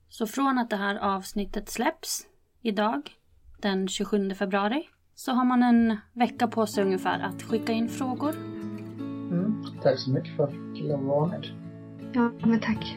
Så 0.09 0.27
från 0.27 0.59
att 0.59 0.71
det 0.71 0.77
här 0.77 0.97
avsnittet 0.97 1.69
släpps 1.69 2.27
idag, 2.63 3.11
den 3.61 3.89
27 3.89 4.35
februari, 4.35 4.89
så 5.15 5.33
har 5.33 5.45
man 5.45 5.63
en 5.63 5.97
vecka 6.13 6.49
på 6.49 6.67
sig 6.67 6.85
ungefär 6.85 7.21
att 7.21 7.43
skicka 7.43 7.73
in 7.73 7.89
frågor. 7.89 8.31
Mm, 8.31 9.65
tack 9.83 9.99
så 9.99 10.11
mycket 10.11 10.37
för 10.37 10.45
att 10.45 10.79
jag 10.79 10.99
vara 10.99 11.27
med. 11.27 11.47
Ja, 12.15 12.33
men 12.43 12.61
tack. 12.61 12.97